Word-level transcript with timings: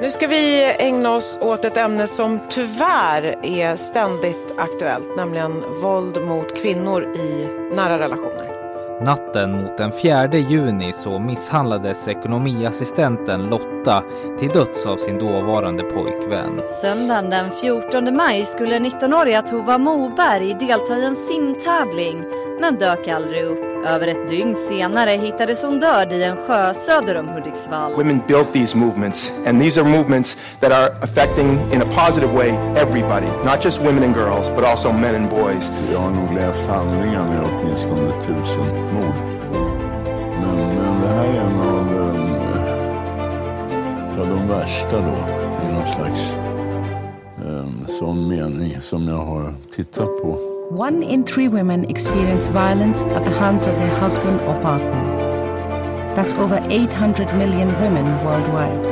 Nu 0.00 0.10
ska 0.10 0.26
vi 0.26 0.74
ägna 0.78 1.14
oss 1.14 1.38
åt 1.40 1.64
ett 1.64 1.76
ämne 1.76 2.06
som 2.06 2.40
tyvärr 2.48 3.36
är 3.42 3.76
ständigt 3.76 4.54
aktuellt, 4.56 5.16
nämligen 5.16 5.62
våld 5.82 6.22
mot 6.22 6.56
kvinnor 6.56 7.02
i 7.02 7.48
nära 7.74 7.98
relationer. 7.98 8.46
Natten 9.04 9.62
mot 9.62 9.78
den 9.78 9.92
4 9.92 10.26
juni 10.34 10.92
så 10.92 11.18
misshandlades 11.18 12.08
ekonomiassistenten 12.08 13.42
Lotta 13.42 14.02
till 14.38 14.48
döds 14.48 14.86
av 14.86 14.96
sin 14.96 15.18
dåvarande 15.18 15.82
pojkvän. 15.82 16.60
Söndagen 16.82 17.30
den 17.30 17.50
14 17.50 18.16
maj 18.16 18.44
skulle 18.44 18.78
19-åriga 18.78 19.42
Tova 19.42 19.78
Moberg 19.78 20.54
delta 20.54 20.96
i 20.96 21.04
en 21.04 21.16
simtävling 21.16 22.24
men 22.60 22.76
dök 22.76 23.08
aldrig 23.08 23.44
upp. 23.44 23.75
Över 23.84 24.06
ett 24.06 24.28
dygn 24.28 24.56
senare 24.56 25.10
hittades 25.10 25.62
hon 25.62 25.80
död 25.80 26.12
i 26.12 26.22
en 26.22 26.36
sjö 26.36 26.74
söder 26.74 27.16
om 27.16 27.28
Hudiksvall. 27.28 27.92
Women 27.92 28.20
built 28.28 28.52
these 28.52 28.76
movements, 28.76 29.32
and 29.46 29.62
these 29.62 29.80
are 29.80 29.88
movements 29.88 30.36
that 30.60 30.72
are 30.72 30.98
affecting, 31.02 31.72
in 31.72 31.82
a 31.82 31.84
positive 31.84 32.32
way, 32.32 32.50
everybody. 32.76 33.26
Not 33.44 33.64
just 33.64 33.80
women 33.80 34.02
and 34.02 34.14
girls, 34.14 34.48
but 34.48 34.64
also 34.64 34.92
men 34.92 35.14
and 35.14 35.30
boys. 35.30 35.70
Jag 35.92 35.98
har 35.98 36.10
nog 36.10 36.34
läst 36.34 36.68
handlingarna 36.68 37.30
med 37.30 37.44
åtminstone 37.44 38.22
tusen 38.22 38.94
mord. 38.94 39.14
Men, 40.40 40.56
men 40.56 41.00
det 41.02 41.08
här 41.08 41.24
är 41.24 41.40
en 41.40 41.60
av 41.60 41.98
um, 41.98 42.30
ja, 44.18 44.24
de 44.24 44.48
värsta 44.48 44.96
då, 44.96 45.16
i 45.68 45.72
någon 45.72 45.88
slags 45.94 46.36
um, 47.44 47.86
sån 47.88 48.28
mening 48.28 48.80
som 48.80 49.08
jag 49.08 49.24
har 49.24 49.54
tittat 49.70 50.22
på. 50.22 50.55
One 50.70 51.04
in 51.04 51.24
three 51.24 51.46
women 51.46 51.84
experience 51.84 52.48
violence 52.48 53.04
at 53.04 53.24
the 53.24 53.30
hands 53.30 53.68
of 53.68 53.76
their 53.76 53.96
husband 54.00 54.40
or 54.40 54.60
partner. 54.62 55.04
That's 56.16 56.34
over 56.34 56.58
800 56.70 57.32
million 57.38 57.68
women 57.80 58.04
worldwide. 58.24 58.82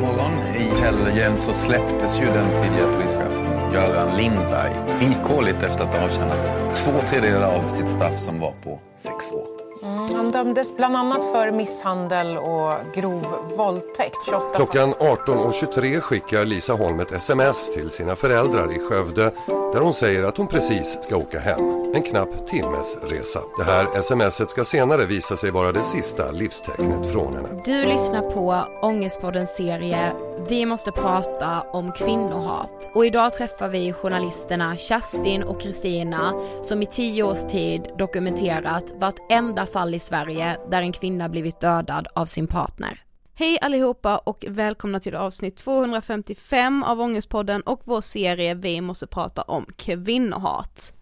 morgon 0.00 0.32
i 0.56 0.80
helgen 0.80 1.38
så 1.38 1.54
släpptes 1.54 2.16
ju 2.16 2.24
den 2.24 2.46
tidigare 2.62 2.92
polischefen 2.96 3.72
Göran 3.72 4.16
Lindberg 4.16 4.72
villkorligt 5.00 5.62
efter 5.62 5.84
att 5.84 5.94
ha 5.94 6.04
avtjänat 6.04 6.76
två 6.76 6.92
tredjedelar 7.08 7.48
av 7.48 7.68
sitt 7.68 7.88
straff 7.88 8.20
som 8.20 8.40
var 8.40 8.52
på 8.62 8.78
sex 8.96 9.32
år. 9.32 9.55
Han 9.82 10.30
dömdes 10.30 10.76
bland 10.76 10.96
annat 10.96 11.24
för 11.24 11.50
misshandel 11.50 12.36
och 12.38 12.72
grov 12.94 13.26
våldtäkt. 13.56 14.16
28 14.24 14.46
Klockan 14.54 14.94
18.23 14.94 16.00
skickar 16.00 16.44
Lisa 16.44 16.72
Holm 16.72 17.00
ett 17.00 17.12
sms 17.12 17.72
till 17.74 17.90
sina 17.90 18.16
föräldrar 18.16 18.72
i 18.76 18.78
Skövde 18.78 19.30
där 19.46 19.80
hon 19.80 19.94
säger 19.94 20.24
att 20.24 20.36
hon 20.36 20.46
precis 20.46 20.98
ska 21.02 21.16
åka 21.16 21.40
hem. 21.40 21.94
En 21.94 22.02
knapp 22.02 22.46
timmes 22.46 22.96
resa. 23.02 23.40
Det 23.58 23.64
här 23.64 24.02
smset 24.02 24.50
ska 24.50 24.64
senare 24.64 25.06
visa 25.06 25.36
sig 25.36 25.50
vara 25.50 25.72
det 25.72 25.82
sista 25.82 26.30
livstecknet 26.30 27.12
från 27.12 27.36
henne. 27.36 27.48
Du 27.64 27.84
lyssnar 27.84 28.20
på 28.20 28.64
Ångestpoddens 28.82 29.56
serie 29.56 30.12
vi 30.38 30.66
måste 30.66 30.92
prata 30.92 31.60
om 31.60 31.92
kvinnohat 31.92 32.90
och 32.94 33.06
idag 33.06 33.34
träffar 33.34 33.68
vi 33.68 33.92
journalisterna 33.92 34.76
Kerstin 34.76 35.42
och 35.42 35.60
Kristina 35.60 36.40
som 36.62 36.82
i 36.82 36.86
tio 36.86 37.22
års 37.22 37.50
tid 37.50 37.90
dokumenterat 37.98 38.94
vartenda 38.96 39.66
fall 39.66 39.94
i 39.94 39.98
Sverige 39.98 40.56
där 40.70 40.82
en 40.82 40.92
kvinna 40.92 41.28
blivit 41.28 41.60
dödad 41.60 42.08
av 42.14 42.26
sin 42.26 42.46
partner. 42.46 43.02
Hej 43.34 43.58
allihopa 43.60 44.18
och 44.18 44.44
välkomna 44.48 45.00
till 45.00 45.14
avsnitt 45.14 45.56
255 45.56 46.82
av 46.82 47.00
Ångestpodden 47.00 47.62
och 47.62 47.80
vår 47.84 48.00
serie 48.00 48.54
Vi 48.54 48.80
måste 48.80 49.06
prata 49.06 49.42
om 49.42 49.66
kvinnohat. 49.76 50.92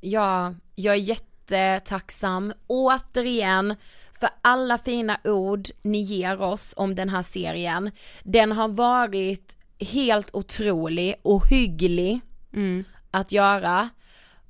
Ja, 0.00 0.54
jag 0.74 0.94
är 0.94 0.98
jättetacksam 0.98 2.52
återigen 2.66 3.74
för 4.18 4.28
alla 4.42 4.78
fina 4.78 5.18
ord 5.24 5.68
ni 5.82 5.98
ger 5.98 6.42
oss 6.42 6.74
om 6.76 6.94
den 6.94 7.08
här 7.08 7.22
serien. 7.22 7.90
Den 8.22 8.52
har 8.52 8.68
varit 8.68 9.56
helt 9.78 10.34
otrolig 10.34 11.14
och 11.22 11.48
hygglig 11.48 12.20
mm. 12.52 12.84
att 13.10 13.32
göra. 13.32 13.88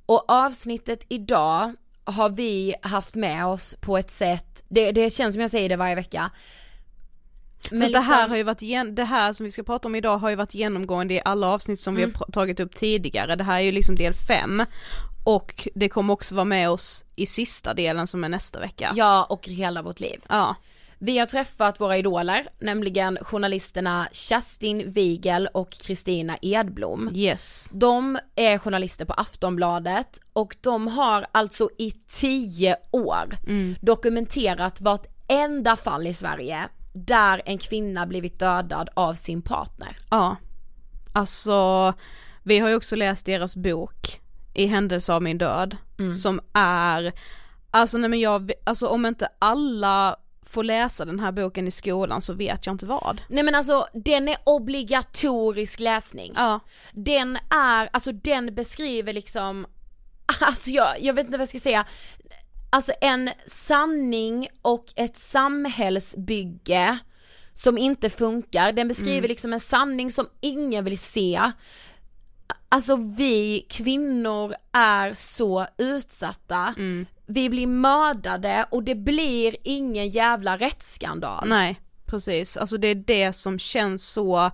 Och 0.05 0.25
avsnittet 0.27 1.05
idag 1.09 1.73
har 2.03 2.29
vi 2.29 2.75
haft 2.81 3.15
med 3.15 3.45
oss 3.45 3.75
på 3.81 3.97
ett 3.97 4.11
sätt, 4.11 4.63
det, 4.67 4.91
det 4.91 5.09
känns 5.09 5.33
som 5.35 5.41
jag 5.41 5.51
säger 5.51 5.69
det 5.69 5.75
varje 5.75 5.95
vecka, 5.95 6.31
men 7.71 7.81
Fast 7.81 7.93
liksom... 7.93 8.09
det 8.09 8.15
här 8.15 8.27
har 8.27 8.35
ju 8.37 8.43
varit, 8.43 8.95
det 8.95 9.03
här 9.03 9.33
som 9.33 9.43
vi 9.43 9.51
ska 9.51 9.63
prata 9.63 9.87
om 9.87 9.95
idag 9.95 10.17
har 10.17 10.29
ju 10.29 10.35
varit 10.35 10.53
genomgående 10.53 11.13
i 11.13 11.21
alla 11.25 11.47
avsnitt 11.47 11.79
som 11.79 11.97
mm. 11.97 12.09
vi 12.09 12.15
har 12.17 12.31
tagit 12.31 12.59
upp 12.59 12.75
tidigare, 12.75 13.35
det 13.35 13.43
här 13.43 13.55
är 13.55 13.63
ju 13.63 13.71
liksom 13.71 13.95
del 13.95 14.13
5 14.13 14.63
och 15.23 15.67
det 15.75 15.89
kommer 15.89 16.13
också 16.13 16.35
vara 16.35 16.45
med 16.45 16.69
oss 16.69 17.05
i 17.15 17.25
sista 17.25 17.73
delen 17.73 18.07
som 18.07 18.23
är 18.23 18.29
nästa 18.29 18.59
vecka. 18.59 18.93
Ja 18.95 19.23
och 19.29 19.47
hela 19.47 19.81
vårt 19.81 19.99
liv. 19.99 20.23
Ja. 20.29 20.55
Vi 20.99 21.17
har 21.17 21.25
träffat 21.25 21.81
våra 21.81 21.97
idoler, 21.97 22.47
nämligen 22.59 23.17
journalisterna 23.21 24.07
Kerstin 24.11 24.91
Wigel 24.91 25.47
och 25.53 25.71
Kristina 25.71 26.37
Edblom. 26.41 27.11
Yes. 27.15 27.69
De 27.73 28.19
är 28.35 28.57
journalister 28.57 29.05
på 29.05 29.13
Aftonbladet 29.13 30.19
och 30.33 30.55
de 30.61 30.87
har 30.87 31.25
alltså 31.31 31.69
i 31.77 31.91
tio 31.91 32.75
år 32.91 33.37
mm. 33.47 33.75
dokumenterat 33.81 34.81
vartenda 34.81 35.75
fall 35.75 36.07
i 36.07 36.13
Sverige 36.13 36.69
där 36.95 37.41
en 37.45 37.57
kvinna 37.57 38.05
blivit 38.05 38.39
dödad 38.39 38.89
av 38.93 39.13
sin 39.13 39.41
partner. 39.41 39.97
Ja, 40.09 40.35
alltså 41.13 41.93
vi 42.43 42.59
har 42.59 42.69
ju 42.69 42.75
också 42.75 42.95
läst 42.95 43.25
deras 43.25 43.55
bok 43.55 44.21
i 44.53 44.65
händelse 44.65 45.13
av 45.13 45.21
min 45.21 45.37
död 45.37 45.77
mm. 45.99 46.13
som 46.13 46.41
är, 46.53 47.13
alltså 47.71 47.97
nej 47.97 48.09
men 48.09 48.19
jag, 48.19 48.51
alltså 48.63 48.87
om 48.87 49.05
inte 49.05 49.27
alla 49.39 50.15
får 50.45 50.63
läsa 50.63 51.05
den 51.05 51.19
här 51.19 51.31
boken 51.31 51.67
i 51.67 51.71
skolan 51.71 52.21
så 52.21 52.33
vet 52.33 52.65
jag 52.65 52.73
inte 52.73 52.85
vad. 52.85 53.21
Nej 53.29 53.43
men 53.43 53.55
alltså 53.55 53.87
den 53.93 54.27
är 54.27 54.37
obligatorisk 54.43 55.79
läsning. 55.79 56.33
Ja. 56.35 56.59
Den 56.91 57.37
är, 57.49 57.89
alltså 57.93 58.11
den 58.11 58.55
beskriver 58.55 59.13
liksom, 59.13 59.65
alltså 60.41 60.69
jag, 60.69 61.01
jag 61.01 61.13
vet 61.13 61.25
inte 61.25 61.37
vad 61.37 61.41
jag 61.41 61.49
ska 61.49 61.59
säga, 61.59 61.85
alltså 62.75 62.93
en 63.01 63.29
sanning 63.47 64.47
och 64.61 64.85
ett 64.95 65.15
samhällsbygge 65.15 66.99
som 67.53 67.77
inte 67.77 68.09
funkar, 68.09 68.71
den 68.71 68.87
beskriver 68.87 69.17
mm. 69.17 69.29
liksom 69.29 69.53
en 69.53 69.59
sanning 69.59 70.11
som 70.11 70.27
ingen 70.41 70.85
vill 70.85 70.97
se. 70.97 71.51
Alltså 72.69 72.95
vi 72.95 73.65
kvinnor 73.69 74.55
är 74.71 75.13
så 75.13 75.67
utsatta, 75.77 76.73
mm. 76.77 77.05
vi 77.25 77.49
blir 77.49 77.67
mördade 77.67 78.65
och 78.71 78.83
det 78.83 78.95
blir 78.95 79.55
ingen 79.63 80.09
jävla 80.09 80.57
rättsskandal. 80.57 81.47
Nej, 81.47 81.81
precis, 82.05 82.57
alltså 82.57 82.77
det 82.77 82.87
är 82.87 82.95
det 82.95 83.33
som 83.33 83.59
känns 83.59 84.07
så 84.07 84.51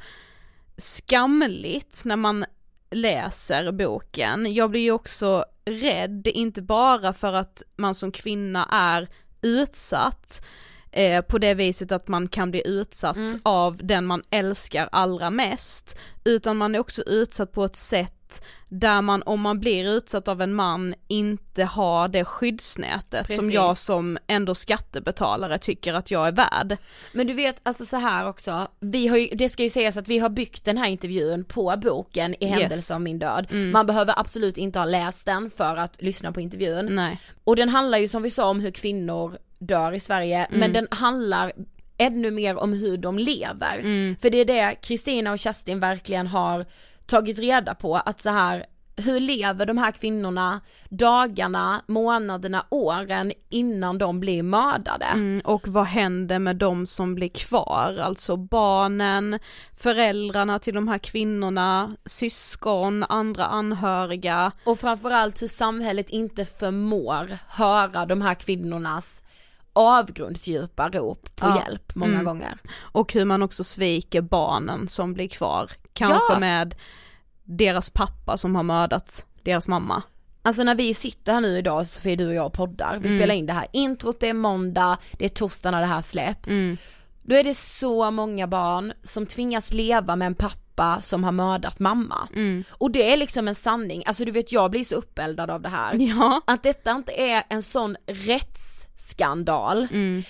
skamligt 0.78 2.02
när 2.06 2.16
man 2.16 2.46
läser 2.92 3.72
boken. 3.72 4.54
Jag 4.54 4.70
blir 4.70 4.82
ju 4.82 4.92
också 4.92 5.46
rädd, 5.66 6.28
inte 6.28 6.62
bara 6.62 7.14
för 7.14 7.34
att 7.34 7.64
man 7.76 7.96
som 7.96 8.12
kvinna 8.12 8.66
är 8.72 9.10
utsatt 9.42 10.46
eh, 10.92 11.22
på 11.22 11.38
det 11.38 11.54
viset 11.54 11.92
att 11.92 12.08
man 12.08 12.28
kan 12.28 12.52
bli 12.52 12.62
utsatt 12.66 13.18
mm. 13.18 13.42
av 13.44 13.78
den 13.84 14.06
man 14.06 14.22
älskar 14.30 14.90
allra 14.92 15.30
mest, 15.30 15.98
utan 16.24 16.58
man 16.58 16.76
är 16.76 16.80
också 16.80 17.02
utsatt 17.02 17.52
på 17.52 17.64
ett 17.64 17.76
sätt 17.76 18.21
där 18.70 19.02
man 19.02 19.24
om 19.26 19.42
man 19.42 19.60
blir 19.60 19.86
utsatt 19.86 20.28
av 20.28 20.42
en 20.42 20.54
man 20.54 20.96
inte 21.08 21.64
har 21.64 22.08
det 22.08 22.26
skyddsnätet 22.26 23.28
Precis. 23.28 23.36
som 23.36 23.52
jag 23.52 23.78
som 23.78 24.18
ändå 24.28 24.56
skattebetalare 24.56 25.58
tycker 25.58 25.94
att 25.94 26.12
jag 26.12 26.28
är 26.28 26.32
värd. 26.32 26.78
Men 27.14 27.28
du 27.28 27.34
vet 27.34 27.60
alltså 27.64 27.86
så 27.86 27.98
här 27.98 28.28
också, 28.28 28.68
vi 28.80 29.08
har 29.08 29.18
ju, 29.18 29.28
det 29.28 29.50
ska 29.50 29.64
ju 29.64 29.70
sägas 29.70 29.98
att 29.98 30.08
vi 30.08 30.20
har 30.20 30.30
byggt 30.30 30.66
den 30.66 30.78
här 30.78 30.88
intervjun 30.88 31.46
på 31.46 31.76
boken 31.82 32.36
i 32.44 32.46
händelse 32.46 32.76
yes. 32.76 32.92
av 32.92 33.02
min 33.02 33.20
död. 33.20 33.48
Mm. 33.52 33.72
Man 33.72 33.86
behöver 33.86 34.20
absolut 34.20 34.58
inte 34.58 34.80
ha 34.80 34.86
läst 34.86 35.26
den 35.26 35.50
för 35.50 35.76
att 35.76 36.02
lyssna 36.02 36.32
på 36.32 36.42
intervjun. 36.42 36.96
Nej. 36.96 37.20
Och 37.44 37.56
den 37.56 37.70
handlar 37.70 37.98
ju 37.98 38.08
som 38.08 38.24
vi 38.24 38.30
sa 38.30 38.50
om 38.50 38.60
hur 38.60 38.72
kvinnor 38.72 39.38
dör 39.60 39.94
i 39.94 40.00
Sverige, 40.00 40.46
mm. 40.46 40.60
men 40.60 40.74
den 40.74 40.88
handlar 40.92 41.52
ännu 41.98 42.32
mer 42.32 42.56
om 42.56 42.74
hur 42.74 42.98
de 42.98 43.20
lever. 43.20 43.80
Mm. 43.80 44.16
För 44.16 44.30
det 44.30 44.38
är 44.38 44.46
det 44.46 44.76
Kristina 44.82 45.32
och 45.32 45.40
Kerstin 45.40 45.80
verkligen 45.80 46.28
har 46.28 46.66
tagit 47.12 47.40
reda 47.40 47.76
på 47.76 47.96
att 47.96 48.22
så 48.22 48.30
här 48.30 48.66
hur 48.96 49.20
lever 49.20 49.66
de 49.66 49.78
här 49.78 49.92
kvinnorna 49.92 50.62
dagarna, 50.90 51.84
månaderna, 51.88 52.66
åren 52.70 53.32
innan 53.50 53.98
de 53.98 54.20
blir 54.20 54.44
mördade? 54.44 55.06
Mm, 55.06 55.42
och 55.46 55.68
vad 55.68 55.86
händer 55.86 56.40
med 56.40 56.56
de 56.56 56.86
som 56.86 57.16
blir 57.16 57.30
kvar, 57.30 57.98
alltså 58.04 58.38
barnen, 58.38 59.40
föräldrarna 59.74 60.60
till 60.60 60.74
de 60.74 60.88
här 60.88 60.98
kvinnorna, 60.98 61.96
syskon, 62.06 63.04
andra 63.04 63.46
anhöriga. 63.46 64.52
Och 64.64 64.80
framförallt 64.80 65.42
hur 65.42 65.48
samhället 65.48 66.10
inte 66.10 66.46
förmår 66.46 67.38
höra 67.48 68.06
de 68.06 68.22
här 68.22 68.36
kvinnornas 68.36 69.24
avgrundsdjupa 69.74 70.90
rop 70.90 71.36
på 71.36 71.48
ja. 71.48 71.64
hjälp 71.64 71.96
många 71.96 72.14
mm. 72.14 72.26
gånger. 72.26 72.58
Och 72.80 73.14
hur 73.14 73.26
man 73.26 73.42
också 73.42 73.64
sviker 73.64 74.22
barnen 74.22 74.88
som 74.88 75.14
blir 75.14 75.28
kvar, 75.28 75.72
kanske 75.94 76.34
ja. 76.34 76.40
med 76.40 76.76
deras 77.58 77.90
pappa 77.90 78.38
som 78.38 78.56
har 78.56 78.64
mördat 78.64 79.26
deras 79.44 79.68
mamma. 79.68 80.04
Alltså 80.42 80.64
när 80.64 80.76
vi 80.76 80.94
sitter 80.94 81.34
här 81.34 81.42
nu 81.42 81.58
idag 81.58 81.88
Sofie, 81.88 82.16
du 82.16 82.28
och 82.28 82.34
jag 82.34 82.54
poddar, 82.54 82.98
vi 82.98 83.08
mm. 83.08 83.20
spelar 83.20 83.36
in 83.36 83.46
det 83.46 83.54
här 83.54 83.68
introt, 83.74 84.20
det 84.20 84.30
är 84.30 84.34
måndag, 84.34 84.98
det 85.12 85.26
är 85.26 85.30
torsdag 85.30 85.72
när 85.72 85.82
det 85.82 85.88
här 85.88 86.02
släpps. 86.02 86.50
Mm. 86.50 86.78
Då 87.24 87.36
är 87.36 87.44
det 87.44 87.54
så 87.54 88.12
många 88.12 88.48
barn 88.48 88.94
som 89.04 89.26
tvingas 89.26 89.74
leva 89.74 90.16
med 90.16 90.26
en 90.26 90.36
pappa 90.36 91.02
som 91.02 91.24
har 91.24 91.32
mördat 91.32 91.80
mamma. 91.80 92.28
Mm. 92.36 92.64
Och 92.72 92.92
det 92.92 93.14
är 93.14 93.18
liksom 93.18 93.48
en 93.48 93.56
sanning, 93.56 94.04
alltså 94.06 94.26
du 94.26 94.32
vet 94.32 94.52
jag 94.52 94.72
blir 94.72 94.84
så 94.84 94.96
uppeldad 94.96 95.50
av 95.50 95.62
det 95.62 95.70
här. 95.70 95.96
Ja. 96.00 96.42
Att 96.48 96.64
detta 96.64 96.92
inte 96.92 97.12
är 97.12 97.44
en 97.50 97.64
sån 97.64 97.98
rättsskandal. 98.08 99.88
Mm 99.92 100.24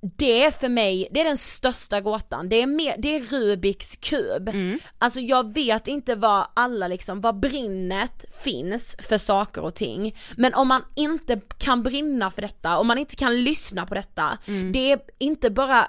det 0.00 0.60
för 0.60 0.68
mig, 0.68 1.08
det 1.10 1.20
är 1.20 1.24
den 1.24 1.38
största 1.38 2.00
gåtan, 2.00 2.48
det 2.48 2.62
är, 2.62 2.66
mer, 2.66 2.94
det 2.98 3.16
är 3.16 3.20
Rubiks 3.20 3.96
kub. 3.96 4.48
Mm. 4.48 4.78
Alltså 4.98 5.20
jag 5.20 5.54
vet 5.54 5.88
inte 5.88 6.14
vad 6.14 6.46
alla 6.54 6.88
liksom, 6.88 7.20
vad 7.20 7.40
brinnet 7.40 8.24
finns 8.44 8.96
för 8.98 9.18
saker 9.18 9.62
och 9.62 9.74
ting. 9.74 10.16
Men 10.36 10.54
om 10.54 10.68
man 10.68 10.82
inte 10.96 11.40
kan 11.58 11.82
brinna 11.82 12.30
för 12.30 12.42
detta, 12.42 12.78
om 12.78 12.86
man 12.86 12.98
inte 12.98 13.16
kan 13.16 13.42
lyssna 13.42 13.86
på 13.86 13.94
detta, 13.94 14.38
mm. 14.46 14.72
det 14.72 14.92
är 14.92 15.00
inte 15.18 15.50
bara 15.50 15.88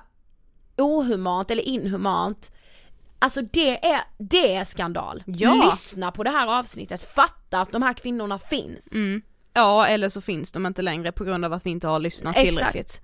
ohumant 0.78 1.52
eller 1.52 1.64
inhumant, 1.64 2.52
Alltså 3.22 3.42
det 3.42 3.86
är, 3.86 4.02
det 4.18 4.56
är 4.56 4.64
skandal. 4.64 5.24
Ja. 5.26 5.54
Lyssna 5.66 6.12
på 6.12 6.24
det 6.24 6.30
här 6.30 6.60
avsnittet, 6.60 7.04
fatta 7.04 7.62
att 7.62 7.72
de 7.72 7.82
här 7.82 7.94
kvinnorna 7.94 8.40
finns. 8.40 8.92
Mm. 8.94 9.22
Ja 9.54 9.88
eller 9.88 10.10
så 10.10 10.22
finns 10.22 10.52
de 10.52 10.66
inte 10.66 10.82
längre 10.82 11.12
på 11.12 11.24
grund 11.24 11.46
av 11.46 11.54
att 11.54 11.66
vi 11.66 11.70
inte 11.70 11.88
har 11.88 12.00
lyssnat 12.00 12.36
tillräckligt. 12.36 13.02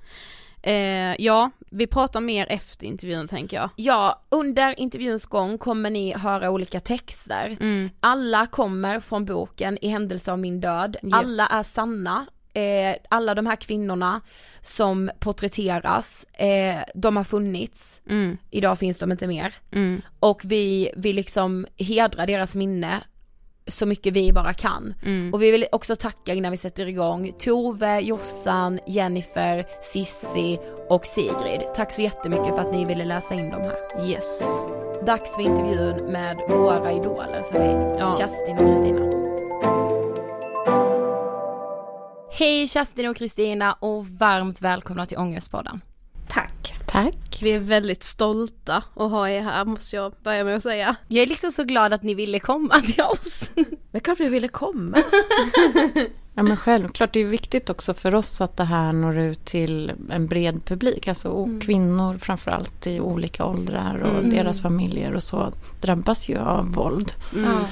Eh, 0.66 1.16
ja, 1.20 1.52
vi 1.72 1.88
pratar 1.88 2.22
mer 2.22 2.48
efter 2.50 2.88
intervjun 2.88 3.28
tänker 3.28 3.58
jag. 3.58 3.70
Ja, 3.76 4.26
under 4.30 4.80
intervjuns 4.80 5.26
gång 5.26 5.58
kommer 5.58 5.90
ni 5.90 6.14
höra 6.18 6.50
olika 6.50 6.80
texter. 6.80 7.58
Mm. 7.60 7.90
Alla 8.00 8.48
kommer 8.48 9.00
från 9.00 9.26
boken 9.26 9.78
I 9.82 9.88
händelse 9.88 10.32
av 10.32 10.40
min 10.40 10.60
död. 10.62 10.98
Yes. 11.04 11.14
Alla 11.14 11.48
är 11.48 11.64
sanna. 11.64 12.26
Eh, 12.54 12.96
alla 13.10 13.36
de 13.36 13.46
här 13.46 13.56
kvinnorna 13.56 14.22
som 14.62 15.12
porträtteras, 15.20 16.26
eh, 16.34 16.84
de 16.96 17.18
har 17.18 17.24
funnits. 17.24 18.02
Mm. 18.10 18.38
Idag 18.52 18.80
finns 18.80 19.00
de 19.00 19.12
inte 19.12 19.28
mer. 19.28 19.54
Mm. 19.72 20.02
Och 20.20 20.42
vi 20.44 20.92
vill 20.96 21.16
liksom 21.16 21.68
hedra 21.78 22.26
deras 22.26 22.56
minne 22.56 23.02
så 23.68 23.86
mycket 23.86 24.14
vi 24.14 24.34
bara 24.34 24.54
kan. 24.54 24.94
Mm. 25.06 25.34
Och 25.34 25.42
vi 25.42 25.52
vill 25.52 25.66
också 25.72 25.96
tacka 25.96 26.34
innan 26.34 26.52
vi 26.52 26.58
sätter 26.58 26.88
igång 26.88 27.34
Tove, 27.40 28.00
Jossan, 28.00 28.80
Jennifer, 28.88 29.66
Sissi 29.82 30.60
och 30.90 31.06
Sigrid. 31.06 31.62
Tack 31.76 31.92
så 31.92 32.02
jättemycket 32.02 32.56
för 32.56 32.60
att 32.60 32.72
ni 32.72 32.86
ville 32.86 33.06
läsa 33.06 33.34
in 33.34 33.50
dem 33.50 33.62
här. 33.62 34.10
Yes. 34.10 34.62
Dags 35.06 35.36
för 35.36 35.42
intervjun 35.42 36.12
med 36.12 36.38
våra 36.50 36.92
idoler 36.92 37.42
Sofie, 37.44 37.98
ja. 38.00 38.16
Kerstin 38.20 38.58
och 38.58 38.68
Kristina. 38.68 39.26
Hej 42.32 42.68
Kerstin 42.68 43.10
och 43.10 43.18
Kristina 43.18 43.74
och 43.74 44.08
varmt 44.08 44.62
välkomna 44.62 45.06
till 45.06 45.18
Ångestpodden. 45.18 45.82
Tack. 46.28 46.85
Tack. 46.88 47.40
Vi 47.42 47.52
är 47.52 47.60
väldigt 47.60 48.04
stolta 48.04 48.84
att 48.96 49.12
ha 49.12 49.30
er 49.30 49.42
här 49.42 49.66
måste 49.66 49.96
jag 49.96 50.14
börja 50.24 50.44
med 50.44 50.56
att 50.56 50.64
säga. 50.64 50.96
Jag 51.08 51.24
är 51.24 51.28
liksom 51.28 51.52
så 51.52 51.64
glad 51.64 51.94
att 51.94 52.04
ni 52.04 52.14
ville 52.14 52.40
komma 52.40 52.82
till 52.82 53.04
oss. 53.04 53.52
Men 53.92 54.02
klart 54.02 54.20
vi 54.20 54.30
ville 54.30 54.48
komma. 54.48 54.98
Ja 56.38 56.44
men 56.44 56.58
självklart, 56.58 57.14
det 57.14 57.20
är 57.20 57.26
viktigt 57.26 57.70
också 57.70 57.94
för 57.94 58.16
oss 58.16 58.42
att 58.42 58.58
det 58.58 58.64
här 58.64 58.94
når 58.94 59.18
ut 59.18 59.46
till 59.46 59.92
en 60.10 60.28
bred 60.28 60.66
publik. 60.66 61.08
Alltså 61.08 61.44
mm. 61.44 61.60
kvinnor 61.60 62.18
framförallt 62.18 62.88
i 62.88 63.00
olika 63.00 63.46
åldrar 63.46 64.00
och 64.00 64.18
mm. 64.18 64.30
deras 64.30 64.62
familjer 64.62 65.14
och 65.14 65.24
så 65.24 65.54
drabbas 65.82 66.30
ju 66.30 66.38
av 66.38 66.74
våld. 66.74 67.12
Mm. 67.36 67.64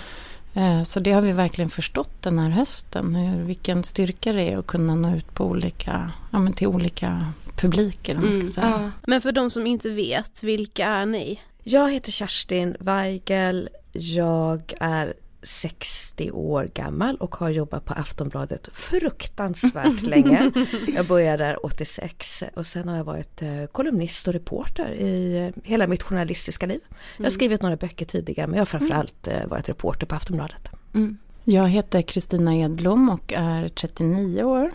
Eh, 0.54 0.84
så 0.84 1.00
det 1.00 1.12
har 1.12 1.22
vi 1.22 1.32
verkligen 1.32 1.70
förstått 1.70 2.22
den 2.22 2.40
här 2.40 2.50
hösten. 2.50 3.16
Hur, 3.16 3.44
vilken 3.44 3.84
styrka 3.84 4.34
det 4.34 4.52
är 4.52 4.58
att 4.58 4.68
kunna 4.68 4.96
nå 4.96 5.16
ut 5.16 5.34
på 5.34 5.46
olika, 5.46 6.12
ja, 6.32 6.40
men 6.40 6.54
till 6.54 6.68
olika 6.68 7.28
publiker. 7.56 8.16
Man 8.16 8.34
ska 8.34 8.34
mm. 8.34 8.48
säga. 8.48 8.68
Ja. 8.68 8.92
Men 9.08 9.22
för 9.22 9.32
de 9.32 9.50
som 9.50 9.68
inte 9.68 9.90
vet, 9.90 10.44
vilka 10.44 10.86
är 10.86 11.06
ni? 11.06 11.40
Jag 11.64 11.92
heter 11.92 12.12
Kerstin 12.12 12.76
Weigel. 12.80 13.70
Jag 13.92 14.74
är 14.80 15.14
60 15.44 16.32
år 16.32 16.70
gammal 16.74 17.16
och 17.16 17.36
har 17.36 17.50
jobbat 17.50 17.86
på 17.86 17.94
Aftonbladet 17.94 18.70
fruktansvärt 18.74 20.02
länge. 20.02 20.52
Jag 20.96 21.06
började 21.06 21.44
där 21.44 21.66
86 21.66 22.44
och 22.56 22.68
sen 22.68 22.88
har 22.88 22.98
jag 22.98 23.04
varit 23.04 23.42
eh, 23.42 23.66
kolumnist 23.72 24.28
och 24.28 24.34
reporter 24.34 24.92
i 24.92 25.38
eh, 25.38 25.64
hela 25.64 25.88
mitt 25.88 26.04
journalistiska 26.04 26.66
liv. 26.66 26.80
Jag 26.90 27.18
har 27.18 27.24
mm. 27.24 27.32
skrivit 27.32 27.62
några 27.62 27.76
böcker 27.76 28.06
tidigare 28.06 28.48
men 28.48 28.56
jag 28.56 28.62
har 28.62 28.66
framförallt 28.66 29.28
eh, 29.28 29.46
varit 29.46 29.70
reporter 29.70 30.06
på 30.06 30.16
Aftonbladet. 30.16 30.70
Mm. 30.94 31.18
Jag 31.44 31.70
heter 31.70 32.02
Kristina 32.02 32.56
Edblom 32.56 33.10
och 33.10 33.34
är 33.34 33.70
39 33.70 34.44
år. 34.44 34.72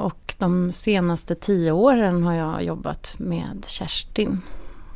Och 0.00 0.34
de 0.38 0.72
senaste 0.72 1.34
tio 1.34 1.72
åren 1.72 2.22
har 2.22 2.34
jag 2.34 2.62
jobbat 2.64 3.14
med 3.18 3.64
Kerstin 3.66 4.40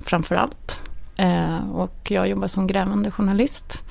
framförallt. 0.05 0.81
Och 1.73 2.11
jag 2.11 2.29
jobbar 2.29 2.47
som 2.47 2.67
grävande 2.67 3.11
journalist 3.11 3.83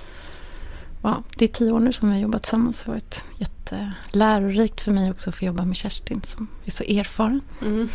ja, 1.04 1.24
det 1.38 1.46
är 1.46 1.50
tio 1.50 1.72
år 1.72 1.80
nu 1.80 1.94
som 1.94 2.10
vi 2.10 2.16
har 2.16 2.22
jobbat 2.22 2.44
tillsammans. 2.44 2.84
Det 2.84 2.92
har 2.92 2.94
varit 2.94 3.26
jättelärorikt 3.38 4.82
för 4.82 4.92
mig 4.92 5.12
också 5.12 5.30
att 5.30 5.36
få 5.36 5.46
jobba 5.46 5.66
med 5.66 5.76
Kerstin 5.76 6.22
som 6.22 6.48
är 6.66 6.72
så 6.72 6.84
erfaren. 6.84 7.42
Mm. 7.62 7.90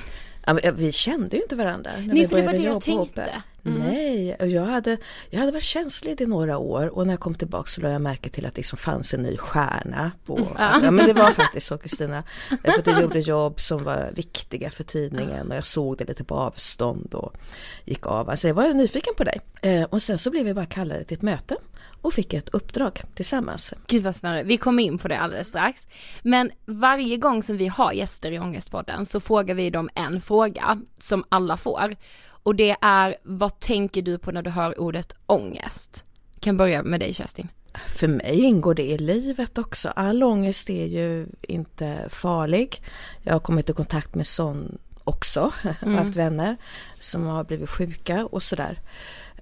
Ja, 0.47 0.73
vi 0.75 0.93
kände 0.93 1.37
ju 1.37 1.43
inte 1.43 1.57
varandra 1.57 1.91
när 1.91 2.07
Nej, 2.07 2.23
vi 2.23 2.29
för 2.29 2.37
det 2.37 2.47
var 2.47 2.53
det 2.53 2.59
jag 2.59 2.83
tänkte. 2.83 3.43
Mm. 3.65 3.79
Nej, 3.79 4.37
jag 4.41 4.65
hade, 4.65 4.97
jag 5.31 5.41
hade 5.41 5.53
varit 5.53 5.63
känslig 5.63 6.21
i 6.21 6.27
några 6.27 6.59
år 6.59 6.87
och 6.87 7.07
när 7.07 7.13
jag 7.13 7.21
kom 7.21 7.35
tillbaka 7.35 7.67
så 7.67 7.81
lade 7.81 7.93
jag 7.93 8.03
märke 8.03 8.31
till 8.31 8.47
att 8.47 8.55
det 8.55 8.59
liksom 8.59 8.79
fanns 8.79 9.15
en 9.15 9.23
ny 9.23 9.37
stjärna. 9.37 10.11
På, 10.27 10.37
mm. 10.37 10.53
ja. 10.59 10.91
men 10.91 11.07
det 11.07 11.13
var 11.13 11.31
faktiskt 11.31 11.67
så 11.67 11.79
Kristina. 11.79 12.23
För 12.49 12.79
att 12.79 12.87
jag 12.87 13.03
gjorde 13.03 13.21
jobb 13.21 13.61
som 13.61 13.85
var 13.85 14.11
viktiga 14.15 14.71
för 14.71 14.85
tidningen 14.85 15.51
och 15.51 15.57
jag 15.57 15.67
såg 15.67 15.99
det 15.99 16.05
lite 16.05 16.25
på 16.25 16.35
avstånd 16.35 17.15
och 17.15 17.37
gick 17.85 18.07
av. 18.07 18.31
Alltså 18.31 18.49
jag 18.49 18.55
var 18.55 18.75
nyfiken 18.75 19.15
på 19.17 19.25
dig. 19.25 19.41
Eh, 19.63 19.83
och 19.83 20.03
sen 20.03 20.19
så 20.19 20.31
blev 20.31 20.45
vi 20.45 20.55
bara 20.55 20.67
kallade 20.67 21.05
till 21.05 21.17
ett 21.17 21.23
möte 21.23 21.57
och 22.03 22.13
fick 22.13 22.33
ett 22.33 22.49
uppdrag 22.49 23.03
tillsammans. 23.15 23.75
Gud 23.87 24.03
vad 24.03 24.17
spännande, 24.17 24.43
vi 24.43 24.57
kommer 24.57 24.83
in 24.83 24.99
på 24.99 25.09
det 25.09 25.19
alldeles 25.19 25.49
strax. 25.49 25.87
Men 26.23 26.51
varje 26.67 27.17
gång 27.17 27.43
som 27.43 27.57
vi 27.57 27.67
har 27.67 27.93
gäster 27.93 28.33
i 28.33 28.39
Ångestpodden 28.39 29.07
så 29.07 29.21
frågar 29.21 29.55
vi 29.55 29.71
dem 29.71 29.91
en 29.95 30.21
fråga 30.21 30.81
som 30.99 31.25
alla 31.29 31.57
får. 31.57 31.97
Och 32.43 32.55
det 32.55 32.77
är, 32.81 33.17
vad 33.23 33.61
tänker 33.61 34.03
du 34.03 34.19
på 34.19 34.33
när 34.33 34.43
du 34.43 34.51
hör 34.51 34.81
ordet 34.81 35.13
ångest? 35.27 36.05
Jag 36.35 36.43
kan 36.43 36.57
börja 36.57 36.83
med 36.83 37.01
dig 37.01 37.15
Kerstin. 37.15 37.49
För 37.87 38.09
mig 38.09 38.41
ingår 38.41 38.75
det 38.75 38.83
i 38.83 38.99
livet 38.99 39.59
också. 39.59 39.89
All 39.89 40.23
ångest 40.23 40.71
är 40.71 40.87
ju 40.87 41.27
inte 41.43 42.05
farlig. 42.09 42.83
Jag 43.23 43.33
har 43.33 43.41
kommit 43.41 43.71
i 43.71 43.73
kontakt 43.73 44.15
med 44.15 44.27
sån 44.27 44.79
också, 45.05 45.53
mm. 45.83 45.95
haft 45.95 46.17
vänner 46.17 46.57
som 47.01 47.27
har 47.27 47.45
blivit 47.45 47.71
sjuka 47.71 48.27
och 48.27 48.43
sådär. 48.43 48.81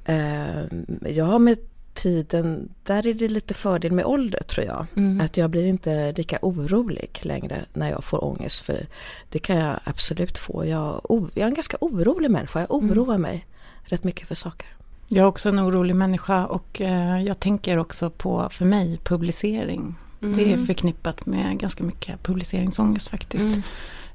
Ehm, 0.04 0.86
jag 1.06 1.24
har 1.24 1.38
med 1.38 1.58
tiden, 1.96 2.68
där 2.82 3.06
är 3.06 3.14
det 3.14 3.28
lite 3.28 3.54
fördel 3.54 3.92
med 3.92 4.04
ålder 4.04 4.42
tror 4.42 4.66
jag. 4.66 4.86
Mm. 4.96 5.20
Att 5.20 5.36
jag 5.36 5.50
blir 5.50 5.66
inte 5.66 6.12
lika 6.12 6.38
orolig 6.42 7.18
längre 7.22 7.64
när 7.72 7.90
jag 7.90 8.04
får 8.04 8.24
ångest. 8.24 8.60
För 8.60 8.86
det 9.30 9.38
kan 9.38 9.56
jag 9.56 9.80
absolut 9.84 10.38
få. 10.38 10.66
Jag, 10.66 11.00
jag 11.08 11.42
är 11.42 11.46
en 11.46 11.54
ganska 11.54 11.76
orolig 11.80 12.30
människa. 12.30 12.60
Jag 12.60 12.82
mm. 12.82 12.90
oroar 12.90 13.14
mm. 13.14 13.22
mig 13.22 13.46
rätt 13.84 14.04
mycket 14.04 14.28
för 14.28 14.34
saker. 14.34 14.68
Jag 15.08 15.22
är 15.22 15.28
också 15.28 15.48
en 15.48 15.60
orolig 15.60 15.96
människa 15.96 16.46
och 16.46 16.80
eh, 16.80 17.22
jag 17.22 17.40
tänker 17.40 17.78
också 17.78 18.10
på, 18.10 18.48
för 18.50 18.64
mig, 18.64 18.98
publicering. 19.04 19.94
Mm. 20.22 20.36
Det 20.36 20.52
är 20.52 20.56
förknippat 20.56 21.26
med 21.26 21.58
ganska 21.58 21.84
mycket 21.84 22.22
publiceringsångest 22.22 23.08
faktiskt. 23.08 23.46
Mm. 23.46 23.62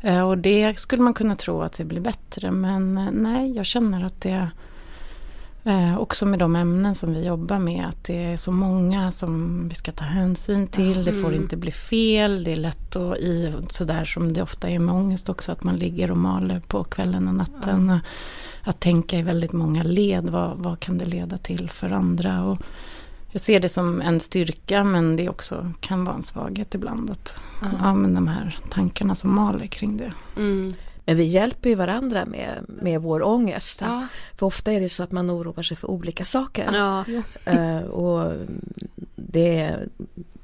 Eh, 0.02 0.28
och 0.28 0.38
det 0.38 0.80
skulle 0.80 1.04
man 1.04 1.14
kunna 1.14 1.36
tro 1.36 1.62
att 1.62 1.74
det 1.74 1.86
blir 1.86 2.02
bättre 2.02 2.52
men 2.52 2.98
eh, 2.98 3.12
nej, 3.12 3.56
jag 3.56 3.66
känner 3.66 4.06
att 4.06 4.22
det 4.22 4.50
Eh, 5.64 5.98
också 5.98 6.26
med 6.26 6.40
de 6.40 6.56
ämnen 6.56 6.96
som 6.96 7.14
vi 7.14 7.26
jobbar 7.26 7.60
med. 7.60 7.86
Att 7.88 8.04
det 8.04 8.24
är 8.24 8.38
så 8.38 8.52
många 8.52 9.12
som 9.12 9.62
vi 9.68 9.76
ska 9.76 9.92
ta 9.92 10.04
hänsyn 10.04 10.68
till. 10.68 10.92
Mm. 10.92 11.04
Det 11.04 11.14
får 11.14 11.28
mm. 11.28 11.42
inte 11.42 11.58
bli 11.58 11.72
fel. 11.72 12.44
Det 12.44 12.52
är 12.52 12.56
lätt 12.56 12.96
att 12.96 13.18
i 13.18 13.54
sådär 13.70 14.06
som 14.06 14.34
det 14.34 14.42
ofta 14.42 14.70
är 14.70 14.80
med 14.80 14.96
ångest 14.96 15.30
också. 15.30 15.52
Att 15.52 15.64
man 15.64 15.76
ligger 15.76 16.12
och 16.12 16.18
maler 16.18 16.60
på 16.68 16.84
kvällen 16.84 17.28
och 17.28 17.36
natten. 17.36 17.80
Mm. 17.80 18.00
Att 18.64 18.80
tänka 18.80 19.18
i 19.18 19.22
väldigt 19.22 19.54
många 19.54 19.84
led. 19.84 20.30
Vad, 20.30 20.58
vad 20.58 20.80
kan 20.80 20.98
det 20.98 21.06
leda 21.06 21.38
till 21.38 21.70
för 21.70 21.92
andra? 21.92 22.44
Och 22.44 22.58
jag 23.32 23.42
ser 23.42 23.60
det 23.60 23.70
som 23.70 24.02
en 24.02 24.20
styrka 24.20 24.84
men 24.84 25.16
det 25.16 25.30
också 25.30 25.72
kan 25.80 26.06
vara 26.06 26.16
en 26.16 26.24
svaghet 26.24 26.76
ibland. 26.76 27.10
Att, 27.10 27.42
mm. 27.62 27.76
ja, 27.82 27.94
men 27.94 28.14
de 28.14 28.28
här 28.28 28.58
tankarna 28.70 29.16
som 29.16 29.36
maler 29.36 29.68
kring 29.68 29.98
det. 29.98 30.14
Mm. 30.38 30.72
Men 31.06 31.18
vi 31.18 31.24
hjälper 31.24 31.70
ju 31.70 31.76
varandra 31.76 32.26
med, 32.26 32.66
med 32.68 33.02
vår 33.02 33.24
ångest. 33.24 33.82
Ja. 33.82 34.08
För 34.38 34.46
ofta 34.46 34.72
är 34.72 34.82
det 34.82 34.90
så 34.90 35.04
att 35.04 35.12
man 35.12 35.32
oroar 35.32 35.64
sig 35.64 35.78
för 35.78 35.92
olika 35.92 36.26
saker. 36.26 36.70
Ja. 36.74 37.06
Uh, 37.54 37.84
och 37.84 38.34
det, 39.16 39.76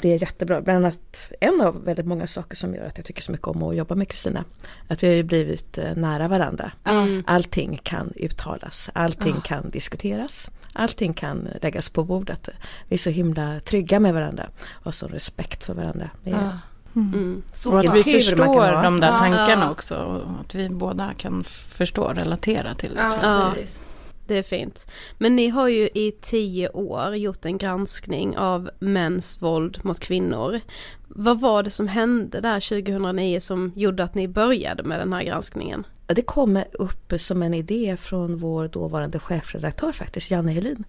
det 0.01 0.09
är 0.09 0.21
jättebra. 0.21 0.61
Bland 0.61 0.85
annat 0.85 1.31
en 1.39 1.61
av 1.61 1.83
väldigt 1.83 2.05
många 2.05 2.27
saker 2.27 2.55
som 2.55 2.75
gör 2.75 2.85
att 2.85 2.97
jag 2.97 3.05
tycker 3.05 3.21
så 3.21 3.31
mycket 3.31 3.47
om 3.47 3.63
att 3.63 3.75
jobba 3.75 3.95
med 3.95 4.09
Kristina. 4.09 4.43
Att 4.87 5.03
vi 5.03 5.07
har 5.07 5.15
ju 5.15 5.23
blivit 5.23 5.77
uh, 5.77 5.95
nära 5.95 6.27
varandra. 6.27 6.71
Mm. 6.83 7.23
Allting 7.27 7.79
kan 7.83 8.13
uttalas, 8.15 8.89
allting 8.93 9.35
ja. 9.35 9.41
kan 9.41 9.69
diskuteras. 9.69 10.49
Allting 10.73 11.13
kan 11.13 11.47
läggas 11.61 11.89
på 11.89 12.03
bordet. 12.03 12.49
Vi 12.87 12.93
är 12.93 12.97
så 12.97 13.09
himla 13.09 13.59
trygga 13.59 13.99
med 13.99 14.13
varandra 14.13 14.49
och 14.69 14.85
har 14.85 14.91
så 14.91 15.07
respekt 15.07 15.63
för 15.63 15.73
varandra. 15.73 16.09
Ja. 16.23 16.37
Mm. 16.37 16.57
Mm. 16.97 17.43
och 17.65 17.79
att 17.79 17.95
vi 17.95 18.03
förstår 18.03 18.83
de 18.83 18.99
där 18.99 19.17
tankarna 19.17 19.65
ja. 19.65 19.71
också. 19.71 19.95
Och 19.95 20.39
att 20.45 20.55
vi 20.55 20.69
båda 20.69 21.13
kan 21.13 21.43
förstå 21.43 22.03
och 22.03 22.15
relatera 22.15 22.75
till 22.75 22.93
det. 22.93 23.01
Ja, 23.21 23.53
det 24.27 24.37
är 24.37 24.43
fint. 24.43 24.85
Men 25.17 25.35
ni 25.35 25.47
har 25.47 25.67
ju 25.67 25.89
i 25.93 26.15
tio 26.21 26.69
år 26.69 27.15
gjort 27.15 27.45
en 27.45 27.57
granskning 27.57 28.37
av 28.37 28.69
mäns 28.79 29.41
våld 29.41 29.79
mot 29.83 29.99
kvinnor. 29.99 30.61
Vad 31.07 31.39
var 31.39 31.63
det 31.63 31.69
som 31.69 31.87
hände 31.87 32.41
där 32.41 32.59
2009 32.59 33.39
som 33.39 33.71
gjorde 33.75 34.03
att 34.03 34.15
ni 34.15 34.27
började 34.27 34.83
med 34.83 34.99
den 34.99 35.13
här 35.13 35.23
granskningen? 35.23 35.87
Det 36.07 36.21
kom 36.21 36.63
upp 36.73 37.13
som 37.17 37.43
en 37.43 37.53
idé 37.53 37.97
från 37.99 38.37
vår 38.37 38.67
dåvarande 38.67 39.19
chefredaktör 39.19 39.91
faktiskt, 39.91 40.31
Janne 40.31 40.51
Helin 40.51 40.83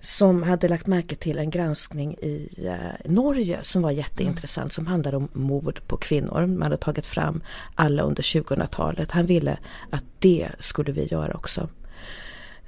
som 0.00 0.42
hade 0.42 0.68
lagt 0.68 0.86
märke 0.86 1.16
till 1.16 1.38
en 1.38 1.50
granskning 1.50 2.14
i 2.14 2.48
eh, 2.66 3.10
Norge 3.10 3.58
som 3.62 3.82
var 3.82 3.90
jätteintressant 3.90 4.64
mm. 4.64 4.70
som 4.70 4.86
handlade 4.86 5.16
om 5.16 5.28
mord 5.32 5.80
på 5.86 5.96
kvinnor. 5.96 6.46
Man 6.46 6.62
hade 6.62 6.76
tagit 6.76 7.06
fram 7.06 7.42
alla 7.74 8.02
under 8.02 8.22
2000-talet. 8.22 9.10
Han 9.10 9.26
ville 9.26 9.58
att 9.90 10.04
det 10.18 10.48
skulle 10.58 10.92
vi 10.92 11.04
göra 11.04 11.34
också. 11.34 11.68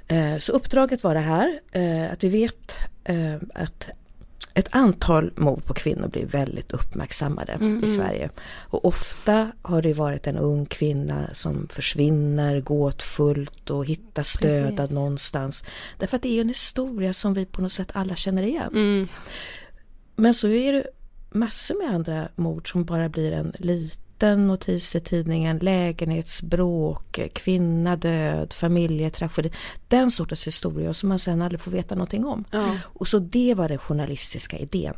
Eh, 0.07 0.37
så 0.37 0.51
uppdraget 0.51 1.03
var 1.03 1.13
det 1.13 1.19
här, 1.19 1.59
eh, 1.71 2.11
att 2.11 2.23
vi 2.23 2.29
vet 2.29 2.77
att 3.53 3.89
ett 4.53 4.67
antal 4.71 5.31
mord 5.35 5.65
på 5.65 5.73
kvinnor 5.73 6.07
blir 6.07 6.25
väldigt 6.25 6.71
uppmärksammade 6.71 7.51
mm, 7.51 7.67
i 7.67 7.71
mm. 7.71 7.87
Sverige. 7.87 8.29
Och 8.59 8.85
ofta 8.85 9.51
har 9.61 9.81
det 9.81 9.93
varit 9.93 10.27
en 10.27 10.37
ung 10.37 10.65
kvinna 10.65 11.33
som 11.33 11.67
försvinner 11.67 12.61
gåtfullt 12.61 13.69
och 13.69 13.85
hittas 13.85 14.37
dödad 14.37 14.77
Precis. 14.77 14.95
någonstans. 14.95 15.63
Därför 15.97 16.15
att 16.15 16.23
det 16.23 16.37
är 16.37 16.41
en 16.41 16.47
historia 16.47 17.13
som 17.13 17.33
vi 17.33 17.45
på 17.45 17.61
något 17.61 17.71
sätt 17.71 17.91
alla 17.93 18.15
känner 18.15 18.43
igen. 18.43 18.71
Mm. 18.73 19.07
Men 20.15 20.33
så 20.33 20.47
är 20.47 20.73
det 20.73 20.85
massor 21.31 21.83
med 21.83 21.95
andra 21.95 22.27
mord 22.35 22.71
som 22.71 22.83
bara 22.83 23.09
blir 23.09 23.31
en 23.31 23.53
liten 23.57 24.00
liten 24.21 24.47
notis 24.47 24.95
i 24.95 24.99
tidningen, 24.99 25.57
lägenhetsbråk, 25.57 27.19
kvinna 27.33 27.95
död, 27.95 28.53
familjetragedi. 28.53 29.51
Den 29.87 30.11
sortens 30.11 30.47
historia 30.47 30.93
som 30.93 31.09
man 31.09 31.19
sen 31.19 31.41
aldrig 31.41 31.61
får 31.61 31.71
veta 31.71 31.95
någonting 31.95 32.25
om. 32.25 32.45
Ja. 32.51 32.77
Och 32.83 33.07
så 33.07 33.19
det 33.19 33.53
var 33.53 33.69
den 33.69 33.77
journalistiska 33.77 34.57
idén. 34.57 34.93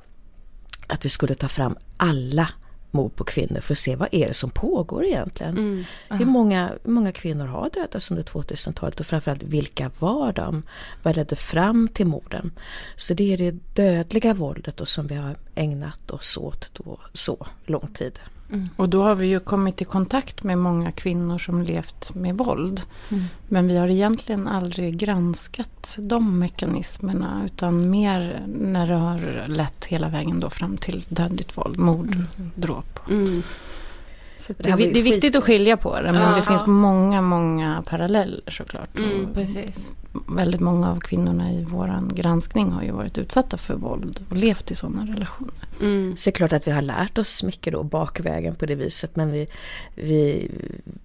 Att 0.88 1.06
vi 1.06 1.10
skulle 1.10 1.36
ta 1.36 1.48
fram 1.48 1.78
alla 1.98 2.50
mord 2.92 3.16
på 3.16 3.24
kvinnor 3.24 3.60
för 3.60 3.74
att 3.74 3.80
se 3.80 3.96
vad 3.96 4.10
är 4.12 4.28
det 4.28 4.34
som 4.34 4.50
pågår 4.50 5.06
egentligen. 5.06 5.58
Mm. 5.58 5.84
Hur, 6.10 6.26
många, 6.26 6.72
hur 6.84 6.92
många 6.92 7.12
kvinnor 7.12 7.46
har 7.46 7.70
dödats 7.70 8.12
under 8.12 8.24
2000-talet 8.24 9.00
och 9.00 9.06
framförallt 9.06 9.44
vilka 9.44 9.92
var 10.00 10.34
de? 10.34 10.64
Vad 11.04 11.16
ledde 11.16 11.36
fram 11.36 11.88
till 11.88 12.06
morden? 12.06 12.52
Så 12.96 13.14
det 13.14 13.34
är 13.34 13.38
det 13.38 13.76
dödliga 13.76 14.34
våldet 14.34 14.78
då 14.78 14.86
som 14.86 15.08
vi 15.08 15.16
har 15.16 15.36
ägnat 15.56 16.12
oss 16.12 16.38
åt 16.38 16.72
då 16.74 17.00
så 17.14 17.48
lång 17.66 17.88
tid. 17.94 18.20
Mm. 18.54 18.70
Och 18.76 18.90
då 18.90 19.04
har 19.04 19.16
vi 19.16 19.28
ju 19.28 19.40
kommit 19.40 19.82
i 19.82 19.86
kontakt 19.86 20.44
med 20.44 20.58
många 20.58 20.92
kvinnor 20.92 21.38
som 21.38 21.62
levt 21.62 22.16
med 22.16 22.38
våld. 22.38 22.82
Mm. 23.12 23.24
Men 23.48 23.68
vi 23.68 23.78
har 23.78 23.88
egentligen 23.88 24.48
aldrig 24.48 24.98
granskat 24.98 25.96
de 26.00 26.40
mekanismerna 26.40 27.42
utan 27.46 27.90
mer 27.90 28.44
när 28.48 28.88
det 28.88 28.96
har 28.96 29.48
lett 29.48 29.86
hela 29.86 30.10
vägen 30.10 30.40
då 30.40 30.50
fram 30.50 30.78
till 30.78 31.06
dödligt 31.10 31.58
våld, 31.58 31.80
mord, 31.80 32.16
mm. 32.16 32.52
dråp. 32.56 33.10
Mm. 33.10 33.44
Det, 34.48 34.54
det, 34.64 34.76
det, 34.76 35.00
är 35.00 35.04
viktigt 35.04 35.36
att 35.36 35.44
skilja 35.44 35.78
på 35.78 36.02
det 36.02 36.12
men 36.12 36.22
ja, 36.22 36.36
det 36.36 36.42
finns 36.42 36.66
många, 36.66 37.22
många 37.22 37.84
paralleller 37.90 38.42
såklart. 38.48 39.00
Mm, 39.00 39.34
precis. 39.34 39.92
Väldigt 40.28 40.62
många 40.62 40.92
av 40.92 41.00
kvinnorna 41.00 41.52
i 41.52 41.66
vår 41.68 42.16
granskning 42.16 42.72
har 42.72 42.84
ju 42.84 42.92
varit 42.92 43.18
utsatta 43.18 43.58
för 43.58 43.76
våld 43.76 44.26
och 44.30 44.38
levt 44.38 44.72
i 44.72 44.76
sådana 44.76 45.14
relationer. 45.14 45.54
Mm. 45.82 46.18
Så 46.18 46.30
det 46.30 46.34
är 46.34 46.36
klart 46.36 46.54
att 46.54 46.68
vi 46.68 46.72
har 46.72 46.82
lärt 46.82 47.18
oss 47.18 47.44
mycket 47.44 47.74
då 47.74 47.84
bakvägen 47.84 48.56
på 48.56 48.66
det 48.66 48.76
viset 48.76 49.16
men 49.16 49.32
vi, 49.32 49.48
vi 49.96 50.52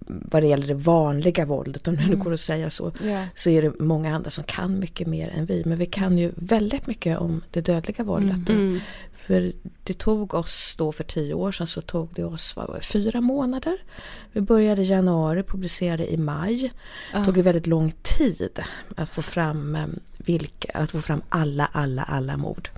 vad 0.07 0.43
det 0.43 0.47
gäller 0.47 0.67
det 0.67 0.73
vanliga 0.73 1.45
våldet 1.45 1.87
om 1.87 1.95
det 1.95 2.03
mm. 2.03 2.17
nu 2.17 2.23
går 2.23 2.33
att 2.33 2.39
säga 2.39 2.69
så, 2.69 2.91
yeah. 3.03 3.25
så 3.35 3.49
är 3.49 3.61
det 3.61 3.79
många 3.79 4.15
andra 4.15 4.31
som 4.31 4.43
kan 4.43 4.79
mycket 4.79 5.07
mer 5.07 5.29
än 5.29 5.45
vi 5.45 5.63
men 5.65 5.77
vi 5.77 5.85
kan 5.85 6.17
ju 6.17 6.31
väldigt 6.35 6.87
mycket 6.87 7.17
om 7.17 7.41
det 7.51 7.61
dödliga 7.61 8.03
våldet. 8.03 8.49
Mm. 8.49 8.79
För 9.29 9.53
det 9.83 9.93
tog 9.93 10.33
oss 10.33 10.75
då 10.77 10.91
för 10.91 11.03
tio 11.03 11.33
år 11.33 11.51
sedan 11.51 11.67
så 11.67 11.81
tog 11.81 12.09
det 12.13 12.23
oss 12.23 12.55
vad 12.55 12.67
var 12.67 12.75
det, 12.75 12.81
fyra 12.81 13.21
månader. 13.21 13.77
Vi 14.31 14.41
började 14.41 14.81
i 14.81 14.85
januari, 14.85 15.43
publicerade 15.43 16.13
i 16.13 16.17
maj. 16.17 16.71
Det 17.13 17.25
tog 17.25 17.37
ju 17.37 17.43
väldigt 17.43 17.67
lång 17.67 17.91
tid 17.91 18.59
att 18.95 19.09
få 19.09 19.21
fram 19.21 19.75
eh, 19.75 19.85
vilka, 20.17 20.71
att 20.73 20.91
få 20.91 21.01
fram 21.01 21.21
alla, 21.29 21.69
alla, 21.71 22.03
alla 22.03 22.37
mord. 22.37 22.69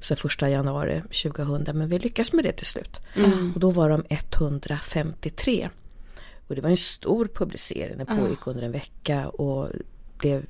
Så 0.00 0.16
första 0.16 0.50
januari 0.50 1.02
2000 1.22 1.78
men 1.78 1.88
vi 1.88 1.98
lyckades 1.98 2.32
med 2.32 2.44
det 2.44 2.52
till 2.52 2.66
slut. 2.66 3.00
Mm. 3.16 3.52
Och 3.54 3.60
då 3.60 3.70
var 3.70 3.88
de 3.88 4.04
153. 4.08 5.68
Och 6.48 6.54
det 6.54 6.60
var 6.60 6.70
en 6.70 6.76
stor 6.76 7.28
publicering, 7.34 7.98
den 7.98 8.06
pågick 8.06 8.46
under 8.46 8.62
en 8.62 8.72
vecka 8.72 9.28
och 9.28 9.68
blev 10.18 10.46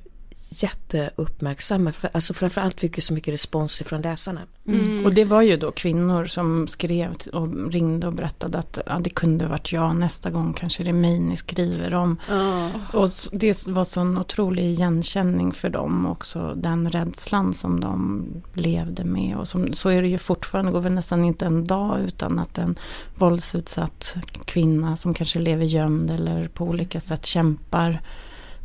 jätteuppmärksamma. 0.51 1.93
Alltså 2.11 2.33
framförallt 2.33 2.79
fick 2.79 2.97
vi 2.97 3.01
så 3.01 3.13
mycket 3.13 3.33
respons 3.33 3.81
ifrån 3.81 4.01
läsarna. 4.01 4.41
Mm. 4.67 5.05
Och 5.05 5.13
det 5.13 5.25
var 5.25 5.41
ju 5.41 5.57
då 5.57 5.71
kvinnor 5.71 6.25
som 6.25 6.67
skrev 6.67 7.15
och 7.33 7.71
ringde 7.71 8.07
och 8.07 8.13
berättade 8.13 8.57
att 8.57 8.79
ja, 8.85 8.99
det 8.99 9.09
kunde 9.09 9.47
varit 9.47 9.71
jag 9.71 9.95
nästa 9.95 10.29
gång 10.29 10.53
kanske 10.53 10.83
det 10.83 10.89
är 10.89 10.93
mig 10.93 11.19
ni 11.19 11.37
skriver 11.37 11.93
om. 11.93 12.17
Oh. 12.29 12.95
Och 12.95 13.09
det 13.31 13.67
var 13.67 13.83
sån 13.83 14.17
otrolig 14.17 14.63
igenkänning 14.63 15.51
för 15.51 15.69
dem 15.69 16.05
också. 16.05 16.53
Den 16.55 16.89
rädslan 16.91 17.53
som 17.53 17.79
de 17.79 18.23
levde 18.53 19.03
med. 19.03 19.37
Och 19.37 19.47
som, 19.47 19.73
så 19.73 19.89
är 19.89 20.01
det 20.01 20.07
ju 20.07 20.17
fortfarande. 20.17 20.71
Det 20.71 20.73
går 20.73 20.81
väl 20.81 20.93
nästan 20.93 21.25
inte 21.25 21.45
en 21.45 21.67
dag 21.67 21.99
utan 21.99 22.39
att 22.39 22.57
en 22.57 22.75
våldsutsatt 23.15 24.15
kvinna 24.45 24.95
som 24.95 25.13
kanske 25.13 25.39
lever 25.39 25.65
gömd 25.65 26.11
eller 26.11 26.47
på 26.47 26.65
olika 26.65 26.99
sätt 26.99 27.25
kämpar 27.25 28.01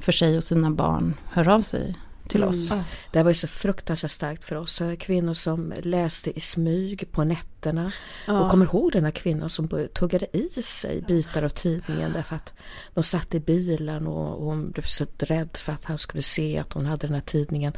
för 0.00 0.12
sig 0.12 0.36
och 0.36 0.44
sina 0.44 0.70
barn 0.70 1.14
hör 1.32 1.48
av 1.48 1.60
sig 1.60 1.96
till 2.28 2.42
mm. 2.42 2.50
oss. 2.50 2.72
Det 3.12 3.22
var 3.22 3.30
ju 3.30 3.34
så 3.34 3.46
fruktansvärt 3.46 4.10
starkt 4.10 4.44
för 4.44 4.56
oss. 4.56 4.82
Kvinnor 4.98 5.34
som 5.34 5.72
läste 5.82 6.38
i 6.38 6.40
smyg 6.40 7.12
på 7.12 7.24
nätterna. 7.24 7.92
Ja. 8.26 8.40
Och 8.40 8.50
kommer 8.50 8.64
ihåg 8.66 8.92
den 8.92 9.04
här 9.04 9.10
kvinnan 9.10 9.50
som 9.50 9.88
tuggade 9.94 10.36
i 10.36 10.62
sig 10.62 11.02
bitar 11.02 11.42
av 11.42 11.48
tidningen 11.48 12.12
därför 12.12 12.36
att 12.36 12.54
de 12.94 13.04
satt 13.04 13.34
i 13.34 13.40
bilen 13.40 14.06
och, 14.06 14.38
och 14.38 14.44
hon 14.44 14.70
blev 14.70 14.82
så 14.82 15.06
rädd 15.18 15.56
för 15.56 15.72
att 15.72 15.84
han 15.84 15.98
skulle 15.98 16.22
se 16.22 16.58
att 16.58 16.72
hon 16.72 16.86
hade 16.86 17.06
den 17.06 17.14
här 17.14 17.20
tidningen. 17.20 17.72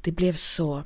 Det 0.00 0.12
blev 0.12 0.32
så, 0.32 0.82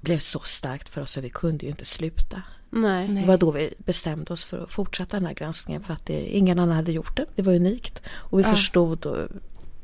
blev 0.00 0.18
så 0.18 0.40
starkt 0.40 0.88
för 0.88 1.00
oss 1.00 1.18
att 1.18 1.24
vi 1.24 1.30
kunde 1.30 1.64
ju 1.64 1.70
inte 1.70 1.84
sluta. 1.84 2.42
Nej. 2.70 3.08
Det 3.08 3.26
var 3.26 3.38
då 3.38 3.50
vi 3.50 3.74
bestämde 3.78 4.32
oss 4.32 4.44
för 4.44 4.64
att 4.64 4.72
fortsätta 4.72 5.16
den 5.16 5.26
här 5.26 5.34
granskningen 5.34 5.82
för 5.82 5.94
att 5.94 6.06
det, 6.06 6.36
ingen 6.36 6.58
annan 6.58 6.76
hade 6.76 6.92
gjort 6.92 7.16
det. 7.16 7.26
Det 7.34 7.42
var 7.42 7.54
unikt. 7.54 8.02
Och 8.08 8.38
vi 8.38 8.42
ja. 8.42 8.50
förstod 8.50 9.06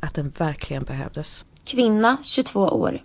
att 0.03 0.15
den 0.15 0.33
verkligen 0.39 0.85
behövdes. 0.85 1.45
Kvinna, 1.65 2.17
22 2.23 2.61
år. 2.61 3.03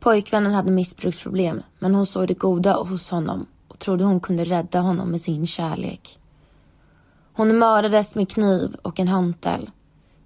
Pojkvännen 0.00 0.52
hade 0.54 0.70
missbruksproblem 0.70 1.62
men 1.78 1.94
hon 1.94 2.06
såg 2.06 2.28
det 2.28 2.34
goda 2.34 2.74
hos 2.74 3.10
honom 3.10 3.46
och 3.68 3.78
trodde 3.78 4.04
hon 4.04 4.20
kunde 4.20 4.44
rädda 4.44 4.80
honom 4.80 5.10
med 5.10 5.20
sin 5.20 5.46
kärlek. 5.46 6.18
Hon 7.32 7.58
mördades 7.58 8.14
med 8.14 8.30
kniv 8.30 8.76
och 8.82 9.00
en 9.00 9.08
hantel. 9.08 9.70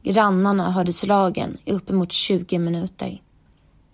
Grannarna 0.03 0.71
hörde 0.71 0.93
slagen 0.93 1.57
i 1.65 1.73
uppemot 1.73 2.13
20 2.13 2.59
minuter. 2.59 3.23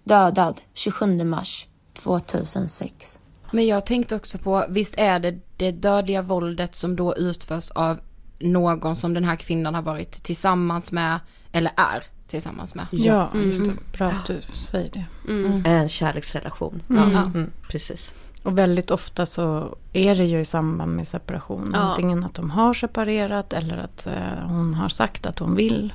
Dödad 0.05 0.61
27 0.75 1.25
mars 1.25 1.69
2006. 1.93 3.21
Men 3.51 3.67
jag 3.67 3.87
tänkte 3.87 4.17
också 4.17 4.39
på, 4.39 4.67
visst 4.69 4.95
är 4.97 5.21
det 5.21 5.41
det 5.57 5.71
dödliga 5.71 6.23
våldet 6.23 6.77
som 6.77 6.97
då 6.97 7.17
utförs 7.17 7.71
av 7.71 8.01
någon 8.39 8.97
som 8.97 9.15
den 9.15 9.25
här 9.25 9.37
kvinnan 9.37 9.75
har 9.75 9.83
varit 9.83 10.23
tillsammans 10.23 10.93
med 10.93 11.21
eller 11.55 11.73
är 11.77 12.05
tillsammans 12.27 12.75
med. 12.75 12.87
Ja, 12.91 13.31
mm. 13.35 13.47
just 13.47 13.65
det. 13.65 13.99
Bra 13.99 14.07
att 14.07 14.27
du 14.27 14.41
säger 14.55 14.91
det. 14.91 15.05
Mm. 15.29 15.47
mm. 15.47 15.63
En 15.67 15.89
kärleksrelation. 15.89 16.83
Mm. 16.91 17.13
Ja, 17.13 17.23
mm, 17.23 17.51
precis. 17.69 18.15
Och 18.43 18.59
väldigt 18.59 18.91
ofta 18.91 19.27
så 19.27 19.77
är 19.93 20.15
det 20.15 20.25
ju 20.25 20.41
i 20.41 20.45
samband 20.45 20.97
med 20.97 21.09
separation. 21.09 21.71
Ja. 21.73 21.79
Antingen 21.79 22.25
att 22.25 22.35
de 22.35 22.51
har 22.51 22.75
separerat 22.75 23.53
eller 23.53 23.77
att 23.77 24.07
eh, 24.07 24.47
hon 24.47 24.75
har 24.75 24.89
sagt 24.89 25.27
att 25.27 25.39
hon 25.39 25.55
vill 25.55 25.95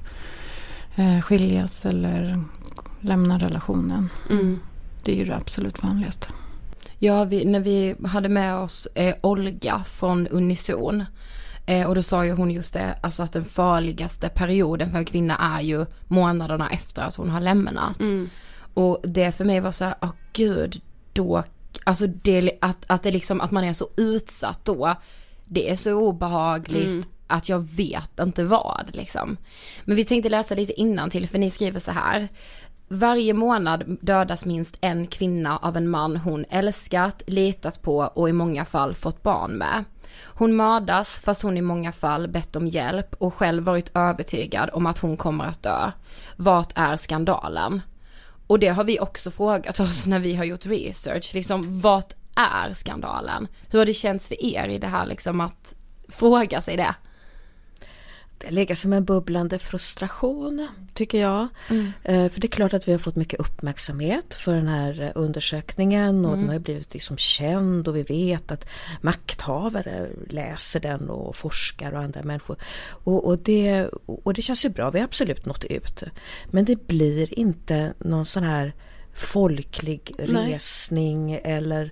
eh, 0.96 1.22
skiljas 1.22 1.86
eller 1.86 2.44
lämna 3.00 3.38
relationen. 3.38 4.10
Mm. 4.30 4.60
Det 5.04 5.12
är 5.12 5.16
ju 5.16 5.26
det 5.26 5.36
absolut 5.36 5.84
vanligaste. 5.84 6.28
Ja, 6.98 7.24
vi, 7.24 7.46
när 7.46 7.60
vi 7.60 7.96
hade 8.06 8.30
med 8.30 8.56
oss 8.56 8.88
eh, 8.96 9.16
Olga 9.22 9.84
från 9.88 10.28
Unison 10.28 11.06
Eh, 11.70 11.88
och 11.88 11.96
då 11.96 12.02
sa 12.02 12.26
ju 12.26 12.32
hon 12.32 12.52
just 12.52 12.74
det, 12.74 12.96
alltså 13.02 13.24
att 13.24 13.34
den 13.34 13.46
farligaste 13.46 14.30
perioden 14.30 14.92
för 14.92 14.98
en 14.98 15.06
kvinna 15.06 15.38
är 15.38 15.62
ju 15.62 15.86
månaderna 16.08 16.70
efter 16.70 17.02
att 17.02 17.16
hon 17.16 17.30
har 17.30 17.42
lämnat. 17.42 18.00
Mm. 18.00 18.30
Och 18.74 19.00
det 19.04 19.32
för 19.32 19.46
mig 19.46 19.60
var 19.60 19.72
så 19.72 19.86
här, 19.86 19.96
åh 20.02 20.10
oh, 20.10 20.14
gud, 20.34 20.82
då, 21.14 21.44
alltså 21.84 22.08
det, 22.08 22.52
att, 22.62 22.78
att 22.88 23.04
det 23.04 23.12
liksom, 23.12 23.42
att 23.42 23.52
man 23.52 23.64
är 23.64 23.74
så 23.74 23.88
utsatt 23.98 24.66
då, 24.66 24.96
det 25.46 25.70
är 25.70 25.76
så 25.76 25.94
obehagligt. 25.94 26.88
Mm. 26.88 27.04
Att 27.28 27.50
jag 27.50 27.60
vet 27.60 28.20
inte 28.20 28.44
vad 28.44 28.90
liksom. 28.94 29.38
Men 29.84 29.96
vi 29.96 30.06
tänkte 30.06 30.30
läsa 30.30 30.56
lite 30.56 30.82
innan 30.82 31.10
till 31.10 31.28
för 31.28 31.40
ni 31.40 31.52
skriver 31.52 31.80
så 31.80 31.92
här. 31.92 32.28
Varje 32.88 33.34
månad 33.34 33.98
dödas 34.02 34.46
minst 34.46 34.78
en 34.82 35.08
kvinna 35.08 35.58
av 35.58 35.78
en 35.78 35.90
man 35.90 36.18
hon 36.18 36.46
älskat, 36.50 37.24
litat 37.28 37.82
på 37.82 37.98
och 37.98 38.30
i 38.30 38.34
många 38.34 38.66
fall 38.66 38.96
fått 38.96 39.24
barn 39.24 39.52
med. 39.52 39.84
Hon 40.26 40.56
mördas 40.56 41.20
fast 41.20 41.42
hon 41.42 41.58
i 41.58 41.62
många 41.62 41.92
fall 41.92 42.28
bett 42.28 42.56
om 42.56 42.68
hjälp 42.68 43.16
och 43.18 43.34
själv 43.34 43.64
varit 43.64 43.92
övertygad 43.94 44.70
om 44.74 44.86
att 44.86 45.00
hon 45.00 45.18
kommer 45.18 45.46
att 45.46 45.64
dö. 45.64 45.92
Vart 46.36 46.72
är 46.76 46.98
skandalen? 46.98 47.82
Och 48.48 48.60
det 48.60 48.68
har 48.68 48.84
vi 48.84 49.00
också 49.00 49.32
frågat 49.32 49.80
oss 49.80 50.06
när 50.06 50.20
vi 50.20 50.36
har 50.36 50.44
gjort 50.44 50.66
research, 50.66 51.32
liksom 51.34 51.80
vart 51.80 52.14
är 52.36 52.74
skandalen? 52.74 53.48
Hur 53.72 53.80
har 53.80 53.86
det 53.86 53.94
känts 53.94 54.28
för 54.28 54.46
er 54.46 54.68
i 54.68 54.78
det 54.78 54.88
här 54.88 55.06
liksom 55.06 55.42
att 55.42 55.76
fråga 56.10 56.62
sig 56.62 56.78
det? 56.78 56.96
Ligger 58.50 58.76
som 58.76 58.94
en 58.94 59.06
bubblande 59.06 59.60
frustration 59.60 60.68
tycker 60.94 61.22
jag. 61.22 61.48
Mm. 61.70 61.92
Eh, 62.04 62.32
för 62.32 62.42
det 62.42 62.48
är 62.48 62.50
klart 62.50 62.74
att 62.74 62.88
vi 62.88 62.92
har 62.92 63.00
fått 63.00 63.16
mycket 63.16 63.40
uppmärksamhet 63.40 64.34
för 64.34 64.56
den 64.56 64.68
här 64.68 65.02
eh, 65.02 65.12
undersökningen 65.16 66.26
och 66.26 66.34
mm. 66.34 66.46
den 66.46 66.54
har 66.54 66.60
blivit 66.60 66.94
liksom 66.94 67.18
känd 67.18 67.88
och 67.88 67.96
vi 67.96 68.04
vet 68.04 68.52
att 68.52 68.68
makthavare 69.02 70.10
läser 70.30 70.80
den 70.80 71.10
och 71.10 71.36
forskar 71.36 71.92
och 71.92 72.02
andra 72.02 72.24
människor. 72.24 72.58
Och, 73.04 73.26
och, 73.26 73.38
det, 73.38 73.88
och 74.06 74.34
det 74.34 74.42
känns 74.42 74.66
ju 74.66 74.70
bra, 74.70 74.90
vi 74.90 75.00
har 75.00 75.06
absolut 75.06 75.46
nått 75.46 75.66
ut. 75.66 76.04
Men 76.46 76.66
det 76.66 76.88
blir 76.88 77.40
inte 77.40 77.94
någon 78.00 78.26
sån 78.26 78.44
här 78.44 78.74
folklig 79.14 80.16
Nej. 80.18 80.54
resning 80.54 81.40
eller 81.44 81.92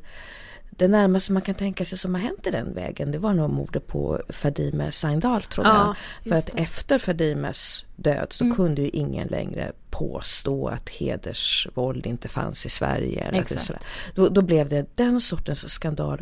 det 0.77 0.87
närmaste 0.87 1.33
man 1.33 1.41
kan 1.41 1.55
tänka 1.55 1.85
sig 1.85 1.97
som 1.97 2.15
har 2.15 2.21
hänt 2.21 2.47
i 2.47 2.51
den 2.51 2.73
vägen 2.73 3.11
det 3.11 3.17
var 3.17 3.33
nog 3.33 3.49
mordet 3.49 3.87
på 3.87 4.21
Fadime 4.29 4.91
Saindal 4.91 5.43
tror 5.43 5.67
jag. 5.67 5.95
För 6.23 6.35
att 6.35 6.45
det. 6.45 6.61
efter 6.61 6.99
Fadimes 6.99 7.85
död 7.95 8.27
så 8.29 8.43
mm. 8.43 8.55
kunde 8.55 8.81
ju 8.81 8.89
ingen 8.89 9.27
längre 9.27 9.71
påstå 9.89 10.67
att 10.67 10.89
hedersvåld 10.89 12.05
inte 12.05 12.29
fanns 12.29 12.65
i 12.65 12.69
Sverige. 12.69 13.21
Eller 13.21 13.59
sådär. 13.59 13.81
Då, 14.15 14.29
då, 14.29 14.41
blev 14.41 14.69
det 14.69 14.85
den 14.95 15.21
sortens 15.21 15.69
skandal 15.69 16.21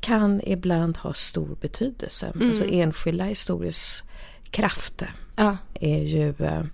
kan 0.00 0.40
ibland 0.44 0.96
ha 0.96 1.14
stor 1.14 1.56
betydelse. 1.60 2.32
Mm. 2.34 2.48
Alltså 2.48 2.64
enskilda 2.64 3.24
historiers 3.24 4.02
kraft 4.50 5.02
ja. 5.36 5.56
är 5.74 6.02
ju 6.02 6.34
eh, 6.38 6.64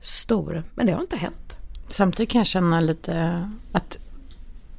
stor. 0.00 0.64
Men 0.74 0.86
det 0.86 0.92
har 0.92 1.00
inte 1.00 1.16
hänt. 1.16 1.56
Samtidigt 1.88 2.30
kan 2.30 2.38
jag 2.38 2.46
känna 2.46 2.80
lite 2.80 3.50
att 3.72 3.98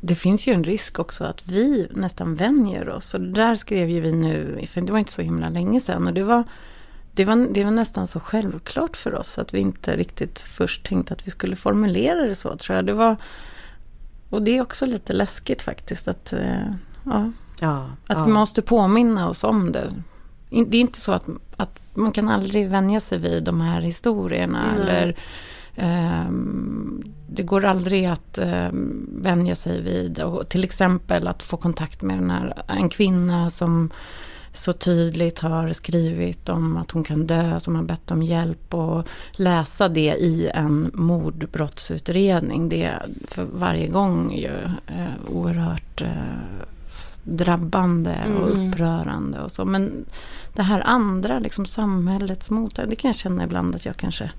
det 0.02 0.16
finns 0.16 0.48
ju 0.48 0.54
en 0.54 0.64
risk 0.64 1.00
också 1.00 1.24
att 1.24 1.48
vi 1.48 1.88
nästan 1.92 2.36
vänjer 2.36 2.90
oss. 2.90 3.14
Och 3.14 3.22
det 3.22 3.32
där 3.32 3.56
skrev 3.56 3.90
ju 3.90 4.02
vi 4.02 4.12
nu, 4.12 4.66
för 4.68 4.82
det 4.82 4.92
var 4.92 5.00
inte 5.00 5.12
så 5.12 5.22
himla 5.22 5.50
länge 5.50 5.82
sedan. 5.82 6.08
Och 6.08 6.14
det 6.14 6.24
var, 6.24 6.44
det 7.14 7.26
var, 7.26 7.54
det 7.54 7.64
var 7.64 7.72
nästan 7.72 8.08
så 8.08 8.20
självklart 8.20 8.98
för 8.98 9.16
oss 9.16 9.38
att 9.38 9.54
vi 9.54 9.60
inte 9.60 9.96
riktigt 9.96 10.40
först 10.40 10.86
tänkte 10.86 11.14
att 11.14 11.28
vi 11.28 11.32
skulle 11.32 11.56
formulera 11.56 12.28
det 12.28 12.36
så 12.36 12.56
tror 12.56 12.76
jag. 12.76 12.86
Det 12.86 12.94
var, 12.94 13.16
och 14.30 14.42
det 14.42 14.58
är 14.58 14.62
också 14.62 14.86
lite 14.86 15.14
läskigt 15.14 15.62
faktiskt 15.62 16.08
att, 16.08 16.34
eh, 16.34 16.74
Ja. 17.06 17.32
Ja, 17.60 17.90
att 18.08 18.18
ja. 18.18 18.26
vi 18.26 18.32
måste 18.32 18.62
påminna 18.62 19.30
oss 19.30 19.44
om 19.44 19.72
det. 19.72 19.90
Det 20.50 20.78
är 20.78 20.82
inte 20.82 21.02
så 21.02 21.12
att, 21.12 21.28
att 21.56 21.80
man 21.94 22.12
kan 22.12 22.30
aldrig 22.30 22.70
vänja 22.70 23.00
sig 23.00 23.18
vid 23.18 23.44
de 23.44 23.62
här 23.62 23.82
historierna. 23.82 24.74
Nej. 24.76 24.82
Eller, 24.82 25.16
det 27.28 27.44
går 27.44 27.66
aldrig 27.66 28.06
att 28.06 28.40
um, 28.42 29.10
vänja 29.22 29.56
sig 29.56 29.82
vid. 29.82 30.20
Och 30.20 30.50
till 30.50 30.64
exempel 30.64 31.28
att 31.28 31.44
få 31.44 31.58
kontakt 31.58 32.02
med 32.02 32.18
den 32.18 32.30
här, 32.30 32.64
en 32.68 32.90
kvinna 32.90 33.50
som 33.50 33.90
så 34.54 34.74
tydligt 34.74 35.40
har 35.40 35.74
skrivit 35.74 36.50
om 36.50 36.78
att 36.78 36.92
hon 36.92 37.04
kan 37.04 37.28
dö, 37.28 37.60
som 37.60 37.76
har 37.76 37.84
bett 37.84 38.12
om 38.12 38.24
hjälp 38.24 38.74
och 38.74 39.08
läsa 39.32 39.90
det 39.90 40.16
i 40.20 40.50
en 40.54 40.92
mordbrottsutredning. 40.94 42.70
Det 42.70 42.84
är 42.84 43.06
för 43.28 43.44
varje 43.44 43.88
gång 43.88 44.34
ju 44.34 44.56
eh, 44.88 45.14
oerhört 45.28 46.02
eh, 46.02 46.08
drabbande 47.24 48.16
och 48.42 48.50
Mm. 48.52 48.70
upprörande 48.70 49.40
och 49.40 49.52
så. 49.52 49.66
Men 49.66 50.06
det 50.54 50.64
här 50.64 50.82
andra, 50.82 51.40
liksom 51.40 51.66
samhällets 51.66 52.50
mottagande, 52.50 52.96
det 52.96 53.02
kan 53.02 53.10
jag 53.10 53.16
känna 53.16 53.44
ibland 53.44 53.76
att 53.76 53.86
jag 53.86 53.98
kanske 53.98 54.32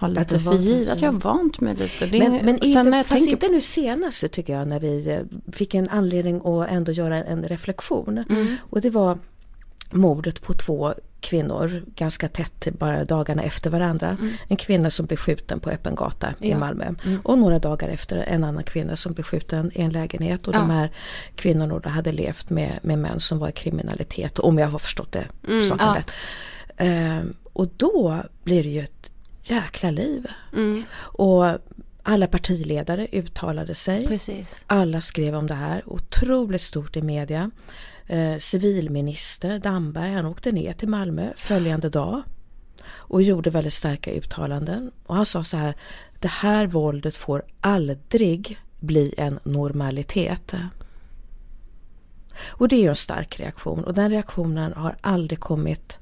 Att 0.00 0.10
lite 0.10 0.38
för 0.38 0.54
givet. 0.54 1.00
Jag 1.00 1.08
har 1.08 1.12
det. 1.12 1.24
vant 1.24 1.60
mig 1.60 1.74
lite. 1.74 2.06
Det 2.06 2.18
Men, 2.18 2.32
men 2.44 2.58
inte, 2.64 2.82
när 2.82 2.96
jag 2.96 3.06
fast 3.06 3.18
tänker 3.18 3.32
inte 3.32 3.48
nu 3.48 3.60
senaste 3.60 4.28
tycker 4.28 4.52
jag 4.52 4.68
när 4.68 4.80
vi 4.80 5.10
eh, 5.10 5.52
fick 5.52 5.74
en 5.74 5.88
anledning 5.88 6.36
att 6.46 6.70
ändå 6.70 6.92
göra 6.92 7.24
en 7.24 7.44
reflektion. 7.44 8.18
Mm. 8.30 8.56
Och 8.70 8.80
det 8.80 8.90
var 8.90 9.18
mordet 9.92 10.42
på 10.42 10.54
två 10.54 10.94
kvinnor 11.20 11.84
ganska 11.94 12.28
tätt 12.28 12.68
bara 12.78 13.04
dagarna 13.04 13.42
efter 13.42 13.70
varandra. 13.70 14.08
Mm. 14.20 14.32
En 14.48 14.56
kvinna 14.56 14.90
som 14.90 15.06
blev 15.06 15.16
skjuten 15.16 15.60
på 15.60 15.70
öppen 15.70 15.94
gata 15.94 16.28
i 16.40 16.50
Ja. 16.50 16.58
Malmö. 16.58 16.84
Mm. 16.84 17.20
Och 17.24 17.38
några 17.38 17.58
dagar 17.58 17.88
efter 17.88 18.16
en 18.16 18.44
annan 18.44 18.62
kvinna 18.64 18.96
som 18.96 19.12
blev 19.12 19.24
skjuten 19.24 19.70
i 19.74 19.80
en 19.82 19.90
lägenhet. 19.90 20.48
Och 20.48 20.54
Ja. 20.54 20.58
de 20.58 20.70
här 20.70 20.90
kvinnorna 21.34 21.78
då 21.78 21.88
hade 21.88 22.12
levt 22.12 22.50
med, 22.50 22.78
med 22.82 22.98
män 22.98 23.20
som 23.20 23.38
var 23.38 23.48
i 23.48 23.52
kriminalitet. 23.52 24.38
Om 24.38 24.58
jag 24.58 24.68
har 24.68 24.78
förstått 24.78 25.12
det 25.12 25.24
Mm. 25.48 25.64
saken 25.64 25.86
Ja. 25.86 25.96
rätt. 25.98 26.10
Ehm, 26.76 27.34
och 27.52 27.68
då 27.76 28.16
blir 28.44 28.62
det 28.62 28.68
ju 28.68 28.80
ett 28.80 29.09
jäkla 29.50 29.90
liv. 29.90 30.26
Mm. 30.52 30.84
Och 30.96 31.44
alla 32.02 32.26
partiledare 32.26 33.06
uttalade 33.12 33.74
sig. 33.74 34.06
Precis. 34.06 34.60
Alla 34.66 35.00
skrev 35.00 35.34
om 35.34 35.46
det 35.46 35.54
här. 35.54 35.82
Otroligt 35.86 36.60
stort 36.60 36.96
i 36.96 37.02
media. 37.02 37.50
Eh, 38.06 38.36
civilminister 38.36 39.58
Damberg 39.58 40.12
han 40.12 40.26
åkte 40.26 40.52
ner 40.52 40.72
till 40.72 40.88
Malmö 40.88 41.32
följande 41.36 41.88
dag. 41.88 42.22
Och 42.92 43.22
gjorde 43.22 43.50
väldigt 43.50 43.72
starka 43.72 44.12
uttalanden. 44.12 44.90
Och 45.06 45.16
han 45.16 45.26
sa 45.26 45.44
så 45.44 45.56
här. 45.56 45.74
Det 46.20 46.28
här 46.28 46.66
våldet 46.66 47.16
får 47.16 47.42
aldrig 47.60 48.58
bli 48.80 49.14
en 49.16 49.38
normalitet. 49.42 50.54
Och 52.46 52.68
det 52.68 52.76
är 52.76 52.82
ju 52.82 52.88
en 52.88 52.96
stark 52.96 53.40
reaktion. 53.40 53.84
Och 53.84 53.94
den 53.94 54.10
reaktionen 54.10 54.72
har 54.72 54.96
aldrig 55.00 55.40
kommit 55.40 55.98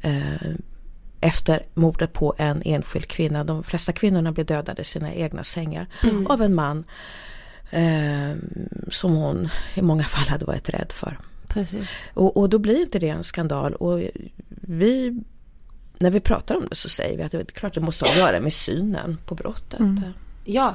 eh, 0.00 0.52
efter 1.22 1.62
mordet 1.74 2.12
på 2.12 2.34
en 2.38 2.62
enskild 2.64 3.06
kvinna. 3.08 3.44
De 3.44 3.62
flesta 3.62 3.92
kvinnorna 3.92 4.32
blev 4.32 4.46
dödade 4.46 4.82
i 4.82 4.84
sina 4.84 5.14
egna 5.14 5.42
sängar 5.44 5.86
Mm. 6.02 6.26
av 6.26 6.42
en 6.42 6.54
man 6.54 6.84
eh, 7.70 8.36
som 8.90 9.12
hon 9.14 9.48
i 9.74 9.82
många 9.82 10.04
fall 10.04 10.28
hade 10.28 10.44
varit 10.44 10.68
rädd 10.68 10.92
för. 10.92 11.18
Precis. 11.48 11.84
Och, 12.14 12.36
och 12.36 12.48
då 12.48 12.58
blir 12.58 12.80
inte 12.82 12.98
det 12.98 13.08
en 13.08 13.24
skandal. 13.24 13.74
Och 13.74 14.00
vi, 14.60 15.20
när 15.98 16.10
vi 16.10 16.20
pratar 16.20 16.56
om 16.56 16.66
det 16.70 16.74
så 16.76 16.88
säger 16.88 17.16
vi 17.18 17.22
att 17.22 17.32
det 17.32 17.38
är 17.40 17.44
klart 17.44 17.74
det 17.74 17.80
måste 17.80 18.04
ha 18.04 18.12
att 18.12 18.18
göra 18.18 18.40
med 18.40 18.52
synen 18.52 19.18
på 19.26 19.34
brottet. 19.34 19.80
Mm. 19.80 20.02
Ja, 20.44 20.74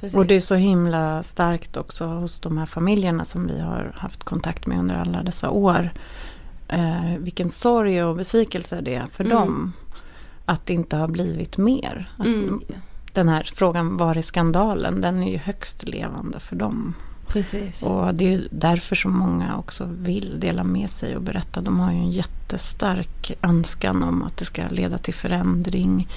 precis. 0.00 0.16
Och 0.16 0.26
det 0.26 0.34
är 0.34 0.40
så 0.40 0.54
himla 0.54 1.22
starkt 1.22 1.76
också 1.76 2.06
hos 2.06 2.40
de 2.40 2.58
här 2.58 2.66
familjerna 2.66 3.24
som 3.24 3.46
vi 3.46 3.60
har 3.60 3.92
haft 3.96 4.24
kontakt 4.24 4.66
med 4.66 4.78
under 4.78 4.94
alla 4.94 5.22
dessa 5.22 5.50
år. 5.50 5.90
Eh, 6.68 7.16
vilken 7.18 7.50
sorg 7.50 8.02
och 8.04 8.16
besvikelse 8.16 8.80
det 8.80 8.94
är 8.94 9.06
för 9.06 9.24
Mm. 9.24 9.36
dem. 9.36 9.72
Att 10.48 10.66
det 10.66 10.72
inte 10.72 10.96
har 10.96 11.08
blivit 11.08 11.58
mer. 11.58 12.10
Att 12.16 12.26
Mm. 12.26 12.60
Den 13.12 13.28
här 13.28 13.50
frågan, 13.54 13.96
var 13.96 14.16
är 14.16 14.22
skandalen? 14.22 15.00
Den 15.00 15.22
är 15.22 15.30
ju 15.30 15.38
högst 15.38 15.88
levande 15.88 16.40
för 16.40 16.56
dem. 16.56 16.94
Precis. 17.26 17.82
Och 17.82 18.14
det 18.14 18.34
är 18.34 18.48
därför 18.50 18.96
som 18.96 19.18
många 19.18 19.56
också 19.56 19.84
vill 19.84 20.40
dela 20.40 20.64
med 20.64 20.90
sig 20.90 21.16
och 21.16 21.22
berätta. 21.22 21.60
De 21.60 21.80
har 21.80 21.92
ju 21.92 21.98
en 21.98 22.10
jättestark 22.10 23.32
önskan 23.42 24.02
om 24.02 24.22
att 24.22 24.36
det 24.36 24.44
ska 24.44 24.62
leda 24.70 24.98
till 24.98 25.14
förändring. 25.14 26.08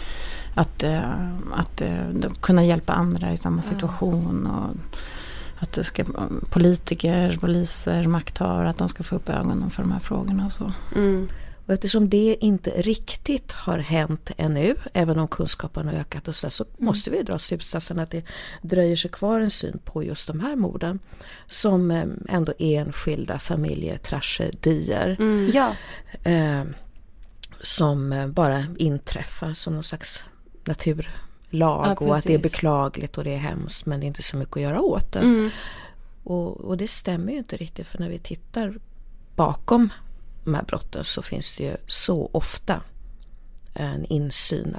Att, 0.56 0.84
eh, 0.84 1.28
att 1.54 1.82
eh, 1.82 2.08
de 2.13 2.30
kunna 2.30 2.63
hjälpa 2.63 2.94
andra 2.94 3.34
i 3.34 3.38
samma 3.38 3.62
situation. 3.62 4.48
Och 4.48 4.76
att 5.60 5.72
det 5.72 5.84
ska, 5.84 6.04
politiker, 6.50 7.38
poliser, 7.41 8.08
makthavare, 8.08 8.70
att 8.70 8.78
de 8.78 8.89
ska 8.89 9.04
få 9.04 9.15
upp 9.15 9.30
ögonen 9.30 9.70
för 9.70 9.84
de 9.84 9.91
här 9.91 10.00
frågorna 10.00 10.46
och 10.46 10.52
så. 10.52 10.72
Mm. 10.96 11.28
Och 11.72 11.76
eftersom 11.76 12.10
det 12.10 12.38
inte 12.40 12.70
riktigt 12.70 13.52
har 13.52 13.78
hänt 13.78 14.32
ännu, 14.38 14.76
även 14.94 15.20
om 15.20 15.28
kunskapen 15.28 15.88
har 15.88 15.94
ökat 15.94 16.28
och 16.28 16.36
så, 16.36 16.50
så 16.50 16.66
måste 16.78 17.10
vi 17.10 17.24
dra 17.24 17.40
slutsatsen 17.40 18.00
att 18.00 18.12
det 18.12 18.24
dröjer 18.62 18.96
sig 18.96 19.12
kvar 19.12 19.40
en 19.40 19.52
syn 19.52 19.80
på 19.86 20.04
just 20.04 20.28
de 20.28 20.40
här 20.40 20.56
morden 20.56 21.00
som 21.48 21.92
eh, 21.92 22.06
ändå 22.30 22.54
är 22.58 22.80
enskilda 22.80 23.40
familjetragedier. 23.40 25.16
Mm. 25.20 25.52
Ja. 25.54 25.76
Eh, 26.32 26.64
som 27.62 28.14
eh, 28.14 28.28
bara 28.28 28.66
inträffar 28.78 29.54
som 29.54 29.74
någon 29.74 29.84
slags 29.84 30.26
naturlag 30.64 31.98
Ja, 32.00 32.06
och 32.06 32.18
att 32.18 32.24
det 32.24 32.34
är 32.34 32.40
beklagligt 32.40 33.18
och 33.18 33.24
det 33.24 33.34
är 33.34 33.40
hemskt 33.40 33.86
men 33.86 34.00
det 34.00 34.06
är 34.06 34.08
inte 34.08 34.24
så 34.24 34.38
mycket 34.38 34.58
att 34.58 34.64
göra 34.64 34.82
åt 34.82 35.12
det. 35.12 35.20
Mm. 35.20 35.50
Och, 36.24 36.62
och 36.62 36.78
det 36.78 36.88
stämmer 36.88 37.32
ju 37.32 37.38
inte 37.38 37.58
riktigt 37.58 37.88
för 37.88 38.00
när 38.00 38.10
vi 38.10 38.20
tittar 38.20 38.80
bakom 39.36 39.90
de 40.44 40.54
här 40.54 40.64
brotten 40.64 41.04
så 41.04 41.22
finns 41.22 41.58
det 41.58 41.64
ju 41.64 41.76
så 41.88 42.30
ofta 42.34 42.82
en 43.74 44.06
insyn, 44.06 44.76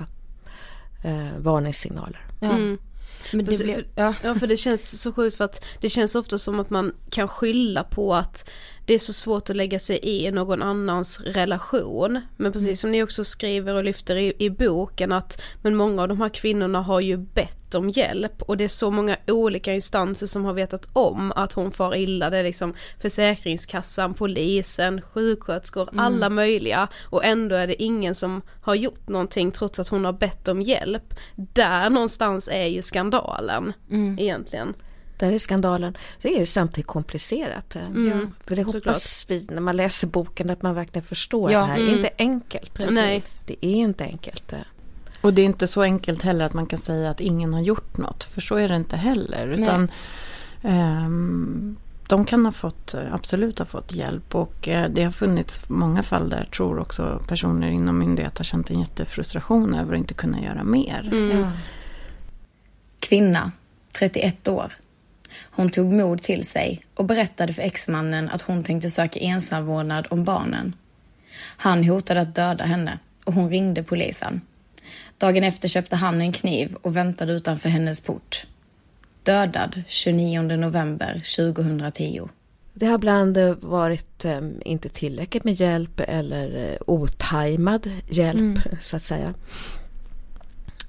eh, 1.04 1.38
varningssignaler. 1.38 2.26
Ja. 2.40 2.50
Mm. 2.50 2.78
Men 3.32 3.44
det 3.44 3.64
blev, 3.64 3.74
för, 3.74 3.86
ja. 3.94 4.14
ja 4.22 4.34
för 4.34 4.46
det 4.46 4.56
känns 4.56 5.00
så 5.00 5.12
sjukt 5.12 5.36
för 5.36 5.44
att 5.44 5.64
det 5.80 5.88
känns 5.88 6.14
ofta 6.14 6.38
som 6.38 6.60
att 6.60 6.70
man 6.70 6.92
kan 7.10 7.28
skylla 7.28 7.84
på 7.84 8.14
att 8.14 8.48
det 8.86 8.94
är 8.94 8.98
så 8.98 9.12
svårt 9.12 9.50
att 9.50 9.56
lägga 9.56 9.78
sig 9.78 9.98
i 10.02 10.30
någon 10.30 10.62
annans 10.62 11.20
relation. 11.20 12.20
Men 12.36 12.52
precis 12.52 12.80
som 12.80 12.90
ni 12.90 13.02
också 13.02 13.24
skriver 13.24 13.74
och 13.74 13.84
lyfter 13.84 14.16
i, 14.16 14.32
i 14.38 14.50
boken 14.50 15.12
att 15.12 15.42
men 15.62 15.76
många 15.76 16.02
av 16.02 16.08
de 16.08 16.20
här 16.20 16.28
kvinnorna 16.28 16.82
har 16.82 17.00
ju 17.00 17.16
bett 17.16 17.74
om 17.74 17.90
hjälp 17.90 18.42
och 18.42 18.56
det 18.56 18.64
är 18.64 18.68
så 18.68 18.90
många 18.90 19.16
olika 19.26 19.74
instanser 19.74 20.26
som 20.26 20.44
har 20.44 20.52
vetat 20.52 20.88
om 20.92 21.32
att 21.36 21.52
hon 21.52 21.72
far 21.72 21.96
illa. 21.96 22.30
Det 22.30 22.36
är 22.36 22.42
liksom 22.42 22.74
Försäkringskassan, 22.98 24.14
polisen, 24.14 25.02
sjuksköterskor, 25.02 25.88
alla 25.96 26.30
möjliga 26.30 26.88
och 27.02 27.24
ändå 27.24 27.56
är 27.56 27.66
det 27.66 27.82
ingen 27.82 28.14
som 28.14 28.42
har 28.62 28.74
gjort 28.74 29.08
någonting 29.08 29.50
trots 29.50 29.78
att 29.78 29.88
hon 29.88 30.04
har 30.04 30.12
bett 30.12 30.48
om 30.48 30.62
hjälp. 30.62 31.14
Där 31.36 31.90
någonstans 31.90 32.48
är 32.52 32.66
ju 32.66 32.82
skandalen 32.82 33.72
egentligen. 34.18 34.74
Där 35.22 35.32
är 35.32 35.38
skandalen. 35.38 35.96
Det 36.22 36.34
är 36.34 36.38
ju 36.38 36.46
samtidigt 36.46 36.86
komplicerat. 36.86 37.76
eh, 37.76 37.86
Mm, 37.86 38.34
För 38.46 38.56
det 38.56 38.64
såklart. 38.64 38.84
hoppas 38.84 39.24
vi 39.28 39.46
när 39.50 39.60
man 39.60 39.76
läser 39.76 40.06
boken 40.06 40.50
att 40.50 40.62
man 40.62 40.74
verkligen 40.74 41.06
förstår 41.06 41.52
Ja, 41.52 41.60
det 41.60 41.66
här. 41.66 41.76
Det 41.76 41.82
mm. 41.82 41.92
är 41.94 41.96
inte 41.96 42.10
enkelt. 42.18 42.78
Nej. 42.90 43.22
Det 43.46 43.66
är 43.66 43.74
inte 43.74 44.04
enkelt. 44.04 44.52
eh. 44.52 44.58
Och 45.20 45.34
det 45.34 45.42
är 45.42 45.46
inte 45.46 45.66
så 45.66 45.82
enkelt 45.82 46.22
heller 46.22 46.44
att 46.44 46.54
man 46.54 46.66
kan 46.66 46.78
säga 46.78 47.10
att 47.10 47.20
ingen 47.20 47.54
har 47.54 47.60
gjort 47.60 47.96
något. 47.96 48.24
För 48.24 48.40
så 48.40 48.56
är 48.56 48.68
det 48.68 48.76
inte 48.76 48.96
heller. 48.96 49.48
Utan 49.48 49.90
ehm, 50.62 51.76
de 52.08 52.24
kan 52.24 52.44
ha 52.44 52.52
fått, 52.52 52.94
absolut 53.10 53.58
ha 53.58 53.66
fått 53.66 53.92
hjälp. 53.92 54.34
Och 54.34 54.68
eh, 54.68 54.90
det 54.90 55.04
har 55.04 55.10
funnits 55.10 55.68
många 55.68 56.02
fall 56.02 56.30
där 56.30 56.44
tror 56.44 56.78
också 56.78 57.22
personer 57.28 57.70
inom 57.70 57.98
myndighet 57.98 58.38
har 58.38 58.44
känt 58.44 58.70
en 58.70 58.80
jättefrustration 58.80 59.74
över 59.74 59.92
att 59.94 59.98
inte 59.98 60.14
kunna 60.14 60.42
göra 60.42 60.64
mer. 60.64 61.08
Mm. 61.12 61.46
Kvinna, 63.00 63.52
31 63.92 64.48
år. 64.48 64.72
Hon 65.54 65.70
tog 65.70 65.92
mod 65.92 66.22
till 66.22 66.46
sig 66.46 66.84
och 66.94 67.04
berättade 67.04 67.52
för 67.52 67.62
exmannen 67.62 68.28
att 68.28 68.42
hon 68.42 68.64
tänkte 68.64 68.90
söka 68.90 69.20
ensamvårdnad 69.20 70.06
om 70.10 70.24
barnen. 70.24 70.76
Han 71.56 71.84
hotade 71.84 72.20
att 72.20 72.34
döda 72.34 72.64
henne 72.64 72.98
och 73.24 73.32
hon 73.34 73.50
ringde 73.50 73.82
polisen. 73.82 74.40
Dagen 75.18 75.44
efter 75.44 75.68
köpte 75.68 75.96
han 75.96 76.20
en 76.20 76.32
kniv 76.32 76.74
och 76.82 76.96
väntade 76.96 77.32
utanför 77.32 77.68
hennes 77.68 78.00
port. 78.00 78.46
Dödad 79.22 79.82
29 79.88 80.42
november 80.42 81.22
2010. 81.36 82.28
Det 82.74 82.86
har 82.86 82.94
ibland 82.94 83.38
varit 83.60 84.24
eh, 84.24 84.40
inte 84.64 84.88
tillräckligt 84.88 85.44
med 85.44 85.54
hjälp 85.54 86.00
eller 86.00 86.70
eh, 86.70 86.76
otajmad 86.86 87.90
hjälp 88.08 88.38
Mm. 88.40 88.58
så 88.80 88.96
att 88.96 89.02
säga. 89.02 89.34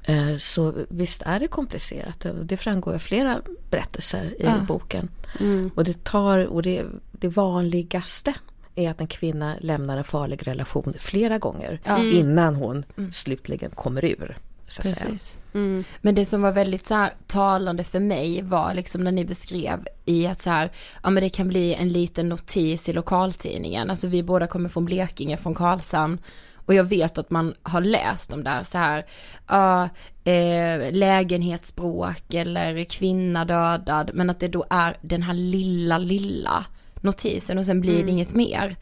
Eh, 0.05 0.37
Så 0.37 0.73
visst 0.89 1.21
är 1.25 1.39
det 1.39 1.47
komplicerat. 1.47 2.25
och 2.25 2.45
Det 2.45 2.57
framgår 2.57 2.93
av 2.93 2.99
flera 2.99 3.41
berättelser 3.69 4.25
i 4.25 4.43
Ja. 4.45 4.57
boken. 4.67 5.09
Mm. 5.39 5.71
Och 5.75 5.83
det 5.83 6.03
tar, 6.03 6.45
och 6.45 6.61
det, 6.63 6.85
det 7.11 7.27
vanligaste 7.27 8.33
är 8.75 8.89
att 8.89 9.01
en 9.01 9.07
kvinna 9.07 9.55
lämnar 9.61 9.97
en 9.97 10.03
farlig 10.03 10.47
relation 10.47 10.93
flera 10.99 11.37
gånger 11.37 11.79
Ja. 11.83 11.95
Mm. 11.97 12.13
innan 12.15 12.55
hon 12.55 12.85
slutligen 13.11 13.71
kommer 13.71 14.05
ur 14.05 14.37
Så 14.67 14.81
att 14.81 14.97
säga. 14.97 15.17
Mm. 15.53 15.83
Men 16.01 16.15
det 16.15 16.25
som 16.25 16.41
var 16.41 16.51
väldigt 16.51 16.87
så 16.87 16.93
här, 16.93 17.13
talande 17.27 17.83
för 17.83 17.99
mig 17.99 18.41
var 18.41 18.73
liksom 18.73 19.03
när 19.03 19.11
ni 19.11 19.25
beskrev 19.25 19.87
i 20.05 20.27
att 20.27 20.41
så 20.41 20.49
här, 20.49 20.71
ja 21.03 21.09
men 21.09 21.23
det 21.23 21.29
kan 21.29 21.47
bli 21.47 21.73
en 21.73 21.89
liten 21.89 22.29
notis 22.29 22.89
i 22.89 22.93
lokaltidningen, 22.93 23.89
alltså 23.89 24.07
vi 24.07 24.23
båda 24.23 24.47
kommer 24.47 24.69
från 24.69 24.85
Blekinge, 24.85 25.37
från 25.37 25.55
Karlshamn 25.55 26.17
och 26.65 26.73
jag 26.73 26.83
vet 26.83 27.17
att 27.17 27.29
man 27.29 27.53
har 27.63 27.81
läst 27.81 28.33
om 28.33 28.43
där 28.43 28.63
så 28.63 28.77
här, 28.77 29.05
ja, 29.47 29.89
eh, 30.23 30.91
lägenhetsbråk 30.91 32.33
eller 32.33 32.83
kvinna 32.83 33.45
dödad, 33.45 34.11
men 34.13 34.29
att 34.29 34.39
det 34.39 34.47
då 34.47 34.65
är 34.69 34.97
den 35.01 35.23
här 35.23 35.33
lilla, 35.33 35.97
lilla 35.97 36.65
notisen 37.01 37.57
och 37.57 37.65
sen 37.65 37.81
blir 37.81 37.93
mm. 37.93 38.05
det 38.05 38.11
inget 38.11 38.33
mer. 38.33 38.75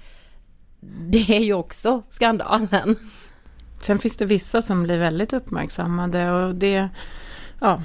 Det 1.09 1.37
är 1.37 1.41
ju 1.41 1.53
också 1.53 2.03
skandalen. 2.09 2.95
Sen 3.79 3.99
finns 3.99 4.17
det 4.17 4.25
vissa 4.25 4.61
som 4.61 4.83
blir 4.83 4.97
väldigt 4.97 5.33
uppmärksammade 5.33 6.31
och 6.31 6.55
det, 6.55 6.89
ja. 7.59 7.81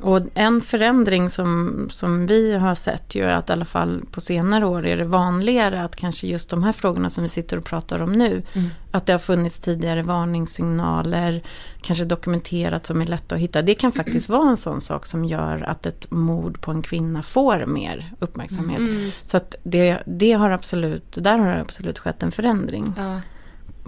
Och 0.00 0.20
en 0.34 0.60
förändring 0.60 1.30
som, 1.30 1.88
som 1.92 2.26
vi 2.26 2.52
har 2.52 2.74
sett 2.74 3.14
ju 3.14 3.24
är 3.24 3.32
att 3.32 3.50
i 3.50 3.52
alla 3.52 3.64
fall 3.64 4.02
på 4.10 4.20
senare 4.20 4.66
år 4.66 4.86
är 4.86 4.96
det 4.96 5.04
vanligare 5.04 5.82
att 5.82 5.96
kanske 5.96 6.26
just 6.26 6.50
de 6.50 6.62
här 6.62 6.72
frågorna 6.72 7.10
som 7.10 7.22
vi 7.22 7.28
sitter 7.28 7.56
och 7.56 7.64
pratar 7.64 8.02
om 8.02 8.12
nu, 8.12 8.42
mm. 8.52 8.70
att 8.90 9.06
det 9.06 9.12
har 9.12 9.18
funnits 9.18 9.60
tidigare 9.60 10.02
varningssignaler, 10.02 11.42
kanske 11.80 12.04
dokumenterat 12.04 12.86
som 12.86 13.00
är 13.00 13.06
lätta 13.06 13.34
att 13.34 13.40
hitta. 13.40 13.62
Det 13.62 13.74
kan 13.74 13.92
faktiskt 13.92 14.28
vara 14.28 14.50
en 14.50 14.56
sån 14.56 14.80
sak 14.80 15.06
som 15.06 15.24
gör 15.24 15.62
att 15.62 15.86
ett 15.86 16.10
mord 16.10 16.60
på 16.60 16.70
en 16.70 16.82
kvinna 16.82 17.22
får 17.22 17.66
mer 17.66 18.12
uppmärksamhet. 18.18 18.78
Mm. 18.78 19.10
Så 19.24 19.36
att 19.36 19.54
det, 19.62 19.98
det 20.06 20.32
har 20.32 20.50
absolut, 20.50 21.12
där 21.12 21.38
har 21.38 21.54
det 21.54 21.60
absolut 21.60 21.98
skett 21.98 22.22
en 22.22 22.32
förändring. 22.32 22.94
Ja 22.96 23.20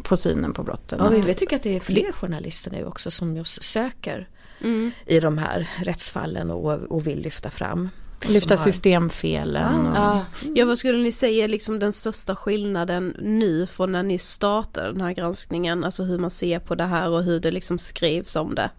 på 0.02 0.16
synen 0.16 0.52
på 0.52 0.62
brotten. 0.62 0.98
Ja, 1.02 1.08
vi 1.08 1.34
tycker 1.34 1.56
att 1.56 1.62
det 1.62 1.76
är 1.76 1.80
fler 1.80 2.12
journalister 2.12 2.70
nu 2.70 2.84
också 2.84 3.10
som 3.10 3.36
just 3.36 3.62
söker 3.62 4.28
mm. 4.64 4.90
i 5.07 5.20
de 5.20 5.38
här 5.38 5.68
rättsfallen 5.83 6.50
och, 6.50 6.72
och 6.72 7.07
vill 7.07 7.20
lyfta 7.20 7.50
fram. 7.50 7.88
Lyfta 8.27 8.57
systemfelen. 8.57 9.87
Och... 9.87 9.96
Ja. 9.96 10.24
ja, 10.55 10.66
vad 10.66 10.79
skulle 10.79 10.98
ni 10.98 11.12
säga 11.12 11.46
liksom 11.46 11.79
den 11.79 11.92
största 11.92 12.37
skillnaden 12.37 13.16
nu 13.18 13.66
från 13.66 13.92
när 13.92 14.03
ni 14.03 14.18
startade 14.18 14.92
den 14.92 15.00
här 15.00 15.12
granskningen? 15.12 15.85
Alltså 15.85 16.03
hur 16.03 16.18
man 16.18 16.31
ser 16.31 16.59
på 16.59 16.74
det 16.74 16.85
här 16.85 17.09
och 17.09 17.22
hur 17.22 17.40
det 17.40 17.50
liksom 17.50 17.79
skrivs 17.79 18.37
om 18.37 18.55
det. 18.55 18.70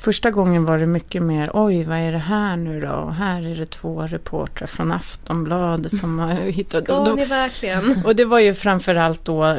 Första 0.00 0.30
gången 0.30 0.64
var 0.64 0.78
det 0.78 0.86
mycket 0.86 1.22
mer, 1.22 1.50
oj 1.54 1.84
vad 1.84 1.98
är 1.98 2.12
det 2.12 2.18
här 2.18 2.56
nu 2.56 2.80
då? 2.80 2.92
Och 2.92 3.14
här 3.14 3.46
är 3.46 3.56
det 3.56 3.66
två 3.66 4.02
reportrar 4.02 4.66
från 4.66 4.92
Aftonbladet 4.92 5.98
som 5.98 6.18
har 6.18 6.34
hittat... 6.50 6.84
Ska 6.84 7.14
ni 7.14 7.24
verkligen? 7.24 8.02
Och 8.04 8.16
det 8.16 8.24
var 8.24 8.40
ju 8.40 8.54
framförallt 8.54 9.24
då 9.24 9.56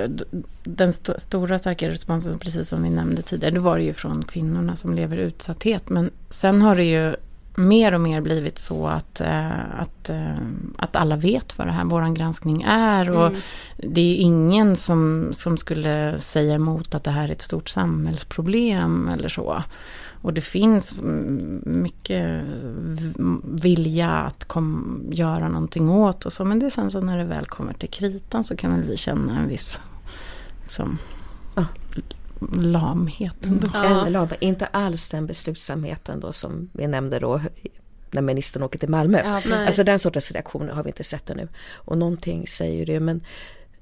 den 0.63 0.89
st 0.89 1.19
stora 1.19 1.59
starka 1.59 1.89
responsen, 1.89 2.39
precis 2.39 2.69
som 2.69 2.83
vi 2.83 2.89
nämnde 2.89 3.21
tidigare, 3.21 3.53
det 3.53 3.59
var 3.59 3.77
det 3.77 3.83
ju 3.83 3.93
från 3.93 4.23
kvinnorna 4.23 4.75
som 4.75 4.93
lever 4.93 5.17
i 5.17 5.21
utsatthet. 5.21 5.89
Men 5.89 6.11
sen 6.29 6.61
har 6.61 6.75
det 6.75 6.85
ju 6.85 7.15
mer 7.55 7.93
och 7.93 8.01
mer 8.01 8.21
blivit 8.21 8.59
så 8.59 8.87
att, 8.87 9.21
äh, 9.21 9.79
att, 9.79 10.09
äh, 10.09 10.35
att 10.77 10.95
alla 10.95 11.15
vet 11.15 11.57
vad 11.57 11.67
det 11.67 11.71
här, 11.71 11.85
våran 11.85 12.13
granskning 12.13 12.61
är. 12.67 13.11
Och 13.11 13.27
mm. 13.27 13.41
det 13.77 14.01
är 14.01 14.15
ingen 14.15 14.75
som, 14.75 15.29
som 15.33 15.57
skulle 15.57 16.17
säga 16.17 16.53
emot 16.53 16.95
att 16.95 17.03
det 17.03 17.11
här 17.11 17.27
är 17.27 17.31
ett 17.31 17.41
stort 17.41 17.69
samhällsproblem 17.69 19.09
eller 19.13 19.29
så. 19.29 19.63
Och 20.21 20.33
det 20.33 20.41
finns 20.41 20.93
mycket 21.63 22.43
vilja 23.43 24.09
att 24.09 24.45
kom, 24.45 25.03
göra 25.11 25.47
någonting 25.47 25.89
åt 25.89 26.25
och 26.25 26.33
så. 26.33 26.45
Men 26.45 26.59
det 26.59 26.65
är 26.65 26.69
sen 26.69 26.91
så 26.91 27.01
när 27.01 27.17
det 27.17 27.23
väl 27.23 27.45
kommer 27.45 27.73
till 27.73 27.89
kritan 27.89 28.43
så 28.43 28.55
kan 28.55 28.75
väl 28.75 28.83
vi 28.83 28.97
känna 28.97 29.39
en 29.39 29.47
viss 29.47 29.81
liksom, 30.61 30.97
ja. 31.55 31.65
lamhet 32.61 33.45
ändå. 33.45 33.67
Ja. 33.73 34.09
Lam, 34.09 34.27
inte 34.39 34.65
alls 34.65 35.09
den 35.09 35.27
beslutsamheten 35.27 36.19
då 36.19 36.33
som 36.33 36.69
vi 36.73 36.87
nämnde 36.87 37.19
då 37.19 37.41
när 38.11 38.21
ministern 38.21 38.63
åker 38.63 38.79
till 38.79 38.89
Malmö. 38.89 39.21
Ja, 39.23 39.65
alltså 39.65 39.83
den 39.83 39.99
sortens 39.99 40.31
reaktioner 40.31 40.73
har 40.73 40.83
vi 40.83 40.89
inte 40.89 41.03
sett 41.03 41.29
ännu. 41.29 41.47
Och 41.73 41.97
någonting 41.97 42.47
säger 42.47 42.79
ju 42.79 42.85
det 42.85 42.99
men 42.99 43.21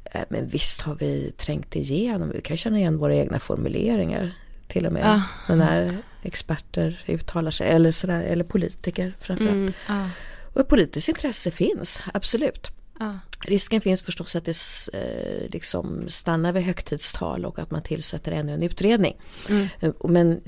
eh, 0.05 0.21
men 0.29 0.47
visst 0.47 0.81
har 0.81 0.95
vi 0.95 1.31
trängt 1.37 1.75
igenom, 1.75 2.29
vi 2.29 2.41
kan 2.41 2.57
känna 2.57 2.77
igen 2.77 2.97
våra 2.97 3.15
egna 3.15 3.39
formuleringar 3.39 4.33
till 4.67 4.85
och 4.85 4.93
med. 4.93 5.05
Ah. 5.05 5.53
När 5.55 5.97
experter 6.21 7.03
uttalar 7.07 7.51
sig, 7.51 7.69
eller, 7.69 7.91
sådär, 7.91 8.21
eller 8.21 8.43
politiker 8.43 9.15
framförallt. 9.19 9.53
Mm. 9.53 9.73
Ah. 9.87 10.05
Och 10.53 10.67
politiskt 10.67 11.09
intresse 11.09 11.51
finns, 11.51 12.01
absolut. 12.13 12.71
Ah. 12.99 13.13
Risken 13.41 13.81
finns 13.81 14.01
förstås 14.01 14.35
att 14.35 14.45
det 14.45 14.57
eh, 14.93 15.49
liksom 15.49 16.09
stannar 16.09 16.53
vid 16.53 16.63
högtidstal 16.63 17.45
och 17.45 17.59
att 17.59 17.71
man 17.71 17.81
tillsätter 17.81 18.31
ännu 18.31 18.53
en 18.53 18.63
utredning. 18.63 19.17
Mm. 19.49 19.67
Eh, 19.79 19.91
men 20.03 20.41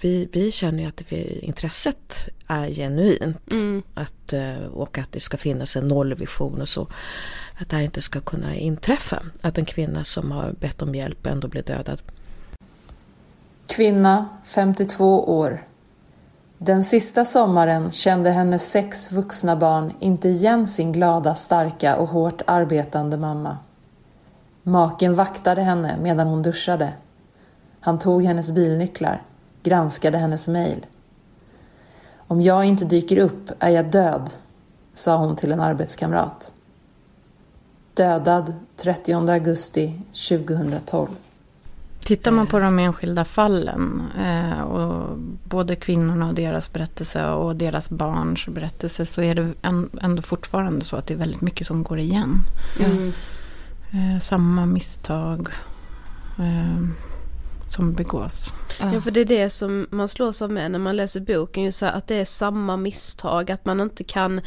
vi, 0.00 0.28
vi 0.32 0.52
känner 0.52 0.82
ju 0.82 0.88
att 0.88 1.02
det, 1.08 1.44
intresset 1.44 2.28
är 2.46 2.68
genuint. 2.68 3.52
Mm. 3.52 3.82
Att, 3.94 4.32
eh, 4.32 4.56
och 4.56 4.98
att 4.98 5.12
det 5.12 5.20
ska 5.20 5.36
finnas 5.36 5.76
en 5.76 5.88
nollvision 5.88 6.60
och 6.60 6.68
så. 6.68 6.90
Att 7.60 7.68
det 7.68 7.76
här 7.76 7.82
inte 7.82 8.02
ska 8.02 8.20
kunna 8.20 8.56
inträffa. 8.56 9.22
Att 9.40 9.58
en 9.58 9.64
kvinna 9.64 10.04
som 10.04 10.30
har 10.30 10.52
bett 10.52 10.82
om 10.82 10.94
hjälp 10.94 11.26
ändå 11.26 11.48
blir 11.48 11.62
dödad. 11.62 12.02
Kvinna, 13.68 14.28
52 14.44 15.38
år. 15.38 15.66
Den 16.58 16.84
sista 16.84 17.24
sommaren 17.24 17.90
kände 17.90 18.30
hennes 18.30 18.70
sex 18.70 19.12
vuxna 19.12 19.56
barn 19.56 19.92
inte 19.98 20.28
igen 20.28 20.66
sin 20.66 20.92
glada, 20.92 21.34
starka 21.34 21.96
och 21.96 22.08
hårt 22.08 22.42
arbetande 22.46 23.16
mamma. 23.16 23.58
Maken 24.62 25.14
vaktade 25.14 25.62
henne 25.62 25.96
medan 26.02 26.26
hon 26.26 26.42
duschade. 26.42 26.92
Han 27.80 27.98
tog 27.98 28.22
hennes 28.24 28.50
bilnycklar, 28.50 29.22
granskade 29.62 30.18
hennes 30.18 30.48
mejl. 30.48 30.86
Om 32.16 32.40
jag 32.40 32.64
inte 32.64 32.84
dyker 32.84 33.18
upp 33.18 33.50
är 33.58 33.70
jag 33.70 33.90
död, 33.90 34.30
sa 34.94 35.16
hon 35.16 35.36
till 35.36 35.52
en 35.52 35.60
arbetskamrat. 35.60 36.52
Dödad 37.94 38.52
30 38.76 39.30
augusti 39.30 40.00
2012. 40.28 41.08
Tittar 42.08 42.30
man 42.30 42.46
på 42.46 42.58
de 42.58 42.78
enskilda 42.78 43.24
fallen, 43.24 44.02
eh, 44.18 44.60
och 44.60 45.18
både 45.44 45.76
kvinnorna 45.76 46.28
och 46.28 46.34
deras 46.34 46.72
berättelse 46.72 47.26
och 47.26 47.56
deras 47.56 47.90
barns 47.90 48.46
berättelse, 48.46 49.06
så 49.06 49.22
är 49.22 49.34
det 49.34 49.52
ändå 50.02 50.22
fortfarande 50.22 50.84
så 50.84 50.96
att 50.96 51.06
det 51.06 51.14
är 51.14 51.18
väldigt 51.18 51.40
mycket 51.40 51.66
som 51.66 51.82
går 51.82 51.98
igen. 51.98 52.40
Mm. 52.80 53.12
Eh, 53.90 54.20
samma 54.20 54.66
misstag 54.66 55.48
eh, 56.38 56.88
som 57.68 57.92
begås. 57.92 58.54
Ja 58.80 59.00
för 59.00 59.10
det 59.10 59.20
är 59.20 59.24
det 59.24 59.50
som 59.50 59.86
man 59.90 60.08
slås 60.08 60.42
av 60.42 60.50
med 60.50 60.70
när 60.70 60.78
man 60.78 60.96
läser 60.96 61.20
boken, 61.20 61.62
ju 61.62 61.72
så 61.72 61.86
här, 61.86 61.92
att 61.92 62.06
det 62.06 62.14
är 62.14 62.24
samma 62.24 62.76
misstag, 62.76 63.50
att 63.50 63.64
man 63.64 63.80
inte 63.80 64.04
kan, 64.04 64.40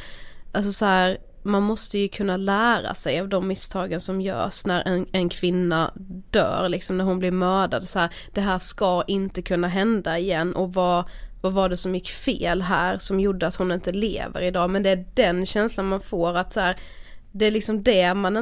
alltså 0.52 0.72
så 0.72 0.86
här, 0.86 1.18
man 1.44 1.64
måste 1.64 2.00
ju 2.00 2.08
kunna 2.08 2.38
lära 2.38 2.94
sig 2.94 3.20
av 3.20 3.30
de 3.30 3.48
misstagen 3.48 4.02
som 4.02 4.22
görs 4.22 4.66
när 4.66 4.88
en, 4.88 5.06
en 5.12 5.30
kvinna 5.30 5.92
dör, 6.30 6.70
liksom 6.70 6.98
när 6.98 7.06
hon 7.06 7.20
blir 7.20 7.32
mördad. 7.32 7.88
Så 7.88 8.00
här, 8.00 8.10
det 8.34 8.42
här 8.42 8.60
ska 8.60 9.04
inte 9.08 9.42
kunna 9.42 9.68
hända 9.68 10.20
igen. 10.20 10.56
Och 10.56 10.74
vad, 10.74 11.06
vad 11.42 11.54
var 11.54 11.70
det 11.70 11.78
som 11.78 11.96
gick 11.96 12.10
fel 12.10 12.62
här 12.62 12.98
som 12.98 13.20
gjorde 13.20 13.48
att 13.48 13.56
hon 13.56 13.72
inte 13.72 13.92
lever 13.92 14.42
idag, 14.42 14.70
men 14.70 14.84
det 14.84 14.90
är 14.90 15.06
den 15.14 15.46
känslan 15.46 15.86
man 15.86 16.02
får 16.02 16.38
att 16.38 16.54
så 16.54 16.60
här, 16.60 16.78
det 17.32 17.46
är 17.46 17.52
liksom 17.52 17.84
det 17.84 18.14
man 18.14 18.38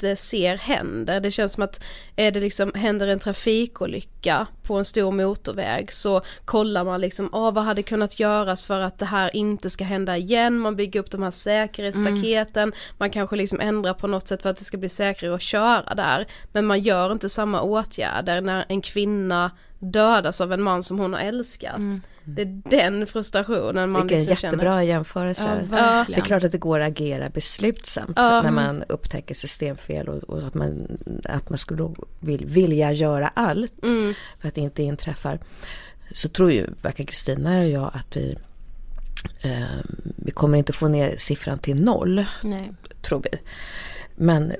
inte 0.00 0.10
inte 0.10 0.22
ser 0.22 0.56
händer. 0.56 1.20
Det 1.20 1.30
känns 1.30 1.52
som 1.52 1.62
att 1.62 1.80
är 2.16 2.30
det 2.30 2.40
liksom, 2.40 2.72
händer 2.74 3.08
en 3.08 3.18
trafikolycka 3.18 4.46
på 4.62 4.78
en 4.78 4.84
stor 4.84 5.12
motorväg 5.12 5.92
så 5.92 6.22
kollar 6.44 6.84
man 6.84 7.00
liksom, 7.00 7.28
ah, 7.32 7.50
vad 7.50 7.64
hade 7.64 7.82
kunnat 7.82 8.20
göras 8.20 8.64
för 8.64 8.80
att 8.80 8.98
det 8.98 9.06
här 9.06 9.36
inte 9.36 9.70
ska 9.70 9.84
hända 9.84 10.16
igen, 10.16 10.58
man 10.58 10.76
bygger 10.76 11.00
upp 11.00 11.10
de 11.10 11.22
här 11.22 11.30
säkerhetsstaketen, 11.30 12.62
mm. 12.62 12.74
man 12.98 13.10
kanske 13.10 13.36
liksom 13.36 13.60
ändrar 13.60 13.94
på 13.94 14.06
något 14.06 14.28
sätt 14.28 14.42
för 14.42 14.50
att 14.50 14.56
det 14.56 14.64
ska 14.64 14.78
bli 14.78 14.88
säkrare 14.88 15.34
att 15.34 15.42
köra 15.42 15.94
där. 15.94 16.26
Men 16.52 16.66
man 16.66 16.80
gör 16.80 17.12
inte 17.12 17.28
samma 17.28 17.62
åtgärder 17.62 18.40
när 18.40 18.64
en 18.68 18.80
kvinna 18.80 19.50
dödas 19.80 20.40
av 20.40 20.52
en 20.52 20.62
man 20.62 20.82
som 20.82 20.98
hon 20.98 21.12
har 21.12 21.20
älskat. 21.20 21.76
Mm. 21.76 22.00
Det 22.24 22.42
är 22.42 22.62
den 22.64 23.06
frustrationen 23.06 23.90
man 23.90 24.02
Vilken 24.02 24.18
liksom 24.18 24.36
jättebra 24.46 24.72
känner. 24.72 24.82
jämförelse. 24.82 25.66
Ja, 25.70 26.04
det 26.08 26.16
är 26.16 26.24
klart 26.24 26.44
att 26.44 26.52
det 26.52 26.58
går 26.58 26.80
att 26.80 26.88
agera 26.88 27.30
beslutsamt 27.30 28.12
ja. 28.16 28.42
när 28.42 28.50
man 28.50 28.84
upptäcker 28.88 29.34
systemfel 29.34 30.08
och, 30.08 30.22
och, 30.22 30.46
att, 30.46 30.54
man, 30.54 30.98
att 31.24 31.48
man 31.48 31.58
skulle 31.58 31.94
vill, 32.20 32.46
vilja 32.46 32.92
göra 32.92 33.28
allt 33.28 33.84
mm. 33.84 34.14
för 34.40 34.48
att 34.48 34.54
det 34.54 34.60
inte 34.60 34.82
inträffar. 34.82 35.38
Så 36.12 36.28
tror 36.28 36.52
ju 36.52 36.66
varken 36.82 37.06
Kristina 37.06 37.60
och 37.60 37.68
jag 37.68 37.90
att 37.94 38.16
vi 38.16 38.36
eh, 39.42 39.80
vi 40.16 40.30
kommer 40.30 40.58
inte 40.58 40.72
få 40.72 40.88
ner 40.88 41.16
siffran 41.18 41.58
till 41.58 41.82
noll, 41.82 42.24
Nej. 42.42 42.72
tror 43.02 43.22
vi. 43.32 43.38
Men 44.16 44.52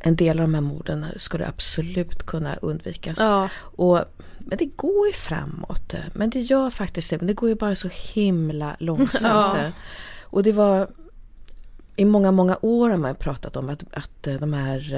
en 0.00 0.16
del 0.16 0.38
av 0.38 0.42
de 0.42 0.54
här 0.54 0.60
morden 0.60 1.06
skulle 1.16 1.46
absolut 1.46 2.26
kunna 2.26 2.54
undvikas. 2.54 3.18
Ja. 3.18 3.48
Och 3.56 4.04
men 4.48 4.58
det 4.58 4.66
går 4.76 5.06
ju 5.06 5.12
framåt. 5.12 5.94
Men 6.14 6.30
det 6.30 6.40
gör 6.40 6.70
faktiskt 6.70 7.10
det. 7.10 7.18
Men 7.18 7.26
det 7.26 7.34
går 7.34 7.48
ju 7.48 7.54
bara 7.54 7.74
så 7.74 7.88
himla 7.88 8.76
långsamt. 8.78 9.56
Ja. 9.58 9.72
Och 10.22 10.42
det 10.42 10.52
var 10.52 10.90
i 11.96 12.04
många, 12.04 12.32
många 12.32 12.58
år 12.62 12.90
har 12.90 12.96
man 12.96 13.14
pratat 13.14 13.56
om 13.56 13.68
att, 13.68 13.84
att 13.92 14.22
de 14.40 14.52
här 14.52 14.94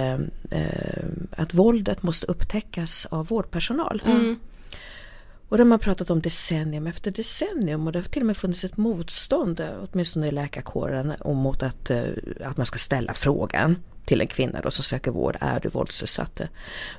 eh, 0.50 1.04
att 1.30 1.54
våldet 1.54 2.02
måste 2.02 2.26
upptäckas 2.26 3.06
av 3.06 3.26
vårdpersonal. 3.26 4.02
Mm. 4.06 4.38
Och 5.48 5.58
de 5.58 5.70
har 5.70 5.78
pratat 5.78 6.10
om 6.10 6.20
decennium 6.20 6.86
efter 6.86 7.10
decennium 7.10 7.86
och 7.86 7.92
det 7.92 7.98
har 7.98 8.04
till 8.04 8.22
och 8.22 8.26
med 8.26 8.36
funnits 8.36 8.64
ett 8.64 8.76
motstånd, 8.76 9.62
åtminstone 9.92 10.28
i 10.28 10.30
läkarkåren, 10.30 11.14
mot 11.24 11.62
att, 11.62 11.90
eh, 11.90 12.02
att 12.44 12.56
man 12.56 12.66
ska 12.66 12.78
ställa 12.78 13.14
frågan 13.14 13.76
till 14.04 14.20
en 14.20 14.26
kvinna 14.26 14.60
då 14.60 14.70
som 14.70 14.84
söker 14.84 15.10
vård, 15.10 15.36
är 15.40 15.60
du 15.60 15.68
våldsutsatt? 15.68 16.40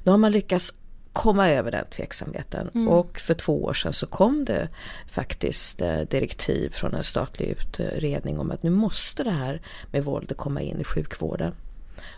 Då 0.04 0.12
har 0.12 0.18
man 0.18 0.32
lyckats 0.32 0.74
komma 1.14 1.50
över 1.50 1.72
den 1.72 1.86
tveksamheten 1.86 2.70
mm. 2.74 2.88
och 2.88 3.20
för 3.20 3.34
två 3.34 3.64
år 3.64 3.74
sedan 3.74 3.94
så 3.94 4.08
kom 4.08 4.46
det 4.46 4.70
faktiskt 5.08 5.82
eh, 5.82 6.00
direktiv 6.00 6.70
från 6.70 6.94
en 6.94 7.04
statlig 7.04 7.48
utredning 7.48 8.40
om 8.40 8.52
att 8.52 8.64
nu 8.64 8.70
måste 8.70 9.24
det 9.24 9.32
här 9.32 9.62
med 9.92 10.04
våld 10.04 10.38
komma 10.38 10.62
in 10.62 10.80
i 10.80 10.84
sjukvården. 10.84 11.54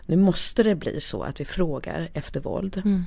Nu 0.06 0.16
måste 0.16 0.62
det 0.62 0.74
bli 0.74 1.00
så 1.00 1.22
att 1.22 1.40
vi 1.40 1.44
frågar 1.44 2.08
efter 2.14 2.40
våld. 2.40 2.82
Mm. 2.84 3.04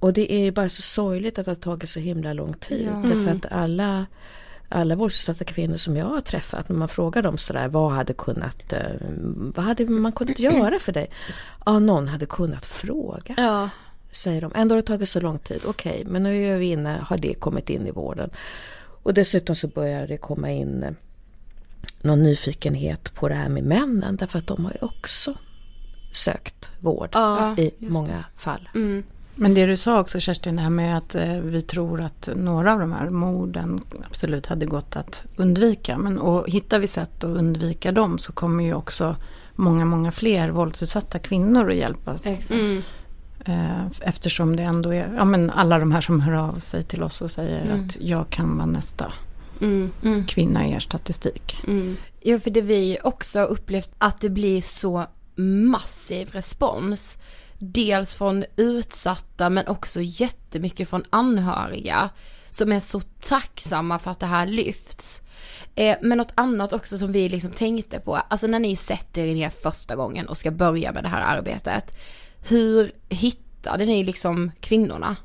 Och 0.00 0.12
det 0.12 0.32
är 0.32 0.52
bara 0.52 0.68
så 0.68 0.82
sorgligt 0.82 1.38
att 1.38 1.44
det 1.44 1.50
har 1.50 1.56
tagit 1.56 1.90
så 1.90 2.00
himla 2.00 2.32
lång 2.32 2.54
tid. 2.54 2.86
Ja. 2.86 2.92
Därför 2.92 3.14
mm. 3.14 3.36
att 3.36 3.52
alla, 3.52 4.06
alla 4.68 4.96
våldsutsatta 4.96 5.44
kvinnor 5.44 5.76
som 5.76 5.96
jag 5.96 6.06
har 6.06 6.20
träffat, 6.20 6.68
när 6.68 6.76
man 6.76 6.88
frågar 6.88 7.22
dem 7.22 7.38
sådär, 7.38 7.68
vad 7.68 7.92
hade 7.92 8.12
kunnat, 8.12 8.72
eh, 8.72 8.80
vad 9.54 9.64
hade 9.64 9.84
man 9.84 10.12
kunnat 10.12 10.38
göra 10.38 10.78
för 10.78 10.92
dig? 10.92 11.10
Ja, 11.66 11.78
någon 11.78 12.08
hade 12.08 12.26
kunnat 12.26 12.66
fråga. 12.66 13.34
Ja. 13.36 13.68
Säger 14.18 14.40
de. 14.40 14.52
Ändå 14.54 14.74
har 14.74 14.82
det 14.82 14.86
tagit 14.86 15.08
så 15.08 15.20
lång 15.20 15.38
tid. 15.38 15.60
Okej, 15.66 15.92
okay, 15.92 16.04
men 16.04 16.22
nu 16.22 16.46
är 16.46 16.58
vi 16.58 16.66
inne, 16.66 17.04
har 17.06 17.18
det 17.18 17.34
kommit 17.34 17.70
in 17.70 17.86
i 17.86 17.90
vården. 17.90 18.30
Och 19.02 19.14
dessutom 19.14 19.54
så 19.56 19.68
börjar 19.68 20.06
det 20.06 20.16
komma 20.16 20.50
in 20.50 20.82
eh, 20.82 20.92
någon 22.02 22.22
nyfikenhet 22.22 23.14
på 23.14 23.28
det 23.28 23.34
här 23.34 23.48
med 23.48 23.64
männen. 23.64 24.16
Därför 24.16 24.38
att 24.38 24.46
de 24.46 24.64
har 24.64 24.72
ju 24.72 24.86
också 24.86 25.34
sökt 26.12 26.70
vård 26.80 27.10
ja, 27.12 27.56
i 27.58 27.72
många 27.78 28.06
det. 28.06 28.24
fall. 28.36 28.68
Mm. 28.74 29.02
Men 29.34 29.54
det 29.54 29.66
du 29.66 29.76
sa 29.76 30.00
också 30.00 30.20
Kerstin, 30.20 30.56
det 30.56 30.62
här 30.62 30.70
med 30.70 30.98
att 30.98 31.14
eh, 31.14 31.40
vi 31.40 31.62
tror 31.62 32.00
att 32.00 32.28
några 32.36 32.72
av 32.72 32.78
de 32.78 32.92
här 32.92 33.10
morden 33.10 33.80
absolut 34.04 34.46
hade 34.46 34.66
gått 34.66 34.96
att 34.96 35.26
undvika. 35.36 35.98
Men 35.98 36.18
och 36.18 36.48
hittar 36.48 36.78
vi 36.78 36.86
sätt 36.86 37.24
att 37.24 37.30
undvika 37.30 37.92
dem 37.92 38.18
så 38.18 38.32
kommer 38.32 38.64
ju 38.64 38.74
också 38.74 39.16
många, 39.54 39.84
många 39.84 40.12
fler 40.12 40.48
våldsutsatta 40.48 41.18
kvinnor 41.18 41.70
att 41.70 41.76
hjälpas. 41.76 42.50
Mm. 42.50 42.82
Eh, 43.48 43.86
eftersom 44.00 44.56
det 44.56 44.62
ändå 44.62 44.94
är 44.94 45.14
ja, 45.16 45.24
men 45.24 45.50
alla 45.50 45.78
de 45.78 45.92
här 45.92 46.00
som 46.00 46.20
hör 46.20 46.32
av 46.32 46.58
sig 46.58 46.82
till 46.82 47.02
oss 47.02 47.22
och 47.22 47.30
säger 47.30 47.64
mm. 47.64 47.84
att 47.84 48.00
jag 48.00 48.30
kan 48.30 48.56
vara 48.56 48.66
nästa 48.66 49.12
mm. 49.60 49.90
mm. 50.04 50.26
kvinna 50.26 50.66
i 50.66 50.72
er 50.72 50.78
statistik. 50.78 51.60
Mm. 51.66 51.96
Ja, 52.20 52.38
för 52.38 52.50
det 52.50 52.60
vi 52.60 52.98
också 53.04 53.40
upplevt 53.40 53.90
att 53.98 54.20
det 54.20 54.30
blir 54.30 54.62
så 54.62 55.06
massiv 55.36 56.28
respons. 56.32 57.18
Dels 57.58 58.14
från 58.14 58.44
utsatta 58.56 59.50
men 59.50 59.66
också 59.66 60.00
jättemycket 60.02 60.88
från 60.88 61.04
anhöriga 61.10 62.10
som 62.50 62.72
är 62.72 62.80
så 62.80 63.00
tacksamma 63.00 63.98
för 63.98 64.10
att 64.10 64.20
det 64.20 64.26
här 64.26 64.46
lyfts. 64.46 65.22
Eh, 65.74 65.96
men 66.02 66.18
något 66.18 66.32
annat 66.34 66.72
också 66.72 66.98
som 66.98 67.12
vi 67.12 67.28
liksom 67.28 67.50
tänkte 67.50 68.00
på, 68.00 68.16
alltså 68.16 68.46
när 68.46 68.58
ni 68.58 68.76
sätter 68.76 69.26
er 69.26 69.34
ner 69.34 69.50
första 69.50 69.96
gången 69.96 70.28
och 70.28 70.38
ska 70.38 70.50
börja 70.50 70.92
med 70.92 71.04
det 71.04 71.08
här 71.08 71.36
arbetet, 71.36 71.94
hur 72.48 72.92
hittade 73.08 73.86
ni 73.86 74.04
liksom 74.04 74.50
kvinnorna? 74.60 75.16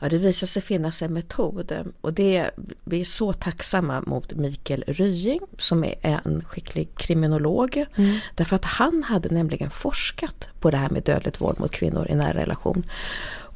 Ja, 0.00 0.08
det 0.08 0.18
visar 0.18 0.46
sig 0.46 0.62
finnas 0.62 1.02
en 1.02 1.12
metod 1.12 1.92
och 2.00 2.12
det, 2.12 2.50
vi 2.84 3.00
är 3.00 3.04
så 3.04 3.32
tacksamma 3.32 4.00
mot 4.06 4.32
Mikael 4.32 4.84
Rying 4.86 5.40
som 5.58 5.84
är 5.84 5.94
en 6.02 6.44
skicklig 6.44 6.88
kriminolog. 6.96 7.84
Mm. 7.96 8.18
Därför 8.34 8.56
att 8.56 8.64
han 8.64 9.02
hade 9.02 9.28
nämligen 9.28 9.70
forskat 9.70 10.48
på 10.60 10.70
det 10.70 10.76
här 10.76 10.90
med 10.90 11.02
dödligt 11.02 11.40
våld 11.40 11.60
mot 11.60 11.70
kvinnor 11.70 12.06
i 12.10 12.14
nära 12.14 12.34
relation. 12.34 12.86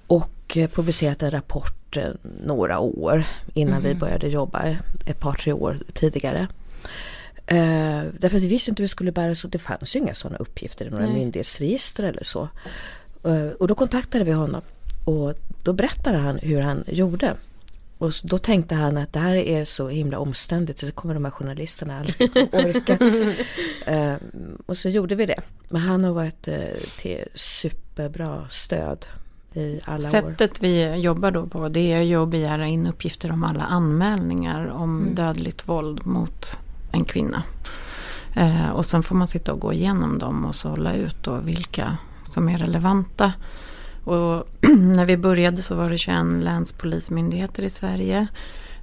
Och 0.07 0.57
eh, 0.57 0.71
publicerat 0.71 1.23
en 1.23 1.31
rapport 1.31 1.97
eh, 1.97 2.11
några 2.45 2.79
år 2.79 3.25
innan 3.55 3.79
mm. 3.79 3.89
vi 3.89 3.95
började 3.95 4.29
jobba, 4.29 4.77
ett 5.07 5.21
par 5.21 5.33
tre 5.33 5.53
år 5.53 5.79
tidigare. 5.93 6.49
Uh, 7.53 8.05
därför 8.19 8.37
att 8.37 8.43
vi 8.43 8.47
visste 8.47 8.71
inte 8.71 8.81
hur 8.81 8.85
vi 8.85 8.89
skulle 8.89 9.13
bära 9.13 9.31
oss 9.31 9.43
Det 9.43 9.59
fanns 9.59 9.97
ju 9.97 10.01
inga 10.01 10.15
sådana 10.15 10.39
uppgifter 10.39 10.87
i 10.87 10.91
några 10.91 11.05
Nej. 11.05 11.15
myndighetsregister 11.15 12.05
eller 12.05 12.25
så. 12.25 12.49
Uh, 13.27 13.51
och 13.51 13.69
då 13.69 13.75
kontaktade 13.75 14.25
vi 14.25 14.33
honom 14.33 14.63
och 15.05 15.35
då 15.63 15.73
berättade 15.73 16.19
han 16.19 16.39
hur 16.39 16.61
han 16.61 16.85
gjorde. 16.87 17.37
Och 17.99 18.13
då 18.23 18.39
tänkte 18.39 18.75
han 18.75 18.97
att 18.97 19.13
det 19.13 19.19
här 19.19 19.37
är 19.37 19.65
så 19.65 19.89
himla 19.89 20.19
omständigt 20.19 20.79
så 20.79 20.93
kommer 20.93 21.15
de 21.15 21.25
här 21.25 21.33
journalisterna 21.33 21.99
aldrig 21.99 22.31
orka. 22.53 22.99
uh, 23.93 24.17
och 24.67 24.77
så 24.77 24.89
gjorde 24.89 25.15
vi 25.15 25.27
det. 25.27 25.41
Men 25.69 25.83
han 25.83 26.05
har 26.05 26.13
varit 26.13 26.49
uh, 26.49 26.55
till 26.99 27.25
superbra 27.35 28.47
stöd 28.49 29.07
i 29.55 29.81
alla 29.85 30.01
Sättet 30.01 30.51
år. 30.51 30.63
vi 30.63 30.95
jobbar 30.95 31.31
då 31.31 31.47
på 31.47 31.69
det 31.69 31.93
är 31.93 32.01
ju 32.01 32.23
att 32.23 32.29
begära 32.29 32.67
in 32.67 32.87
uppgifter 32.87 33.33
om 33.33 33.45
alla 33.45 33.65
anmälningar 33.65 34.67
om 34.67 35.01
mm. 35.01 35.15
dödligt 35.15 35.69
våld 35.69 36.07
mot 36.07 36.59
en 36.93 37.05
kvinna. 37.05 37.43
Och 38.75 38.87
sen 38.87 39.03
får 39.03 39.17
man 39.17 39.29
sitta 39.29 39.53
och 39.53 39.61
gå 39.61 39.73
igenom 39.73 40.19
dem 40.19 40.45
och 40.45 40.55
sålla 40.55 40.95
ut 40.95 41.17
då 41.23 41.37
vilka 41.37 41.99
som 42.31 42.49
är 42.49 42.59
relevanta. 42.59 43.33
Och 44.05 44.49
när 44.79 45.05
vi 45.05 45.17
började 45.17 45.63
så 45.63 45.75
var 45.75 45.91
det 45.91 45.99
21 45.99 46.25
länspolismyndigheter 46.41 47.63
i 47.63 47.71
Sverige. 47.71 48.27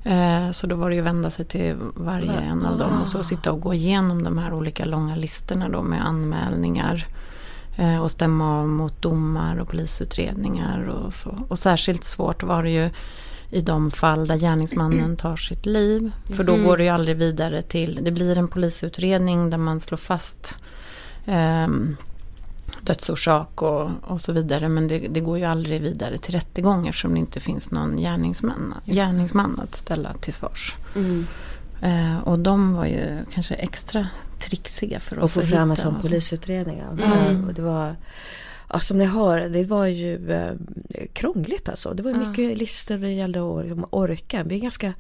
Eh, 0.04 0.52
så 0.52 0.68
då 0.68 0.76
var 0.76 0.90
det 0.90 0.96
ju 0.96 1.02
att 1.02 1.08
vända 1.08 1.30
sig 1.30 1.46
till 1.46 1.76
varje 1.96 2.32
en 2.32 2.66
av 2.66 2.78
dem 2.78 3.02
och 3.02 3.08
så 3.08 3.24
sitta 3.24 3.52
och 3.52 3.62
gå 3.62 3.74
igenom 3.74 4.24
de 4.24 4.38
här 4.38 4.54
olika 4.54 4.86
långa 4.86 5.16
listorna 5.16 5.70
då 5.70 5.82
med 5.82 6.08
anmälningar. 6.08 7.08
Eh, 7.78 8.02
och 8.02 8.12
stämma 8.12 8.60
av 8.60 8.68
mot 8.68 9.02
domar 9.02 9.60
och 9.60 9.68
polisutredningar 9.68 10.88
och 10.88 11.14
så. 11.14 11.38
Och 11.48 11.60
särskilt 11.60 12.04
svårt 12.04 12.44
var 12.44 12.64
det 12.64 12.70
ju 12.70 12.90
i 13.50 13.62
de 13.62 13.92
fall 13.92 14.28
där 14.28 14.36
gärningsmannen 14.36 15.16
tar 15.18 15.36
sitt 15.36 15.66
liv. 15.66 16.12
För 16.36 16.44
då 16.44 16.56
går 16.56 16.78
det 16.78 16.84
ju 16.84 16.90
aldrig 16.90 17.18
vidare 17.18 17.62
till, 17.62 18.00
det 18.02 18.12
blir 18.12 18.38
en 18.38 18.48
polisutredning 18.48 19.50
där 19.50 19.58
man 19.58 19.80
slår 19.80 19.98
fast 19.98 20.58
um, 21.26 21.98
dödsorsak 22.88 23.62
och, 23.62 23.90
och 24.02 24.22
så 24.22 24.34
vidare. 24.34 24.70
Men 24.70 24.88
det, 24.88 25.00
det, 25.00 25.20
går 25.20 25.38
ju 25.38 25.44
aldrig 25.44 25.82
vidare 25.82 26.18
till 26.18 26.34
rättegång 26.34 26.88
eftersom 26.88 27.14
det 27.14 27.20
inte 27.20 27.40
finns 27.40 27.72
någon 27.72 27.98
gärningsman, 27.98 28.74
gärningsman 28.86 29.60
att 29.64 29.76
ställa 29.76 30.14
till 30.14 30.34
svars. 30.34 30.76
Mm. 30.96 31.28
Eh, 31.82 32.18
och 32.18 32.40
de 32.40 32.74
var 32.74 32.86
ju 32.86 33.26
kanske 33.34 33.56
extra 33.56 34.08
trixiga 34.40 35.00
för 35.00 35.20
oss 35.20 35.38
att 35.38 35.44
få 35.44 35.50
fram 35.50 35.72
en 35.72 35.78
sån 35.78 36.02
polisutredning. 36.02 36.80
Mm. 36.80 37.48
Och 37.48 37.54
det 37.54 37.62
var, 37.62 37.96
ja, 38.70 38.80
som 38.80 38.98
ni 38.98 39.06
hör, 39.06 39.40
det 39.40 39.64
var 39.64 39.86
ju 39.86 40.32
eh, 40.32 40.52
krångligt 41.14 41.70
alltså. 41.70 41.94
Det 41.94 42.04
var 42.04 42.14
mycket 42.14 42.46
mm. 42.46 42.58
listor 42.58 42.96
vi 42.96 43.14
gällde 43.14 43.40
att 43.40 43.88
orka. 43.90 44.44
Vi 44.44 44.56
är 44.56 44.60
ganska 44.60 44.94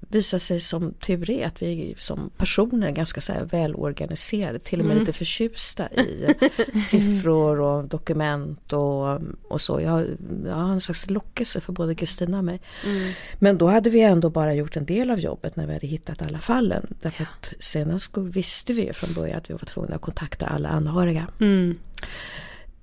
visar 0.00 0.38
sig 0.38 0.60
som 0.60 0.92
tur 0.92 1.30
är 1.30 1.46
att 1.46 1.62
vi 1.62 1.94
som 1.98 2.30
personer 2.36 2.86
är 2.86 2.92
ganska 2.92 3.20
så 3.20 3.32
välorganiserade, 3.50 4.58
till 4.58 4.80
och 4.80 4.86
med 4.86 4.92
mm. 4.92 5.06
lite 5.06 5.18
förtjusta 5.18 5.88
i 5.88 6.34
siffror 6.80 7.60
och 7.60 7.84
dokument 7.84 8.72
och, 8.72 9.20
och 9.48 9.60
så. 9.60 9.80
Jag, 9.80 10.06
jag 10.46 10.54
har 10.54 10.72
en 10.72 10.80
slags 10.80 11.10
lockelse 11.10 11.60
för 11.60 11.72
både 11.72 11.94
Kristina 11.94 12.38
och 12.38 12.44
mig. 12.44 12.60
Mm. 12.84 13.12
Men 13.38 13.58
då 13.58 13.66
hade 13.66 13.90
vi 13.90 14.00
ändå 14.00 14.30
bara 14.30 14.54
gjort 14.54 14.76
en 14.76 14.84
del 14.84 15.10
av 15.10 15.20
jobbet 15.20 15.56
när 15.56 15.66
vi 15.66 15.72
hade 15.72 15.86
hittat 15.86 16.22
alla 16.22 16.38
fallen. 16.38 16.94
Därför 17.02 17.24
ja. 17.24 17.28
att 17.38 17.52
senast 17.58 18.16
visste 18.16 18.72
vi 18.72 18.92
från 18.92 19.14
början 19.14 19.38
att 19.38 19.50
vi 19.50 19.54
var 19.54 19.58
tvungna 19.58 19.94
att 19.94 20.02
kontakta 20.02 20.46
alla 20.46 20.68
anhöriga. 20.68 21.26
Mm. 21.40 21.78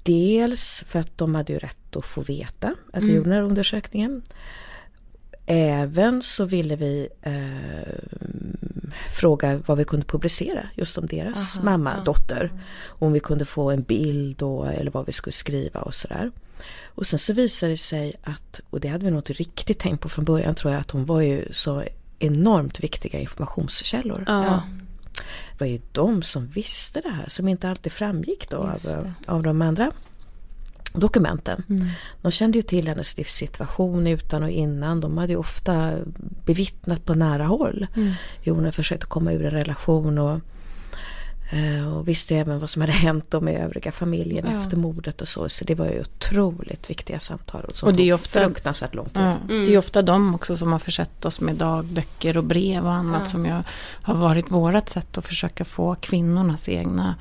Dels 0.03 0.83
för 0.87 0.99
att 0.99 1.17
de 1.17 1.35
hade 1.35 1.53
ju 1.53 1.59
rätt 1.59 1.95
att 1.95 2.05
få 2.05 2.21
veta 2.21 2.75
att 2.93 3.03
vi 3.03 3.03
mm. 3.03 3.15
gjorde 3.15 3.29
den 3.29 3.37
här 3.37 3.41
undersökningen. 3.41 4.21
Även 5.45 6.21
så 6.21 6.45
ville 6.45 6.75
vi 6.75 7.07
eh, 7.21 7.33
fråga 9.09 9.61
vad 9.65 9.77
vi 9.77 9.85
kunde 9.85 10.05
publicera 10.05 10.69
just 10.75 10.97
om 10.97 11.07
deras 11.07 11.57
Aha, 11.57 11.65
mamma, 11.65 11.93
ja. 11.97 12.03
dotter. 12.03 12.51
Om 12.87 13.13
vi 13.13 13.19
kunde 13.19 13.45
få 13.45 13.71
en 13.71 13.81
bild 13.81 14.41
och, 14.41 14.73
eller 14.73 14.91
vad 14.91 15.05
vi 15.05 15.11
skulle 15.11 15.33
skriva 15.33 15.79
och 15.81 15.93
sådär. 15.93 16.31
Och 16.85 17.07
sen 17.07 17.19
så 17.19 17.33
visade 17.33 17.71
det 17.71 17.77
sig 17.77 18.15
att, 18.23 18.61
och 18.69 18.79
det 18.79 18.87
hade 18.87 19.05
vi 19.05 19.11
nog 19.11 19.19
inte 19.19 19.33
riktigt 19.33 19.79
tänkt 19.79 20.01
på 20.01 20.09
från 20.09 20.25
början 20.25 20.55
tror 20.55 20.73
jag, 20.73 20.81
att 20.81 20.87
de 20.87 21.05
var 21.05 21.21
ju 21.21 21.53
så 21.53 21.83
enormt 22.19 22.79
viktiga 22.79 23.19
informationskällor. 23.19 24.23
Ja. 24.27 24.63
Det 25.51 25.59
var 25.59 25.67
ju 25.67 25.79
de 25.91 26.21
som 26.21 26.47
visste 26.47 27.01
det 27.01 27.09
här 27.09 27.25
som 27.27 27.47
inte 27.47 27.69
alltid 27.69 27.91
framgick 27.91 28.49
då 28.49 28.57
av, 28.57 29.13
av 29.27 29.43
de 29.43 29.61
andra 29.61 29.91
dokumenten. 30.99 31.63
Mm. 31.69 31.87
De 32.21 32.31
kände 32.31 32.57
ju 32.57 32.61
till 32.61 32.87
hennes 32.87 33.17
livssituation 33.17 34.07
utan 34.07 34.43
och 34.43 34.49
innan. 34.49 35.01
De 35.01 35.17
hade 35.17 35.33
ju 35.33 35.39
ofta 35.39 35.91
bevittnat 36.45 37.05
på 37.05 37.13
nära 37.13 37.45
håll 37.45 37.87
mm. 37.95 38.13
hur 38.43 38.51
hon 38.51 38.59
hade 38.59 38.71
försökt 38.71 39.05
komma 39.05 39.31
ur 39.31 39.45
en 39.45 39.51
relation 39.51 40.17
och, 40.17 40.39
eh, 41.51 41.93
och 41.93 42.07
visste 42.07 42.35
även 42.35 42.59
vad 42.59 42.69
som 42.69 42.81
hade 42.81 42.93
hänt 42.93 43.41
med 43.41 43.63
övriga 43.63 43.91
familjen 43.91 44.45
ja. 44.51 44.61
efter 44.61 44.77
mordet 44.77 45.21
och 45.21 45.27
så. 45.27 45.49
Så 45.49 45.65
det 45.65 45.75
var 45.75 45.85
ju 45.85 46.01
otroligt 46.01 46.89
viktiga 46.89 47.19
samtal. 47.19 47.63
Och, 47.63 47.83
och 47.83 47.93
det 47.93 48.09
är 48.09 48.13
ofta 48.13 48.43
fruktansvärt 48.45 48.95
lång 48.95 49.09
tid. 49.09 49.23
Ja, 49.23 49.37
mm. 49.49 49.65
Det 49.65 49.73
är 49.73 49.77
ofta 49.77 50.01
de 50.01 50.35
också 50.35 50.57
som 50.57 50.71
har 50.71 50.79
försett 50.79 51.25
oss 51.25 51.41
med 51.41 51.55
dagböcker 51.55 52.37
och 52.37 52.43
brev 52.43 52.85
och 52.85 52.93
annat 52.93 53.21
ja. 53.21 53.25
som 53.25 53.45
ju 53.45 53.61
har 54.01 54.15
varit 54.15 54.51
vårat 54.51 54.89
sätt 54.89 55.17
att 55.17 55.25
försöka 55.25 55.65
få 55.65 55.95
kvinnornas 55.95 56.69
egna 56.69 57.15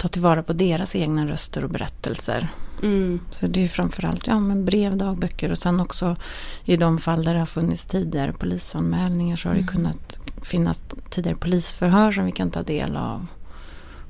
ta 0.00 0.08
tillvara 0.08 0.42
på 0.42 0.52
deras 0.52 0.96
egna 0.96 1.26
röster 1.26 1.64
och 1.64 1.70
berättelser. 1.70 2.48
Mm. 2.82 3.20
Så 3.30 3.46
det 3.46 3.64
är 3.64 3.68
framförallt 3.68 4.26
ja, 4.26 4.40
men 4.40 4.64
brev, 4.64 4.96
dagböcker 4.96 5.50
och 5.50 5.58
sen 5.58 5.80
också 5.80 6.16
i 6.64 6.76
de 6.76 6.98
fall 6.98 7.24
där 7.24 7.32
det 7.32 7.38
har 7.38 7.46
funnits 7.46 7.86
tidigare 7.86 8.32
polisanmälningar 8.32 9.36
så 9.36 9.48
har 9.48 9.54
det 9.54 9.60
mm. 9.60 9.74
kunnat 9.74 10.16
finnas 10.42 10.84
tidigare 11.10 11.36
polisförhör 11.36 12.12
som 12.12 12.24
vi 12.24 12.32
kan 12.32 12.50
ta 12.50 12.62
del 12.62 12.96
av. 12.96 13.26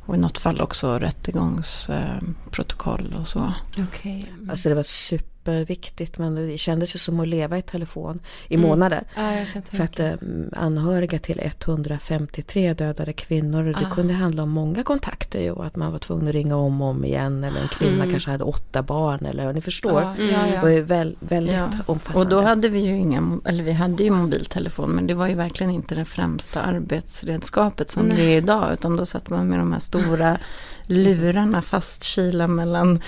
Och 0.06 0.14
i 0.14 0.18
något 0.18 0.38
fall 0.38 0.60
också 0.60 0.98
rättegångsprotokoll 0.98 3.16
och 3.20 3.28
så. 3.28 3.52
Okay. 3.88 4.22
Alltså 4.50 4.68
det 4.68 4.74
var 4.74 4.82
super 4.82 5.29
superviktigt 5.40 6.18
men 6.18 6.34
det 6.34 6.58
kändes 6.58 6.94
ju 6.94 6.98
som 6.98 7.20
att 7.20 7.28
leva 7.28 7.58
i 7.58 7.62
telefon 7.62 8.20
i 8.48 8.54
mm. 8.54 8.68
månader. 8.68 9.04
Ja, 9.16 9.44
för 9.70 9.84
att 9.84 10.00
eh, 10.00 10.12
anhöriga 10.52 11.18
till 11.18 11.40
153 11.40 12.74
dödade 12.74 13.12
kvinnor 13.12 13.64
det 13.64 13.86
ah. 13.86 13.94
kunde 13.94 14.14
handla 14.14 14.42
om 14.42 14.50
många 14.50 14.82
kontakter 14.82 15.50
och 15.50 15.66
att 15.66 15.76
man 15.76 15.92
var 15.92 15.98
tvungen 15.98 16.28
att 16.28 16.34
ringa 16.34 16.56
om 16.56 16.82
och 16.82 16.88
om 16.88 17.04
igen 17.04 17.44
eller 17.44 17.60
en 17.60 17.68
kvinna 17.68 17.94
mm. 17.94 18.10
kanske 18.10 18.30
hade 18.30 18.44
åtta 18.44 18.82
barn 18.82 19.26
eller 19.26 19.52
ni 19.52 19.60
förstår. 19.60 20.02
Ja, 20.02 20.14
ja, 20.18 20.46
ja. 20.54 20.60
Det 20.60 20.60
var 20.62 20.80
väl, 20.80 21.16
väldigt 21.20 21.54
ja. 21.54 21.68
omfattande. 21.86 22.18
Och 22.18 22.30
då 22.30 22.40
hade 22.40 22.68
vi 22.68 22.80
ju 22.80 22.96
inga, 22.96 23.38
eller 23.44 23.64
vi 23.64 23.72
hade 23.72 24.04
ju 24.04 24.10
mobiltelefon 24.10 24.90
men 24.90 25.06
det 25.06 25.14
var 25.14 25.28
ju 25.28 25.34
verkligen 25.34 25.72
inte 25.72 25.94
det 25.94 26.04
främsta 26.04 26.62
arbetsredskapet 26.62 27.90
som 27.90 28.06
Nej. 28.06 28.16
det 28.16 28.22
är 28.22 28.36
idag 28.36 28.72
utan 28.72 28.96
då 28.96 29.06
satt 29.06 29.30
man 29.30 29.48
med 29.48 29.58
de 29.58 29.72
här 29.72 29.80
stora 29.80 30.38
lurarna 30.90 31.62
fastkila 31.62 32.46
mellan 32.46 33.00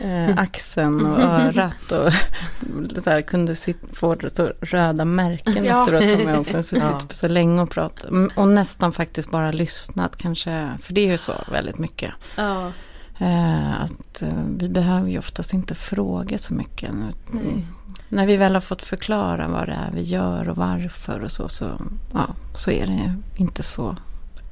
eh, 0.00 0.30
axeln 0.38 1.06
och 1.06 1.20
örat 1.20 1.92
och 1.92 2.12
så 3.02 3.10
här, 3.10 3.22
kunde 3.22 3.54
sit, 3.54 3.78
få 3.92 4.14
röda 4.60 5.04
märken 5.04 5.64
ja. 5.64 5.82
efteråt 5.82 6.18
kommer 6.18 6.34
jag 6.34 6.46
för 6.46 6.62
suttit 6.62 6.82
ja. 6.82 7.00
så 7.10 7.28
länge 7.28 7.62
och 7.62 7.70
pratat 7.70 8.10
och 8.36 8.48
nästan 8.48 8.92
faktiskt 8.92 9.30
bara 9.30 9.52
lyssnat 9.52 10.16
kanske, 10.16 10.70
för 10.80 10.92
det 10.92 11.00
är 11.00 11.10
ju 11.10 11.18
så 11.18 11.34
väldigt 11.52 11.78
mycket. 11.78 12.14
Ja. 12.36 12.72
Eh, 13.18 13.82
att 13.82 14.22
eh, 14.22 14.44
vi 14.58 14.68
behöver 14.68 15.08
ju 15.08 15.18
oftast 15.18 15.54
inte 15.54 15.74
fråga 15.74 16.38
så 16.38 16.54
mycket. 16.54 16.90
Mm. 16.90 17.66
När 18.08 18.26
vi 18.26 18.36
väl 18.36 18.54
har 18.54 18.60
fått 18.60 18.82
förklara 18.82 19.48
vad 19.48 19.68
det 19.68 19.72
är 19.72 19.90
vi 19.94 20.02
gör 20.02 20.48
och 20.48 20.56
varför 20.56 21.20
och 21.20 21.30
så, 21.30 21.48
så, 21.48 21.80
ja, 22.12 22.26
så 22.54 22.70
är 22.70 22.86
det 22.86 23.14
inte 23.36 23.62
så 23.62 23.96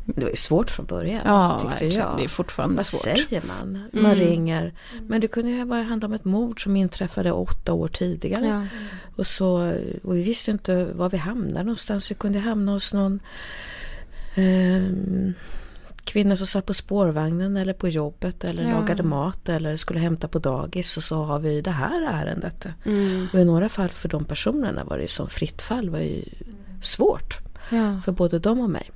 det 0.06 0.22
var 0.22 0.30
ju 0.30 0.36
svårt 0.36 0.70
från 0.70 0.86
början. 0.86 1.20
Ja, 1.24 1.58
tyckte 1.60 1.70
verkligen. 1.70 2.08
jag. 2.08 2.16
det 2.16 2.24
är 2.24 2.28
fortfarande 2.28 2.76
Vad 2.76 2.86
svårt. 2.86 3.12
Vad 3.12 3.18
säger 3.18 3.42
man? 3.46 3.88
Man 3.92 4.12
mm. 4.12 4.18
ringer. 4.18 4.74
Men 5.06 5.20
det 5.20 5.28
kunde 5.28 5.50
ju 5.50 5.64
bara 5.64 5.82
handla 5.82 6.06
om 6.06 6.12
ett 6.12 6.24
mord 6.24 6.62
som 6.62 6.76
inträffade 6.76 7.32
åtta 7.32 7.72
år 7.72 7.88
tidigare. 7.88 8.46
Ja. 8.46 8.66
Och, 9.16 9.26
så, 9.26 9.72
och 10.02 10.16
vi 10.16 10.22
visste 10.22 10.50
inte 10.50 10.84
var 10.84 11.10
vi 11.10 11.16
hamnade 11.16 11.64
någonstans. 11.64 12.10
Vi 12.10 12.14
kunde 12.14 12.38
hamna 12.38 12.72
hos 12.72 12.94
någon 12.94 13.20
eh, 14.34 14.82
kvinna 16.04 16.36
som 16.36 16.46
satt 16.46 16.66
på 16.66 16.74
spårvagnen 16.74 17.56
eller 17.56 17.72
på 17.72 17.88
jobbet 17.88 18.44
eller 18.44 18.64
ja. 18.64 18.70
lagade 18.70 19.02
mat 19.02 19.48
eller 19.48 19.76
skulle 19.76 20.00
hämta 20.00 20.28
på 20.28 20.38
dagis 20.38 20.96
och 20.96 21.02
så 21.02 21.24
har 21.24 21.38
vi 21.38 21.60
det 21.60 21.70
här 21.70 22.02
ärendet. 22.02 22.66
Mm. 22.84 23.28
Och 23.32 23.38
i 23.38 23.44
några 23.44 23.68
fall 23.68 23.88
för 23.88 24.08
de 24.08 24.24
personerna 24.24 24.84
var 24.84 24.96
det 24.96 25.02
ju 25.02 25.08
som 25.08 25.28
fritt 25.28 25.62
fall 25.62 25.90
var 25.90 25.98
ju 25.98 26.24
svårt. 26.82 27.38
Ja. 27.70 28.00
För 28.04 28.12
både 28.12 28.38
dem 28.38 28.60
och 28.60 28.70
mig. 28.70 28.90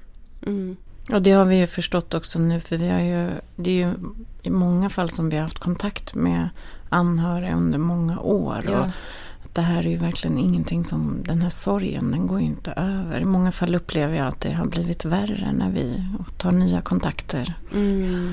Mm. 0.47 0.77
Och 1.13 1.23
det 1.23 1.33
har 1.33 1.45
vi 1.45 1.57
ju 1.57 1.67
förstått 1.67 2.15
också 2.15 2.39
nu 2.39 2.61
för 2.61 2.77
vi 2.79 2.89
har 2.89 3.01
ju, 3.01 3.31
det 3.57 3.71
är 3.71 3.87
ju 3.87 3.95
i 4.43 4.51
många 4.51 4.91
fall 4.91 5.11
som 5.11 5.29
vi 5.29 5.37
har 5.37 5.43
haft 5.43 5.59
kontakt 5.59 6.15
med 6.15 6.49
anhöriga 6.89 7.57
under 7.57 7.79
många 7.79 8.21
år. 8.21 8.65
Ja. 8.69 8.81
Och 8.81 9.51
det 9.53 9.61
här 9.61 9.87
är 9.87 9.91
ju 9.91 9.97
verkligen 9.97 10.39
ingenting 10.39 10.85
som, 10.85 11.23
den 11.25 11.43
här 11.43 11.51
sorgen 11.51 12.11
den 12.11 12.27
går 12.27 12.41
ju 12.41 12.47
inte 12.47 12.73
över. 12.73 13.21
I 13.21 13.25
många 13.25 13.53
fall 13.53 13.75
upplever 13.75 14.17
jag 14.17 14.27
att 14.27 14.41
det 14.41 14.53
har 14.53 14.67
blivit 14.67 15.05
värre 15.05 15.53
när 15.53 15.71
vi 15.71 16.05
tar 16.39 16.53
nya 16.53 16.81
kontakter. 16.81 17.55
Mm. 17.73 18.33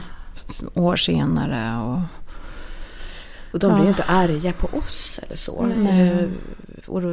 År 0.76 0.96
senare 0.96 1.82
och 1.82 2.00
och 3.52 3.60
de 3.60 3.74
blir 3.74 3.84
ju 3.84 3.90
inte 3.90 4.04
arga 4.04 4.54
på 4.54 4.78
oss 4.78 5.20
eller 5.24 5.36
så. 5.36 5.62
Mm. 5.62 6.32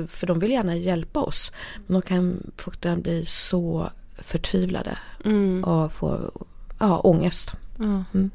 För 0.09 0.27
de 0.27 0.39
vill 0.39 0.51
gärna 0.51 0.77
hjälpa 0.77 1.21
oss. 1.21 1.53
Men 1.87 2.01
de 2.01 2.03
kan 2.03 2.53
fortfarande 2.57 3.03
bli 3.03 3.25
så 3.27 3.91
förtvivlade 4.25 4.99
mm. 5.25 5.64
och 5.64 5.93
få 5.93 6.31
ja, 6.79 7.01
ångest. 7.01 7.53
Mm. 7.79 8.31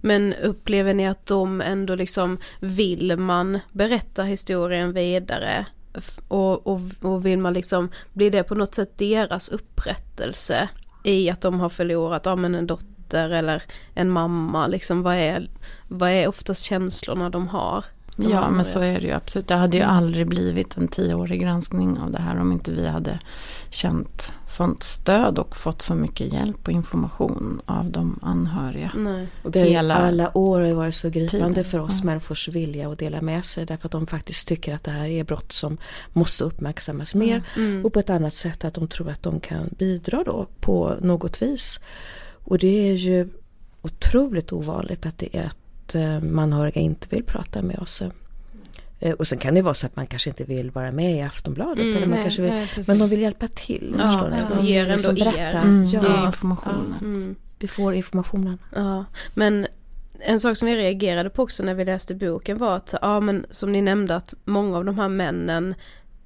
Men 0.00 0.34
upplever 0.34 0.94
ni 0.94 1.08
att 1.08 1.26
de 1.26 1.60
ändå 1.60 1.94
liksom, 1.94 2.38
vill 2.60 3.16
man 3.16 3.58
berätta 3.72 4.22
historien 4.22 4.92
vidare? 4.92 5.66
Och, 6.28 6.66
och, 6.66 6.80
och 7.00 7.26
vill 7.26 7.38
man 7.38 7.52
liksom, 7.52 7.88
blir 8.12 8.30
det 8.30 8.42
på 8.42 8.54
något 8.54 8.74
sätt 8.74 8.98
deras 8.98 9.48
upprättelse 9.48 10.68
i 11.04 11.30
att 11.30 11.40
de 11.40 11.60
har 11.60 11.68
förlorat, 11.68 12.26
ja 12.26 12.36
men 12.36 12.54
en 12.54 12.66
dotter 12.66 13.30
eller 13.30 13.62
en 13.94 14.10
mamma 14.10 14.66
liksom, 14.66 15.02
vad 15.02 15.14
är, 15.14 15.48
vad 15.88 16.10
är 16.10 16.28
oftast 16.28 16.64
känslorna 16.64 17.30
de 17.30 17.48
har? 17.48 17.84
Ja, 18.16 18.50
men 18.50 18.64
så 18.64 18.78
är 18.78 19.00
det 19.00 19.06
ju 19.06 19.12
absolut. 19.12 19.48
Det 19.48 19.54
hade 19.54 19.76
ju 19.76 19.82
mm. 19.82 19.96
aldrig 19.96 20.26
blivit 20.26 20.76
en 20.76 20.88
tioårig 20.88 21.40
granskning 21.40 21.98
av 21.98 22.10
det 22.10 22.18
här 22.18 22.36
om 22.36 22.52
inte 22.52 22.72
vi 22.72 22.86
hade 22.86 23.18
känt 23.70 24.32
sånt 24.46 24.82
stöd 24.82 25.38
och 25.38 25.56
fått 25.56 25.82
så 25.82 25.94
mycket 25.94 26.32
hjälp 26.32 26.68
och 26.68 26.72
information 26.72 27.60
av 27.64 27.90
de 27.90 28.18
anhöriga. 28.22 28.92
Nej. 28.96 29.26
Och 29.42 29.50
det 29.50 29.64
Hela 29.64 29.94
alla 29.94 30.38
år 30.38 30.60
har 30.60 30.72
varit 30.72 30.94
så 30.94 31.10
gripande 31.10 31.54
tiden. 31.54 31.70
för 31.70 31.78
oss 31.78 31.98
ja. 32.00 32.06
människors 32.06 32.48
vilja 32.48 32.90
att 32.90 32.98
dela 32.98 33.20
med 33.20 33.44
sig 33.44 33.66
därför 33.66 33.88
att 33.88 33.92
de 33.92 34.06
faktiskt 34.06 34.48
tycker 34.48 34.74
att 34.74 34.84
det 34.84 34.90
här 34.90 35.06
är 35.06 35.24
brott 35.24 35.52
som 35.52 35.78
måste 36.12 36.44
uppmärksammas 36.44 37.14
mer 37.14 37.42
mm. 37.56 37.84
och 37.84 37.92
på 37.92 37.98
ett 37.98 38.10
annat 38.10 38.34
sätt 38.34 38.64
att 38.64 38.74
de 38.74 38.88
tror 38.88 39.10
att 39.10 39.22
de 39.22 39.40
kan 39.40 39.68
bidra 39.78 40.24
då 40.24 40.46
på 40.60 40.96
något 41.00 41.42
vis. 41.42 41.80
Och 42.44 42.58
det 42.58 42.88
är 42.88 42.94
ju 42.94 43.28
otroligt 43.82 44.52
ovanligt 44.52 45.06
att 45.06 45.18
det 45.18 45.36
är 45.36 45.50
att 45.86 45.94
eh, 45.94 46.20
manhöriga 46.20 46.80
inte 46.80 47.06
vill 47.10 47.24
prata 47.24 47.62
med 47.62 47.78
oss. 47.78 48.02
Eh, 49.00 49.12
och 49.12 49.26
sen 49.26 49.38
kan 49.38 49.54
det 49.54 49.62
vara 49.62 49.74
så 49.74 49.86
att 49.86 49.96
man 49.96 50.06
kanske 50.06 50.30
inte 50.30 50.44
vill 50.44 50.70
vara 50.70 50.92
med 50.92 51.16
i 51.16 51.20
Aftonbladet. 51.20 51.84
Mm, 51.84 51.96
eller 51.96 52.06
man 52.06 52.14
nej, 52.14 52.22
kanske 52.22 52.42
vill, 52.42 52.50
nej, 52.50 52.68
men 52.88 52.98
de 52.98 53.08
vill 53.08 53.20
hjälpa 53.20 53.48
till. 53.48 53.94
Ja, 53.98 54.04
förstår 54.04 54.30
ni? 54.30 54.40
Alltså, 54.40 54.60
ger 54.60 54.82
ändå 54.82 55.12
liksom 55.12 55.16
er. 55.16 55.54
Mm, 55.54 55.84
ja, 55.84 56.26
informationen. 56.26 56.94
Mm. 57.00 57.36
Vi 57.58 57.68
får 57.68 57.94
informationen. 57.94 58.58
Ja, 58.74 59.04
men 59.34 59.66
en 60.20 60.40
sak 60.40 60.56
som 60.56 60.68
vi 60.68 60.76
reagerade 60.76 61.30
på 61.30 61.42
också 61.42 61.62
när 61.62 61.74
vi 61.74 61.84
läste 61.84 62.14
boken 62.14 62.58
var 62.58 62.76
att, 62.76 62.94
ja 63.02 63.20
men 63.20 63.46
som 63.50 63.72
ni 63.72 63.82
nämnde 63.82 64.16
att 64.16 64.34
många 64.44 64.76
av 64.76 64.84
de 64.84 64.98
här 64.98 65.08
männen 65.08 65.74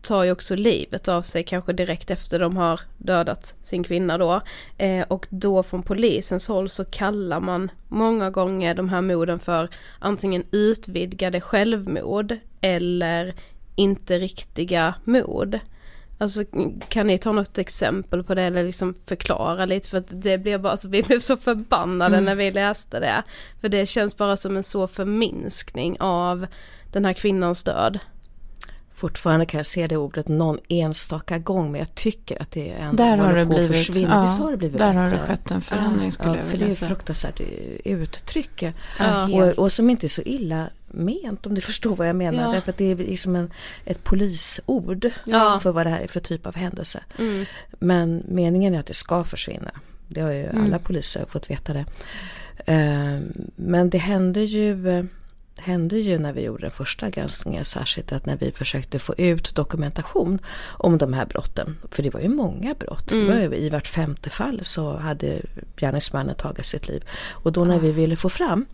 tar 0.03 0.25
ju 0.25 0.33
också 0.33 0.57
livet 0.57 1.09
av 1.09 1.23
sig 1.23 1.45
kanske 1.45 1.73
direkt 1.73 2.11
efter 2.11 2.39
de 2.39 2.57
har 2.57 2.81
dödat 2.99 3.55
sin 3.63 3.85
kvinna 3.85 4.19
då. 4.19 4.41
Eh, 4.79 5.05
och 5.09 5.27
då 5.31 5.63
från 5.63 5.83
polisens 5.83 6.49
håll 6.49 6.69
så 6.69 6.85
kallar 6.85 7.41
man 7.41 7.71
många 7.89 8.31
gånger 8.31 8.75
de 8.75 8.89
här 8.89 9.03
morden 9.03 9.39
för 9.39 9.69
antingen 9.99 10.45
utvidgade 10.51 11.41
självmord 11.41 12.37
eller 12.61 13.35
inte 13.77 14.19
riktiga 14.19 14.95
mord. 15.05 15.59
Alltså 16.21 16.45
kan 16.89 17.07
ni 17.07 17.19
ta 17.19 17.33
något 17.33 17.59
exempel 17.59 18.25
på 18.25 18.35
det 18.35 18.43
eller 18.43 18.65
liksom 18.65 18.95
förklara 19.07 19.67
lite 19.67 19.89
för 19.89 19.99
att 19.99 20.23
det 20.23 20.39
blev 20.39 20.61
bara 20.61 20.77
så, 20.77 20.89
vi 20.89 21.03
blev 21.03 21.21
så 21.21 21.37
förbannade 21.37 22.17
mm. 22.17 22.25
när 22.25 22.35
vi 22.35 22.51
läste 22.51 23.01
det. 23.01 23.23
För 23.61 23.69
det 23.69 23.87
känns 23.87 24.17
bara 24.17 24.37
som 24.37 24.57
en 24.57 24.63
så 24.63 24.89
förminskning 24.89 25.97
av 26.01 26.47
den 26.93 27.05
här 27.05 27.13
kvinnans 27.13 27.65
död. 27.65 27.99
Fortfarande 28.99 29.47
kan 29.47 29.59
jag 29.59 29.67
se 29.67 29.87
det 29.87 29.97
ordet 29.97 30.29
någon 30.29 30.59
enstaka 30.69 31.39
gång 31.39 31.73
men 31.73 31.79
jag 31.79 31.95
tycker 31.95 32.43
att 32.43 32.51
det 32.51 32.71
är 32.71 32.77
ändå 32.77 33.05
där 33.05 33.17
har 33.19 33.35
det 33.35 33.45
blivit, 33.45 33.97
ja, 33.97 34.23
Visst 34.23 34.39
har 34.39 34.51
det 34.51 34.57
blivit 34.57 34.79
Där 34.79 34.95
har 34.95 35.11
det 35.11 35.19
skett 35.19 35.51
en 35.51 35.61
förändring 35.61 36.13
skulle 36.13 36.31
ja, 36.31 36.37
jag 36.37 36.45
vilja 36.45 36.71
säga. 36.71 36.71
För 36.71 36.79
det 36.79 36.85
är 36.85 36.89
ett 36.89 36.89
fruktansvärt 36.89 37.41
uttryck. 37.85 38.63
Ja, 38.99 39.29
och, 39.29 39.59
och, 39.59 39.73
som 39.73 39.91
inte 39.91 40.07
är 40.07 40.09
så 40.09 40.23
illa 40.23 40.71
ment 40.87 41.47
om 41.47 41.55
du 41.55 41.61
förstår 41.71 41.97
vad 41.97 42.09
jag 42.09 42.17
menar. 42.17 42.43
Ja. 42.43 42.53
Därför 42.53 42.71
att 42.71 42.77
det 42.77 42.91
är 42.91 42.97
liksom 42.97 43.37
en, 43.37 43.51
ett 43.85 44.05
polisord 44.05 45.11
ja. 45.25 45.61
för 45.63 45.73
vad 45.73 45.87
det 45.87 45.91
här 45.91 46.01
är 46.01 46.09
för 46.09 46.21
typ 46.21 46.47
av 46.47 46.55
händelse. 46.55 47.03
Mm. 47.19 47.45
Men 47.79 48.23
meningen 48.29 48.75
är 48.75 48.81
att 48.81 48.87
det 48.87 48.95
ska 48.95 49.25
försvinna. 49.25 49.71
Det 50.09 50.21
har 50.21 50.33
ju 50.33 50.45
mm. 50.45 50.65
alla 50.65 50.79
poliser 50.79 51.25
fått 51.29 51.51
veta 51.51 51.73
det. 51.73 51.85
Uh, 52.69 53.21
men 53.57 53.91
det 53.91 53.99
händer 53.99 54.43
ju 54.43 55.09
hände 55.61 55.99
ju 55.99 56.19
när 56.19 56.33
vi 56.33 56.43
gjorde 56.43 56.63
den 56.63 56.71
första 56.71 57.11
granskningen 57.11 57.65
särskilt 57.65 58.13
att 58.13 58.27
när 58.27 58.37
vi 58.37 58.53
försökte 58.53 58.99
få 58.99 59.15
ut 59.15 59.55
dokumentation 59.55 60.39
om 60.67 60.99
de 60.99 61.13
här 61.13 61.27
brotten. 61.27 61.77
För 61.91 62.03
det 62.03 62.11
var 62.11 62.21
ju 62.21 62.29
många 62.29 62.75
brott. 62.75 63.13
Mm. 63.13 63.53
I 63.53 63.69
vart 63.69 63.89
femte 63.89 64.31
fall 64.31 64.61
så 64.63 64.97
hade 64.97 65.43
gärningsmannen 65.77 66.35
tagit 66.35 66.67
sitt 66.67 66.89
liv. 66.89 67.05
Och 67.31 67.53
då 67.53 67.65
när 67.65 67.79
vi 67.79 67.93
ville 67.93 68.17
få 68.17 68.29
fram 68.29 68.67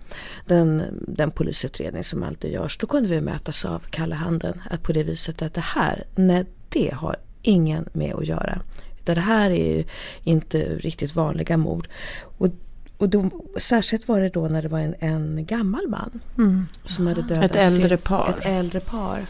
den, 0.46 0.82
den 1.08 1.30
polisutredning 1.30 2.04
som 2.04 2.22
alltid 2.22 2.52
görs 2.52 2.78
då 2.78 2.86
kunde 2.86 3.08
vi 3.08 3.20
mötas 3.20 3.64
av 3.64 3.78
kalla 3.90 4.16
handen. 4.16 4.62
Att 4.70 4.82
på 4.82 4.92
det 4.92 5.02
viset 5.02 5.42
att 5.42 5.54
det 5.54 5.60
här, 5.60 6.04
nej 6.14 6.44
det 6.68 6.94
har 6.94 7.16
ingen 7.42 7.88
med 7.92 8.14
att 8.14 8.26
göra. 8.26 8.60
Utan 9.00 9.14
det 9.14 9.20
här 9.20 9.50
är 9.50 9.76
ju 9.76 9.84
inte 10.22 10.58
riktigt 10.76 11.14
vanliga 11.14 11.56
mord. 11.56 11.88
Och 12.38 12.48
och 12.98 13.08
då, 13.08 13.30
särskilt 13.58 14.08
var 14.08 14.20
det 14.20 14.28
då 14.28 14.48
när 14.48 14.62
det 14.62 14.68
var 14.68 14.78
en, 14.78 14.94
en 14.98 15.46
gammal 15.46 15.88
man. 15.88 16.20
Mm. 16.38 16.66
Som 16.84 17.06
hade 17.06 17.22
dödat 17.22 17.44
ett 17.44 17.56
äldre 17.56 17.88
sin, 17.88 17.98
par. 17.98 18.34
Ett 18.38 18.46
äldre 18.46 18.80
par. 18.80 19.26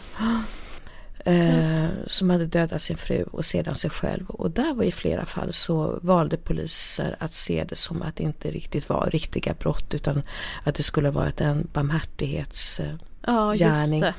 Eh, 1.25 1.87
som 2.07 2.29
hade 2.29 2.45
dödat 2.45 2.81
sin 2.81 2.97
fru 2.97 3.23
och 3.23 3.45
sedan 3.45 3.75
sig 3.75 3.89
själv. 3.89 4.29
Och 4.29 4.51
där 4.51 4.73
var 4.73 4.83
i 4.83 4.91
flera 4.91 5.25
fall 5.25 5.53
så 5.53 5.99
valde 6.01 6.37
poliser 6.37 7.15
att 7.19 7.33
se 7.33 7.65
det 7.69 7.75
som 7.75 8.01
att 8.01 8.15
det 8.15 8.23
inte 8.23 8.51
riktigt 8.51 8.89
var 8.89 9.09
riktiga 9.11 9.53
brott 9.59 9.93
utan 9.93 10.23
att 10.63 10.75
det 10.75 10.83
skulle 10.83 11.09
varit 11.09 11.41
en 11.41 11.67
barmhärtighetsgärning. 11.73 14.01
Ja, 14.01 14.13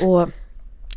och 0.00 0.28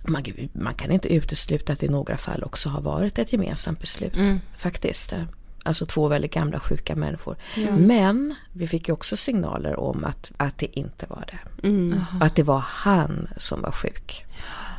man, 0.04 0.24
man, 0.54 0.74
kan 0.74 0.92
inte 0.92 1.14
utesluta 1.14 1.74
att 1.74 1.80
det 1.80 1.86
i 1.86 1.90
några 1.90 2.18
fall 2.18 2.44
också 2.44 2.70
har 2.70 2.82
varit 2.82 3.20
ett 3.20 3.34
gemensamt 3.34 3.80
beslut 3.80 4.16
Mm. 4.16 4.40
faktiskt. 4.58 5.14
Alltså 5.66 5.86
två 5.86 6.08
väldigt 6.08 6.34
gamla 6.34 6.60
sjuka 6.60 6.96
människor. 6.96 7.36
Ja. 7.56 7.72
Men 7.72 8.36
vi 8.54 8.68
fick 8.68 8.88
ju 8.88 8.94
också 8.94 9.18
signaler 9.18 9.80
om 9.80 10.06
att, 10.06 10.32
att 10.38 10.58
det 10.58 10.80
inte 10.80 11.06
var 11.10 11.26
det. 11.32 11.68
Mm. 11.68 12.00
Att 12.22 12.36
det 12.36 12.44
var 12.44 12.64
han 12.68 13.28
som 13.38 13.62
var 13.62 13.72
sjuk. 13.72 14.26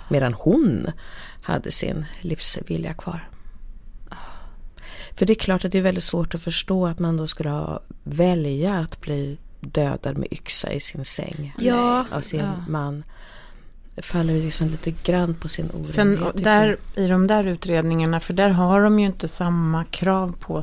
Medan 0.08 0.34
hon 0.34 0.86
hade 1.42 1.70
sin 1.70 2.04
livsvilja 2.20 2.94
kvar. 2.94 3.28
För 5.16 5.26
det 5.26 5.32
är 5.32 5.34
klart 5.34 5.64
att 5.64 5.72
det 5.72 5.78
är 5.78 5.82
väldigt 5.82 6.04
svårt 6.04 6.34
att 6.34 6.42
förstå 6.42 6.86
att 6.86 6.98
man 6.98 7.16
då 7.16 7.26
skulle 7.26 7.50
ha 7.50 7.80
välja 8.02 8.74
att 8.74 9.00
bli 9.00 9.38
dödad 9.60 10.18
med 10.18 10.32
yxa 10.32 10.72
i 10.72 10.80
sin 10.80 11.04
säng 11.04 11.54
Ja. 11.58 12.04
av 12.12 12.20
sin 12.20 12.40
Ja. 12.40 12.64
man. 12.68 13.04
Faller 14.02 14.34
liksom 14.34 14.68
lite 14.68 14.90
grann 14.90 15.34
på 15.34 15.48
sin 15.48 15.64
orimlighet. 15.70 15.94
Sen 15.94 16.32
där, 16.34 16.76
i 16.94 17.08
de 17.08 17.26
där 17.26 17.44
utredningarna, 17.44 18.20
för 18.20 18.34
där 18.34 18.48
har 18.48 18.80
de 18.80 18.98
ju 19.00 19.06
inte 19.06 19.28
samma 19.28 19.84
krav 19.84 20.36
på 20.40 20.62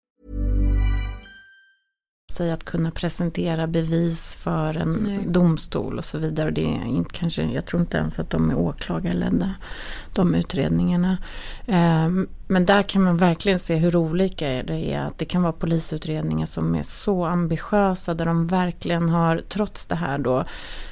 Sig 2.31 2.51
att 2.51 2.63
kunna 2.63 2.91
presentera 2.91 3.67
bevis 3.67 4.35
för 4.35 4.77
en 4.77 4.93
Nej. 4.93 5.25
domstol 5.27 5.97
och 5.97 6.05
så 6.05 6.17
vidare. 6.17 6.47
Och 6.47 6.53
det 6.53 6.65
är 6.65 6.85
inte, 6.85 7.13
kanske, 7.13 7.43
jag 7.43 7.65
tror 7.65 7.81
inte 7.81 7.97
ens 7.97 8.19
att 8.19 8.29
de 8.29 8.51
är 8.51 8.57
åklagarledda, 8.57 9.53
de 10.13 10.35
utredningarna. 10.35 11.17
Ehm, 11.67 12.27
men 12.47 12.65
där 12.65 12.83
kan 12.83 13.01
man 13.03 13.17
verkligen 13.17 13.59
se 13.59 13.75
hur 13.75 13.95
olika 13.95 14.47
det 14.47 14.93
är. 14.93 14.99
Att 14.99 15.17
det 15.17 15.25
kan 15.25 15.41
vara 15.41 15.53
polisutredningar 15.53 16.45
som 16.45 16.75
är 16.75 16.83
så 16.83 17.25
ambitiösa 17.25 18.13
där 18.13 18.25
de 18.25 18.47
verkligen 18.47 19.09
har, 19.09 19.41
trots 19.49 19.85
det 19.87 19.95
här 19.95 20.17
då, 20.17 20.45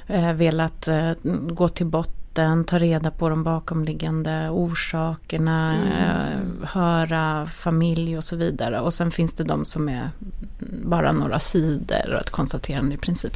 eh, 0.07 0.33
velat 0.33 0.87
eh, 0.87 1.11
gå 1.49 1.67
till 1.67 1.85
botten, 1.85 2.18
ta 2.67 2.77
reda 2.79 3.11
på 3.11 3.29
de 3.29 3.43
bakomliggande 3.43 4.49
orsakerna, 4.49 5.73
Mm. 5.75 5.87
eh, 5.91 6.69
höra 6.69 7.45
familj 7.45 8.17
och 8.17 8.23
så 8.23 8.35
vidare. 8.35 8.79
Och 8.79 8.93
sen 8.93 9.11
finns 9.11 9.33
det 9.33 9.43
de 9.43 9.65
som 9.65 9.89
är 9.89 10.09
bara 10.83 11.11
några 11.11 11.39
sidor 11.39 12.13
och 12.13 12.21
ett 12.21 12.29
konstaterande 12.29 12.95
i 12.95 12.97
princip. 12.97 13.33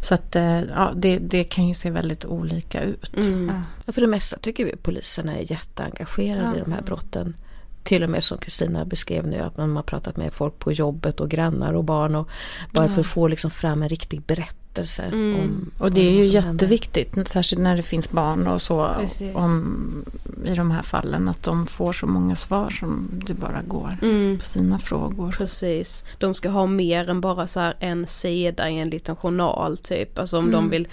Så 0.00 0.14
att 0.14 0.36
eh, 0.36 0.60
ja, 0.60 0.92
det, 0.96 1.18
det 1.18 1.44
kan 1.44 1.68
ju 1.68 1.74
se 1.74 1.90
väldigt 1.90 2.24
olika 2.24 2.82
ut. 2.82 3.14
Mm. 3.16 3.52
Ja, 3.86 3.92
för 3.92 4.00
det 4.00 4.06
mesta 4.06 4.36
tycker 4.38 4.64
vi 4.64 4.76
poliserna 4.76 5.36
är 5.36 5.50
jätteengagerade 5.52 6.56
i 6.56 6.60
de 6.60 6.72
här 6.72 6.82
brotten. 6.82 7.34
Till 7.86 8.02
och 8.02 8.10
med 8.10 8.24
som 8.24 8.38
Kristina 8.38 8.84
beskrev 8.84 9.26
nu 9.26 9.38
att 9.40 9.56
man 9.56 9.76
har 9.76 9.82
pratat 9.82 10.16
med 10.16 10.32
folk 10.32 10.58
på 10.58 10.72
jobbet 10.72 11.20
och 11.20 11.28
grannar 11.30 11.72
och 11.74 11.84
barn 11.84 12.14
och 12.14 12.28
bara 12.72 12.84
Ja. 12.84 12.88
för 12.88 13.00
att 13.00 13.06
få 13.06 13.28
liksom 13.28 13.50
fram 13.50 13.82
en 13.82 13.88
riktig 13.88 14.22
berättelse. 14.22 15.02
Mm. 15.02 15.40
Om, 15.40 15.70
och 15.78 15.92
det 15.92 16.00
är 16.00 16.10
ju 16.10 16.24
jätteviktigt, 16.24 17.28
särskilt 17.28 17.62
när 17.62 17.76
det 17.76 17.82
finns 17.82 18.10
barn 18.10 18.46
och 18.46 18.62
så 18.62 18.94
Precis. 19.00 19.34
om, 19.34 20.04
i 20.44 20.54
de 20.54 20.70
här 20.70 20.82
fallen, 20.82 21.28
att 21.28 21.42
de 21.42 21.66
får 21.66 21.92
så 21.92 22.06
många 22.06 22.36
svar 22.36 22.70
som 22.70 23.08
det 23.26 23.34
bara 23.34 23.62
går 23.62 23.98
Mm. 24.02 24.38
på 24.38 24.44
sina 24.44 24.78
frågor. 24.78 25.30
Precis. 25.38 26.04
De 26.18 26.34
ska 26.34 26.48
ha 26.48 26.66
mer 26.66 27.10
än 27.10 27.20
bara 27.20 27.46
så 27.46 27.60
här 27.60 27.76
en 27.80 28.06
sida 28.06 28.70
i 28.70 28.78
en 28.78 28.90
liten 28.90 29.16
journal 29.16 29.78
typ. 29.78 30.18
Alltså 30.18 30.38
om 30.38 30.44
Mm. 30.48 30.52
de 30.52 30.70
vill 30.70 30.88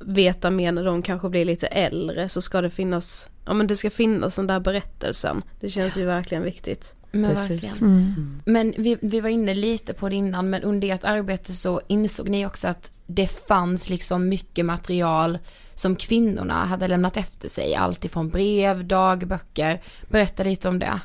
veta 0.00 0.50
mer 0.50 0.72
när 0.72 0.84
de 0.84 1.02
kanske 1.02 1.28
blir 1.28 1.44
lite 1.44 1.66
äldre 1.66 2.28
så 2.28 2.42
ska 2.42 2.60
det 2.60 2.70
finnas, 2.70 3.30
ja 3.44 3.54
men 3.54 3.66
det 3.66 3.76
ska 3.76 3.90
finnas 3.90 4.36
den 4.36 4.46
där 4.46 4.60
berättelsen. 4.60 5.42
Det 5.60 5.68
känns 5.68 5.98
ju 5.98 6.04
verkligen 6.04 6.42
viktigt. 6.44 6.94
Men 7.10 7.30
Precis. 7.30 7.50
verkligen. 7.50 7.76
Mm. 7.76 8.42
Men 8.44 8.74
vi, 8.78 8.98
vi 9.02 9.20
var 9.20 9.28
inne 9.28 9.54
lite 9.54 9.94
på 9.94 10.08
det 10.08 10.14
innan, 10.14 10.50
men 10.50 10.62
under 10.62 10.94
ert 10.94 11.04
arbete 11.04 11.52
så 11.52 11.80
insåg 11.88 12.28
ni 12.28 12.46
också 12.46 12.68
att 12.68 12.92
det 13.06 13.26
fanns 13.26 13.88
liksom 13.88 14.28
mycket 14.28 14.64
material 14.64 15.38
som 15.74 15.96
kvinnorna 15.96 16.64
hade 16.64 16.88
lämnat 16.88 17.16
efter 17.16 17.48
sig. 17.48 17.74
Allt 17.74 18.04
ifrån 18.04 18.28
brev, 18.28 18.84
dagböcker. 18.84 19.82
Berätta 20.08 20.44
lite 20.44 20.68
om 20.68 20.78
det. 20.78 21.00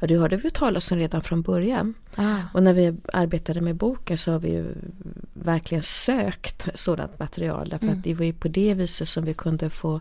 Ja, 0.00 0.06
det 0.06 0.16
hörde 0.18 0.36
vi 0.36 0.50
talas 0.50 0.92
om 0.92 0.98
redan 0.98 1.22
från 1.22 1.42
början. 1.42 1.94
Ah. 2.16 2.36
Och 2.54 2.62
när 2.62 2.72
vi 2.72 2.96
arbetade 3.12 3.60
med 3.60 3.76
boken 3.76 4.18
så 4.18 4.32
har 4.32 4.38
vi 4.38 4.48
ju 4.50 4.74
verkligen 5.34 5.82
sökt 5.82 6.68
sådant 6.74 7.18
material. 7.18 7.68
Därför 7.68 7.86
Mm. 7.86 7.98
att 7.98 8.04
det 8.04 8.14
var 8.14 8.24
ju 8.24 8.32
på 8.32 8.48
det 8.48 8.74
viset 8.74 9.08
som 9.08 9.24
vi 9.24 9.34
kunde 9.34 9.70
få 9.70 10.00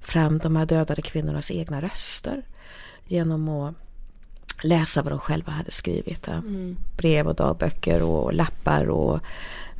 fram 0.00 0.38
de 0.38 0.56
här 0.56 0.66
dödade 0.66 1.02
kvinnornas 1.02 1.50
egna 1.50 1.82
röster. 1.82 2.42
Genom 3.06 3.48
att 3.48 3.74
läsa 4.62 5.02
vad 5.02 5.12
de 5.12 5.18
själva 5.18 5.52
hade 5.52 5.70
skrivit. 5.70 6.24
ja. 6.26 6.32
Mm. 6.32 6.76
Brev 6.96 7.26
och 7.28 7.34
dagböcker 7.34 8.02
och 8.02 8.34
lappar 8.34 8.88
och 8.88 9.20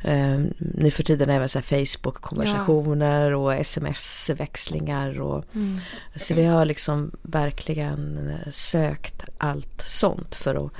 eh, 0.03 0.39
nu 0.57 0.91
för 0.91 1.03
tiden 1.03 1.29
även 1.29 1.49
så 1.49 1.59
här 1.59 1.63
Facebook-konversationer 1.85 3.33
och 3.35 3.53
sms-växlingar. 3.53 5.21
Och, 5.21 5.45
Mm. 5.53 5.79
Så 6.15 6.33
vi 6.33 6.45
har 6.45 6.65
liksom 6.65 7.11
verkligen 7.21 8.29
eh, 8.29 8.51
sökt 8.51 9.25
allt 9.37 9.81
sånt 9.81 10.35
för 10.35 10.65
att 10.65 10.71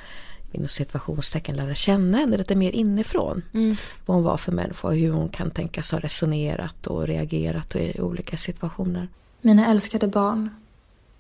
inom 0.51 0.67
situationstecken 0.67 1.55
lära 1.55 1.75
känna 1.75 2.17
henne 2.17 2.37
lite 2.37 2.55
mer 2.55 2.71
inifrån. 2.71 3.41
Mm. 3.53 3.75
Vad 4.05 4.15
hon 4.15 4.23
var 4.23 4.37
för 4.37 4.51
människa 4.51 4.87
och 4.87 4.95
hur 4.95 5.11
hon 5.11 5.29
kan 5.29 5.51
tänkas 5.51 5.91
ha 5.91 5.99
resonerat 5.99 6.87
och 6.87 7.07
reagerat 7.07 7.75
i 7.75 8.01
olika 8.01 8.37
situationer. 8.37 9.07
Mina 9.41 9.67
älskade 9.67 10.07
barn, 10.07 10.49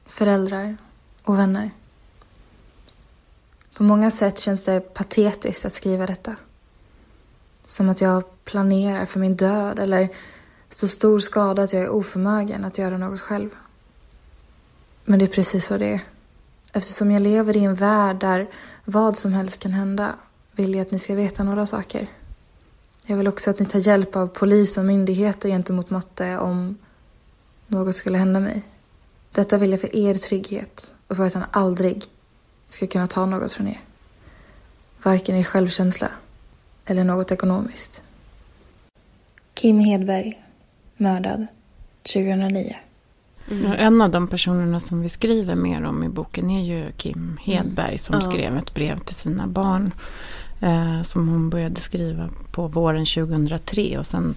föräldrar 0.05 0.77
och 1.23 1.37
vänner. 1.37 1.71
På 3.73 3.83
många 3.83 4.11
sätt 4.11 4.39
känns 4.39 4.65
det 4.65 4.93
patetiskt 4.93 5.65
att 5.65 5.73
skriva 5.73 6.07
detta. 6.07 6.35
Som 7.65 7.89
att 7.89 8.01
jag 8.01 8.43
planerar 8.43 9.05
för 9.05 9.19
min 9.19 9.35
död 9.35 9.79
eller 9.79 10.09
så 10.69 10.87
stor 10.87 11.19
skada 11.19 11.63
att 11.63 11.73
jag 11.73 11.83
är 11.83 11.89
oförmögen 11.89 12.65
att 12.65 12.77
göra 12.77 12.97
något 12.97 13.21
själv. 13.21 13.49
Men 15.05 15.19
det 15.19 15.25
är 15.25 15.29
precis 15.29 15.65
så 15.65 15.77
det 15.77 15.93
är. 15.93 16.01
Eftersom 16.73 17.11
jag 17.11 17.21
lever 17.21 17.57
i 17.57 17.63
en 17.63 17.75
värld 17.75 18.19
där 18.19 18.49
vad 18.85 19.17
som 19.17 19.33
helst 19.33 19.59
kan 19.59 19.71
hända 19.71 20.15
vill 20.51 20.73
jag 20.73 20.81
att 20.81 20.91
ni 20.91 20.99
ska 20.99 21.15
veta 21.15 21.43
några 21.43 21.67
saker. 21.67 22.07
Jag 23.05 23.17
vill 23.17 23.27
också 23.27 23.49
att 23.49 23.59
ni 23.59 23.65
tar 23.65 23.79
hjälp 23.79 24.15
av 24.15 24.27
polis 24.27 24.77
och 24.77 24.85
myndigheter 24.85 25.49
gentemot 25.49 25.89
Matte 25.89 26.37
om 26.37 26.77
något 27.67 27.95
skulle 27.95 28.17
hända 28.17 28.39
mig. 28.39 28.63
Detta 29.31 29.57
vill 29.57 29.71
jag 29.71 29.81
för 29.81 29.95
er 29.95 30.15
trygghet 30.15 30.93
och 31.07 31.17
för 31.17 31.25
att 31.25 31.33
han 31.33 31.45
aldrig 31.51 32.05
ska 32.67 32.87
kunna 32.87 33.07
ta 33.07 33.25
något 33.25 33.53
från 33.53 33.67
er. 33.67 33.81
Varken 35.03 35.35
er 35.35 35.43
självkänsla 35.43 36.11
eller 36.85 37.03
något 37.03 37.31
ekonomiskt. 37.31 38.03
Kim 39.53 39.79
Hedberg, 39.79 40.43
mördad 40.97 41.47
2009. 42.13 42.75
Mm. 43.51 43.71
En 43.71 44.01
av 44.01 44.09
de 44.09 44.27
personerna 44.27 44.79
som 44.79 45.01
vi 45.01 45.09
skriver 45.09 45.55
mer 45.55 45.83
om 45.83 46.03
i 46.03 46.09
boken 46.09 46.49
är 46.49 46.63
ju 46.63 46.91
Kim 46.91 47.37
Hedberg 47.41 47.87
mm. 47.87 47.97
som 47.97 48.15
ja. 48.15 48.21
skrev 48.21 48.57
ett 48.57 48.73
brev 48.73 48.99
till 48.99 49.15
sina 49.15 49.47
barn. 49.47 49.91
Eh, 50.61 51.01
som 51.01 51.29
hon 51.29 51.49
började 51.49 51.81
skriva 51.81 52.29
på 52.51 52.67
våren 52.67 53.05
2003 53.05 53.97
och 53.97 54.07
sen 54.07 54.35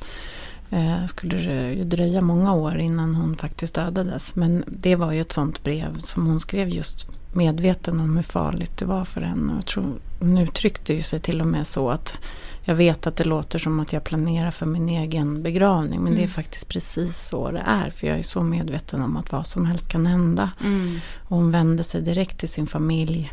eh, 0.71 1.07
skulle 1.07 1.37
det 1.37 1.73
ju 1.73 1.85
dröja 1.85 2.21
många 2.21 2.55
år 2.55 2.79
innan 2.79 3.15
hon 3.15 3.37
faktiskt 3.37 3.75
dödades. 3.75 4.35
Men 4.35 4.65
det 4.67 4.97
var 4.97 5.13
ju 5.13 5.21
ett 5.21 5.33
sånt 5.33 5.65
brev 5.65 6.03
som 6.05 6.27
hon 6.27 6.41
skrev 6.41 6.69
just 6.69 7.07
medveten 7.33 8.01
om 8.01 8.17
hur 8.17 8.23
farligt 8.23 8.77
det 8.77 8.85
var 8.85 9.05
för 9.05 9.21
henne. 9.21 9.53
Jag 9.55 9.67
tror, 9.67 9.85
hon 10.21 10.39
uttryckte 10.39 10.95
ju 10.95 11.03
sig 11.03 11.21
till 11.21 11.41
och 11.41 11.47
med 11.47 11.67
så 11.67 11.91
att 11.91 12.21
jag 12.65 12.75
vet 12.75 13.07
att 13.07 13.17
det 13.17 13.25
låter 13.25 13.59
som 13.59 13.81
att 13.81 13.93
jag 13.93 14.05
planerar 14.05 14.51
för 14.51 14.67
min 14.67 14.89
egen 14.89 15.43
begravning. 15.43 16.01
Men 16.01 16.07
mm. 16.07 16.15
det 16.15 16.21
är 16.21 16.25
mm. 16.25 16.35
faktiskt 16.35 16.69
precis 16.69 17.29
så 17.29 17.51
det 17.51 17.63
är. 17.67 17.91
För 17.91 18.07
jag 18.07 18.19
är 18.19 18.23
så 18.23 18.43
medveten 18.43 19.03
om 19.03 19.17
att 19.17 19.33
vad 19.33 19.47
som 19.47 19.67
helst 19.67 19.89
kan 19.89 20.07
hända. 20.07 20.51
Mm. 20.65 20.99
Och 21.23 21.37
hon 21.37 21.51
vände 21.51 21.85
sig 21.85 22.03
direkt 22.03 22.39
till 22.39 22.49
sin 22.49 22.67
familj. 22.67 23.33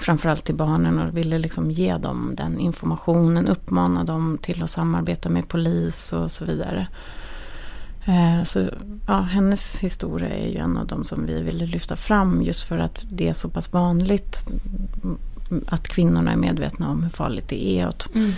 Framförallt 0.00 0.44
till 0.44 0.54
barnen 0.54 0.98
och 0.98 1.16
ville 1.16 1.38
liksom 1.38 1.70
ge 1.70 1.96
dem 1.96 2.34
den 2.36 2.58
informationen. 2.58 3.48
Uppmana 3.48 4.04
dem 4.04 4.38
till 4.42 4.62
att 4.62 4.70
samarbeta 4.70 5.28
med 5.28 5.48
polis 5.48 6.12
och 6.12 6.30
så 6.30 6.44
vidare. 6.44 6.86
Eh, 8.06 8.42
så 8.44 8.70
ja, 9.06 9.20
hennes 9.20 9.80
historia 9.80 10.28
är 10.28 10.48
ju 10.48 10.56
en 10.56 10.76
av 10.76 10.86
de 10.86 11.04
som 11.04 11.26
vi 11.26 11.42
ville 11.42 11.66
lyfta 11.66 11.96
fram 11.96 12.42
just 12.42 12.64
för 12.64 12.78
att 12.78 13.04
det 13.10 13.28
är 13.28 13.32
så 13.32 13.48
pass 13.48 13.72
vanligt 13.72 14.46
att 15.66 15.88
kvinnorna 15.88 16.32
är 16.32 16.36
medvetna 16.36 16.90
om 16.90 17.02
hur 17.02 17.10
farligt 17.10 17.48
det 17.48 17.80
är. 17.80 17.88
Och 17.88 18.08
mm. 18.14 18.32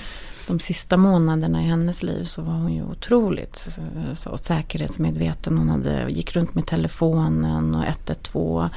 De 0.47 0.61
sista 0.61 0.97
månaderna 0.97 1.63
i 1.63 1.65
hennes 1.65 2.03
liv 2.03 2.25
så 2.25 2.43
var 2.43 2.55
hon 2.55 2.75
ju 2.75 2.83
otroligt 2.83 3.69
så, 4.15 4.39
säkerhetsmedveten. 4.39 5.59
Hon 5.59 5.69
hade, 5.69 6.11
gick 6.11 6.37
runt 6.37 6.55
med 6.55 6.67
telefonen 6.67 7.75
och 7.75 7.85
112 7.85 8.69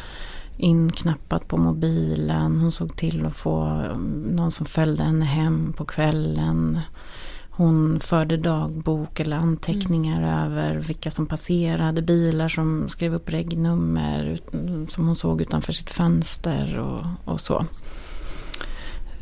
inknappat 0.57 1.47
på 1.47 1.57
mobilen. 1.57 2.59
Hon 2.59 2.71
såg 2.71 2.95
till 2.95 3.25
att 3.25 3.35
få 3.35 3.63
um, 3.93 4.21
någon 4.21 4.51
som 4.51 4.65
följde 4.65 5.03
henne 5.03 5.25
hem 5.25 5.73
på 5.77 5.85
kvällen. 5.85 6.79
Hon 7.49 7.99
förde 7.99 8.37
dagbok 8.37 9.19
eller 9.19 9.37
anteckningar 9.37 10.17
mm. 10.17 10.29
över 10.29 10.75
vilka 10.75 11.11
som 11.11 11.25
passerade, 11.25 12.01
bilar 12.01 12.47
som 12.47 12.89
skrev 12.89 13.15
upp 13.15 13.29
regnummer 13.29 14.39
som 14.89 15.07
hon 15.07 15.15
såg 15.15 15.41
utanför 15.41 15.73
sitt 15.73 15.91
fönster 15.91 16.79
och, 16.79 17.33
och 17.33 17.41
så. 17.41 17.65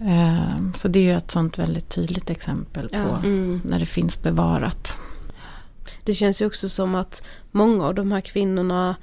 Eh, 0.01 0.71
så 0.75 0.88
det 0.88 0.99
är 0.99 1.03
ju 1.03 1.17
ett 1.17 1.32
sånt 1.32 1.59
väldigt 1.59 1.89
tydligt 1.89 2.29
exempel 2.29 2.89
på 2.89 2.95
ja. 2.95 3.17
mm. 3.17 3.61
när 3.65 3.79
det 3.79 3.86
finns 3.86 4.21
bevarat. 4.21 4.99
Det 6.03 6.13
känns 6.13 6.41
ju 6.41 6.45
också 6.45 6.69
som 6.69 6.95
att 6.95 7.23
många 7.51 7.86
av 7.86 7.95
de 7.95 8.11
här 8.11 8.21
kvinnorna 8.21 8.95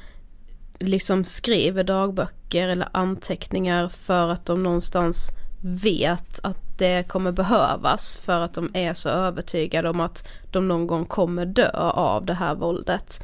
liksom 0.78 1.24
skriver 1.24 1.84
dagböcker 1.84 2.68
eller 2.68 2.88
anteckningar 2.92 3.88
för 3.88 4.28
att 4.28 4.46
de 4.46 4.62
någonstans 4.62 5.32
vet 5.60 6.40
att 6.42 6.78
det 6.78 7.08
kommer 7.08 7.32
behövas 7.32 8.16
för 8.24 8.40
att 8.40 8.54
de 8.54 8.70
är 8.74 8.94
så 8.94 9.08
övertygade 9.08 9.88
om 9.90 10.00
att 10.00 10.28
de 10.50 10.68
någon 10.68 10.86
gång 10.86 11.04
kommer 11.04 11.46
dö 11.46 11.70
av 11.80 12.24
det 12.24 12.34
här 12.34 12.54
våldet. 12.54 13.22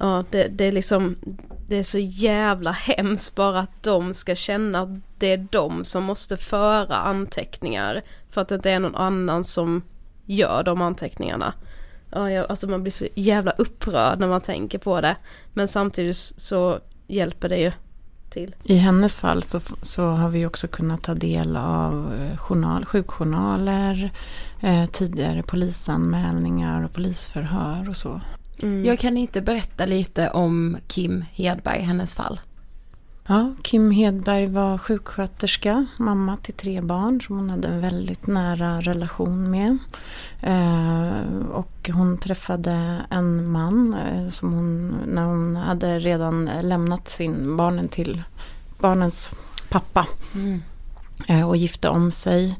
Ja, 0.00 0.24
det, 0.30 0.48
det 0.48 0.64
är 0.64 0.72
liksom, 0.72 1.16
det 1.66 1.76
är 1.76 1.82
så 1.82 1.98
jävla 1.98 2.70
hemskt 2.70 3.34
bara 3.34 3.60
att 3.60 3.82
de 3.82 4.14
ska 4.14 4.34
känna 4.34 4.80
att 4.80 4.88
det 5.18 5.26
är 5.26 5.46
de 5.50 5.84
som 5.84 6.04
måste 6.04 6.36
föra 6.36 6.96
anteckningar 6.96 8.02
för 8.30 8.40
att 8.40 8.48
det 8.48 8.54
inte 8.54 8.70
är 8.70 8.78
någon 8.78 8.96
annan 8.96 9.44
som 9.44 9.82
gör 10.24 10.62
de 10.62 10.82
anteckningarna. 10.82 11.54
Ja, 12.10 12.30
jag, 12.30 12.46
alltså 12.48 12.68
man 12.68 12.82
blir 12.82 12.92
så 12.92 13.08
jävla 13.14 13.50
upprörd 13.50 14.18
när 14.18 14.28
man 14.28 14.40
tänker 14.40 14.78
på 14.78 15.00
det. 15.00 15.16
Men 15.52 15.68
samtidigt 15.68 16.16
så 16.16 16.80
hjälper 17.06 17.48
det 17.48 17.56
ju 17.56 17.72
till. 18.30 18.54
I 18.64 18.76
hennes 18.76 19.14
fall 19.14 19.42
så, 19.42 19.60
så 19.82 20.06
har 20.06 20.28
vi 20.28 20.46
också 20.46 20.68
kunnat 20.68 21.02
ta 21.02 21.14
del 21.14 21.56
av 21.56 22.14
eh, 22.14 22.38
journal, 22.38 22.84
sjukjournaler, 22.84 24.10
eh, 24.60 24.86
tidigare 24.86 25.42
polisanmälningar 25.42 26.84
och 26.84 26.92
polisförhör 26.92 27.88
och 27.88 27.96
så. 27.96 28.20
Mm. 28.62 28.84
Jag 28.84 28.98
kan 28.98 29.16
inte 29.16 29.40
berätta 29.40 29.86
lite 29.86 30.30
om 30.30 30.76
Kim 30.86 31.24
Hedberg, 31.32 31.80
hennes 31.80 32.14
fall. 32.14 32.40
Ja, 33.30 33.54
Kim 33.62 33.90
Hedberg 33.90 34.46
var 34.46 34.78
sjuksköterska, 34.78 35.86
mamma 35.98 36.36
till 36.36 36.54
tre 36.54 36.80
barn 36.80 37.20
som 37.20 37.36
hon 37.36 37.50
hade 37.50 37.68
en 37.68 37.80
väldigt 37.80 38.26
nära 38.26 38.80
relation 38.80 39.50
med. 39.50 39.78
Eh, 40.40 41.48
och 41.52 41.90
hon 41.92 42.18
träffade 42.18 43.02
en 43.10 43.50
man 43.50 43.94
eh, 43.94 44.28
som 44.28 44.52
hon, 44.52 44.96
när 45.06 45.22
hon 45.22 45.56
hade 45.56 45.98
redan 45.98 46.50
lämnat 46.62 47.08
sin 47.08 47.56
barnen 47.56 47.88
till 47.88 48.22
barnens 48.80 49.32
pappa. 49.68 50.06
Mm. 50.34 50.62
Eh, 51.26 51.48
och 51.48 51.56
gifte 51.56 51.88
om 51.88 52.10
sig. 52.10 52.58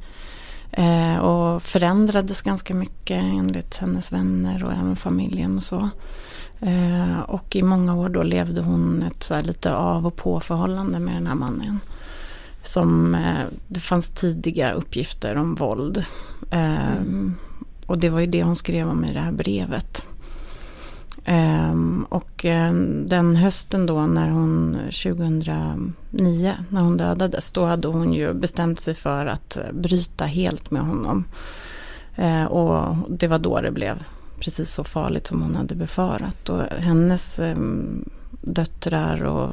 Eh, 0.72 1.18
och 1.18 1.62
förändrades 1.62 2.42
ganska 2.42 2.74
mycket 2.74 3.22
enligt 3.22 3.76
hennes 3.76 4.12
vänner 4.12 4.64
och 4.64 4.72
även 4.72 4.96
familjen 4.96 5.56
och 5.56 5.62
så. 5.62 5.88
Eh, 6.60 7.20
och 7.20 7.56
i 7.56 7.62
många 7.62 7.94
år 7.94 8.08
då 8.08 8.22
levde 8.22 8.60
hon 8.60 9.02
ett 9.02 9.22
så 9.22 9.40
lite 9.40 9.74
av 9.74 10.06
och 10.06 10.16
på 10.16 10.40
förhållande 10.40 10.98
med 10.98 11.14
den 11.14 11.26
här 11.26 11.34
mannen. 11.34 11.80
Som, 12.62 13.14
eh, 13.14 13.44
det 13.66 13.80
fanns 13.80 14.10
tidiga 14.10 14.72
uppgifter 14.72 15.36
om 15.36 15.54
våld. 15.54 16.04
Eh, 16.50 16.96
mm. 16.96 17.34
Och 17.86 17.98
det 17.98 18.08
var 18.08 18.20
ju 18.20 18.26
det 18.26 18.42
hon 18.42 18.56
skrev 18.56 18.88
om 18.88 19.04
i 19.04 19.12
det 19.12 19.20
här 19.20 19.32
brevet. 19.32 20.06
Um, 21.28 22.06
och 22.08 22.44
um, 22.44 23.08
den 23.08 23.36
hösten 23.36 23.86
då 23.86 24.06
när 24.06 24.30
hon 24.30 24.74
2009 24.74 26.54
när 26.68 26.82
hon 26.82 26.96
dödades 26.96 27.52
då 27.52 27.64
hade 27.64 27.88
hon 27.88 28.12
ju 28.12 28.32
bestämt 28.32 28.80
sig 28.80 28.94
för 28.94 29.26
att 29.26 29.58
bryta 29.72 30.24
helt 30.24 30.70
med 30.70 30.82
honom. 30.82 31.24
Uh, 32.18 32.44
och 32.44 32.96
det 33.08 33.26
var 33.26 33.38
då 33.38 33.60
det 33.60 33.70
blev 33.70 34.02
precis 34.40 34.72
så 34.72 34.84
farligt 34.84 35.26
som 35.26 35.42
hon 35.42 35.56
hade 35.56 35.74
befarat. 35.74 36.48
Och 36.48 36.62
hennes 36.62 37.38
um, 37.38 38.04
döttrar 38.30 39.24
och 39.24 39.50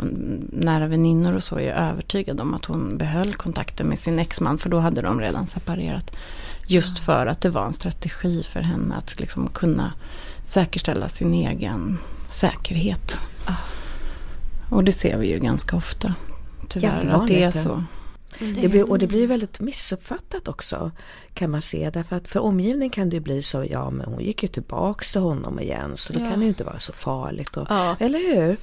nära 0.52 0.88
väninnor 0.88 1.36
och 1.36 1.44
så 1.44 1.60
är 1.60 1.74
övertygade 1.74 2.42
om 2.42 2.54
att 2.54 2.66
hon 2.66 2.98
behöll 2.98 3.34
kontakten 3.34 3.88
med 3.88 4.00
sin 4.00 4.20
exman 4.20 4.58
för 4.58 4.70
då 4.70 4.80
hade 4.80 5.02
de 5.02 5.22
redan 5.22 5.48
separerat. 5.48 6.16
Just 6.68 7.00
för 7.00 7.26
att 7.26 7.42
det 7.42 7.50
var 7.50 7.66
en 7.66 7.74
strategi 7.74 8.44
för 8.44 8.60
henne 8.62 8.96
att 8.96 9.20
liksom 9.20 9.48
kunna 9.48 9.94
säkerställa 10.46 11.10
sin 11.10 11.34
egen 11.34 11.98
säkerhet. 12.30 13.22
Ah. 13.46 13.54
Och 14.70 14.84
det 14.84 14.92
ser 14.92 15.18
vi 15.18 15.28
ju 15.28 15.40
ganska 15.40 15.76
ofta. 15.76 16.14
Tyvärr 16.70 17.08
att 17.08 17.28
det 17.28 17.44
är 17.44 17.52
så. 17.52 17.84
Mm. 18.40 18.62
Det 18.62 18.68
blir, 18.68 18.90
och 18.90 19.00
det 19.00 19.08
blir 19.08 19.28
väldigt 19.28 19.60
missuppfattat 19.60 20.48
också 20.48 20.92
kan 21.36 21.52
man 21.52 21.62
se 21.62 21.90
därför 21.90 22.16
att 22.16 22.28
för 22.28 22.40
omgivningen 22.40 22.90
kan 22.90 23.10
det 23.10 23.20
bli 23.20 23.42
så 23.42 23.66
ja 23.70 23.90
men 23.90 24.06
hon 24.06 24.24
gick 24.24 24.44
ju 24.44 24.50
tillbaks 24.50 25.12
till 25.12 25.22
honom 25.22 25.60
igen 25.60 25.98
så 25.98 26.14
det 26.14 26.20
ja. 26.20 26.30
kan 26.30 26.42
ju 26.42 26.48
inte 26.48 26.64
vara 26.64 26.80
så 26.80 26.94
farligt. 26.94 27.58
Och, 27.58 27.68
ja. 27.70 27.96
Eller 28.00 28.20
hur? 28.20 28.58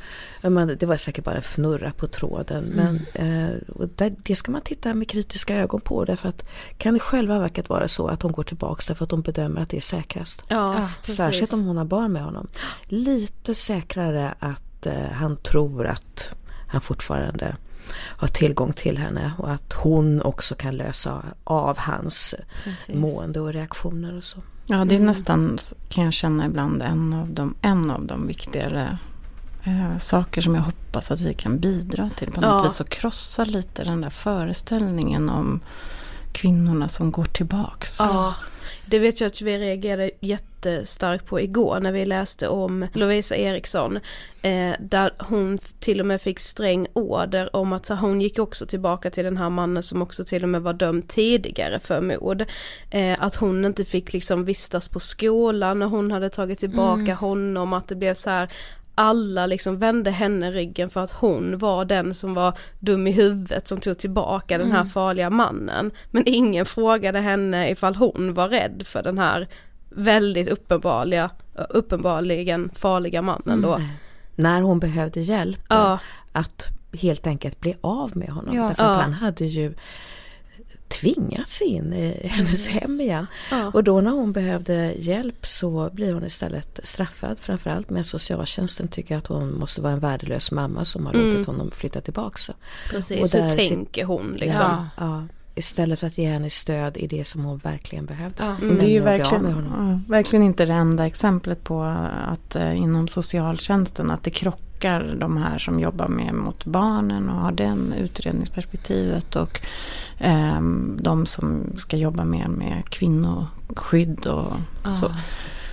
Men 0.51 0.77
det 0.81 0.87
var 0.87 0.97
säkert 0.97 1.25
bara 1.25 1.35
en 1.35 1.43
fnurra 1.43 1.93
på 1.93 2.07
tråden 2.07 2.64
mm. 2.73 2.99
men 3.14 3.51
eh, 3.51 3.87
det, 3.97 4.14
det, 4.23 4.37
ska 4.37 4.53
man 4.53 4.62
titta 4.62 4.95
med 4.95 5.09
kritiska 5.09 5.57
ögon 5.57 5.81
på 5.81 6.05
därför 6.05 6.29
att 6.29 6.45
kan 6.79 6.95
det 6.95 7.01
själva 7.01 7.39
verkat 7.39 7.68
vara 7.68 7.89
så 7.89 8.07
att 8.07 8.23
hon 8.23 8.33
går 8.33 8.45
tillbaks 8.45 8.87
därför 8.87 9.05
att 9.05 9.11
hon 9.11 9.23
bedömer 9.23 9.61
att 9.61 9.70
det 9.70 9.77
är 9.77 9.81
säkrast. 9.81 10.43
Ja, 10.49 10.89
Särskilt 11.03 11.53
om 11.53 11.62
hon 11.62 11.77
har 11.77 11.85
barn 11.85 12.12
med 12.12 12.23
honom. 12.23 12.49
Lite 12.85 13.55
säkrare 13.55 14.35
att 14.39 14.87
eh, 14.87 15.12
han 15.12 15.37
tror 15.37 15.87
att 15.87 16.35
han 16.68 16.81
fortfarande 16.81 17.57
har 17.95 18.28
tillgång 18.28 18.72
till 18.72 18.99
henne 18.99 19.33
och 19.39 19.51
att 19.51 19.72
hon 19.72 20.22
också 20.22 20.55
kan 20.55 20.76
lösa 20.76 21.22
av 21.45 21.78
hans 21.78 22.35
Precis. 22.64 22.95
mående 22.95 23.41
och 23.41 23.53
reaktioner 23.53 24.16
och 24.16 24.24
så. 24.24 24.39
Ja, 24.66 24.85
det 24.85 24.95
är 24.95 24.97
mm. 24.97 25.07
nästan, 25.07 25.59
kan 25.89 26.05
jag 26.05 26.12
känna 26.12 26.47
ibland, 26.47 26.83
en 26.83 27.14
av 27.14 27.30
de, 27.30 27.55
en 27.62 27.91
av 27.91 28.07
de 28.07 28.26
viktigare 28.26 28.99
eh, 29.64 29.99
saker 29.99 30.41
som 30.41 30.55
jag 30.55 30.62
hoppas 30.62 31.11
att 31.11 31.20
vi 31.20 31.35
kan 31.35 31.59
bidra 31.59 32.11
till 32.16 32.33
på 32.33 32.41
något 32.41 32.51
ja. 32.51 32.62
vis 32.62 32.80
och 32.80 32.89
krossa 32.89 33.45
lite 33.45 33.85
den 33.85 34.01
där 34.01 34.11
föreställningen 34.11 35.30
om 35.30 35.61
kvinnorna 36.33 36.89
som 36.89 37.12
går 37.12 37.24
tillbaks. 37.24 37.97
Ja, 37.99 38.35
det 38.93 38.99
vet 38.99 39.20
jag 39.20 39.26
att 39.26 39.43
vi 39.43 39.59
reagerade 39.59 40.11
jättestarkt 40.20 41.26
på 41.26 41.40
igår 41.40 41.80
när 41.80 41.93
vi 41.93 42.05
läste 42.05 42.49
om 42.49 42.86
Lovisa 42.93 43.36
Eriksson. 43.36 43.99
Eh, 44.43 44.72
där 44.80 45.11
hon 45.18 45.59
till 45.59 46.01
och 46.01 46.07
med 46.07 46.22
fick 46.22 46.40
sträng 46.40 46.86
order 46.93 47.57
om 47.57 47.72
att 47.72 47.88
hon 47.88 48.20
gick 48.20 48.38
också 48.38 48.66
tillbaka 48.66 49.11
till 49.11 49.24
den 49.24 49.36
här 49.36 49.51
mannen 49.51 49.82
som 49.82 50.03
också 50.03 50.24
till 50.24 50.43
och 50.43 50.49
med 50.49 50.62
var 50.62 50.72
dömd 50.72 51.09
tidigare 51.09 51.80
för 51.80 52.01
mord. 52.01 52.45
Eh, 52.90 53.16
att 53.18 53.34
hon 53.34 53.64
inte 53.64 53.84
fick 53.84 54.12
liksom 54.12 54.45
vistas 54.45 54.88
på 54.88 55.01
skolan 55.01 55.78
när 55.78 55.86
hon 55.86 56.11
hade 56.11 56.30
tagit 56.30 56.59
tillbaka 56.59 57.03
mm. 57.03 57.16
honom, 57.16 57.72
att 57.72 57.88
det 57.88 57.97
blev 57.97 58.14
så 58.14 58.30
här 58.30 58.49
alla 58.95 59.47
liksom 59.47 59.78
vände 59.78 60.11
henne 60.11 60.51
ryggen 60.51 60.90
för 60.90 61.01
att 61.01 61.11
hon 61.11 61.59
var 61.59 61.84
den 61.84 62.14
som 62.14 62.34
var 62.34 62.59
dum 62.78 63.07
i 63.07 63.11
huvudet 63.11 63.68
som 63.68 63.80
tog 63.80 63.99
tillbaka 63.99 64.55
mm. 64.55 64.66
den 64.66 64.72
här 64.72 64.80
mm. 64.80 64.90
farliga 64.90 65.30
mannen. 65.30 65.90
Men 66.11 66.22
ingen 66.26 66.66
frågade 66.66 67.18
henne 67.18 67.70
ifall 67.70 67.95
hon 67.95 68.34
var 68.34 68.49
rädd 68.49 68.82
för 68.86 69.03
den 69.03 69.18
här 69.18 69.49
väldigt 69.90 70.49
uppenbarliga, 70.49 71.30
uppenbarligen 71.68 72.70
farliga 72.74 73.22
mannen 73.22 73.61
då. 73.61 73.74
Mm. 73.74 73.88
När 74.34 74.61
hon 74.61 74.80
behövde 74.80 75.20
hjälp 75.20 75.61
ja. 75.68 75.99
att 76.32 76.68
helt 76.93 77.26
enkelt 77.26 77.61
bli 77.61 77.74
av 77.80 78.16
med 78.16 78.28
honom. 78.28 78.57
Ja. 78.57 78.62
Därför 78.62 78.82
att 78.82 78.99
ja. 78.99 79.03
han 79.03 79.12
hade 79.12 79.45
ju 79.45 79.74
tvingats 81.01 81.62
in 81.62 81.93
i 81.93 82.26
hennes 82.26 82.68
yes. 82.68 82.82
hem 82.82 83.01
igen. 83.01 83.26
Ja. 83.51 83.70
Och 83.74 83.84
då 83.84 84.01
när 84.01 84.11
hon 84.11 84.32
behövde 84.32 84.95
hjälp 84.99 85.47
så 85.47 85.90
blir 85.93 86.12
hon 86.12 86.24
istället 86.24 86.80
straffad 86.82 87.38
framförallt 87.38 87.90
med 87.90 88.07
socialtjänsten 88.07 88.88
tycker 88.88 89.16
att 89.16 89.26
hon 89.26 89.59
måste 89.59 89.80
vara 89.80 89.93
en 89.93 90.01
värdelös 90.01 90.53
mamma 90.53 90.84
som 90.84 91.07
har 91.07 91.14
mm. 91.14 91.30
låtit 91.30 91.47
honom 91.47 91.70
flytta 91.70 92.01
tillbaka. 92.01 92.53
Precis, 92.90 93.34
hur 93.34 93.68
tänker 93.68 94.05
hon 94.05 94.32
liksom? 94.32 94.61
Ja, 94.61 94.88
ja, 94.97 95.26
istället 95.55 96.01
för 96.01 96.07
att 96.07 96.18
ge 96.18 96.28
henne 96.28 96.51
stöd 96.51 96.97
i 96.97 97.07
det 97.07 97.24
som 97.24 97.45
hon 97.45 97.59
verkligen 97.59 98.07
behövde. 98.07 98.43
Ja. 98.43 98.57
Mm. 98.57 98.78
Det 98.78 98.86
är 98.86 98.90
ju 98.90 99.01
verkligen, 99.01 100.05
verkligen 100.09 100.43
inte 100.43 100.64
det 100.64 100.72
enda 100.72 101.07
exemplet 101.07 101.64
på 101.64 101.82
att 102.26 102.57
eh, 102.57 102.76
inom 102.76 103.09
socialtjänsten 103.09 104.11
att 104.11 104.22
det 104.22 104.30
krockar 104.30 104.72
de 104.91 105.37
här 105.37 105.59
som 105.59 105.80
jobbar 105.80 106.09
med 106.09 106.35
mot 106.35 106.64
barnen 106.64 107.28
och 107.28 107.41
har 107.41 107.53
den 107.53 107.93
utredningsperspektivet 107.93 109.37
och 109.37 109.61
eh, 110.18 110.61
de 110.97 111.26
som 111.26 111.62
ska 111.78 111.97
jobba 111.97 112.24
mer 112.24 112.49
med 112.49 112.83
kvinnoskydd 112.89 114.26
och 114.26 114.53
ah. 114.83 114.95
så. 114.95 115.12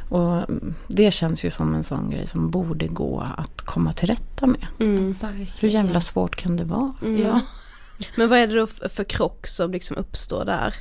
Och 0.10 0.46
det 0.88 1.12
känns 1.12 1.46
ju 1.46 1.50
som 1.50 1.76
en 1.76 1.84
sån 1.84 2.10
grej 2.10 2.28
som 2.28 2.50
borde 2.50 2.88
gå 2.88 3.26
att 3.38 3.62
komma 3.62 3.94
till 3.94 4.08
rätta 4.08 4.48
med. 4.48 4.68
Mm. 4.80 5.16
Hur 5.60 5.70
jävla 5.70 6.02
svårt 6.02 6.36
kan 6.36 6.58
det 6.58 6.64
vara? 6.64 6.94
Mm. 7.02 7.22
Ja. 7.22 7.42
Men 8.16 8.30
vad 8.30 8.40
är 8.40 8.48
det 8.48 8.56
då 8.56 8.68
för 8.68 9.04
krock 9.04 9.48
som 9.48 9.72
liksom 9.72 9.98
uppstår 9.98 10.46
där? 10.46 10.76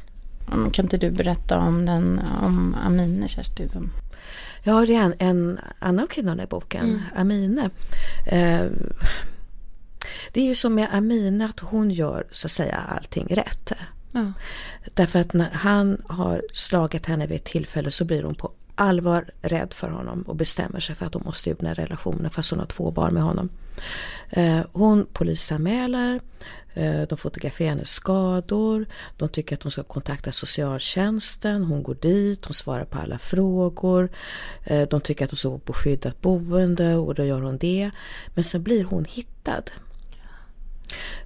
Kan 0.72 0.84
inte 0.84 0.96
du 0.96 1.10
berätta 1.10 1.58
om 1.58 1.86
den, 1.86 2.20
om 2.42 2.76
Amine 2.86 3.28
Kerstin? 3.28 3.90
Ja, 4.68 4.86
det 4.86 4.94
är 4.94 5.02
en, 5.02 5.14
en 5.18 5.60
annan 5.78 6.06
kvinna 6.06 6.42
i 6.42 6.46
boken, 6.46 6.84
mm. 6.84 7.00
Amine. 7.16 7.70
Eh, 8.26 8.66
det 10.32 10.40
är 10.40 10.44
ju 10.44 10.54
som 10.54 10.74
med 10.74 10.88
Amine 10.92 11.44
att 11.44 11.60
hon 11.60 11.90
gör 11.90 12.26
så 12.30 12.46
att 12.46 12.52
säga 12.52 12.76
allting 12.76 13.26
rätt. 13.26 13.72
Ja. 14.12 14.32
Därför 14.94 15.18
att 15.18 15.32
när 15.32 15.50
han 15.50 16.02
har 16.08 16.42
slagit 16.52 17.06
henne 17.06 17.26
vid 17.26 17.36
ett 17.36 17.44
tillfälle 17.44 17.90
så 17.90 18.04
blir 18.04 18.22
hon 18.22 18.34
på 18.34 18.52
allvar 18.74 19.30
rädd 19.42 19.74
för 19.74 19.90
honom 19.90 20.22
och 20.22 20.36
bestämmer 20.36 20.80
sig 20.80 20.94
för 20.94 21.06
att 21.06 21.14
hon 21.14 21.24
måste 21.24 21.50
ur 21.50 21.54
den 21.54 21.66
här 21.66 21.74
relationen 21.74 22.30
fast 22.30 22.50
hon 22.50 22.58
har 22.58 22.66
två 22.66 22.90
barn 22.90 23.14
med 23.14 23.22
honom. 23.22 23.48
Eh, 24.30 24.60
hon 24.72 25.06
polisanmäler, 25.12 26.20
Eh, 26.78 27.02
de 27.02 27.18
fotograferar 27.18 27.70
hennes 27.70 27.90
skador, 27.90 28.86
de 29.16 29.28
tycker 29.28 29.56
att 29.56 29.62
hon 29.62 29.72
ska 29.72 29.82
kontakta 29.82 30.32
socialtjänsten, 30.32 31.64
hon 31.64 31.82
går 31.82 31.94
dit, 31.94 32.44
hon 32.44 32.54
svarar 32.54 32.84
på 32.84 32.98
alla 32.98 33.18
frågor, 33.18 34.08
eh, 34.64 34.88
de 34.88 35.00
tycker 35.00 35.24
att 35.24 35.30
hon 35.30 35.36
ska 35.36 35.48
bo 35.48 35.58
på 35.58 35.72
skyddat 35.72 36.20
boende 36.20 36.94
och 36.94 37.14
då 37.14 37.24
gör 37.24 37.40
hon 37.40 37.58
det. 37.58 37.90
Men 38.34 38.44
sen 38.44 38.62
blir 38.62 38.84
hon 38.84 39.04
hittad 39.04 39.62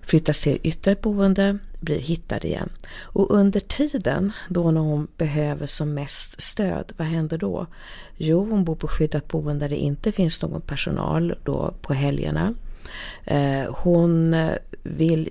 flyttas 0.03 0.41
till 0.41 0.59
ytterligare 0.63 1.01
boende, 1.03 1.59
blir 1.81 1.99
hittad 1.99 2.45
igen. 2.45 2.69
Och 3.01 3.31
under 3.31 3.61
tiden 3.61 4.33
då 4.49 4.71
när 4.71 4.81
hon 4.81 5.09
behöver 5.17 5.67
som 5.67 5.95
mest 5.95 6.41
stöd, 6.41 6.93
vad 6.97 7.07
händer 7.07 7.39
då? 7.39 7.67
Jo, 8.17 8.47
hon 8.51 8.65
bor 8.65 8.75
på 8.75 8.89
skyddat 8.89 9.29
boende 9.29 9.65
där 9.65 9.69
det 9.69 9.77
inte 9.77 10.13
finns 10.13 10.43
någon 10.43 10.61
personal 10.61 11.35
då 11.45 11.75
på 11.83 11.95
helgerna. 11.95 12.55
Eh, 13.25 13.75
hon 13.75 14.37
vill 14.83 15.29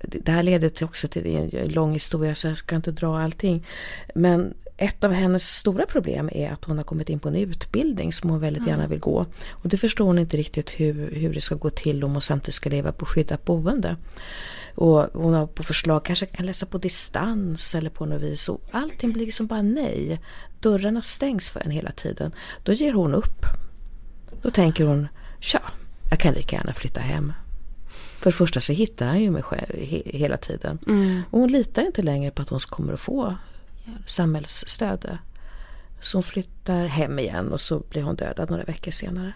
det 0.00 0.32
här 0.32 0.42
leder 0.42 0.84
också 0.84 1.08
till 1.08 1.26
en 1.26 1.68
lång 1.68 1.92
historia 1.92 2.34
så 2.34 2.48
jag 2.48 2.56
ska 2.56 2.76
inte 2.76 2.90
dra 2.90 3.18
allting. 3.18 3.66
Men 4.14 4.54
ett 4.76 5.04
av 5.04 5.12
hennes 5.12 5.56
stora 5.56 5.86
problem 5.86 6.30
är 6.32 6.50
att 6.50 6.64
hon 6.64 6.76
har 6.76 6.84
kommit 6.84 7.08
in 7.08 7.18
på 7.18 7.28
en 7.28 7.34
utbildning 7.34 8.12
som 8.12 8.30
hon 8.30 8.40
väldigt 8.40 8.66
gärna 8.66 8.86
vill 8.86 8.98
gå. 8.98 9.26
Och 9.50 9.68
det 9.68 9.76
förstår 9.76 10.04
hon 10.04 10.18
inte 10.18 10.36
riktigt 10.36 10.70
hur, 10.70 11.10
hur 11.10 11.34
det 11.34 11.40
ska 11.40 11.54
gå 11.54 11.70
till 11.70 12.04
om 12.04 12.12
hon 12.12 12.22
samtidigt 12.22 12.54
ska 12.54 12.70
leva 12.70 12.92
på 12.92 13.06
skyddat 13.06 13.44
boende. 13.44 13.96
Och 14.74 15.06
hon 15.12 15.34
har 15.34 15.46
på 15.46 15.62
förslag 15.62 16.04
kanske 16.04 16.26
kan 16.26 16.46
läsa 16.46 16.66
på 16.66 16.78
distans 16.78 17.74
eller 17.74 17.90
på 17.90 18.06
något 18.06 18.22
vis. 18.22 18.48
Och 18.48 18.60
allting 18.70 19.12
blir 19.12 19.26
liksom 19.26 19.46
bara 19.46 19.62
nej. 19.62 20.20
Dörrarna 20.60 21.02
stängs 21.02 21.50
för 21.50 21.60
en 21.60 21.70
hela 21.70 21.90
tiden. 21.90 22.32
Då 22.62 22.72
ger 22.72 22.92
hon 22.92 23.14
upp. 23.14 23.46
Då 24.42 24.50
tänker 24.50 24.84
hon, 24.84 25.08
ja, 25.52 25.60
jag 26.10 26.18
kan 26.18 26.34
lika 26.34 26.56
gärna 26.56 26.74
flytta 26.74 27.00
hem. 27.00 27.32
För 28.18 28.30
det 28.30 28.36
första 28.36 28.60
så 28.60 28.72
hittar 28.72 29.06
han 29.06 29.20
ju 29.20 29.30
mig 29.30 29.42
själv 29.42 29.76
hela 30.04 30.36
tiden. 30.36 30.78
Mm. 30.86 31.22
Och 31.30 31.40
hon 31.40 31.52
litar 31.52 31.82
inte 31.82 32.02
längre 32.02 32.30
på 32.30 32.42
att 32.42 32.48
hon 32.48 32.60
kommer 32.60 32.92
att 32.92 33.00
få 33.00 33.36
samhällsstöd. 34.06 35.18
Så 36.00 36.16
hon 36.16 36.22
flyttar 36.22 36.86
hem 36.86 37.18
igen 37.18 37.52
och 37.52 37.60
så 37.60 37.80
blir 37.80 38.02
hon 38.02 38.16
dödad 38.16 38.50
några 38.50 38.64
veckor 38.64 38.90
senare. 38.90 39.32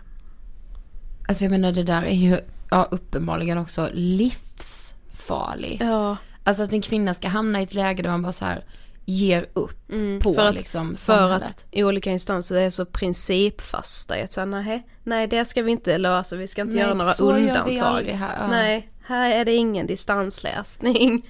Alltså 1.28 1.44
jag 1.44 1.50
menar 1.50 1.72
det 1.72 1.82
där 1.82 2.02
är 2.02 2.14
ju 2.14 2.40
ja, 2.70 2.88
uppenbarligen 2.90 3.58
också 3.58 3.90
livsfarligt. 3.92 5.82
Ja. 5.82 6.16
Alltså 6.44 6.62
att 6.62 6.72
en 6.72 6.82
kvinna 6.82 7.14
ska 7.14 7.28
hamna 7.28 7.60
i 7.60 7.62
ett 7.62 7.74
läge 7.74 8.02
där 8.02 8.10
man 8.10 8.22
bara 8.22 8.32
så 8.32 8.44
här 8.44 8.64
ger 9.04 9.46
upp 9.52 9.90
mm, 9.90 10.20
på 10.20 10.34
för 10.34 10.48
att, 10.48 10.54
liksom 10.54 10.96
För 10.96 11.30
att 11.30 11.64
i 11.70 11.84
olika 11.84 12.10
instanser 12.10 12.56
är 12.56 12.70
så 12.70 12.84
principfasta 12.84 14.18
i 14.18 14.22
att 14.22 14.32
säga 14.32 14.44
nej, 14.44 14.86
nej 15.02 15.26
det 15.26 15.44
ska 15.44 15.62
vi 15.62 15.72
inte 15.72 15.98
lösa, 15.98 16.36
vi 16.36 16.48
ska 16.48 16.62
inte 16.62 16.74
nej, 16.74 16.82
göra 16.82 16.94
några 16.94 17.14
undantag. 17.14 18.02
Här, 18.02 18.36
ja. 18.40 18.46
Nej, 18.46 18.88
här 19.04 19.30
är 19.30 19.44
det 19.44 19.52
ingen 19.52 19.86
distansläsning. 19.86 21.26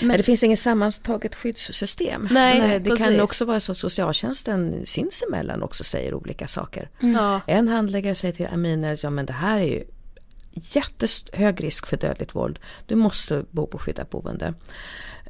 Men 0.00 0.16
det 0.16 0.22
finns 0.22 0.42
inget 0.42 0.58
sammantaget 0.58 1.34
skyddssystem. 1.34 2.28
Nej, 2.30 2.58
Nej 2.58 2.80
det 2.80 2.90
precis. 2.90 3.06
kan 3.06 3.20
också 3.20 3.44
vara 3.44 3.60
så 3.60 3.72
att 3.72 3.78
socialtjänsten 3.78 4.86
sinsemellan 4.86 5.62
också 5.62 5.84
säger 5.84 6.14
olika 6.14 6.46
saker. 6.46 6.90
Mm. 7.00 7.40
En 7.46 7.68
handläggare 7.68 8.14
säger 8.14 8.34
till 8.34 8.48
Amina, 8.52 8.96
ja 9.02 9.10
men 9.10 9.26
det 9.26 9.32
här 9.32 9.58
är 9.58 9.64
ju 9.64 9.84
jättehög 10.54 11.64
risk 11.64 11.86
för 11.86 11.96
dödligt 11.96 12.34
våld. 12.34 12.58
Du 12.86 12.94
måste 12.94 13.44
bo 13.50 13.66
på 13.66 13.78
skyddat 13.78 14.10
boende. 14.10 14.54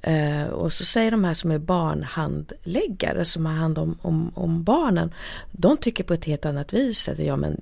Uh, 0.09 0.47
och 0.47 0.73
så 0.73 0.85
säger 0.85 1.11
de 1.11 1.25
här 1.25 1.35
som 1.35 1.51
är 1.51 1.59
barnhandläggare 1.59 3.25
som 3.25 3.47
har 3.47 3.53
hand 3.53 3.79
om, 3.79 3.99
om, 4.03 4.33
om 4.35 4.63
barnen. 4.63 5.15
De 5.53 5.77
tycker 5.77 6.05
på 6.05 6.15
ett 6.15 6.25
helt 6.25 6.47
annat 6.47 6.73
vis 6.73 7.09
att 7.09 7.19
ja 7.19 7.37
men 7.37 7.59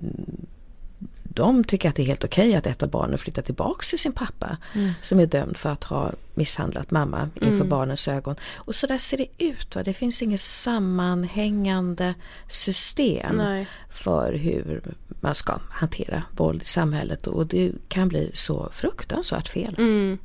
de 1.33 1.63
tycker 1.63 1.89
att 1.89 1.95
det 1.95 2.01
är 2.01 2.05
helt 2.05 2.23
okej 2.23 2.47
okay 2.47 2.57
att 2.57 2.67
ett 2.67 2.83
av 2.83 2.89
barnen 2.89 3.17
flyttar 3.17 3.41
tillbaks 3.41 3.89
till 3.89 3.99
sin 3.99 4.11
pappa 4.11 4.57
mm. 4.73 4.91
som 5.01 5.19
är 5.19 5.25
dömd 5.25 5.57
för 5.57 5.69
att 5.69 5.83
ha 5.83 6.11
misshandlat 6.33 6.91
mamma 6.91 7.29
inför 7.35 7.55
mm. 7.55 7.69
barnens 7.69 8.07
ögon. 8.07 8.35
Och 8.55 8.75
så 8.75 8.87
där 8.87 8.97
ser 8.97 9.17
det 9.17 9.27
ut. 9.37 9.75
Va? 9.75 9.83
Det 9.83 9.93
finns 9.93 10.21
inget 10.21 10.41
sammanhängande 10.41 12.13
system 12.47 13.37
Nej. 13.37 13.67
för 13.89 14.33
hur 14.33 14.95
man 15.21 15.35
ska 15.35 15.59
hantera 15.69 16.23
våld 16.31 16.61
i 16.61 16.65
samhället 16.65 17.27
och 17.27 17.47
det 17.47 17.71
kan 17.87 18.07
bli 18.07 18.31
så 18.33 18.69
fruktansvärt 18.71 19.49
fel. 19.49 19.75
Mm. 19.77 20.17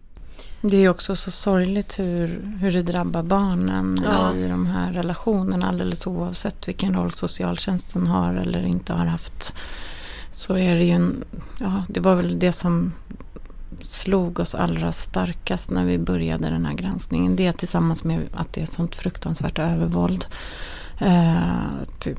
Det 0.70 0.76
är 0.76 0.88
också 0.88 1.16
så 1.16 1.30
sorgligt 1.30 1.98
hur, 1.98 2.56
hur 2.60 2.72
det 2.72 2.82
drabbar 2.82 3.22
barnen 3.22 4.00
ja. 4.04 4.34
i 4.34 4.48
de 4.48 4.66
här 4.66 4.92
relationerna 4.92 5.68
alldeles 5.68 6.06
oavsett 6.06 6.68
vilken 6.68 6.94
roll 6.94 7.12
socialtjänsten 7.12 8.06
har 8.06 8.34
eller 8.34 8.66
inte 8.66 8.92
har 8.92 9.06
haft 9.06 9.54
så 10.32 10.56
är 10.56 10.74
det 10.74 10.84
ju 10.84 10.90
en, 10.90 11.24
ja 11.60 11.84
det 11.88 12.00
var 12.00 12.14
väl 12.14 12.38
det 12.38 12.52
som 12.52 12.92
slog 13.82 14.40
oss 14.40 14.54
allra 14.54 14.92
starkast 14.92 15.70
när 15.70 15.84
vi 15.84 15.98
började 15.98 16.50
den 16.50 16.66
här 16.66 16.74
granskningen. 16.74 17.36
Det 17.36 17.52
tillsammans 17.52 18.04
med 18.04 18.20
att 18.32 18.52
det 18.52 18.60
är 18.60 18.64
ett 18.64 18.72
sånt 18.72 18.94
fruktansvärt 18.94 19.58
övervåld. 19.58 20.26
Eh, 20.98 22.12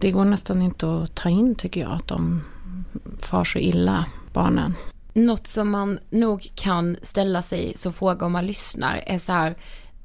det 0.00 0.10
går 0.10 0.24
nästan 0.24 0.62
inte 0.62 1.02
att 1.02 1.14
ta 1.14 1.28
in 1.28 1.54
tycker 1.54 1.80
jag 1.80 1.92
att 1.92 2.08
de 2.08 2.42
far 3.18 3.44
så 3.44 3.58
illa, 3.58 4.06
barnen. 4.32 4.74
Något 5.16 5.46
som 5.46 5.70
man 5.70 5.98
nog 6.10 6.50
kan 6.54 6.96
ställa 7.02 7.42
sig 7.42 7.72
som 7.76 7.92
fråga 7.92 8.26
om 8.26 8.32
man 8.32 8.46
lyssnar 8.46 9.02
är 9.06 9.18
så 9.18 9.32
här, 9.32 9.56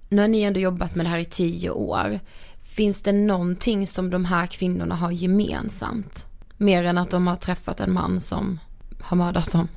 nu 0.10 0.22
har 0.22 0.28
ni 0.28 0.42
ändå 0.42 0.60
jobbat 0.60 0.96
med 0.96 1.06
det 1.06 1.10
här 1.10 1.20
i 1.20 1.26
tio 1.26 1.70
år. 1.70 2.20
Finns 2.62 3.02
det 3.02 3.12
någonting 3.12 3.88
som 3.88 4.10
de 4.10 4.26
här 4.26 4.48
kvinnorna 4.48 4.96
har 4.96 5.12
gemensamt? 5.12 6.26
Mer 6.58 6.84
än 6.84 6.98
att 6.98 7.10
de 7.10 7.28
har 7.28 7.36
träffat 7.36 7.80
en 7.80 7.94
man 7.94 8.22
som 8.22 8.60
har 9.02 9.18
mördat 9.18 9.52
dem. 9.52 9.68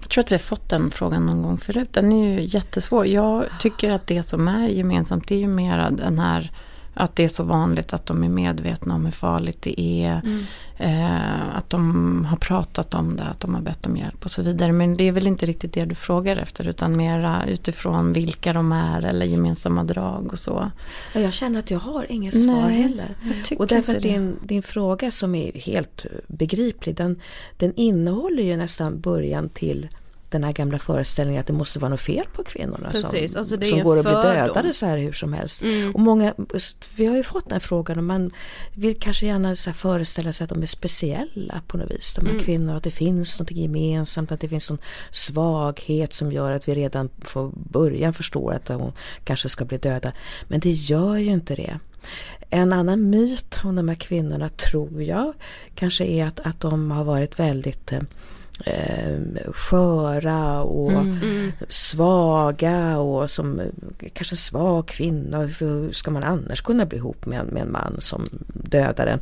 Jag 0.00 0.08
tror 0.10 0.24
att 0.24 0.30
vi 0.30 0.34
har 0.34 0.40
fått 0.40 0.68
den 0.68 0.90
frågan 0.90 1.26
någon 1.26 1.42
gång 1.42 1.58
förut. 1.58 1.92
Den 1.92 2.12
är 2.12 2.34
ju 2.34 2.46
jättesvår. 2.46 3.06
Jag 3.06 3.44
tycker 3.60 3.90
att 3.90 4.06
det 4.06 4.22
som 4.22 4.48
är 4.48 4.68
gemensamt 4.68 5.28
det 5.28 5.34
är 5.34 5.40
ju 5.40 5.48
mera 5.48 5.90
den 5.90 6.18
här 6.18 6.52
att 6.94 7.16
det 7.16 7.24
är 7.24 7.28
så 7.28 7.44
vanligt 7.44 7.92
att 7.92 8.06
de 8.06 8.22
är 8.24 8.28
medvetna 8.28 8.94
om 8.94 9.04
hur 9.04 9.12
farligt 9.12 9.62
det 9.62 9.80
är. 9.80 10.20
Mm. 10.24 10.44
Eh, 10.76 11.56
att 11.56 11.70
de 11.70 12.24
har 12.24 12.36
pratat 12.36 12.94
om 12.94 13.16
det, 13.16 13.24
att 13.24 13.40
de 13.40 13.54
har 13.54 13.62
bett 13.62 13.86
om 13.86 13.96
hjälp 13.96 14.24
och 14.24 14.30
så 14.30 14.42
vidare. 14.42 14.72
Men 14.72 14.96
det 14.96 15.08
är 15.08 15.12
väl 15.12 15.26
inte 15.26 15.46
riktigt 15.46 15.72
det 15.72 15.84
du 15.84 15.94
frågar 15.94 16.36
efter 16.36 16.68
utan 16.68 16.96
mera 16.96 17.46
utifrån 17.46 18.12
vilka 18.12 18.52
de 18.52 18.72
är 18.72 19.02
eller 19.02 19.26
gemensamma 19.26 19.84
drag 19.84 20.32
och 20.32 20.38
så. 20.38 20.70
Jag 21.14 21.32
känner 21.32 21.58
att 21.58 21.70
jag 21.70 21.78
har 21.78 22.12
inget 22.12 22.42
svar 22.42 22.66
Nej, 22.66 22.82
heller. 22.82 23.14
Och 23.58 23.66
därför 23.66 23.96
att 23.96 24.02
din, 24.02 24.36
din 24.42 24.62
fråga 24.62 25.10
som 25.10 25.34
är 25.34 25.52
helt 25.52 26.06
begriplig 26.26 26.96
den, 26.96 27.20
den 27.56 27.74
innehåller 27.76 28.42
ju 28.42 28.56
nästan 28.56 29.00
början 29.00 29.48
till 29.48 29.88
den 30.34 30.44
här 30.44 30.52
gamla 30.52 30.78
föreställningen 30.78 31.40
att 31.40 31.46
det 31.46 31.52
måste 31.52 31.78
vara 31.78 31.88
något 31.88 32.00
fel 32.00 32.26
på 32.32 32.44
kvinnorna 32.44 32.90
Precis, 32.90 33.32
som, 33.32 33.38
alltså 33.38 33.60
som 33.60 33.80
går 33.80 33.98
att 33.98 34.04
bli 34.04 34.12
dödade 34.12 34.72
så 34.72 34.86
här 34.86 34.98
hur 34.98 35.12
som 35.12 35.32
helst. 35.32 35.62
Mm. 35.62 35.94
Och 35.94 36.00
många, 36.00 36.34
vi 36.96 37.06
har 37.06 37.16
ju 37.16 37.22
fått 37.22 37.48
den 37.48 37.60
frågan 37.60 37.98
och 37.98 38.04
man 38.04 38.30
vill 38.72 39.00
kanske 39.00 39.26
gärna 39.26 39.56
så 39.56 39.72
föreställa 39.72 40.32
sig 40.32 40.44
att 40.44 40.50
de 40.50 40.62
är 40.62 40.66
speciella 40.66 41.62
på 41.66 41.76
något 41.76 41.90
vis. 41.90 42.14
De 42.14 42.26
här 42.26 42.32
mm. 42.32 42.44
kvinnorna, 42.44 42.76
att 42.76 42.82
det 42.82 42.90
finns 42.90 43.38
något 43.38 43.50
gemensamt, 43.50 44.32
att 44.32 44.40
det 44.40 44.48
finns 44.48 44.70
en 44.70 44.78
svaghet 45.10 46.12
som 46.12 46.32
gör 46.32 46.52
att 46.52 46.68
vi 46.68 46.74
redan 46.74 47.08
från 47.24 47.52
början 47.70 48.14
förstår 48.14 48.52
att 48.52 48.68
hon 48.68 48.92
kanske 49.24 49.48
ska 49.48 49.64
bli 49.64 49.78
döda. 49.78 50.12
Men 50.48 50.60
det 50.60 50.70
gör 50.70 51.16
ju 51.16 51.30
inte 51.30 51.54
det. 51.54 51.78
En 52.50 52.72
annan 52.72 53.10
myt 53.10 53.58
om 53.64 53.76
de 53.76 53.88
här 53.88 53.94
kvinnorna 53.94 54.48
tror 54.48 55.02
jag 55.02 55.34
kanske 55.74 56.04
är 56.04 56.26
att, 56.26 56.40
att 56.40 56.60
de 56.60 56.90
har 56.90 57.04
varit 57.04 57.38
väldigt 57.38 57.92
eh, 58.64 59.52
sköra 59.52 60.62
och 60.62 60.90
mm, 60.90 61.18
mm. 61.22 61.52
svaga 61.68 62.98
och 62.98 63.30
som 63.30 63.60
kanske 64.12 64.36
svag 64.36 64.88
kvinna. 64.88 65.40
Hur 65.40 65.92
ska 65.92 66.10
man 66.10 66.24
annars 66.24 66.60
kunna 66.60 66.86
bli 66.86 66.98
ihop 66.98 67.26
med, 67.26 67.46
med 67.52 67.62
en 67.62 67.72
man 67.72 67.96
som 67.98 68.24
dödar 68.48 69.06
en? 69.06 69.20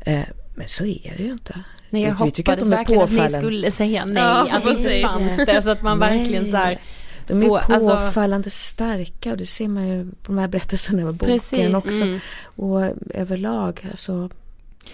Eh, 0.00 0.24
men 0.54 0.68
så 0.68 0.84
är 0.84 1.14
det 1.16 1.22
ju 1.22 1.32
inte. 1.32 1.64
Nej, 1.90 2.02
jag 2.02 2.08
vi, 2.10 2.14
hoppades 2.14 2.38
vi 2.38 2.52
att 2.52 2.58
de 2.58 2.70
verkligen 2.70 3.02
att 3.02 3.10
ni 3.10 3.28
skulle 3.28 3.70
säga 3.70 4.04
nej, 4.04 4.22
ja, 4.22 4.56
att 4.56 4.64
det 4.64 4.70
inte 4.70 5.08
fanns 5.08 5.46
det. 5.46 5.62
Så 5.62 5.70
att 5.70 5.82
man 5.82 5.98
nej. 5.98 6.18
verkligen 6.18 6.50
så 6.50 6.56
här, 6.56 6.80
de 7.26 7.42
är 7.42 7.46
få, 7.46 7.56
alltså- 7.56 7.96
påfallande 7.96 8.46
alltså, 8.46 8.50
starka 8.50 9.30
och 9.30 9.36
det 9.36 9.46
ser 9.46 9.68
man 9.68 9.88
ju 9.88 10.04
på 10.04 10.32
de 10.32 10.38
här 10.38 10.48
berättelserna 10.48 11.02
över 11.02 11.12
boken 11.12 11.38
precis, 11.38 11.74
också. 11.74 12.04
Mm. 12.04 12.20
Och 12.56 12.82
överlag, 13.14 13.86
alltså 13.90 14.30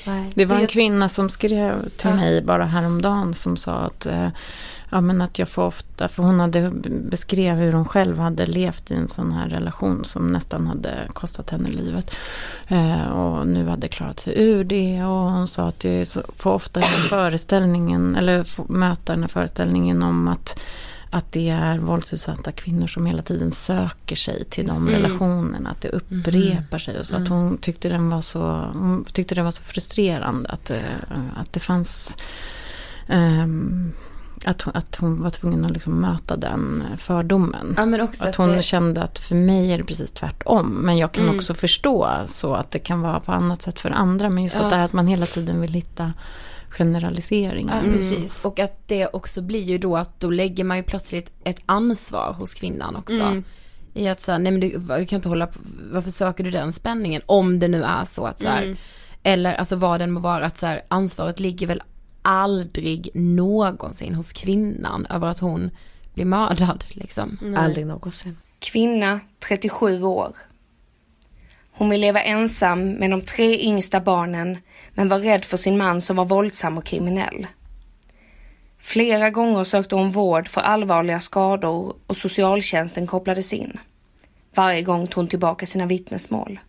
Nej, 0.06 0.32
det 0.34 0.44
var 0.44 0.56
en 0.56 0.66
kvinna 0.66 1.08
som 1.08 1.28
skrev 1.28 1.88
till 1.88 2.10
ja. 2.10 2.16
mig 2.16 2.42
bara 2.42 2.64
häromdagen 2.64 3.34
som 3.34 3.56
sa 3.56 3.72
att, 3.72 4.06
eh, 4.06 4.28
ja, 4.90 5.00
men 5.00 5.22
att 5.22 5.38
jag 5.38 5.48
får 5.48 5.62
ofta, 5.62 6.08
för 6.08 6.22
hon 6.22 6.40
hade 6.40 6.70
beskrev 7.10 7.56
hur 7.56 7.72
hon 7.72 7.84
själv 7.84 8.18
hade 8.18 8.46
levt 8.46 8.90
i 8.90 8.94
en 8.94 9.08
sån 9.08 9.32
här 9.32 9.48
relation 9.48 10.04
som 10.04 10.26
nästan 10.26 10.66
hade 10.66 11.08
kostat 11.12 11.50
henne 11.50 11.68
livet. 11.68 12.16
Eh, 12.68 13.08
och 13.08 13.46
nu 13.46 13.68
hade 13.68 13.88
klarat 13.88 14.20
sig 14.20 14.42
ur 14.42 14.64
det 14.64 15.04
och 15.04 15.30
hon 15.30 15.48
sa 15.48 15.68
att 15.68 15.84
så, 16.04 16.22
får 16.36 16.50
ofta 16.50 16.80
den 16.80 16.88
föreställningen, 16.90 18.16
eller 18.16 18.72
möta 18.72 19.12
den 19.12 19.22
här 19.22 19.28
föreställningen 19.28 20.02
om 20.02 20.28
att 20.28 20.60
att 21.10 21.32
det 21.32 21.48
är 21.48 21.78
våldsutsatta 21.78 22.52
kvinnor 22.52 22.86
som 22.86 23.06
hela 23.06 23.22
tiden 23.22 23.52
söker 23.52 24.16
sig 24.16 24.44
till 24.44 24.66
de 24.66 24.76
mm. 24.76 24.92
relationerna. 24.92 25.70
Att 25.70 25.80
det 25.80 25.88
upprepar 25.88 26.78
sig. 26.78 26.98
Och 26.98 27.06
så 27.06 27.14
mm. 27.14 27.22
att 27.22 27.28
hon 27.28 27.58
tyckte 27.58 27.88
den 27.88 28.10
var 28.10 28.20
så, 28.20 28.40
hon 28.72 29.04
tyckte 29.04 29.34
det 29.34 29.42
var 29.42 29.50
så 29.50 29.62
frustrerande 29.62 30.50
att, 30.50 30.70
eh, 30.70 30.80
att 31.36 31.52
det 31.52 31.60
fanns 31.60 32.16
um, 33.08 33.92
att, 34.44 34.76
att 34.76 34.96
hon 34.96 35.22
var 35.22 35.30
tvungen 35.30 35.64
att 35.64 35.70
liksom 35.70 36.00
möta 36.00 36.36
den 36.36 36.84
fördomen. 36.98 37.74
Ja, 37.76 38.04
att, 38.04 38.22
att 38.22 38.36
hon 38.36 38.48
det... 38.48 38.62
kände 38.62 39.02
att 39.02 39.18
för 39.18 39.34
mig 39.34 39.72
är 39.72 39.78
det 39.78 39.84
precis 39.84 40.12
tvärtom. 40.12 40.68
Men 40.68 40.98
jag 40.98 41.12
kan 41.12 41.24
mm. 41.24 41.36
också 41.36 41.54
förstå 41.54 42.24
så 42.26 42.54
att 42.54 42.70
det 42.70 42.78
kan 42.78 43.00
vara 43.00 43.20
på 43.20 43.32
annat 43.32 43.62
sätt 43.62 43.80
för 43.80 43.90
andra. 43.90 44.30
Men 44.30 44.44
just 44.44 44.56
ja. 44.56 44.62
att 44.64 44.70
det 44.70 44.76
här 44.76 44.84
att 44.84 44.92
man 44.92 45.06
hela 45.06 45.26
tiden 45.26 45.60
vill 45.60 45.72
hitta 45.72 46.12
generaliseringar. 46.78 47.76
Ja, 47.76 47.80
mm. 47.80 47.96
precis. 47.96 48.44
Och 48.44 48.58
att 48.58 48.88
det 48.88 49.06
också 49.06 49.42
blir 49.42 49.62
ju 49.62 49.78
då 49.78 49.96
att 49.96 50.20
då 50.20 50.30
lägger 50.30 50.64
man 50.64 50.76
ju 50.76 50.82
plötsligt 50.82 51.32
ett 51.44 51.62
ansvar 51.66 52.32
hos 52.32 52.54
kvinnan 52.54 52.96
också. 52.96 53.22
Mm. 53.22 53.44
I 53.94 54.08
att 54.08 54.22
säga, 54.22 54.38
nej 54.38 54.52
men 54.52 54.60
du, 54.60 54.78
du, 54.78 55.06
kan 55.06 55.16
inte 55.16 55.28
hålla 55.28 55.46
på, 55.46 55.58
varför 55.92 56.10
söker 56.10 56.44
du 56.44 56.50
den 56.50 56.72
spänningen? 56.72 57.22
Om 57.26 57.58
det 57.58 57.68
nu 57.68 57.82
är 57.82 58.04
så 58.04 58.26
att 58.26 58.40
så 58.40 58.48
här, 58.48 58.62
mm. 58.62 58.76
eller 59.22 59.54
alltså 59.54 59.76
vad 59.76 60.00
den 60.00 60.12
må 60.12 60.20
vara, 60.20 60.46
att 60.46 60.58
så 60.58 60.66
här, 60.66 60.82
ansvaret 60.88 61.40
ligger 61.40 61.66
väl 61.66 61.82
aldrig 62.22 63.10
någonsin 63.14 64.14
hos 64.14 64.32
kvinnan 64.32 65.06
över 65.06 65.28
att 65.28 65.38
hon 65.38 65.70
blir 66.14 66.24
mördad 66.24 66.84
liksom. 66.88 67.38
Nej. 67.42 67.56
Aldrig 67.56 67.86
någonsin. 67.86 68.36
Kvinna, 68.58 69.20
37 69.48 70.02
år. 70.02 70.32
Hon 71.78 71.88
vill 71.88 72.00
leva 72.00 72.20
ensam 72.20 72.90
med 72.92 73.10
de 73.10 73.20
tre 73.20 73.60
yngsta 73.60 74.00
barnen 74.00 74.58
men 74.94 75.08
var 75.08 75.18
rädd 75.18 75.44
för 75.44 75.56
sin 75.56 75.78
man 75.78 76.00
som 76.00 76.16
var 76.16 76.24
våldsam 76.24 76.78
och 76.78 76.84
kriminell. 76.84 77.46
Flera 78.78 79.30
gånger 79.30 79.64
sökte 79.64 79.94
hon 79.94 80.10
vård 80.10 80.48
för 80.48 80.60
allvarliga 80.60 81.20
skador 81.20 81.96
och 82.06 82.16
socialtjänsten 82.16 83.06
kopplades 83.06 83.52
in. 83.52 83.78
Varje 84.54 84.82
gång 84.82 85.06
tog 85.06 85.14
hon 85.16 85.28
tillbaka 85.28 85.66
sina 85.66 85.86
vittnesmål. 85.86 86.60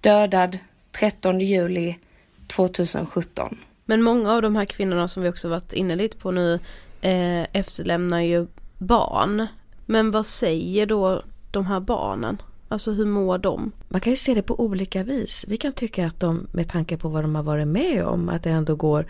Dödad 0.00 0.58
13 0.92 1.40
juli 1.40 1.98
2017. 2.46 3.58
Men 3.84 4.02
många 4.02 4.32
av 4.32 4.42
de 4.42 4.56
här 4.56 4.64
kvinnorna 4.64 5.08
som 5.08 5.22
vi 5.22 5.28
också 5.28 5.48
varit 5.48 5.72
inne 5.72 5.96
lite 5.96 6.16
på 6.16 6.30
nu 6.30 6.60
eh, 7.00 7.42
efterlämnar 7.52 8.20
ju 8.20 8.46
barn. 8.78 9.46
Men 9.86 10.10
vad 10.10 10.26
säger 10.26 10.86
då 10.86 11.22
de 11.50 11.66
här 11.66 11.80
barnen? 11.80 12.38
Alltså 12.74 12.92
hur 12.92 13.06
mår 13.06 13.38
de? 13.38 13.72
Man 13.88 14.00
kan 14.00 14.12
ju 14.12 14.16
se 14.16 14.34
det 14.34 14.42
på 14.42 14.60
olika 14.60 15.02
vis. 15.02 15.44
Vi 15.48 15.56
kan 15.56 15.72
tycka 15.72 16.06
att 16.06 16.20
de 16.20 16.46
med 16.52 16.68
tanke 16.68 16.96
på 16.96 17.08
vad 17.08 17.24
de 17.24 17.34
har 17.34 17.42
varit 17.42 17.68
med 17.68 18.04
om 18.04 18.28
att 18.28 18.42
det 18.42 18.50
ändå 18.50 18.76
går 18.76 19.06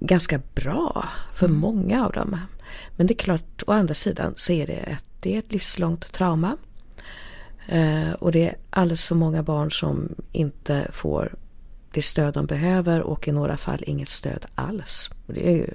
ganska 0.00 0.40
bra 0.54 1.08
för 1.34 1.46
mm. 1.46 1.58
många 1.58 2.06
av 2.06 2.12
dem. 2.12 2.36
Men 2.96 3.06
det 3.06 3.14
är 3.14 3.18
klart, 3.18 3.62
å 3.66 3.72
andra 3.72 3.94
sidan 3.94 4.34
så 4.36 4.52
är 4.52 4.66
det 4.66 4.72
ett, 4.72 5.04
det 5.20 5.34
är 5.34 5.38
ett 5.38 5.52
livslångt 5.52 6.12
trauma. 6.12 6.56
Eh, 7.68 8.12
och 8.12 8.32
det 8.32 8.48
är 8.48 8.56
alldeles 8.70 9.04
för 9.04 9.14
många 9.14 9.42
barn 9.42 9.70
som 9.70 10.14
inte 10.32 10.88
får 10.92 11.34
det 11.92 12.02
stöd 12.02 12.34
de 12.34 12.46
behöver 12.46 13.00
och 13.00 13.28
i 13.28 13.32
några 13.32 13.56
fall 13.56 13.84
inget 13.86 14.08
stöd 14.08 14.46
alls. 14.54 15.10
Och 15.26 15.34
det 15.34 15.48
är 15.48 15.56
ju 15.56 15.70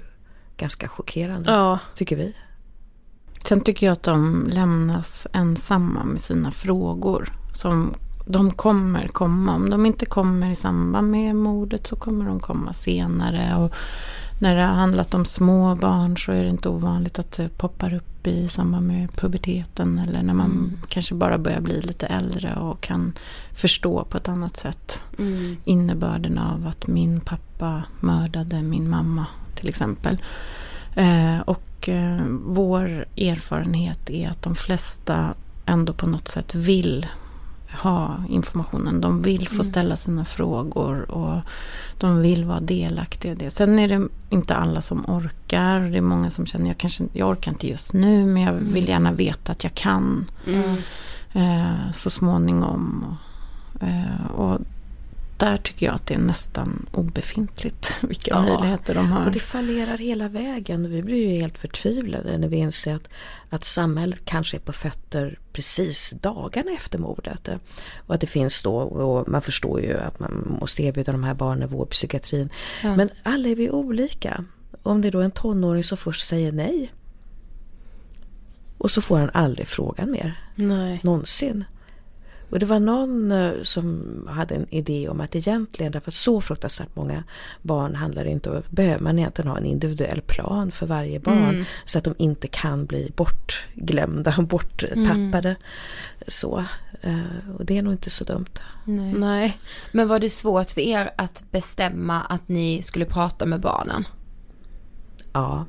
ganska 0.56 0.88
chockerande, 0.88 1.50
ja. 1.50 1.78
tycker 1.94 2.16
vi. 2.16 2.34
Sen 3.44 3.60
tycker 3.60 3.86
jag 3.86 3.92
att 3.92 4.02
de 4.02 4.46
lämnas 4.52 5.26
ensamma 5.32 6.04
med 6.04 6.20
sina 6.20 6.50
frågor. 6.50 7.32
Som 7.52 7.94
de 8.26 8.50
kommer 8.50 9.08
komma. 9.08 9.54
Om 9.54 9.70
de 9.70 9.86
inte 9.86 10.06
kommer 10.06 10.50
i 10.50 10.56
samband 10.56 11.10
med 11.10 11.36
mordet 11.36 11.86
så 11.86 11.96
kommer 11.96 12.24
de 12.24 12.40
komma 12.40 12.72
senare. 12.72 13.56
Och 13.56 13.74
när 14.40 14.56
det 14.56 14.62
har 14.62 14.74
handlat 14.74 15.14
om 15.14 15.24
små 15.24 15.74
barn 15.74 16.16
så 16.16 16.32
är 16.32 16.42
det 16.42 16.50
inte 16.50 16.68
ovanligt 16.68 17.18
att 17.18 17.32
det 17.32 17.48
poppar 17.58 17.94
upp 17.94 18.26
i 18.26 18.48
samband 18.48 18.86
med 18.86 19.12
puberteten. 19.16 19.98
Eller 19.98 20.22
när 20.22 20.34
man 20.34 20.50
mm. 20.50 20.78
kanske 20.88 21.14
bara 21.14 21.38
börjar 21.38 21.60
bli 21.60 21.80
lite 21.80 22.06
äldre 22.06 22.56
och 22.56 22.80
kan 22.80 23.12
förstå 23.52 24.04
på 24.04 24.16
ett 24.16 24.28
annat 24.28 24.56
sätt 24.56 25.04
mm. 25.18 25.56
innebörden 25.64 26.38
av 26.38 26.66
att 26.66 26.86
min 26.86 27.20
pappa 27.20 27.82
mördade 28.00 28.62
min 28.62 28.90
mamma 28.90 29.26
till 29.54 29.68
exempel. 29.68 30.18
Eh, 30.94 31.40
och 31.40 31.88
eh, 31.88 32.24
vår 32.44 33.04
erfarenhet 33.16 34.10
är 34.10 34.30
att 34.30 34.42
de 34.42 34.54
flesta 34.54 35.34
ändå 35.66 35.92
på 35.92 36.06
något 36.06 36.28
sätt 36.28 36.54
vill 36.54 37.06
ha 37.82 38.24
informationen. 38.28 39.00
De 39.00 39.22
vill 39.22 39.48
få 39.48 39.54
mm. 39.54 39.64
ställa 39.64 39.96
sina 39.96 40.24
frågor 40.24 41.10
och 41.10 41.40
de 41.98 42.20
vill 42.20 42.44
vara 42.44 42.60
delaktiga 42.60 43.32
i 43.32 43.34
det. 43.34 43.50
Sen 43.50 43.78
är 43.78 43.88
det 43.88 44.08
inte 44.30 44.54
alla 44.54 44.82
som 44.82 45.04
orkar. 45.10 45.80
Det 45.80 45.98
är 45.98 46.02
många 46.02 46.30
som 46.30 46.46
känner 46.46 46.66
jag 46.66 46.78
kanske 46.78 47.04
jag 47.12 47.28
orkar 47.28 47.52
inte 47.52 47.68
just 47.68 47.92
nu 47.92 48.26
men 48.26 48.42
jag 48.42 48.52
vill 48.52 48.84
mm. 48.84 48.90
gärna 48.90 49.12
veta 49.12 49.52
att 49.52 49.64
jag 49.64 49.74
kan. 49.74 50.26
Mm. 50.46 50.76
Eh, 51.32 51.92
så 51.92 52.10
småningom. 52.10 53.16
Eh, 53.80 54.30
och 54.30 54.60
där 55.40 55.56
tycker 55.56 55.86
jag 55.86 55.94
att 55.94 56.06
det 56.06 56.14
är 56.14 56.18
nästan 56.18 56.86
obefintligt 56.92 57.96
vilka 58.02 58.30
ja, 58.30 58.42
möjligheter 58.42 58.94
de 58.94 59.12
har. 59.12 59.26
Och 59.26 59.32
det 59.32 59.38
fallerar 59.38 59.98
hela 59.98 60.28
vägen. 60.28 60.90
Vi 60.90 61.02
blir 61.02 61.28
ju 61.28 61.40
helt 61.40 61.58
förtvivlade 61.58 62.38
när 62.38 62.48
vi 62.48 62.56
inser 62.56 62.94
att, 62.94 63.08
att 63.50 63.64
samhället 63.64 64.24
kanske 64.24 64.56
är 64.56 64.60
på 64.60 64.72
fötter 64.72 65.38
precis 65.52 66.10
dagarna 66.10 66.70
efter 66.70 66.98
mordet. 66.98 67.48
Och 68.06 68.14
att 68.14 68.20
det 68.20 68.26
finns 68.26 68.62
då, 68.62 68.76
och 68.76 69.28
man 69.28 69.42
förstår 69.42 69.80
ju 69.80 69.98
att 69.98 70.20
man 70.20 70.56
måste 70.60 70.82
erbjuda 70.82 71.12
de 71.12 71.24
här 71.24 71.34
barnen 71.34 71.68
vårdpsykiatrin. 71.68 72.50
Ja. 72.82 72.96
Men 72.96 73.10
alla 73.22 73.48
är 73.48 73.56
vi 73.56 73.70
olika. 73.70 74.44
Om 74.82 75.00
det 75.00 75.08
är 75.08 75.12
då 75.12 75.20
en 75.20 75.30
tonåring 75.30 75.84
som 75.84 75.98
först 75.98 76.26
säger 76.26 76.52
nej. 76.52 76.92
Och 78.78 78.90
så 78.90 79.00
får 79.00 79.18
han 79.18 79.30
aldrig 79.34 79.66
frågan 79.66 80.10
mer. 80.10 80.38
Nej. 80.54 81.00
Någonsin. 81.02 81.64
Och 82.50 82.58
det 82.58 82.66
var 82.66 82.80
någon 82.80 83.32
eh, 83.32 83.52
som 83.62 84.06
hade 84.30 84.54
en 84.54 84.74
idé 84.74 85.08
om 85.08 85.20
att 85.20 85.36
egentligen, 85.36 85.92
därför 85.92 86.10
att 86.10 86.14
så 86.14 86.40
fruktansvärt 86.40 86.96
många 86.96 87.24
barn 87.62 87.94
handlar 87.94 88.24
det 88.24 88.30
inte 88.30 88.50
om, 88.50 88.62
behöver 88.70 89.04
man 89.04 89.18
egentligen 89.18 89.50
ha 89.50 89.58
en 89.58 89.66
individuell 89.66 90.20
plan 90.20 90.70
för 90.70 90.86
varje 90.86 91.20
barn. 91.20 91.48
Mm. 91.48 91.64
Så 91.84 91.98
att 91.98 92.04
de 92.04 92.14
inte 92.18 92.48
kan 92.48 92.86
bli 92.86 93.12
bortglömda 93.16 94.34
och 94.38 94.44
borttappade. 94.46 95.48
Mm. 95.48 95.60
Så. 96.26 96.64
Eh, 97.00 97.50
och 97.58 97.64
det 97.64 97.78
är 97.78 97.82
nog 97.82 97.92
inte 97.92 98.10
så 98.10 98.24
dumt. 98.24 98.60
Nej. 98.84 99.12
Nej. 99.12 99.60
Men 99.92 100.08
var 100.08 100.18
det 100.18 100.30
svårt 100.30 100.70
för 100.70 100.80
er 100.80 101.10
att 101.16 101.42
bestämma 101.50 102.20
att 102.20 102.48
ni 102.48 102.82
skulle 102.82 103.04
prata 103.04 103.46
med 103.46 103.60
barnen? 103.60 104.04
Ja. 105.32 105.66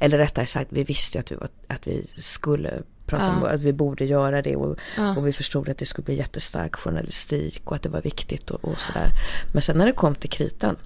Eller 0.00 0.18
rättare 0.18 0.46
sagt, 0.46 0.72
vi 0.72 0.84
visste 0.84 1.18
ju 1.18 1.20
att 1.20 1.32
vi, 1.32 1.36
var, 1.36 1.48
att 1.68 1.86
vi 1.86 2.06
skulle 2.16 2.82
prata 3.06 3.24
ja. 3.24 3.36
om 3.36 3.44
att 3.44 3.60
vi 3.60 3.72
borde 3.72 4.04
göra 4.04 4.42
det 4.42 4.56
och, 4.56 4.78
ja. 4.96 5.16
och, 5.16 5.26
vi 5.26 5.32
förstod 5.32 5.68
att 5.68 5.78
det 5.78 5.86
skulle 5.86 6.04
bli 6.04 6.16
jättestark 6.16 6.76
journalistik 6.76 7.62
och 7.64 7.76
att 7.76 7.82
det 7.82 7.88
var 7.88 8.02
viktigt 8.02 8.50
och, 8.50 8.64
och 8.64 8.80
sådär. 8.80 9.10
Men 9.52 9.62
sen 9.62 9.78
när 9.78 9.86
det 9.86 9.92
kom 9.92 10.14
till 10.14 10.30
kritan 10.30 10.76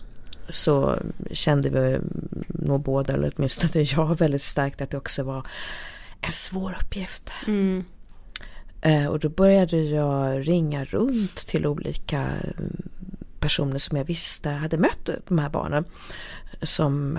så 0.48 0.98
kände 1.30 1.70
vi 1.70 1.98
nog 2.48 2.80
båda, 2.82 3.12
eller 3.12 3.32
åtminstone 3.36 3.82
jag, 3.96 4.18
väldigt 4.18 4.42
starkt 4.42 4.80
att 4.80 4.90
det 4.90 4.96
också 4.96 5.22
var 5.22 5.46
en 6.20 6.32
svår 6.32 6.76
uppgift. 6.80 7.32
Mm. 7.46 7.84
Eh, 8.80 9.06
och 9.06 9.18
då 9.18 9.28
började 9.28 9.76
jag 9.76 10.48
ringa 10.48 10.84
runt 10.84 11.36
till 11.36 11.66
olika 11.66 12.20
mm, 12.20 12.82
personer 13.40 13.78
som 13.78 13.96
jag 13.96 14.04
visste 14.04 14.50
hade 14.50 14.78
mött 14.78 15.10
de 15.28 15.38
här 15.38 15.48
barnen. 15.48 15.84
Som 16.62 17.16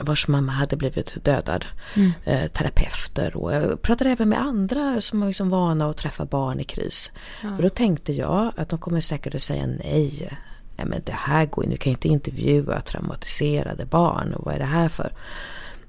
vars 0.00 0.28
mamma 0.28 0.52
hade 0.52 0.76
blivit 0.76 1.24
dödad. 1.24 1.64
Mm. 1.94 2.12
Eh, 2.24 2.50
terapeuter 2.50 3.36
och 3.36 3.54
jag 3.54 3.82
pratade 3.82 4.10
även 4.10 4.28
med 4.28 4.40
andra 4.40 5.00
som 5.00 5.20
var 5.20 5.26
liksom 5.26 5.50
vana 5.50 5.90
att 5.90 5.96
träffa 5.96 6.24
barn 6.24 6.60
i 6.60 6.64
kris. 6.64 7.12
Ja. 7.42 7.56
För 7.56 7.62
då 7.62 7.68
tänkte 7.68 8.12
jag 8.12 8.52
att 8.56 8.68
de 8.68 8.78
kommer 8.78 9.00
säkert 9.00 9.34
att 9.34 9.42
säga 9.42 9.66
nej. 9.66 10.38
Nej 10.76 10.86
men 10.86 11.02
det 11.04 11.12
här 11.12 11.46
går 11.46 11.64
ju, 11.64 11.70
nu 11.70 11.76
kan 11.76 11.90
jag 11.90 11.96
inte 11.96 12.08
intervjua 12.08 12.80
traumatiserade 12.80 13.86
barn 13.86 14.34
och 14.34 14.44
vad 14.44 14.54
är 14.54 14.58
det 14.58 14.64
här 14.64 14.88
för? 14.88 15.12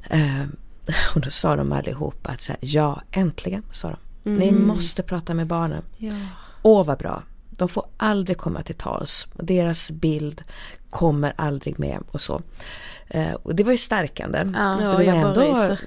Eh, 0.10 0.44
och 1.16 1.22
då 1.22 1.30
sa 1.30 1.56
de 1.56 1.72
allihopa 1.72 2.30
att 2.30 2.42
så 2.42 2.52
här, 2.52 2.60
ja 2.62 3.02
äntligen 3.12 3.64
sa 3.72 3.90
de. 3.90 4.30
Mm. 4.30 4.40
Ni 4.40 4.52
måste 4.52 5.04
prata 5.04 5.34
med 5.34 5.48
barnen. 5.48 5.84
Ja. 5.98 6.14
Åh 6.62 6.86
vad 6.86 6.98
bra. 6.98 7.24
De 7.50 7.70
får 7.70 7.86
aldrig 7.98 8.38
komma 8.38 8.64
till 8.64 8.76
tals. 8.76 9.28
Deras 9.34 9.92
bild 9.92 10.44
kommer 10.96 11.34
aldrig 11.36 11.80
med 11.80 12.00
och 12.12 12.22
så. 12.22 12.42
Eh, 13.08 13.34
och 13.34 13.56
det 13.56 13.64
var 13.64 13.72
ju 13.72 13.78
stärkande. 13.78 14.38
Ja, 14.38 14.78
det 14.80 14.88
var 14.88 15.02
jag 15.02 15.16
ändå, 15.16 15.78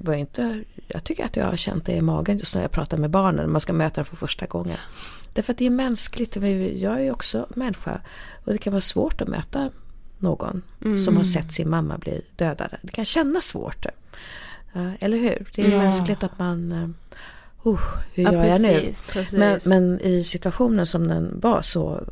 var 0.00 0.14
inte, 0.14 0.64
jag 0.86 1.04
tycker 1.04 1.24
att 1.24 1.36
jag 1.36 1.44
har 1.44 1.56
känt 1.56 1.86
det 1.86 1.92
i 1.92 2.00
magen 2.00 2.38
just 2.38 2.54
när 2.54 2.62
jag 2.62 2.70
pratar 2.70 2.96
med 2.96 3.10
barnen. 3.10 3.52
Man 3.52 3.60
ska 3.60 3.72
möta 3.72 3.94
dem 3.94 4.04
för 4.04 4.16
första 4.16 4.46
gången. 4.46 4.76
Därför 5.34 5.52
att 5.52 5.58
det 5.58 5.66
är 5.66 5.70
mänskligt. 5.70 6.36
Jag 6.76 6.94
är 6.94 7.00
ju 7.00 7.10
också 7.10 7.46
människa. 7.54 8.00
Och 8.44 8.52
det 8.52 8.58
kan 8.58 8.72
vara 8.72 8.80
svårt 8.80 9.20
att 9.20 9.28
möta 9.28 9.70
någon 10.18 10.62
mm. 10.84 10.98
som 10.98 11.16
har 11.16 11.24
sett 11.24 11.52
sin 11.52 11.70
mamma 11.70 11.98
bli 11.98 12.22
dödad. 12.36 12.76
Det 12.82 12.92
kan 12.92 13.04
kännas 13.04 13.44
svårt. 13.44 13.86
Eller 15.00 15.18
hur? 15.18 15.48
Det 15.54 15.66
är 15.66 15.70
ja. 15.70 15.78
mänskligt 15.78 16.22
att 16.22 16.38
man 16.38 16.72
uh, 16.72 16.88
hur 18.12 18.24
ja, 18.24 18.32
gör 18.32 18.44
jag 18.44 18.60
nu? 18.60 18.94
Men, 19.32 19.60
men, 19.66 20.00
i 20.00 20.24
situationen 20.24 20.86
som 20.86 21.08
den 21.08 21.40
var 21.40 21.62
så 21.62 22.04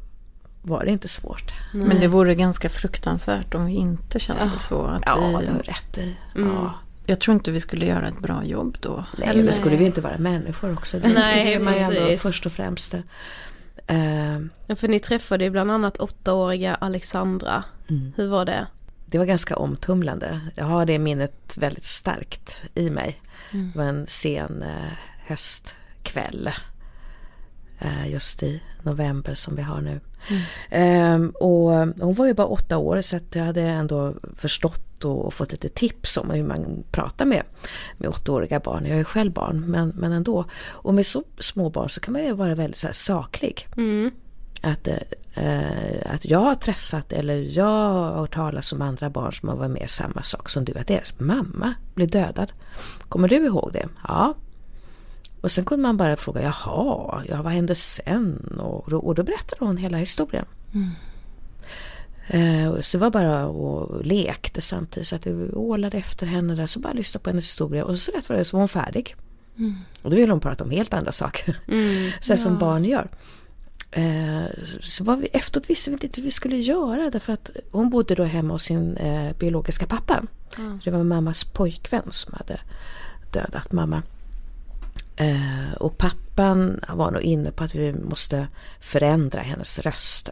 var 0.66 0.84
det 0.84 0.90
inte 0.90 1.08
svårt. 1.08 1.52
Nej. 1.74 1.88
Men 1.88 2.00
det 2.00 2.08
vore 2.08 2.34
ganska 2.34 2.68
fruktansvärt 2.68 3.54
om 3.54 3.66
vi 3.66 3.74
inte 3.74 4.18
kände 4.18 4.50
ja. 4.52 4.58
så. 4.58 4.82
Att 4.82 5.02
ja, 5.06 5.16
vi, 5.16 5.46
du 5.46 5.52
har 5.52 5.62
rätt 5.62 5.98
i. 5.98 6.16
Mm. 6.34 6.48
Ja. 6.48 6.74
Jag 7.06 7.20
tror 7.20 7.34
inte 7.34 7.50
vi 7.50 7.60
skulle 7.60 7.86
göra 7.86 8.08
ett 8.08 8.18
bra 8.18 8.44
jobb 8.44 8.76
då. 8.80 9.04
Nej, 9.18 9.28
Eller? 9.28 9.44
men 9.44 9.52
skulle 9.52 9.76
vi 9.76 9.84
inte 9.84 10.00
vara 10.00 10.18
människor 10.18 10.72
också? 10.72 10.98
Det 10.98 11.08
Nej, 11.08 11.54
är 11.54 11.60
man 11.60 11.74
ändå 11.74 12.16
först 12.16 12.46
och 12.46 12.52
främst. 12.52 12.94
Uh, 12.94 14.46
ja, 14.66 14.76
för 14.76 14.88
ni 14.88 15.00
träffade 15.00 15.44
ju 15.44 15.50
bland 15.50 15.70
annat 15.70 15.98
åttaåriga 15.98 16.74
Alexandra. 16.74 17.64
Mm. 17.90 18.12
Hur 18.16 18.28
var 18.28 18.44
det? 18.44 18.66
Det 19.06 19.18
var 19.18 19.24
ganska 19.24 19.56
omtumlande. 19.56 20.40
Jag 20.54 20.64
har 20.64 20.86
det 20.86 20.98
minnet 20.98 21.56
väldigt 21.56 21.84
starkt 21.84 22.62
i 22.74 22.90
mig. 22.90 23.22
Mm. 23.52 23.70
Det 23.72 23.78
var 23.78 23.84
en 23.84 24.06
sen 24.08 24.62
uh, 24.62 24.92
höstkväll. 25.26 26.50
Uh, 27.82 28.10
just 28.10 28.42
i 28.42 28.62
november 28.82 29.34
som 29.34 29.56
vi 29.56 29.62
har 29.62 29.80
nu. 29.80 30.00
Mm. 30.70 31.14
Um, 31.14 31.30
och 31.30 31.70
hon 32.04 32.14
var 32.14 32.26
ju 32.26 32.34
bara 32.34 32.46
åtta 32.46 32.78
år 32.78 33.00
så 33.00 33.16
att 33.16 33.34
jag 33.34 33.44
hade 33.44 33.62
ändå 33.62 34.14
förstått 34.34 35.04
och 35.04 35.34
fått 35.34 35.52
lite 35.52 35.68
tips 35.68 36.16
om 36.16 36.30
hur 36.30 36.42
man 36.42 36.84
pratar 36.90 37.24
med, 37.24 37.42
med 37.98 38.08
åttaåriga 38.08 38.60
barn. 38.60 38.86
Jag 38.86 38.98
är 38.98 39.04
själv 39.04 39.32
barn 39.32 39.64
men, 39.66 39.92
men 39.96 40.12
ändå. 40.12 40.44
Och 40.62 40.94
med 40.94 41.06
så 41.06 41.22
små 41.38 41.70
barn 41.70 41.90
så 41.90 42.00
kan 42.00 42.12
man 42.12 42.24
ju 42.24 42.32
vara 42.32 42.54
väldigt 42.54 42.78
så 42.78 42.88
saklig. 42.92 43.68
Mm. 43.76 44.10
Att, 44.60 44.88
eh, 44.88 46.14
att 46.14 46.24
jag 46.24 46.38
har 46.38 46.54
träffat 46.54 47.12
eller 47.12 47.58
jag 47.58 47.64
har 47.64 48.14
hört 48.14 48.34
talas 48.34 48.72
om 48.72 48.82
andra 48.82 49.10
barn 49.10 49.32
som 49.32 49.48
har 49.48 49.56
varit 49.56 49.70
med 49.70 49.90
samma 49.90 50.22
sak 50.22 50.48
som 50.48 50.64
du. 50.64 50.74
Att 50.78 50.86
deras 50.86 51.20
mamma 51.20 51.74
blev 51.94 52.10
dödad. 52.10 52.52
Kommer 53.08 53.28
du 53.28 53.36
ihåg 53.36 53.70
det? 53.72 53.88
Ja, 54.08 54.34
och 55.40 55.52
sen 55.52 55.64
kunde 55.64 55.82
man 55.82 55.96
bara 55.96 56.16
fråga, 56.16 56.42
jaha, 56.42 57.24
ja, 57.28 57.42
vad 57.42 57.52
hände 57.52 57.74
sen? 57.74 58.58
Och, 58.60 58.92
och 58.92 59.14
då 59.14 59.22
berättade 59.22 59.64
hon 59.64 59.76
hela 59.76 59.96
historien. 59.96 60.44
Mm. 60.74 60.90
Eh, 62.28 62.80
så 62.80 62.96
det 62.96 63.00
var 63.00 63.10
bara 63.10 63.46
och 63.46 64.04
lekte 64.04 64.60
samtidigt. 64.60 65.08
Så 65.08 65.16
att 65.16 65.26
vi 65.26 65.50
ålade 65.52 65.96
efter 65.96 66.26
henne 66.26 66.54
där. 66.54 66.66
Så 66.66 66.80
bara 66.80 66.92
lyssnade 66.92 67.22
på 67.22 67.30
hennes 67.30 67.44
historia. 67.44 67.84
Och 67.84 67.98
så 67.98 68.12
rätt 68.12 68.28
var 68.28 68.36
det 68.36 68.44
så 68.44 68.56
var 68.56 68.60
hon 68.60 68.68
färdig. 68.68 69.16
Mm. 69.58 69.74
Och 70.02 70.10
då 70.10 70.16
ville 70.16 70.32
hon 70.32 70.40
prata 70.40 70.64
om 70.64 70.70
helt 70.70 70.94
andra 70.94 71.12
saker. 71.12 71.60
Mm. 71.68 72.10
så 72.20 72.32
ja. 72.32 72.36
som 72.36 72.58
barn 72.58 72.84
gör. 72.84 73.08
Eh, 73.90 74.44
så 74.80 75.04
var 75.04 75.16
vi, 75.16 75.26
efteråt 75.26 75.70
visste 75.70 75.90
vi 75.90 75.94
inte 75.94 76.20
hur 76.20 76.22
vi 76.22 76.30
skulle 76.30 76.56
göra. 76.56 77.10
Därför 77.10 77.32
att 77.32 77.50
hon 77.70 77.90
bodde 77.90 78.14
då 78.14 78.24
hemma 78.24 78.54
hos 78.54 78.62
sin 78.62 78.96
eh, 78.96 79.36
biologiska 79.36 79.86
pappa. 79.86 80.22
Mm. 80.58 80.80
Det 80.84 80.90
var 80.90 81.04
mammas 81.04 81.44
pojkvän 81.44 82.08
som 82.10 82.34
hade 82.38 82.60
dödat 83.32 83.72
mamma. 83.72 84.02
Eh, 85.16 85.72
och 85.76 85.98
pappan 85.98 86.80
var 86.88 87.10
nog 87.10 87.22
inne 87.22 87.50
på 87.50 87.64
att 87.64 87.74
vi 87.74 87.92
måste 87.92 88.48
förändra 88.80 89.40
hennes 89.40 89.78
röst. 89.78 90.28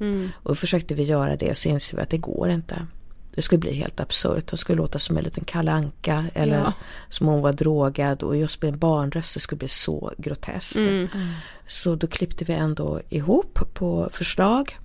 Mm. 0.00 0.30
Och 0.42 0.50
då 0.50 0.54
försökte 0.54 0.94
vi 0.94 1.02
göra 1.02 1.36
det 1.36 1.50
och 1.50 1.56
så 1.56 1.68
insåg 1.68 1.96
vi 1.96 2.02
att 2.02 2.10
det 2.10 2.18
går 2.18 2.48
inte. 2.48 2.86
Det 3.34 3.42
skulle 3.42 3.58
bli 3.58 3.74
helt 3.74 4.00
absurt. 4.00 4.50
Hon 4.50 4.58
skulle 4.58 4.76
låta 4.76 4.98
som 4.98 5.16
en 5.16 5.24
liten 5.24 5.44
kalanka 5.44 6.26
eller 6.34 6.58
ja. 6.58 6.72
som 7.08 7.26
hon 7.26 7.42
var 7.42 7.52
drogad 7.52 8.22
och 8.22 8.36
just 8.36 8.62
med 8.62 8.72
en 8.72 8.78
barnröst 8.78 9.34
det 9.34 9.40
skulle 9.40 9.58
bli 9.58 9.68
så 9.68 10.12
groteskt. 10.18 10.76
Mm. 10.76 11.08
Så 11.66 11.94
då 11.94 12.06
klippte 12.06 12.44
vi 12.44 12.52
ändå 12.52 13.00
ihop 13.08 13.58
på 13.74 14.08
förslag 14.12 14.78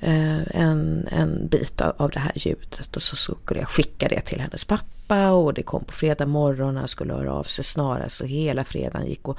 en, 0.00 1.08
en 1.10 1.48
bit 1.48 1.80
av, 1.80 2.10
det 2.10 2.18
här 2.18 2.32
ljudet 2.34 2.96
och 2.96 3.02
så 3.02 3.16
skulle 3.16 3.60
jag 3.60 3.68
skicka 3.68 4.08
det 4.08 4.20
till 4.20 4.40
hennes 4.40 4.64
pappa 4.64 5.30
och 5.30 5.54
det 5.54 5.62
kom 5.62 5.84
på 5.84 5.92
fredag 5.92 6.26
morgon 6.26 6.74
och 6.74 6.80
han 6.80 6.88
skulle 6.88 7.14
höra 7.14 7.32
av 7.32 7.42
sig 7.42 7.64
snarast 7.64 8.20
och 8.20 8.26
hela 8.26 8.64
fredagen 8.64 9.06
gick 9.06 9.28
och 9.28 9.38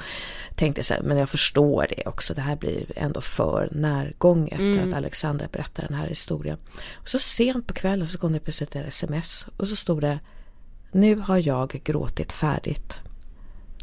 tänkte 0.55 0.83
så 0.83 0.93
här, 0.93 1.01
men 1.01 1.17
jag 1.17 1.29
förstår 1.29 1.87
det 1.89 2.07
också, 2.07 2.33
det 2.33 2.41
här 2.41 2.55
blir 2.55 2.91
ändå 2.95 3.21
för 3.21 3.69
närgånget 3.71 4.59
mm. 4.59 4.89
att 4.89 4.97
Alexandra 4.97 5.47
berättar 5.51 5.87
den 5.87 5.97
här 5.97 6.07
historien. 6.07 6.57
Och 6.93 7.09
så 7.09 7.19
sent 7.19 7.67
på 7.67 7.73
kvällen 7.73 8.07
så 8.07 8.19
kom 8.19 8.33
det 8.33 8.39
plötsligt 8.39 8.75
ett 8.75 8.87
sms 8.87 9.45
och 9.57 9.67
så 9.67 9.75
stod 9.75 10.01
det 10.01 10.19
Nu 10.91 11.15
har 11.15 11.37
jag 11.37 11.81
gråtit 11.83 12.31
färdigt. 12.31 12.97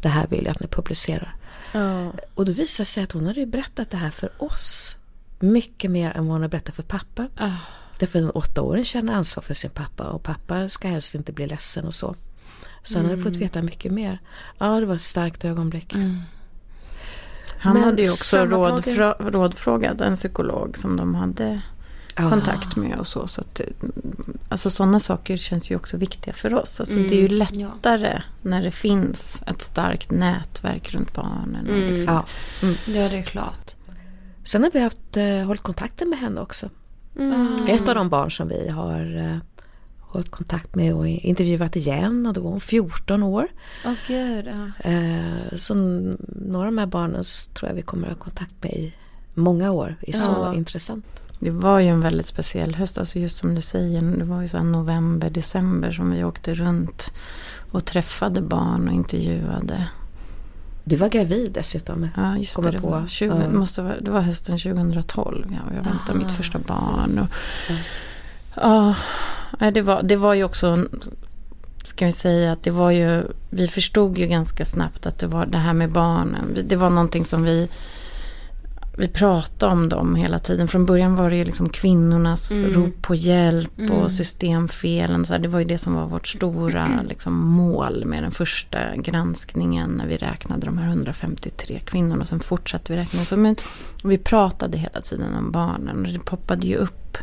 Det 0.01 0.09
här 0.09 0.27
vill 0.27 0.45
jag 0.45 0.51
att 0.51 0.59
ni 0.59 0.67
publicerar. 0.67 1.35
Oh. 1.73 2.09
Och 2.33 2.45
då 2.45 2.51
visade 2.51 2.83
det 2.83 2.85
sig 2.85 3.03
att 3.03 3.11
hon 3.11 3.27
hade 3.27 3.45
berättat 3.45 3.91
det 3.91 3.97
här 3.97 4.11
för 4.11 4.31
oss 4.37 4.97
mycket 5.39 5.91
mer 5.91 6.11
än 6.17 6.25
vad 6.25 6.33
hon 6.33 6.41
har 6.41 6.49
berättat 6.49 6.75
för 6.75 6.83
pappa. 6.83 7.27
Oh. 7.39 7.55
Därför 7.99 8.19
att 8.19 8.25
en 8.25 8.31
åttaåring 8.31 8.85
känner 8.85 9.13
ansvar 9.13 9.43
för 9.43 9.53
sin 9.53 9.69
pappa 9.69 10.03
och 10.03 10.23
pappa 10.23 10.69
ska 10.69 10.87
helst 10.87 11.15
inte 11.15 11.31
bli 11.31 11.47
ledsen 11.47 11.85
och 11.85 11.93
så. 11.93 12.15
Så 12.83 12.99
han 12.99 13.05
hade 13.05 13.17
fått 13.17 13.27
mm. 13.27 13.39
veta 13.39 13.61
mycket 13.61 13.91
mer. 13.91 14.19
Ja, 14.57 14.79
det 14.79 14.85
var 14.85 14.95
ett 14.95 15.01
starkt 15.01 15.45
ögonblick. 15.45 15.93
Mm. 15.93 16.21
Han 17.59 17.73
Men 17.73 17.83
hade 17.83 18.01
ju 18.01 18.11
också 18.11 18.45
rådfrå 18.45 19.15
rådfrågat 19.19 20.01
en 20.01 20.15
psykolog 20.15 20.77
som 20.77 20.97
de 20.97 21.15
hade 21.15 21.61
oh. 22.19 22.29
kontakt 22.29 22.75
med 22.75 22.99
och 22.99 23.07
så. 23.07 23.27
så 23.27 23.41
att, 23.41 23.61
alltså 24.49 24.69
sådana 24.69 24.99
saker 24.99 25.37
känns 25.37 25.71
ju 25.71 25.75
också 25.75 25.97
viktiga 25.97 26.33
för 26.33 26.53
oss. 26.53 26.79
Alltså 26.79 26.95
mm. 26.95 27.07
Det 27.07 27.15
är 27.15 27.21
ju 27.21 27.27
lättare 27.27 28.13
ja. 28.13 28.21
när 28.41 28.63
det 28.63 28.71
finns 28.71 29.43
ett 29.47 29.61
starkt 29.61 30.11
nätverk 30.11 30.93
runt 30.93 31.13
barnen. 31.13 31.67
Mm. 31.67 32.03
Ja. 32.03 32.25
Mm. 32.61 32.75
ja, 32.85 33.09
det 33.09 33.17
är 33.17 33.23
klart. 33.23 33.76
Sen 34.47 34.63
har 34.63 34.71
vi 34.71 34.79
haft, 34.79 35.17
eh, 35.17 35.45
hållit 35.45 35.63
kontakten 35.63 36.09
med 36.09 36.19
henne 36.19 36.41
också. 36.41 36.69
Mm. 37.19 37.55
Ett 37.67 37.87
av 37.87 37.95
de 37.95 38.09
barn 38.09 38.31
som 38.31 38.47
vi 38.47 38.69
har 38.69 39.17
eh, 39.17 39.37
hållit 39.99 40.31
kontakt 40.31 40.75
med 40.75 40.93
och 40.93 41.07
intervjuat 41.07 41.75
igen 41.75 42.27
och 42.27 42.33
då 42.33 42.41
var 42.41 42.49
hon 42.49 42.59
14 42.59 43.23
år. 43.23 43.47
Oh, 43.85 43.93
Gud, 44.07 44.47
ja. 44.47 44.89
eh, 44.91 45.55
så 45.55 45.73
några 45.73 46.67
av 46.67 46.73
de 46.73 46.77
här 46.77 46.85
barnen 46.85 47.23
tror 47.53 47.69
jag 47.69 47.75
vi 47.75 47.81
kommer 47.81 48.07
att 48.07 48.13
ha 48.13 48.23
kontakt 48.23 48.63
med 48.63 48.71
i 48.71 48.93
många 49.33 49.71
år. 49.71 49.95
Det 50.01 50.11
är 50.11 50.17
så 50.17 50.31
ja. 50.31 50.53
intressant. 50.53 51.05
Det 51.39 51.51
var 51.51 51.79
ju 51.79 51.87
en 51.87 52.01
väldigt 52.01 52.25
speciell 52.25 52.75
höst, 52.75 52.97
alltså 52.97 53.19
just 53.19 53.37
som 53.37 53.55
du 53.55 53.61
säger, 53.61 54.01
det 54.01 54.25
var 54.25 54.41
ju 54.41 54.47
så 54.47 54.63
november, 54.63 55.29
december 55.29 55.91
som 55.91 56.11
vi 56.11 56.23
åkte 56.23 56.53
runt 56.53 57.11
och 57.71 57.85
träffade 57.85 58.41
barn 58.41 58.87
och 58.87 58.93
intervjuade. 58.93 59.87
Du 60.87 60.95
var 60.95 61.09
gravid 61.09 61.51
dessutom. 61.51 62.09
Ja, 62.15 62.37
just 62.37 62.63
det. 62.63 62.71
Det 62.71 62.77
var, 62.77 63.07
20, 63.07 63.41
ja. 63.41 63.49
måste 63.49 63.81
vara, 63.81 63.99
det 64.01 64.11
var 64.11 64.21
hösten 64.21 64.57
2012. 64.57 65.45
Ja, 65.49 65.75
jag 65.75 65.83
väntade 65.83 66.11
Aha. 66.11 66.13
mitt 66.13 66.31
första 66.31 66.59
barn. 66.59 67.19
Och, 67.19 67.27
ja. 68.55 68.95
ja, 69.59 69.71
det, 69.71 69.81
var, 69.81 70.03
det 70.03 70.15
var 70.15 70.33
ju 70.33 70.43
också 70.43 70.87
ska 71.83 72.05
vi 72.05 72.11
säga 72.11 72.51
att 72.51 72.63
det 72.63 72.71
var 72.71 72.91
ju, 72.91 73.23
vi 73.49 73.67
förstod 73.67 74.17
ju 74.17 74.27
ganska 74.27 74.65
snabbt 74.65 75.05
att 75.05 75.19
det 75.19 75.27
var 75.27 75.45
det 75.45 75.57
här 75.57 75.73
med 75.73 75.91
barnen. 75.91 76.57
Det 76.65 76.75
var 76.75 76.89
någonting 76.89 77.25
som 77.25 77.43
vi, 77.43 77.69
vi 78.97 79.07
pratade 79.07 79.71
om 79.71 79.89
dem 79.89 80.15
hela 80.15 80.39
tiden. 80.39 80.67
Från 80.67 80.85
början 80.85 81.15
var 81.15 81.29
det 81.29 81.35
ju 81.35 81.45
liksom 81.45 81.69
kvinnornas 81.69 82.51
mm. 82.51 82.73
rop 82.73 83.01
på 83.01 83.15
hjälp 83.15 83.79
mm. 83.79 83.91
och 83.91 84.11
systemfelen. 84.11 85.25
Så 85.25 85.33
här, 85.33 85.39
det 85.39 85.47
var 85.47 85.59
ju 85.59 85.65
det 85.65 85.77
som 85.77 85.93
var 85.93 86.07
vårt 86.07 86.27
stora 86.27 86.89
liksom, 87.09 87.33
mål 87.33 88.05
med 88.05 88.23
den 88.23 88.31
första 88.31 88.95
granskningen 88.95 89.89
när 89.89 90.07
vi 90.07 90.17
räknade 90.17 90.65
de 90.65 90.77
här 90.77 90.87
153 90.87 91.79
kvinnorna. 91.85 92.21
Och 92.21 92.27
sen 92.27 92.39
fortsatte 92.39 92.93
vi 92.93 92.99
räkna. 92.99 93.25
Så, 93.25 93.37
men, 93.37 93.55
vi 94.03 94.17
pratade 94.17 94.77
hela 94.77 95.01
tiden 95.01 95.35
om 95.35 95.51
barnen 95.51 96.05
och 96.05 96.11
det 96.13 96.25
poppade 96.25 96.67
ju 96.67 96.75
upp 96.75 97.17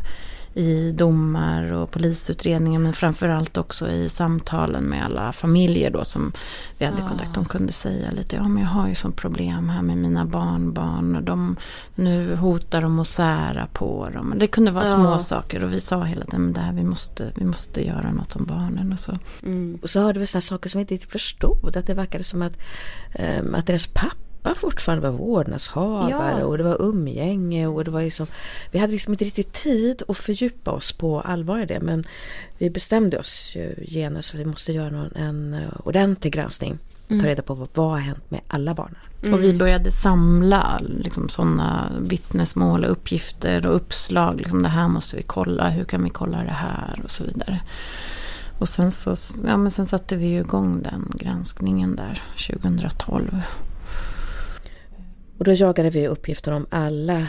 i 0.55 0.91
domar 0.91 1.73
och 1.73 1.91
polisutredningar 1.91 2.79
men 2.79 2.93
framförallt 2.93 3.57
också 3.57 3.89
i 3.89 4.09
samtalen 4.09 4.83
med 4.83 5.05
alla 5.05 5.31
familjer 5.31 5.91
då 5.91 6.05
som 6.05 6.31
vi 6.77 6.85
hade 6.85 7.01
ja. 7.01 7.07
kontakt. 7.07 7.33
De 7.33 7.45
kunde 7.45 7.73
säga 7.73 8.11
lite, 8.11 8.35
ja 8.35 8.47
men 8.47 8.63
jag 8.63 8.69
har 8.69 8.87
ju 8.87 8.95
sånt 8.95 9.15
problem 9.15 9.69
här 9.69 9.81
med 9.81 9.97
mina 9.97 10.25
barnbarn 10.25 11.15
och 11.15 11.23
de, 11.23 11.55
nu 11.95 12.35
hotar 12.35 12.81
de 12.81 12.99
att 12.99 13.07
sära 13.07 13.67
på 13.73 14.09
dem. 14.13 14.33
Det 14.37 14.47
kunde 14.47 14.71
vara 14.71 14.87
ja. 14.87 14.95
små 14.95 15.19
saker 15.19 15.63
och 15.63 15.73
vi 15.73 15.81
sa 15.81 16.03
hela 16.03 16.25
tiden, 16.25 16.53
det 16.53 16.61
här, 16.61 16.73
vi, 16.73 16.83
måste, 16.83 17.31
vi 17.35 17.45
måste 17.45 17.85
göra 17.85 18.11
något 18.11 18.35
om 18.35 18.45
barnen 18.45 18.93
och 18.93 18.99
så. 18.99 19.17
Mm. 19.43 19.79
Och 19.81 19.89
så 19.89 19.99
hörde 19.99 20.19
vi 20.19 20.25
sådana 20.25 20.41
saker 20.41 20.69
som 20.69 20.83
vi 20.83 20.93
inte 20.93 21.07
förstod, 21.07 21.77
att 21.77 21.87
det 21.87 21.93
verkade 21.93 22.23
som 22.23 22.41
att, 22.41 22.57
um, 23.39 23.55
att 23.55 23.65
deras 23.65 23.87
pappa 23.87 24.24
pappa 24.45 24.59
fortfarande 24.59 25.09
var 25.09 25.17
vårdnadshavare 25.17 26.39
ja. 26.39 26.45
och 26.45 26.57
det 26.57 26.63
var 26.63 26.81
umgänge 26.81 27.67
och 27.67 27.83
det 27.83 27.91
var 27.91 28.01
liksom 28.01 28.27
Vi 28.71 28.79
hade 28.79 28.91
liksom 28.91 29.13
inte 29.13 29.25
riktigt 29.25 29.53
tid 29.53 30.03
att 30.07 30.17
fördjupa 30.17 30.71
oss 30.71 30.91
på 30.91 31.21
allvar 31.21 31.59
i 31.59 31.65
det 31.65 31.79
men 31.79 32.03
vi 32.57 32.69
bestämde 32.69 33.19
oss 33.19 33.51
ju 33.55 33.75
genast 33.87 34.33
att 34.33 34.39
vi 34.39 34.45
måste 34.45 34.71
göra 34.71 34.89
någon, 34.89 35.15
en 35.15 35.53
eh, 35.53 35.69
ordentlig 35.83 36.33
granskning. 36.33 36.77
Mm. 37.07 37.21
Ta 37.21 37.29
reda 37.29 37.41
på 37.41 37.53
vad, 37.53 37.67
vad 37.73 37.89
har 37.89 37.97
hänt 37.97 38.31
med 38.31 38.41
alla 38.47 38.73
barnen. 38.73 38.97
Mm. 39.21 39.33
Och 39.33 39.43
vi 39.43 39.53
började 39.53 39.91
samla 39.91 40.79
liksom, 40.99 41.29
sådana 41.29 41.91
vittnesmål 41.99 42.85
och 42.85 42.91
uppgifter 42.91 43.65
och 43.65 43.75
uppslag. 43.75 44.37
Liksom, 44.37 44.63
det 44.63 44.69
här 44.69 44.87
måste 44.87 45.15
vi 45.17 45.23
kolla, 45.23 45.69
hur 45.69 45.83
kan 45.83 46.03
vi 46.03 46.09
kolla 46.09 46.37
det 46.37 46.51
här 46.51 47.01
och 47.03 47.11
så 47.11 47.23
vidare. 47.23 47.61
Och 48.59 48.69
sen 48.69 48.91
så 48.91 49.15
ja, 49.43 49.57
men 49.57 49.71
sen 49.71 49.85
satte 49.85 50.15
vi 50.15 50.37
igång 50.37 50.81
den 50.83 51.11
granskningen 51.15 51.95
där 51.95 52.23
2012. 52.47 53.41
Och 55.37 55.45
då 55.45 55.53
jagade 55.53 55.89
vi 55.89 56.07
uppgifter 56.07 56.51
om 56.51 56.65
alla 56.69 57.27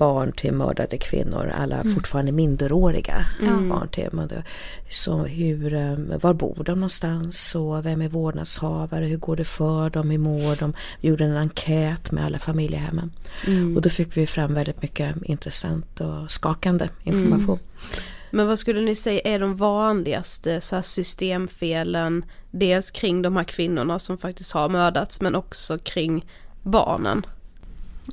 barn 0.00 0.32
till 0.32 0.52
mördade 0.52 0.98
kvinnor, 0.98 1.52
alla 1.56 1.76
mm. 1.76 1.94
fortfarande 1.94 2.32
minderåriga 2.32 3.24
mm. 3.42 3.68
barn 3.68 3.88
till 3.88 4.08
mördade. 4.12 4.44
Så 4.88 5.24
hur, 5.24 5.74
eh, 5.74 5.96
var 6.22 6.34
bor 6.34 6.62
de 6.64 6.72
någonstans 6.72 7.54
och 7.54 7.86
vem 7.86 8.02
är 8.02 8.08
vårdnadshavare, 8.08 9.04
hur 9.04 9.16
går 9.16 9.36
det 9.36 9.44
för 9.44 9.90
dem, 9.90 10.10
hur 10.10 10.18
mår 10.18 10.56
de? 10.60 10.72
Vi 11.00 11.08
gjorde 11.08 11.24
en 11.24 11.36
enkät 11.36 12.12
med 12.12 12.24
alla 12.24 12.38
familjehemmen. 12.38 13.12
Mm. 13.46 13.76
Och 13.76 13.82
då 13.82 13.88
fick 13.88 14.16
vi 14.16 14.26
fram 14.26 14.54
väldigt 14.54 14.82
mycket 14.82 15.16
intressant 15.22 16.00
och 16.00 16.30
skakande 16.30 16.88
information. 17.04 17.58
Mm. 17.58 18.00
Men 18.30 18.46
vad 18.46 18.58
skulle 18.58 18.80
ni 18.80 18.94
säga 18.94 19.20
är 19.24 19.38
de 19.38 19.56
vanligaste 19.56 20.60
så 20.60 20.82
systemfelen, 20.82 22.24
dels 22.50 22.90
kring 22.90 23.22
de 23.22 23.36
här 23.36 23.44
kvinnorna 23.44 23.98
som 23.98 24.18
faktiskt 24.18 24.52
har 24.52 24.68
mördats 24.68 25.20
men 25.20 25.34
också 25.34 25.78
kring 25.78 26.24
barnen? 26.62 27.26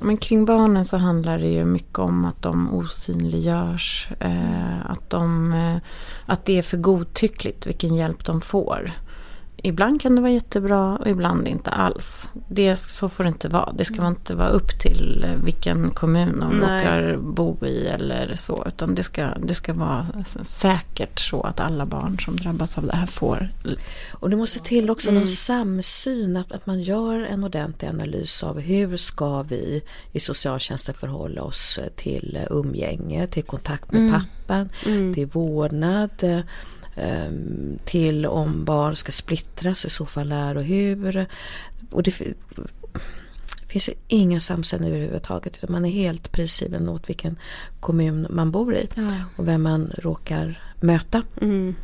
Men 0.02 0.16
kring 0.16 0.44
barnen 0.44 0.84
så 0.84 0.96
handlar 0.96 1.38
det 1.38 1.48
ju 1.48 1.64
mycket 1.64 1.98
om 1.98 2.24
att 2.24 2.42
de 2.42 2.74
osynliggörs. 2.74 4.08
Eh, 4.20 4.90
att, 4.90 5.10
de, 5.10 5.52
eh, 5.52 5.76
att 6.26 6.44
det 6.44 6.58
är 6.58 6.62
för 6.62 6.76
godtyckligt 6.76 7.66
vilken 7.66 7.94
hjälp 7.94 8.24
de 8.24 8.40
får. 8.40 8.90
Ibland 9.62 10.00
kan 10.00 10.14
det 10.14 10.20
vara 10.20 10.32
jättebra 10.32 10.96
och 10.96 11.06
ibland 11.06 11.48
inte 11.48 11.70
alls. 11.70 12.30
Det, 12.48 12.76
så 12.76 13.08
får 13.08 13.24
det 13.24 13.28
inte 13.28 13.48
vara. 13.48 13.72
Det 13.72 13.84
ska 13.84 14.06
inte 14.06 14.34
vara 14.34 14.48
upp 14.48 14.80
till 14.80 15.26
vilken 15.44 15.90
kommun 15.90 16.40
de 16.40 16.58
Nej. 16.58 16.60
råkar 16.60 17.16
bo 17.16 17.66
i 17.66 17.86
eller 17.86 18.34
så. 18.36 18.64
Utan 18.66 18.94
det 18.94 19.02
ska, 19.02 19.26
det 19.26 19.54
ska 19.54 19.72
vara 19.72 20.06
säkert 20.42 21.20
så 21.20 21.42
att 21.42 21.60
alla 21.60 21.86
barn 21.86 22.18
som 22.18 22.36
drabbas 22.36 22.78
av 22.78 22.86
det 22.86 22.96
här 22.96 23.06
får. 23.06 23.48
Och 24.12 24.30
det 24.30 24.36
måste 24.36 24.60
till 24.60 24.90
också 24.90 25.10
mm. 25.10 25.20
någon 25.20 25.28
samsyn. 25.28 26.36
Att, 26.36 26.52
att 26.52 26.66
man 26.66 26.82
gör 26.82 27.20
en 27.20 27.44
ordentlig 27.44 27.88
analys 27.88 28.42
av 28.42 28.60
hur 28.60 28.96
ska 28.96 29.42
vi 29.42 29.82
i 30.12 30.20
socialtjänsten 30.20 30.94
förhålla 30.94 31.42
oss 31.42 31.78
till 31.96 32.38
umgänge, 32.50 33.26
till 33.26 33.44
kontakt 33.44 33.92
med 33.92 34.00
mm. 34.00 34.12
pappan, 34.20 34.68
mm. 34.86 35.14
till 35.14 35.26
vårdnad 35.26 36.10
Ehm, 36.28 36.42
till 37.84 38.26
om 38.26 38.64
barn 38.64 38.96
ska 38.96 39.12
splittras, 39.12 39.84
i 39.84 39.90
så 39.90 40.06
fall 40.06 40.28
när 40.28 40.56
och 40.56 40.64
hur. 40.64 41.26
Och 41.90 42.02
det 42.02 42.12
finns 43.68 43.88
ju 43.88 43.94
ingen 44.08 44.40
samsyn 44.40 44.84
överhuvudtaget 44.84 45.56
utan 45.56 45.72
man 45.72 45.84
är 45.84 45.90
helt 45.90 46.32
prisgiven 46.32 46.88
åt 46.88 47.08
vilken 47.08 47.38
kommun 47.80 48.26
man 48.30 48.50
bor 48.50 48.74
i 48.74 48.88
ja. 48.94 49.12
och 49.36 49.48
vem 49.48 49.62
man 49.62 49.92
råkar 49.98 50.72
möta. 50.80 51.22
Mm. 51.40 51.74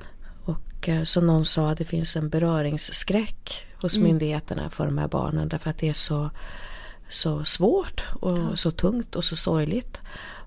Och 0.44 0.88
eh, 0.88 1.02
som 1.02 1.26
någon 1.26 1.44
sa, 1.44 1.74
det 1.74 1.84
finns 1.84 2.16
en 2.16 2.28
beröringsskräck 2.28 3.66
hos 3.74 3.96
mm. 3.96 4.08
myndigheterna 4.08 4.70
för 4.70 4.86
de 4.86 4.98
här 4.98 5.08
barnen 5.08 5.48
därför 5.48 5.70
att 5.70 5.78
det 5.78 5.88
är 5.88 5.92
så, 5.92 6.30
så 7.08 7.44
svårt 7.44 8.04
och 8.20 8.38
ja. 8.38 8.56
så 8.56 8.70
tungt 8.70 9.16
och 9.16 9.24
så 9.24 9.36
sorgligt. 9.36 10.00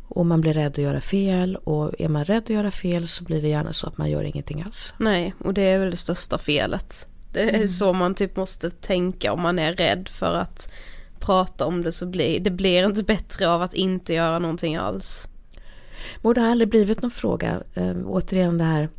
Och 0.08 0.26
man 0.26 0.42
blir 0.42 0.54
rädd 0.54 0.72
att 0.72 0.78
göra 0.78 1.02
fel 1.02 1.56
och 1.56 2.02
är 2.02 2.10
man 2.10 2.26
rädd 2.26 2.44
att 2.44 2.50
göra 2.50 2.72
fel 2.72 3.08
så 3.08 3.24
blir 3.24 3.42
det 3.42 3.48
gärna 3.48 3.74
så 3.74 3.88
att 3.88 3.98
man 3.98 4.10
gör 4.10 4.24
ingenting 4.24 4.62
alls. 4.62 4.94
Nej, 4.98 5.34
och 5.44 5.54
det 5.54 5.62
är 5.62 5.80
väl 5.80 5.92
det 5.92 5.98
största 5.98 6.38
felet. 6.38 7.08
Det 7.34 7.42
är 7.42 7.56
mm. 7.56 7.68
så 7.68 7.94
man 7.94 8.16
typ 8.16 8.36
måste 8.36 8.72
tänka 8.72 9.34
om 9.34 9.42
man 9.42 9.60
är 9.60 9.74
rädd 9.74 10.10
för 10.10 10.34
att 10.34 10.72
prata 11.20 11.66
om 11.66 11.82
det 11.82 11.92
så 11.92 12.06
blir 12.06 12.40
det 12.40 12.50
blir 12.50 12.86
inte 12.86 13.04
bättre 13.04 13.50
av 13.50 13.62
att 13.62 13.74
inte 13.74 14.14
göra 14.14 14.40
någonting 14.40 14.76
alls. 14.76 15.28
Men 16.22 16.34
det 16.34 16.42
har 16.42 16.52
aldrig 16.52 16.70
blivit 16.70 17.02
någon 17.02 17.12
fråga, 17.12 17.62
äh, 17.74 17.96
återigen 18.06 18.58
det 18.58 18.64
här 18.64 18.90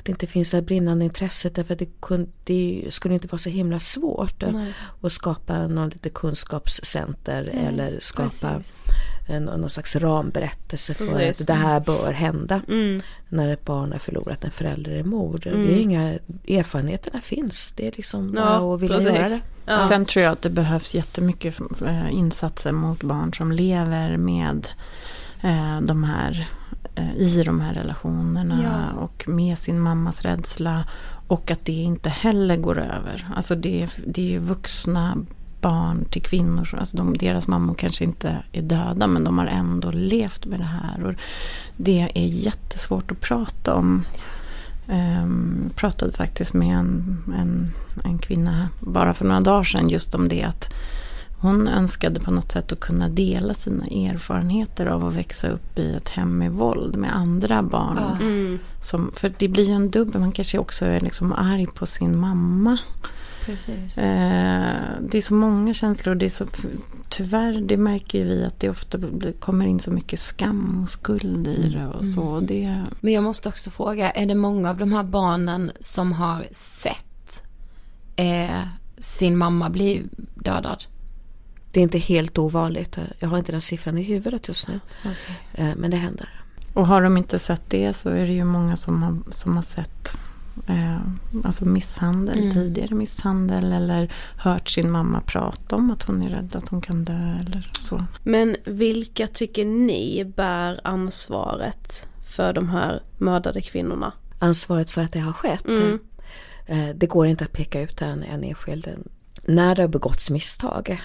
att 0.00 0.06
det 0.06 0.12
inte 0.12 0.26
finns 0.26 0.50
det 0.50 0.62
brinnande 0.62 1.04
intresset 1.04 1.54
därför 1.54 1.72
att 1.72 1.78
det, 1.78 2.00
kunde, 2.00 2.30
det 2.44 2.86
skulle 2.88 3.14
inte 3.14 3.26
vara 3.26 3.38
så 3.38 3.50
himla 3.50 3.80
svårt 3.80 4.42
Nej. 4.52 4.72
att 5.00 5.12
skapa 5.12 5.66
någon 5.66 5.88
lite 5.88 6.10
kunskapscenter 6.10 7.50
Nej, 7.54 7.66
eller 7.66 7.98
skapa 8.00 8.54
precis 8.56 8.80
en, 9.30 9.44
någon 9.44 9.70
slags 9.70 9.96
ramberättelse 9.96 10.94
för 10.94 11.06
Precis. 11.06 11.40
att 11.40 11.46
det 11.46 11.52
här 11.52 11.80
bör 11.80 12.12
hända. 12.12 12.62
Mm. 12.68 13.02
När 13.28 13.48
ett 13.48 13.64
barn 13.64 13.92
har 13.92 13.98
förlorat 13.98 14.44
en 14.44 14.50
förälder 14.50 14.92
i 14.92 15.02
mord. 15.02 15.46
Mm. 15.46 15.66
Det 15.66 15.72
är 15.72 15.80
inga, 15.80 16.18
erfarenheterna 16.48 17.20
finns. 17.20 17.72
Det 17.76 17.86
är 17.86 17.92
liksom 17.96 18.34
ja, 18.36 18.44
bara 18.44 18.74
att 18.74 18.80
vilja 18.80 18.96
precis. 18.96 19.12
göra 19.12 19.28
det. 19.28 19.40
Ja. 19.66 19.88
Sen 19.88 20.04
tror 20.04 20.24
jag 20.24 20.32
att 20.32 20.42
det 20.42 20.50
behövs 20.50 20.94
jättemycket 20.94 21.60
eh, 21.86 22.14
insatser 22.14 22.72
mot 22.72 23.02
barn 23.02 23.34
som 23.34 23.52
lever 23.52 24.16
med 24.16 24.68
de 25.82 26.04
här 26.04 26.48
eh, 26.94 27.16
i 27.16 27.42
de 27.42 27.60
här 27.60 27.74
relationerna 27.74 28.62
ja. 28.62 29.00
och 29.00 29.28
med 29.28 29.58
sin 29.58 29.80
mammas 29.80 30.22
rädsla 30.22 30.84
och 31.26 31.50
att 31.50 31.64
det 31.64 31.72
inte 31.72 32.08
heller 32.08 32.56
går 32.56 32.78
över. 32.78 33.28
Alltså 33.36 33.54
det, 33.54 33.88
det 34.06 34.22
är 34.22 34.30
ju 34.30 34.38
vuxna 34.38 35.16
barn 35.60 36.04
till 36.04 36.22
kvinnor. 36.22 36.68
Alltså 36.78 36.96
de, 36.96 37.16
deras 37.18 37.48
mammor 37.48 37.74
kanske 37.74 38.04
inte 38.04 38.42
är 38.52 38.62
döda 38.62 39.06
men 39.06 39.24
de 39.24 39.38
har 39.38 39.46
ändå 39.46 39.90
levt 39.90 40.46
med 40.46 40.60
det 40.60 40.64
här. 40.64 41.04
Och 41.04 41.14
det 41.76 42.10
är 42.14 42.26
jättesvårt 42.26 43.10
att 43.10 43.20
prata 43.20 43.74
om. 43.74 44.04
Um, 44.88 45.60
jag 45.62 45.76
pratade 45.76 46.12
faktiskt 46.12 46.52
med 46.52 46.76
en, 46.76 47.22
en, 47.38 47.72
en 48.04 48.18
kvinna 48.18 48.68
bara 48.80 49.14
för 49.14 49.24
några 49.24 49.40
dagar 49.40 49.64
sedan 49.64 49.88
just 49.88 50.14
om 50.14 50.28
det. 50.28 50.42
att 50.42 50.74
hon 51.40 51.68
önskade 51.68 52.20
på 52.20 52.30
något 52.30 52.52
sätt 52.52 52.72
att 52.72 52.80
kunna 52.80 53.08
dela 53.08 53.54
sina 53.54 53.84
erfarenheter 53.84 54.86
av 54.86 55.06
att 55.06 55.16
växa 55.16 55.48
upp 55.48 55.78
i 55.78 55.92
ett 55.92 56.08
hem 56.08 56.38
med 56.38 56.52
våld 56.52 56.96
med 56.96 57.16
andra 57.16 57.62
barn. 57.62 57.98
Mm. 58.20 58.58
Som, 58.82 59.12
för 59.14 59.32
det 59.38 59.48
blir 59.48 59.64
ju 59.64 59.74
en 59.74 59.90
dubbel, 59.90 60.20
man 60.20 60.32
kanske 60.32 60.58
också 60.58 60.84
är 60.84 61.00
liksom 61.00 61.32
arg 61.32 61.66
på 61.66 61.86
sin 61.86 62.18
mamma. 62.18 62.78
Precis. 63.44 63.98
Eh, 63.98 64.74
det 65.00 65.18
är 65.18 65.22
så 65.22 65.34
många 65.34 65.74
känslor. 65.74 66.14
Det 66.14 66.26
är 66.26 66.30
så, 66.30 66.46
tyvärr, 67.08 67.60
det 67.60 67.76
märker 67.76 68.24
vi 68.24 68.44
att 68.44 68.60
det 68.60 68.70
ofta 68.70 68.98
kommer 69.40 69.66
in 69.66 69.80
så 69.80 69.90
mycket 69.90 70.20
skam 70.20 70.80
och 70.82 70.90
skuld 70.90 71.48
i 71.48 71.68
det 71.68 71.86
och 71.86 72.06
så. 72.06 72.30
Mm. 72.30 72.46
Det... 72.46 72.82
Men 73.00 73.12
jag 73.12 73.24
måste 73.24 73.48
också 73.48 73.70
fråga, 73.70 74.10
är 74.10 74.26
det 74.26 74.34
många 74.34 74.70
av 74.70 74.76
de 74.76 74.92
här 74.92 75.02
barnen 75.02 75.70
som 75.80 76.12
har 76.12 76.46
sett 76.52 77.42
eh, 78.16 78.62
sin 78.98 79.38
mamma 79.38 79.70
bli 79.70 80.02
dödad? 80.34 80.84
Det 81.70 81.80
är 81.80 81.82
inte 81.82 81.98
helt 81.98 82.38
ovanligt. 82.38 82.98
Jag 83.18 83.28
har 83.28 83.38
inte 83.38 83.52
den 83.52 83.60
siffran 83.60 83.98
i 83.98 84.02
huvudet 84.02 84.48
just 84.48 84.68
nu. 84.68 84.80
Okay. 85.00 85.14
Eh, 85.68 85.76
men 85.76 85.90
det 85.90 85.96
händer. 85.96 86.28
Och 86.74 86.86
har 86.86 87.02
de 87.02 87.16
inte 87.16 87.38
sett 87.38 87.62
det 87.70 87.92
så 87.96 88.08
är 88.08 88.26
det 88.26 88.32
ju 88.32 88.44
många 88.44 88.76
som 88.76 89.02
har, 89.02 89.18
som 89.30 89.56
har 89.56 89.62
sett 89.62 90.18
Eh, 90.66 91.00
alltså 91.44 91.64
misshandel, 91.64 92.38
Mm. 92.38 92.52
tidigare 92.54 92.94
misshandel 92.94 93.72
eller 93.72 94.12
hört 94.36 94.68
sin 94.68 94.90
mamma 94.90 95.20
prata 95.20 95.76
om 95.76 95.90
att 95.90 96.02
hon 96.02 96.22
är 96.24 96.28
rädd 96.28 96.56
att 96.56 96.68
hon 96.68 96.80
kan 96.80 97.04
dö 97.04 97.36
eller 97.40 97.72
så. 97.80 98.04
Men 98.22 98.56
vilka 98.64 99.26
tycker 99.26 99.64
ni 99.64 100.24
bär 100.36 100.80
ansvaret 100.84 102.06
för 102.28 102.52
de 102.52 102.68
här 102.68 103.02
mördade 103.18 103.60
kvinnorna? 103.60 104.12
Ansvaret 104.38 104.90
för 104.90 105.02
att 105.02 105.12
det 105.12 105.18
har 105.20 105.32
skett. 105.32 105.66
Mm. 105.66 105.98
Eh, 106.66 106.88
Det 106.94 107.06
går 107.06 107.26
inte 107.26 107.44
att 107.44 107.52
peka 107.52 107.80
ut 107.80 108.02
en, 108.02 108.22
en 108.22 108.44
enskild. 108.44 108.88
När 109.44 109.74
det 109.74 109.82
har 109.82 109.88
begåtts 109.88 110.30
misstag 110.30 111.00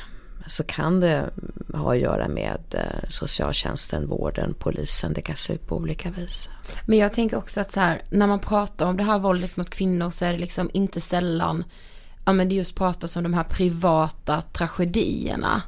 så 0.47 0.63
kan 0.63 0.99
det 0.99 1.29
ha 1.73 1.93
att 1.93 1.99
göra 1.99 2.27
med 2.27 2.59
eh, 2.71 3.09
socialtjänsten, 3.09 4.07
vården, 4.07 4.53
polisen. 4.59 5.13
Det 5.13 5.21
kan 5.21 5.35
se 5.35 5.53
ut 5.53 5.67
på 5.67 5.75
olika 5.75 6.11
vis. 6.11 6.49
Men 6.85 6.97
jag 6.99 7.13
tänker 7.13 7.37
också 7.37 7.61
att 7.61 7.71
så 7.71 7.79
här, 7.79 8.01
när 8.09 8.27
man 8.27 8.39
pratar 8.39 8.85
om 8.85 8.97
det 8.97 9.03
här 9.03 9.19
våldet 9.19 9.57
mot 9.57 9.69
kvinnor 9.69 10.09
så 10.09 10.25
är 10.25 10.31
det 10.33 10.39
liksom 10.39 10.69
inte 10.73 11.01
sällan, 11.01 11.63
ja 12.25 12.33
men 12.33 12.49
det 12.49 12.55
just 12.55 12.75
pratas 12.75 13.15
om 13.15 13.23
de 13.23 13.33
här 13.33 13.43
privata 13.43 14.41
tragedierna. 14.41 15.61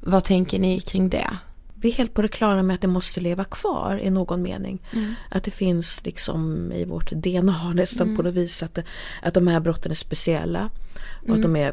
Vad 0.00 0.24
tänker 0.24 0.58
ni 0.58 0.80
kring 0.80 1.08
det? 1.08 1.36
Vi 1.74 1.88
är 1.88 1.92
helt 1.94 2.14
på 2.14 2.22
det 2.22 2.28
klara 2.28 2.62
med 2.62 2.74
att 2.74 2.80
det 2.80 2.86
måste 2.88 3.20
leva 3.20 3.44
kvar 3.44 4.00
i 4.02 4.10
någon 4.10 4.42
mening. 4.42 4.82
Mm. 4.92 5.14
Att 5.30 5.44
det 5.44 5.50
finns 5.50 6.04
liksom 6.04 6.72
i 6.72 6.84
vårt 6.84 7.10
DNA 7.10 7.72
nästan 7.74 8.06
Mm. 8.06 8.16
på 8.16 8.22
något 8.22 8.34
vis 8.34 8.62
att, 8.62 8.78
att 9.22 9.34
de 9.34 9.46
här 9.46 9.60
brotten 9.60 9.90
är 9.90 9.94
speciella. 9.94 10.70
Och 11.22 11.30
att 11.30 11.36
Mm. 11.36 11.40
de 11.42 11.56
är 11.56 11.72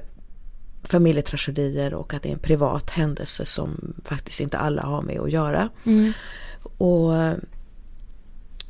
familjetragedier 0.84 1.94
och 1.94 2.14
att 2.14 2.24
det 2.24 2.30
är 2.30 2.34
en 2.34 2.40
privat 2.40 2.90
händelse 2.90 3.46
som 3.46 3.94
faktiskt 4.06 4.40
inte 4.40 4.58
alla 4.58 4.82
har 4.82 5.02
med 5.02 5.20
att 5.20 5.32
göra. 5.32 5.70
Mm. 5.86 6.14
Och 6.78 7.14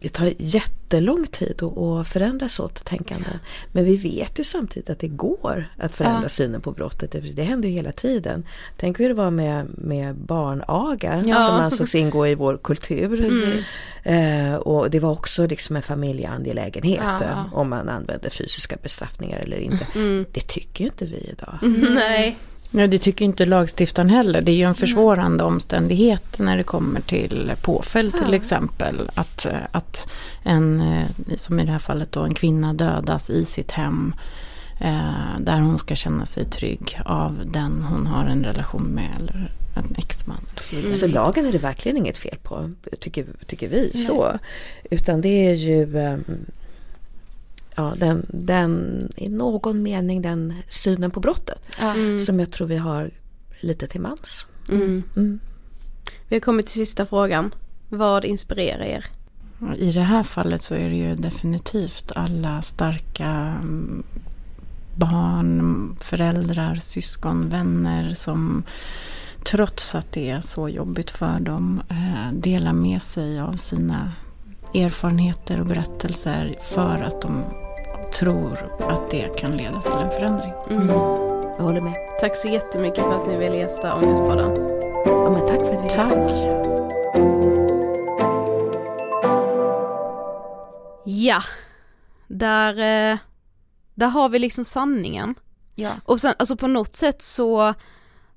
det 0.03 0.09
tar 0.09 0.33
jättelång 0.37 1.25
tid 1.27 1.63
att, 1.63 2.07
förändra 2.07 2.49
sånt 2.49 2.85
tänkande. 2.85 3.29
Men 3.71 3.85
vi 3.85 3.97
vet 3.97 4.39
ju 4.39 4.43
samtidigt 4.43 4.89
att 4.89 4.99
det 4.99 5.07
går 5.07 5.65
att 5.77 5.95
förändra 5.95 6.21
Ja. 6.21 6.29
synen 6.29 6.61
på 6.61 6.71
brottet. 6.71 7.15
Det, 7.35 7.43
händer 7.43 7.69
ju 7.69 7.75
hela 7.75 7.91
tiden. 7.91 8.45
Tänk 8.77 8.99
hur 8.99 9.07
det 9.07 9.13
var 9.13 9.31
med, 9.31 9.65
med 9.77 10.15
barnaga 10.15 11.23
Ja. 11.25 11.41
som 11.41 11.55
ansågs 11.55 11.95
ingå 11.95 12.27
i 12.27 12.35
vår 12.35 12.57
kultur. 12.63 13.21
Precis. 13.21 13.65
Eh, 14.03 14.55
och 14.55 14.89
det 14.89 14.99
var 14.99 15.11
också 15.11 15.47
liksom 15.47 15.75
en 15.75 15.81
familjeangelägenhet 15.81 16.99
Ja. 17.03 17.23
eh, 17.23 17.53
om 17.53 17.69
man 17.69 17.89
använde 17.89 18.29
fysiska 18.29 18.75
bestraffningar 18.83 19.39
eller 19.39 19.57
inte. 19.57 19.87
Mm. 19.95 20.25
Det 20.31 20.47
tycker 20.47 20.83
ju 20.83 20.89
inte 20.89 21.05
vi 21.05 21.29
idag. 21.31 21.57
Nej. 21.95 22.37
Nej, 22.75 22.87
det 22.87 22.97
tycker 22.97 23.25
inte 23.25 23.45
lagstiftaren 23.45 24.09
heller. 24.09 24.41
Det 24.41 24.51
är 24.51 24.55
ju 24.55 24.63
en 24.63 24.75
försvårande 24.75 25.43
omständighet 25.43 26.39
när 26.39 26.57
det 26.57 26.63
kommer 26.63 27.01
till 27.01 27.51
påföljd 27.61 28.13
till 28.17 28.33
exempel. 28.33 29.09
Att, 29.13 29.45
eh, 29.45 29.51
att 29.71 30.07
en, 30.43 30.81
eh, 30.81 31.07
som 31.35 31.59
i 31.59 31.65
det 31.65 31.71
här 31.71 31.79
fallet 31.79 32.11
då, 32.11 32.21
en 32.21 32.33
kvinna 32.33 32.73
dödas 32.73 33.29
i 33.29 33.45
sitt 33.45 33.71
hem 33.71 34.15
eh, 34.79 35.39
där 35.39 35.59
hon 35.59 35.79
ska 35.79 35.95
känna 35.95 36.25
sig 36.25 36.45
trygg 36.45 36.99
av 37.05 37.41
den 37.45 37.83
hon 37.89 38.07
har 38.07 38.25
en 38.25 38.43
relation 38.43 38.83
med 38.83 39.09
eller 39.19 39.51
en 39.75 39.95
exman. 39.97 40.45
och 40.91 40.97
så 40.97 41.07
lagen 41.07 41.45
är 41.45 41.51
det 41.51 41.57
verkligen 41.57 41.97
inget 41.97 42.17
fel 42.17 42.37
på, 42.43 42.71
tycker, 42.99 43.25
tycker 43.47 43.67
vi. 43.67 43.81
Nej. 43.81 44.03
så. 44.03 44.39
Utan 44.83 45.21
det 45.21 45.47
är 45.47 45.53
ju 45.53 45.97
ehm, 45.97 46.23
ja, 47.75 47.93
den, 47.97 48.25
den, 48.29 49.09
i 49.17 49.29
någon 49.29 49.83
mening 49.83 50.21
den 50.21 50.53
synen 50.69 51.11
på 51.11 51.19
brottet 51.19 51.59
Mm. 51.79 52.19
som 52.19 52.39
jag 52.39 52.51
tror 52.51 52.67
vi 52.67 52.77
har 52.77 53.11
lite 53.59 53.87
till 53.87 54.01
mans. 54.01 54.47
Mm. 54.69 55.03
Mm. 55.15 55.39
Vi 56.27 56.35
har 56.35 56.41
kommit 56.41 56.67
till 56.67 56.75
sista 56.75 57.05
frågan. 57.05 57.53
Vad 57.89 58.25
inspirerar 58.25 58.83
er? 58.85 59.05
I 59.77 59.91
det 59.91 60.01
här 60.01 60.23
fallet 60.23 60.61
så 60.61 60.75
är 60.75 60.89
det 60.89 60.95
ju 60.95 61.15
definitivt 61.15 62.11
alla 62.15 62.61
starka 62.61 63.25
mm, 63.25 64.03
barn, 64.95 65.95
föräldrar, 66.01 66.75
syskon, 66.75 67.49
vänner 67.49 68.13
som 68.13 68.63
trots 69.43 69.95
att 69.95 70.11
det 70.11 70.29
är 70.29 70.41
så 70.41 70.69
jobbigt 70.69 71.11
för 71.11 71.39
dem 71.39 71.81
eh, 71.89 72.33
delar 72.33 72.73
med 72.73 73.01
sig 73.01 73.39
av 73.39 73.53
sina 73.53 74.11
erfarenheter 74.73 75.59
och 75.59 75.65
berättelser 75.67 76.55
för 76.61 77.01
att 77.03 77.21
de 77.21 77.43
tror 78.13 78.57
att 78.79 79.09
det 79.09 79.37
kan 79.37 79.57
leda 79.57 79.81
till 79.81 79.91
en 79.93 80.11
förändring. 80.11 80.53
Mm. 80.69 80.87
Jag 81.57 81.63
håller 81.63 81.81
med. 81.81 81.93
Tack 82.19 82.35
så 82.35 82.47
jättemycket 82.47 83.03
för 83.03 83.21
att 83.21 83.27
ni 83.27 83.37
ville 83.37 83.57
gästa 83.57 83.95
Ångestpodden. 83.95 84.55
Ja, 85.05 85.29
men 85.29 85.47
tack 85.47 85.59
för 85.59 85.73
att 85.73 85.85
vi 85.85 85.89
Tack. 85.89 86.63
Ja, 91.05 91.41
där, 92.27 92.71
eh, 92.71 93.17
där 93.95 94.07
har 94.07 94.29
vi 94.29 94.39
liksom 94.39 94.65
sanningen. 94.65 95.35
Ja. 95.75 95.91
Och 96.05 96.19
sen, 96.19 96.33
alltså 96.39 96.57
på 96.57 96.67
något 96.67 96.93
sätt 96.93 97.21
så, 97.21 97.73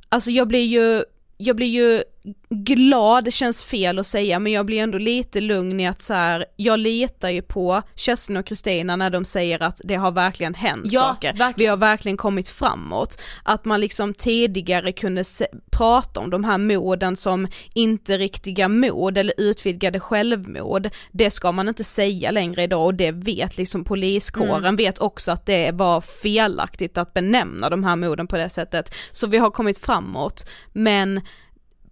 alltså 0.08 0.30
jag 0.30 0.48
blir 0.48 0.64
ju, 0.64 1.02
jag 1.36 1.56
blir 1.56 1.66
ju 1.66 2.02
glad, 2.50 3.24
det 3.24 3.30
känns 3.30 3.64
fel 3.64 3.98
att 3.98 4.06
säga, 4.06 4.38
men 4.38 4.52
jag 4.52 4.66
blir 4.66 4.80
ändå 4.82 4.98
lite 4.98 5.40
lugn 5.40 5.80
i 5.80 5.88
att 5.88 6.02
så 6.02 6.14
här, 6.14 6.44
jag 6.56 6.78
litar 6.78 7.28
ju 7.30 7.42
på 7.42 7.82
Kerstin 7.94 8.36
och 8.36 8.46
Kristina 8.46 8.96
när 8.96 9.10
de 9.10 9.24
säger 9.24 9.62
att 9.62 9.80
det 9.84 9.94
har 9.94 10.12
verkligen 10.12 10.54
hänt 10.54 10.82
Ja, 10.84 11.00
saker. 11.00 11.28
verkligen. 11.32 11.54
Vi 11.56 11.66
har 11.66 11.76
verkligen 11.76 12.16
kommit 12.16 12.48
framåt. 12.48 13.20
Att 13.42 13.64
man 13.64 13.80
liksom 13.80 14.14
tidigare 14.14 14.92
kunde 14.92 15.24
se, 15.24 15.46
prata 15.70 16.20
om 16.20 16.30
de 16.30 16.44
här 16.44 16.58
morden 16.58 17.16
som 17.16 17.48
inte 17.74 18.18
riktiga 18.18 18.68
mord 18.68 19.18
eller 19.18 19.34
utvidgade 19.36 20.00
självmord, 20.00 20.88
det 21.12 21.30
ska 21.30 21.52
man 21.52 21.68
inte 21.68 21.84
säga 21.84 22.30
längre 22.30 22.62
idag 22.62 22.84
och 22.84 22.94
det 22.94 23.12
vet 23.12 23.56
liksom 23.56 23.84
poliskåren, 23.84 24.56
Mm. 24.56 24.76
vet 24.76 24.98
också 24.98 25.32
att 25.32 25.46
det 25.46 25.70
var 25.74 26.00
felaktigt 26.00 26.98
att 26.98 27.14
benämna 27.14 27.70
de 27.70 27.84
här 27.84 27.96
morden 27.96 28.26
på 28.26 28.36
det 28.36 28.48
sättet. 28.48 28.94
Så 29.12 29.26
vi 29.26 29.38
har 29.38 29.50
kommit 29.50 29.78
framåt, 29.78 30.46
men 30.72 31.20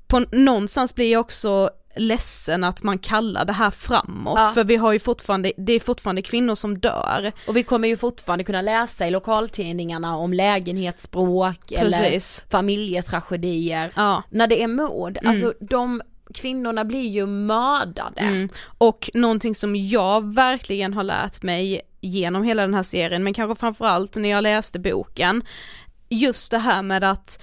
på 0.06 0.20
någonstans 0.32 0.94
blir 0.94 1.12
jag 1.12 1.20
också 1.20 1.70
ledsen 1.96 2.64
att 2.64 2.82
man 2.82 2.98
kallar 2.98 3.44
det 3.44 3.52
här 3.52 3.70
framåt, 3.70 4.38
Ja. 4.38 4.50
för 4.54 4.64
vi 4.64 4.76
har 4.76 4.92
ju 4.92 4.98
fortfarande, 4.98 5.52
det 5.56 5.72
är 5.72 5.80
fortfarande 5.80 6.22
kvinnor 6.22 6.54
som 6.54 6.78
dör. 6.78 7.32
Och 7.48 7.56
vi 7.56 7.62
kommer 7.62 7.88
ju 7.88 7.96
fortfarande 7.96 8.44
kunna 8.44 8.62
läsa 8.62 9.06
i 9.06 9.10
lokaltidningarna 9.10 10.16
om 10.16 10.32
lägenhetsbråk 10.32 11.72
eller 11.72 12.50
familjetragedier. 12.50 13.92
Ja. 13.96 14.22
När 14.30 14.46
det 14.46 14.62
är 14.62 14.68
mord, 14.68 15.18
Mm. 15.20 15.30
alltså 15.30 15.52
de 15.60 16.02
kvinnorna 16.34 16.84
blir 16.84 17.08
ju 17.08 17.26
mördade. 17.26 18.20
Mm. 18.20 18.48
Och 18.78 19.10
någonting 19.14 19.54
som 19.54 19.76
jag 19.76 20.34
verkligen 20.34 20.94
har 20.94 21.02
lärt 21.02 21.42
mig 21.42 21.80
genom 22.00 22.42
hela 22.42 22.62
den 22.62 22.74
här 22.74 22.82
serien, 22.82 23.24
men 23.24 23.34
kanske 23.34 23.60
framförallt 23.60 24.16
när 24.16 24.28
jag 24.28 24.42
läste 24.42 24.78
boken, 24.78 25.42
just 26.08 26.50
det 26.50 26.58
här 26.58 26.82
med 26.82 27.04
att 27.04 27.42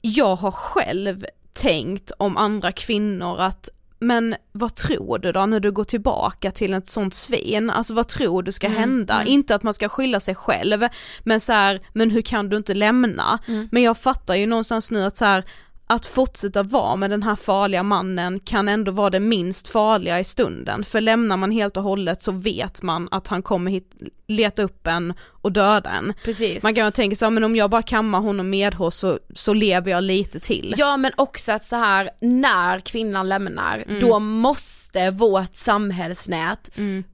jag 0.00 0.36
har 0.36 0.50
själv 0.50 1.24
tänkt 1.52 2.12
om 2.18 2.36
andra 2.36 2.72
kvinnor 2.72 3.40
att 3.40 3.68
men 4.02 4.34
vad 4.52 4.74
tror 4.74 5.18
du 5.18 5.32
då 5.32 5.46
när 5.46 5.60
du 5.60 5.72
går 5.72 5.84
tillbaka 5.84 6.50
till 6.50 6.74
ett 6.74 6.86
sånt 6.86 7.14
svin? 7.14 7.70
Alltså 7.70 7.94
vad 7.94 8.08
tror 8.08 8.42
du 8.42 8.52
ska 8.52 8.66
Mm, 8.66 8.78
hända? 8.78 9.14
mm. 9.14 9.26
Inte 9.28 9.54
att 9.54 9.62
man 9.62 9.74
ska 9.74 9.88
skylla 9.88 10.20
sig 10.20 10.34
själv, 10.34 10.84
men 11.24 11.40
så 11.40 11.52
här, 11.52 11.80
men 11.92 12.10
hur 12.10 12.22
kan 12.22 12.48
du 12.48 12.56
inte 12.56 12.74
lämna? 12.74 13.38
Mm. 13.48 13.68
Men 13.72 13.82
jag 13.82 13.98
fattar 13.98 14.34
ju 14.34 14.46
någonstans 14.46 14.90
nu 14.90 15.04
att 15.04 15.16
så 15.16 15.24
här, 15.24 15.44
att 15.90 16.06
fortsätta 16.06 16.62
vara 16.62 16.96
med 16.96 17.10
den 17.10 17.22
här 17.22 17.36
farliga 17.36 17.82
mannen 17.82 18.40
kan 18.40 18.68
ändå 18.68 18.92
vara 18.92 19.10
det 19.10 19.20
minst 19.20 19.68
farliga 19.68 20.20
i 20.20 20.24
stunden, 20.24 20.84
för 20.84 21.00
lämnar 21.00 21.36
man 21.36 21.50
helt 21.50 21.76
och 21.76 21.82
hållet 21.82 22.22
så 22.22 22.32
vet 22.32 22.82
man 22.82 23.08
att 23.10 23.26
han 23.28 23.42
kommer 23.42 23.70
hit, 23.70 23.92
leta 24.28 24.62
upp 24.62 24.86
en 24.86 25.14
och 25.20 25.52
döda 25.52 25.90
en. 25.90 26.12
Precis. 26.24 26.62
Man 26.62 26.74
kan 26.74 26.84
ju 26.84 26.90
tänka 26.90 27.16
sig, 27.16 27.30
men 27.30 27.44
om 27.44 27.56
jag 27.56 27.70
bara 27.70 27.82
kammar 27.82 28.20
honom 28.20 28.50
medhårs 28.50 28.94
så, 28.94 29.18
så 29.34 29.54
lever 29.54 29.90
jag 29.90 30.04
lite 30.04 30.40
till. 30.40 30.74
Ja 30.78 30.96
men 30.96 31.12
också 31.16 31.52
att 31.52 31.64
så 31.64 31.76
här 31.76 32.10
när 32.20 32.80
kvinnan 32.80 33.28
lämnar, 33.28 33.84
Mm. 33.88 34.00
då 34.00 34.18
måste 34.18 35.10
vårt 35.10 35.54
samhällsnät 35.54 36.70
Mm. 36.76 37.04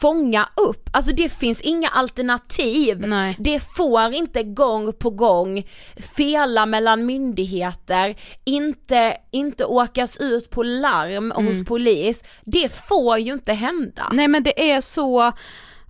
Fånga 0.00 0.48
upp, 0.68 0.90
alltså 0.92 1.12
det 1.14 1.28
finns 1.28 1.60
inga 1.60 1.88
alternativ. 1.88 3.00
Nej. 3.06 3.36
Det 3.38 3.60
får 3.76 4.12
inte 4.14 4.42
gång 4.42 4.92
på 4.92 5.10
gång 5.10 5.66
fela 6.16 6.66
mellan 6.66 7.06
myndigheter, 7.06 8.16
inte, 8.44 9.16
inte 9.30 9.64
åkas 9.64 10.16
ut 10.16 10.50
på 10.50 10.62
larm 10.62 11.32
Mm. 11.32 11.46
hos 11.46 11.64
polis. 11.64 12.24
Det 12.44 12.68
får 12.88 13.18
ju 13.18 13.32
inte 13.32 13.52
hända. 13.52 14.08
Nej 14.12 14.28
men 14.28 14.42
det 14.42 14.70
är 14.70 14.80
så, 14.80 15.32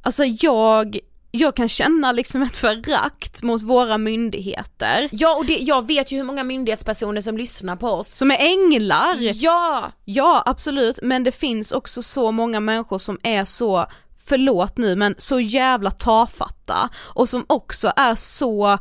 alltså 0.03 0.25
jag, 0.25 0.99
jag 1.39 1.57
kan 1.57 1.69
känna 1.69 2.13
liksom 2.13 2.43
ett 2.43 2.57
förakt 2.57 3.43
mot 3.43 3.63
våra 3.63 3.99
myndigheter. 3.99 5.09
Ja 5.13 5.37
och 5.37 5.47
det, 5.47 5.59
jag 5.59 5.87
vet 5.87 6.13
ju 6.13 6.17
hur 6.17 6.25
många 6.25 6.45
myndighetspersoner 6.45 7.23
som 7.23 7.37
lyssnar 7.37 7.77
på 7.77 7.89
oss. 7.89 8.17
Som 8.17 8.31
är 8.31 8.39
änglar! 8.41 9.17
Ja! 9.21 9.93
Ja 10.05 10.43
absolut, 10.47 10.99
men 11.03 11.25
det 11.25 11.33
finns 11.33 11.73
också 11.73 12.03
så 12.03 12.33
många 12.33 12.61
människor 12.61 12.99
som 12.99 13.19
är 13.23 13.45
så, 13.45 13.87
förlåt 14.27 14.77
nu 14.77 14.97
men 14.97 15.15
så 15.19 15.41
jävla 15.41 15.91
tafatta 15.91 16.91
och 17.15 17.29
som 17.29 17.45
också 17.49 17.93
är 17.97 18.15
så 18.15 18.79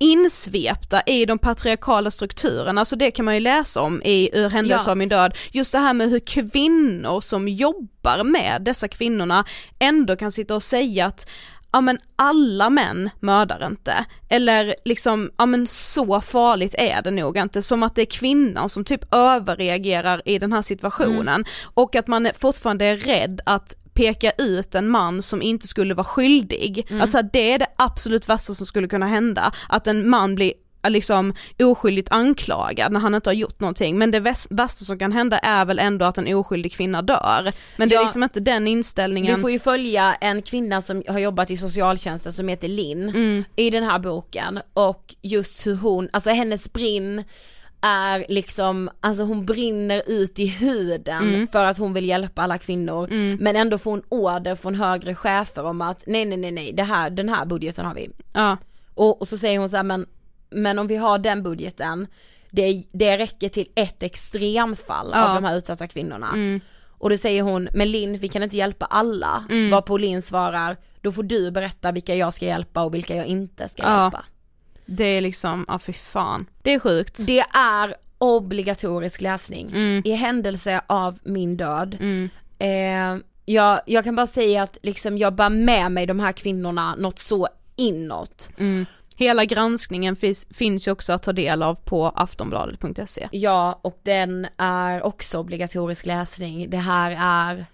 insvepta 0.00 1.00
i 1.06 1.26
de 1.26 1.38
patriarkala 1.38 2.10
strukturerna, 2.10 2.80
alltså 2.80 2.96
det 2.96 3.10
kan 3.10 3.24
man 3.24 3.34
ju 3.34 3.40
läsa 3.40 3.80
om 3.82 4.02
i 4.02 4.30
Ur 4.32 4.48
händelse 4.48 4.84
Ja. 4.86 4.90
av 4.90 4.96
min 4.96 5.08
död, 5.08 5.36
just 5.52 5.72
det 5.72 5.78
här 5.78 5.94
med 5.94 6.10
hur 6.10 6.20
kvinnor 6.20 7.20
som 7.20 7.48
jobbar 7.48 8.24
med 8.24 8.62
dessa 8.62 8.88
kvinnorna 8.88 9.44
ändå 9.78 10.16
kan 10.16 10.32
sitta 10.32 10.54
och 10.54 10.62
säga 10.62 11.06
att 11.06 11.28
ja 11.72 11.80
men 11.80 11.98
alla 12.16 12.70
män 12.70 13.10
mördar 13.20 13.66
inte, 13.66 14.04
eller 14.28 14.74
liksom, 14.84 15.30
ja 15.38 15.46
men 15.46 15.66
så 15.66 16.20
farligt 16.20 16.74
är 16.78 17.02
det 17.02 17.10
nog 17.10 17.36
inte, 17.38 17.62
som 17.62 17.82
att 17.82 17.94
det 17.94 18.02
är 18.02 18.06
kvinnan 18.06 18.68
som 18.68 18.84
typ 18.84 19.14
överreagerar 19.14 20.22
i 20.24 20.38
den 20.38 20.52
här 20.52 20.62
situationen. 20.62 21.44
Och 21.74 21.96
att 21.96 22.06
man 22.06 22.28
fortfarande 22.38 22.84
är 22.84 22.96
rädd 22.96 23.40
att 23.46 23.76
peka 23.94 24.32
ut 24.38 24.74
en 24.74 24.88
man 24.88 25.22
som 25.22 25.42
inte 25.42 25.66
skulle 25.66 25.94
vara 25.94 26.04
skyldig. 26.04 26.86
Mm. 26.90 27.02
Att 27.02 27.10
så 27.10 27.18
här, 27.18 27.28
det 27.32 27.52
är 27.52 27.58
det 27.58 27.66
absolut 27.76 28.28
värsta 28.28 28.54
som 28.54 28.66
skulle 28.66 28.88
kunna 28.88 29.06
hända, 29.06 29.52
att 29.68 29.86
en 29.86 30.08
man 30.10 30.34
blir 30.34 30.52
eh, 30.84 30.90
liksom 30.90 31.34
oskyldigt 31.62 32.12
anklagad 32.12 32.92
när 32.92 33.00
han 33.00 33.14
inte 33.14 33.28
har 33.30 33.34
gjort 33.34 33.60
någonting 33.60 33.98
men 33.98 34.10
det 34.10 34.20
värsta 34.50 34.68
som 34.68 34.98
kan 34.98 35.12
hända 35.12 35.38
är 35.38 35.64
väl 35.64 35.78
ändå 35.78 36.04
att 36.06 36.18
en 36.18 36.34
oskyldig 36.34 36.72
kvinna 36.72 37.02
dör. 37.02 37.52
Men 37.76 37.88
det 37.88 37.94
är 37.94 37.96
Ja. 37.96 38.02
liksom 38.02 38.22
inte 38.22 38.40
den 38.40 38.68
inställningen. 38.68 39.36
Vi 39.36 39.40
får 39.40 39.50
ju 39.50 39.58
följa 39.58 40.14
en 40.14 40.42
kvinna 40.42 40.82
som 40.82 41.02
har 41.08 41.18
jobbat 41.18 41.50
i 41.50 41.56
socialtjänsten 41.56 42.32
som 42.32 42.48
heter 42.48 42.68
Linn 42.68 43.08
Mm. 43.08 43.44
i 43.56 43.70
den 43.70 43.84
här 43.84 43.98
boken 43.98 44.60
och 44.72 45.14
just 45.22 45.66
hur 45.66 45.76
hon, 45.76 46.08
alltså 46.12 46.30
hennes 46.30 46.72
brinn 46.72 47.24
är 47.82 48.24
liksom, 48.28 48.90
alltså 49.00 49.22
hon 49.24 49.46
brinner 49.46 50.02
ut 50.06 50.38
i 50.38 50.46
huden 50.46 51.22
Mm. 51.34 51.46
för 51.48 51.64
att 51.64 51.78
hon 51.78 51.92
vill 51.92 52.04
hjälpa 52.08 52.42
alla 52.42 52.58
kvinnor 52.58 53.08
Mm. 53.12 53.36
men 53.40 53.56
ändå 53.56 53.78
får 53.78 53.90
hon 53.90 54.02
order 54.08 54.56
från 54.56 54.74
högre 54.74 55.14
chefer 55.14 55.64
om 55.64 55.80
att 55.80 56.02
nej 56.06 56.24
nej 56.24 56.38
nej 56.38 56.50
nej 56.52 56.72
det 56.72 56.82
här, 56.82 57.10
den 57.10 57.28
här 57.28 57.44
budgeten 57.46 57.86
har 57.86 57.94
vi. 57.94 58.10
Ja. 58.32 58.56
Och, 58.94 59.20
och 59.22 59.28
så 59.28 59.36
säger 59.38 59.58
hon 59.58 59.68
så 59.68 59.76
här, 59.76 59.84
men, 59.84 60.06
men 60.50 60.78
om 60.78 60.86
vi 60.86 60.96
har 60.96 61.18
den 61.18 61.42
budgeten 61.42 62.06
det, 62.50 62.84
det 62.92 63.18
räcker 63.18 63.48
till 63.48 63.68
ett 63.74 64.02
extremfall 64.02 65.10
Ja. 65.12 65.28
av 65.28 65.34
de 65.42 65.44
här 65.48 65.56
utsatta 65.56 65.86
kvinnorna. 65.86 66.28
Mm. 66.28 66.60
Och 66.98 67.10
då 67.10 67.16
säger 67.16 67.42
hon, 67.42 67.68
men 67.74 67.90
Linn 67.90 68.16
vi 68.18 68.28
kan 68.28 68.42
inte 68.42 68.56
hjälpa 68.56 68.84
alla. 68.86 69.44
Mm. 69.50 69.70
Varpå 69.70 69.96
Linn 69.96 70.22
svarar, 70.22 70.76
då 71.00 71.12
får 71.12 71.22
du 71.22 71.50
berätta 71.50 71.92
vilka 71.92 72.14
jag 72.14 72.34
ska 72.34 72.44
hjälpa 72.46 72.82
och 72.82 72.94
vilka 72.94 73.16
jag 73.16 73.26
inte 73.26 73.68
ska 73.68 73.82
Ja. 73.82 74.02
hjälpa. 74.02 74.24
Det 74.92 75.04
är 75.04 75.20
liksom, 75.20 75.64
ja 75.68 75.78
fy 75.78 75.92
fan. 75.92 76.46
Det 76.62 76.74
är 76.74 76.78
sjukt. 76.78 77.26
Det 77.26 77.44
är 77.54 77.94
obligatorisk 78.18 79.20
läsning 79.20 79.68
Mm. 79.68 80.02
i 80.04 80.12
händelse 80.12 80.80
av 80.86 81.18
min 81.22 81.56
död. 81.56 81.96
Eh, 82.58 83.16
jag, 83.44 83.80
jag 83.86 84.04
kan 84.04 84.16
bara 84.16 84.26
säga 84.26 84.62
att 84.62 84.78
liksom 84.82 85.18
jag 85.18 85.34
bär 85.34 85.48
med 85.50 85.92
mig 85.92 86.06
de 86.06 86.20
här 86.20 86.32
kvinnorna 86.32 86.94
något 86.94 87.18
så 87.18 87.48
inåt. 87.76 88.50
Mm. 88.58 88.86
Hela 89.16 89.44
granskningen 89.44 90.16
finns, 90.16 90.46
finns 90.50 90.88
ju 90.88 90.92
också 90.92 91.12
att 91.12 91.22
ta 91.22 91.32
del 91.32 91.62
av 91.62 91.74
på 91.74 92.08
aftonbladet.se. 92.08 93.28
Ja, 93.32 93.80
och 93.82 93.98
den 94.02 94.46
är 94.56 95.02
också 95.02 95.38
obligatorisk 95.38 96.06
läsning. 96.06 96.70
Det 96.70 96.76
här 96.76 97.16
är, 97.20 97.66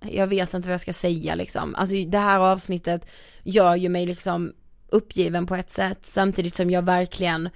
jag 0.00 0.26
vet 0.26 0.54
inte 0.54 0.68
vad 0.68 0.72
jag 0.74 0.80
ska 0.80 0.92
säga 0.92 1.34
liksom. 1.34 1.74
Alltså 1.74 1.96
det 2.06 2.18
här 2.18 2.38
avsnittet 2.40 3.10
gör 3.42 3.76
ju 3.76 3.88
mig 3.88 4.06
liksom 4.06 4.52
uppgiven 4.88 5.46
på 5.46 5.54
ett 5.56 5.70
sätt 5.70 5.98
samtidigt 6.02 6.54
som 6.56 6.70
jag 6.70 6.82
verkligen 6.82 7.50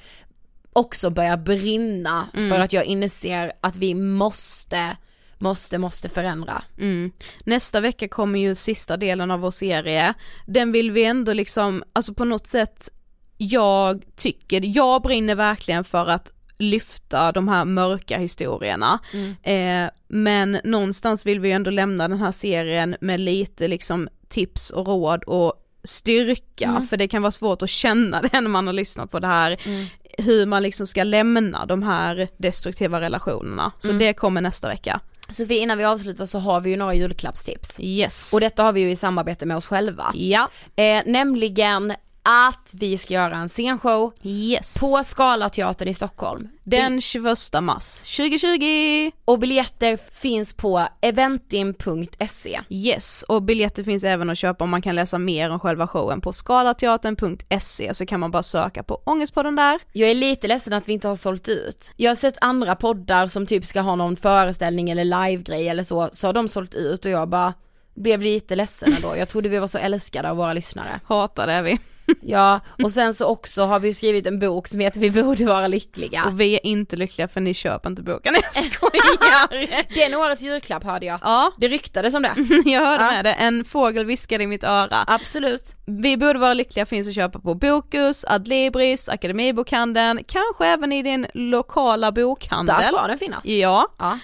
också 0.73 1.11
börjar 1.11 1.37
brinna 1.37 2.29
Mm. 2.35 2.51
för 2.51 2.59
att 2.59 2.73
jag 2.73 2.85
inser 2.85 3.53
att 3.61 3.77
vi 3.77 3.95
måste, 3.95 4.97
måste, 5.39 5.79
måste 5.79 6.09
förändra. 6.09 6.63
Mm. 6.79 7.13
Nästa 7.45 7.81
vecka 7.81 8.09
kommer 8.09 8.39
ju 8.39 8.55
sista 8.55 8.97
delen 8.97 9.31
av 9.31 9.41
vår 9.41 9.51
serie. 9.51 10.15
Den 10.47 10.73
vill 10.73 10.91
vi 10.91 11.05
ändå 11.05 11.33
liksom, 11.33 11.83
alltså 11.93 12.15
på 12.15 12.25
något 12.25 12.47
sätt, 12.47 12.89
jag 13.37 14.05
tycker, 14.17 14.77
jag 14.77 15.03
brinner 15.03 15.35
verkligen 15.35 15.85
för 15.85 16.07
att 16.07 16.33
lyfta 16.59 17.33
de 17.33 17.49
här 17.49 17.65
mörka 17.65 18.19
historierna. 18.19 18.99
Mm. 19.13 19.37
Eh, 19.43 19.91
men 20.09 20.61
någonstans 20.65 21.27
vill 21.27 21.41
vi 21.41 21.49
ju 21.49 21.55
ändå 21.55 21.71
lämna 21.71 22.09
den 22.09 22.19
här 22.21 22.33
serien 22.33 22.97
med 23.01 23.21
lite 23.21 23.69
liksom 23.69 24.09
tips 24.29 24.71
och 24.71 24.87
råd 24.87 25.25
och 25.25 25.65
styrka, 25.89 26.69
Mm. 26.69 26.87
för 26.87 26.97
det 26.97 27.09
kan 27.09 27.23
vara 27.23 27.31
svårt 27.33 27.63
att 27.63 27.71
känna 27.71 28.23
det 28.33 28.41
när 28.41 28.49
man 28.49 28.67
har 28.67 28.75
lyssnat 28.75 29.11
på 29.11 29.19
det 29.19 29.27
här, 29.27 29.61
Mm. 29.67 29.87
hur 30.19 30.47
man 30.47 30.63
liksom 30.63 30.87
ska 30.87 31.05
lämna 31.05 31.67
de 31.67 31.83
här 31.83 32.29
destruktiva 32.37 33.01
relationerna. 33.01 33.73
Så 33.79 33.89
Mm. 33.89 33.99
det 33.99 34.13
kommer 34.13 34.41
nästa 34.41 34.69
vecka. 34.69 35.01
Sofie 35.31 35.63
innan 35.63 35.79
vi 35.79 35.85
avslutar 35.85 36.27
så 36.27 36.39
har 36.39 36.61
vi 36.61 36.71
ju 36.71 36.77
några 36.77 36.95
julklappstips. 36.95 37.81
Yes. 37.81 38.33
Och 38.35 38.41
detta 38.41 38.63
har 38.63 38.73
vi 38.73 38.81
ju 38.81 38.91
i 38.91 38.97
samarbete 38.97 39.47
med 39.47 39.57
oss 39.57 39.67
själva. 39.67 40.11
Ja. 40.15 40.49
Eh, 40.77 41.03
nämligen 41.07 41.93
att 42.31 42.75
vi 42.75 42.99
ska 42.99 43.15
göra 43.15 43.37
en 43.37 43.49
scenshow 43.49 44.13
yes. 44.23 44.81
på 44.81 45.05
Scalateatern 45.05 45.89
i 45.89 45.95
Stockholm. 45.95 46.49
Den 46.65 47.01
21 47.01 47.39
mars 47.61 48.17
2020! 48.17 49.11
Och 49.25 49.39
biljetter 49.39 49.97
finns 49.97 50.55
på 50.55 50.89
eventim.se. 51.01 52.61
Yes, 52.69 53.23
och 53.29 53.43
biljetter 53.43 53.85
finns 53.85 54.05
även 54.05 54.31
att 54.31 54.39
köpa 54.39 54.65
om 54.65 54.71
man 54.71 54.83
kan 54.83 54.95
läsa 54.95 55.19
mer 55.19 55.51
om 55.51 55.61
själva 55.61 55.87
showen 55.87 56.21
på 56.21 56.33
skalateatern.se 56.33 57.95
så 57.95 58.07
kan 58.07 58.21
man 58.21 58.31
bara 58.31 58.43
söka 58.43 58.83
på 58.83 59.03
Ångestpodden 59.05 59.57
där. 59.57 59.81
Jag 59.93 60.11
är 60.11 60.15
lite 60.15 60.49
ledsen 60.49 60.73
att 60.73 60.89
vi 60.89 60.93
inte 60.93 61.09
har 61.09 61.17
sålt 61.17 61.49
ut. 61.49 61.91
Jag 61.97 62.11
har 62.11 62.17
sett 62.17 62.37
andra 62.41 62.77
poddar 62.77 63.27
som 63.27 63.47
typ 63.47 63.67
ska 63.67 63.81
ha 63.81 63.97
någon 63.97 64.17
föreställning 64.17 64.91
eller 64.91 65.05
livegrej 65.05 65.69
eller 65.69 65.83
så, 65.83 66.09
så 66.13 66.27
har 66.27 66.33
de 66.33 66.49
sålt 66.49 66.75
ut 66.75 67.05
och 67.05 67.11
jag 67.11 67.29
bara 67.29 67.55
blev 67.95 68.23
lite 68.23 68.57
ledsen 68.57 68.93
ändå. 68.93 69.17
Jag 69.17 69.29
trodde 69.29 69.49
vi 69.49 69.59
var 69.59 69.67
så 69.67 69.79
älskade 69.79 70.31
av 70.31 70.37
våra 70.37 70.53
lyssnare. 70.53 71.01
Hatar 71.05 71.47
det 71.47 71.53
är 71.53 71.63
vi. 71.63 71.79
Ja, 72.21 72.61
och 72.83 72.91
sen 72.91 73.15
så 73.15 73.27
också 73.27 73.63
har 73.63 73.81
vi 73.81 73.95
skrivit 73.95 74.27
en 74.27 74.39
bok 74.39 74.69
som 74.69 74.81
heter 74.81 75.01
Vi 75.01 75.11
borde 75.11 75.45
vara 75.45 75.69
lyckliga. 75.69 76.25
Och 76.25 76.41
vi 76.41 76.55
är 76.55 76.67
inte 76.67 76.97
lyckliga 76.97 77.29
för 77.29 77.41
ni 77.41 77.55
köper 77.55 77.91
inte 77.91 78.03
boken, 78.03 78.35
jag 78.43 78.53
skojar! 78.73 79.49
Det 79.95 80.03
är 80.03 80.17
årets 80.17 80.43
julklapp 80.43 80.85
hörde 80.85 81.07
jag. 81.07 81.19
Ja. 81.23 81.53
Det 81.59 81.69
ryktades 81.69 82.15
om 82.15 82.23
det. 82.23 82.33
jag 82.71 82.81
hörde 82.87 83.05
Ja. 83.05 83.11
med 83.11 83.25
det, 83.25 83.33
en 83.33 83.65
fågel 83.65 84.05
viskade 84.07 84.45
i 84.45 84.47
mitt 84.47 84.65
öra. 84.65 85.05
Absolut. 85.07 85.75
Vi 85.87 86.17
borde 86.17 86.39
vara 86.39 86.55
lyckliga 86.55 86.87
finns 86.87 87.09
att 87.09 87.15
köpa 87.15 87.39
på 87.39 87.55
Bokus, 87.55 88.25
Adlibris, 88.29 89.09
Akademibokhandeln, 89.09 90.21
kanske 90.27 90.67
även 90.67 90.93
i 90.93 91.03
din 91.03 91.27
lokala 91.35 92.13
bokhandel. 92.13 92.77
Där 92.77 92.83
ska 92.83 93.07
den 93.07 93.19
finnas. 93.19 93.45
Ja. 93.45 93.89
Ja. 93.99 94.19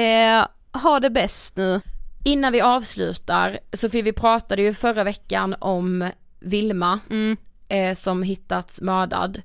Eh, 0.00 0.46
ha 0.82 1.00
det 1.00 1.10
bäst 1.10 1.56
nu. 1.56 1.80
Innan 2.24 2.52
vi 2.52 2.60
avslutar, 2.60 3.58
Sofie 3.72 4.02
vi 4.02 4.12
pratade 4.12 4.62
ju 4.62 4.74
förra 4.74 5.04
veckan 5.04 5.54
om 5.58 6.08
Vilma 6.40 7.00
Mm. 7.10 7.36
eh, 7.68 7.94
som 7.94 8.22
hittats 8.22 8.80
mördad. 8.80 9.42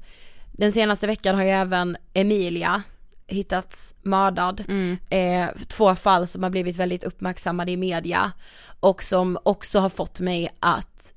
Den 0.52 0.72
senaste 0.72 1.08
veckan 1.08 1.36
har 1.36 1.44
ju 1.44 1.50
även 1.50 1.98
Emilia 2.14 2.84
hittats 3.28 3.96
mördad. 4.02 4.64
Mm. 4.68 4.98
Eh, 5.10 5.50
två 5.68 5.96
fall 5.96 6.28
som 6.28 6.44
har 6.44 6.50
blivit 6.50 6.76
väldigt 6.78 7.04
uppmärksammade 7.04 7.72
i 7.72 7.78
media 7.78 8.32
och 8.80 9.04
som 9.04 9.38
också 9.44 9.80
har 9.80 9.90
fått 9.90 10.20
mig 10.20 10.50
att 10.60 11.14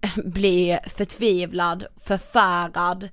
bli 0.24 0.78
förtvivlad, 0.86 1.84
förfärad. 1.96 3.08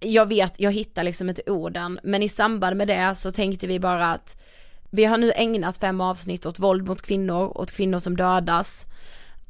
Jag 0.00 0.26
vet, 0.26 0.60
jag 0.60 0.72
hittar 0.72 1.02
liksom 1.02 1.28
inte 1.28 1.42
orden, 1.46 2.00
men 2.02 2.22
i 2.22 2.28
samband 2.28 2.76
med 2.76 2.88
det 2.88 3.14
så 3.16 3.32
tänkte 3.32 3.66
vi 3.66 3.80
bara 3.80 4.12
att 4.12 4.36
vi 4.90 5.04
har 5.04 5.18
nu 5.18 5.32
ägnat 5.34 5.76
fem 5.76 6.00
avsnitt 6.00 6.46
åt 6.46 6.58
våld 6.58 6.88
mot 6.88 7.02
kvinnor, 7.02 7.58
åt 7.58 7.72
kvinnor 7.72 7.98
som 7.98 8.16
dödas. 8.16 8.86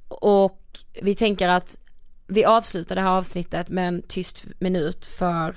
Och 0.09 0.68
vi 1.03 1.15
tänker 1.15 1.49
att 1.49 1.79
vi 2.27 2.45
avslutar 2.45 2.95
det 2.95 3.01
här 3.01 3.11
avsnittet 3.11 3.69
med 3.69 3.89
en 3.89 4.03
tyst 4.03 4.45
minut 4.59 5.07
för 5.07 5.57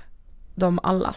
dem 0.56 0.80
alla. 0.84 1.16